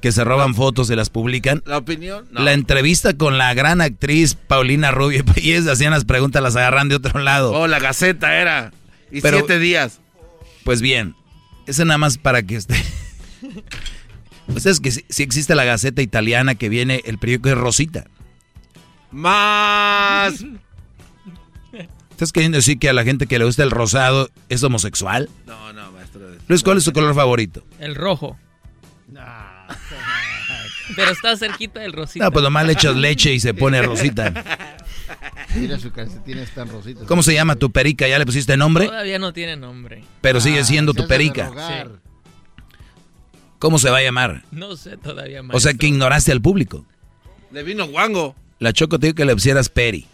Que 0.00 0.12
se 0.12 0.22
roban 0.24 0.54
fotos 0.54 0.90
y 0.90 0.96
las 0.96 1.08
publican. 1.08 1.62
La 1.64 1.78
opinión. 1.78 2.26
La 2.30 2.52
entrevista 2.52 3.16
con 3.16 3.38
la 3.38 3.54
gran 3.54 3.80
actriz 3.80 4.34
Paulina 4.34 4.90
Rubio. 4.90 5.24
Y 5.36 5.52
ellos 5.52 5.66
hacían 5.66 5.92
las 5.92 6.04
preguntas, 6.04 6.42
las 6.42 6.56
agarran 6.56 6.88
de 6.88 6.96
otro 6.96 7.20
lado. 7.20 7.52
Oh, 7.52 7.66
la 7.66 7.78
Gaceta 7.78 8.36
era. 8.36 8.72
Y 9.10 9.20
siete 9.20 9.58
días. 9.58 10.00
Pues 10.64 10.80
bien, 10.80 11.14
eso 11.66 11.84
nada 11.84 11.98
más 11.98 12.18
para 12.18 12.42
que 12.42 12.56
esté. 12.56 12.76
Ustedes 14.48 14.80
que 14.80 14.90
si, 14.90 15.22
existe 15.22 15.54
la 15.54 15.64
Gaceta 15.64 16.02
italiana 16.02 16.54
que 16.54 16.68
viene, 16.68 17.00
el 17.04 17.18
periódico 17.18 17.48
es 17.48 17.56
Rosita. 17.56 18.06
Más. 19.10 20.44
¿Estás 22.10 22.30
queriendo 22.30 22.56
decir 22.56 22.78
que 22.78 22.88
a 22.88 22.92
la 22.92 23.02
gente 23.04 23.26
que 23.26 23.38
le 23.38 23.44
gusta 23.44 23.64
el 23.64 23.70
rosado 23.70 24.30
es 24.48 24.62
homosexual? 24.62 25.28
No, 25.46 25.72
no. 25.72 25.83
Luis, 26.48 26.62
¿cuál 26.62 26.78
es 26.78 26.84
su 26.84 26.92
color 26.92 27.14
favorito? 27.14 27.64
El 27.78 27.94
rojo. 27.94 28.38
Pero 30.96 31.10
está 31.10 31.36
cerquita 31.36 31.80
del 31.80 31.92
rosita. 31.92 32.24
No, 32.24 32.32
pues 32.32 32.42
nomás 32.42 32.66
le 32.66 32.72
echas 32.72 32.96
leche 32.96 33.32
y 33.32 33.40
se 33.40 33.54
pone 33.54 33.80
rosita. 33.82 34.32
Mira 35.54 35.78
su 35.78 35.90
calcetín 35.92 36.38
tan 36.54 36.68
rosita. 36.68 37.06
¿Cómo 37.06 37.22
se 37.22 37.32
llama 37.34 37.56
tu 37.56 37.70
perica? 37.70 38.08
¿Ya 38.08 38.18
le 38.18 38.26
pusiste 38.26 38.56
nombre? 38.56 38.86
Todavía 38.86 39.18
no 39.18 39.32
tiene 39.32 39.56
nombre. 39.56 40.04
Pero 40.20 40.40
sigue 40.40 40.60
ah, 40.60 40.64
siendo 40.64 40.92
tu 40.94 41.06
perica. 41.06 41.50
¿Cómo 43.58 43.78
se 43.78 43.88
va 43.90 43.98
a 43.98 44.02
llamar? 44.02 44.44
No 44.50 44.76
sé 44.76 44.96
todavía. 44.96 45.42
O 45.52 45.60
sea 45.60 45.74
que 45.74 45.86
ignoraste 45.86 46.32
al 46.32 46.42
público. 46.42 46.84
Le 47.50 47.62
vino 47.62 47.86
guango. 47.86 48.34
La 48.58 48.72
Choco 48.72 48.98
te 48.98 49.06
dijo 49.08 49.16
que 49.16 49.24
le 49.24 49.34
pusieras 49.34 49.68
peri. 49.68 50.06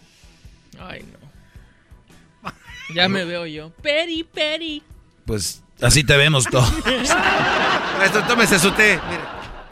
Ay, 0.78 1.04
no. 1.12 2.52
Ya 2.94 3.08
me 3.08 3.24
veo 3.24 3.46
yo. 3.46 3.70
Peri, 3.82 4.24
peri. 4.24 4.82
Pues 5.24 5.62
Así 5.82 6.04
te 6.04 6.16
vemos 6.16 6.44
todos. 6.44 6.70
Tómese 8.28 8.58
su 8.58 8.70
té. 8.72 8.98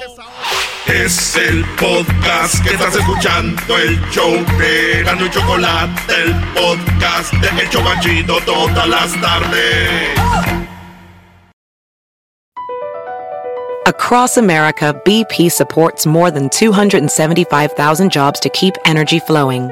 Es 0.87 1.35
el 1.35 1.65
podcast 1.75 2.63
que 2.63 2.69
estás 2.75 2.95
escuchando, 2.95 3.77
el 3.77 3.99
show 4.11 4.31
de 4.57 5.03
Gano 5.03 5.25
y 5.25 5.29
Chocolate, 5.31 6.01
el 6.23 6.33
podcast 6.53 7.33
de 7.33 7.49
El 7.61 7.69
Chocachito 7.69 8.37
todas 8.45 8.87
las 8.87 9.19
tardes. 9.19 10.11
Across 13.87 14.37
America, 14.37 14.93
BP 15.05 15.49
supports 15.51 16.05
more 16.07 16.31
than 16.31 16.49
275,000 16.49 18.09
jobs 18.09 18.39
to 18.39 18.49
keep 18.49 18.73
energy 18.85 19.19
flowing. 19.19 19.71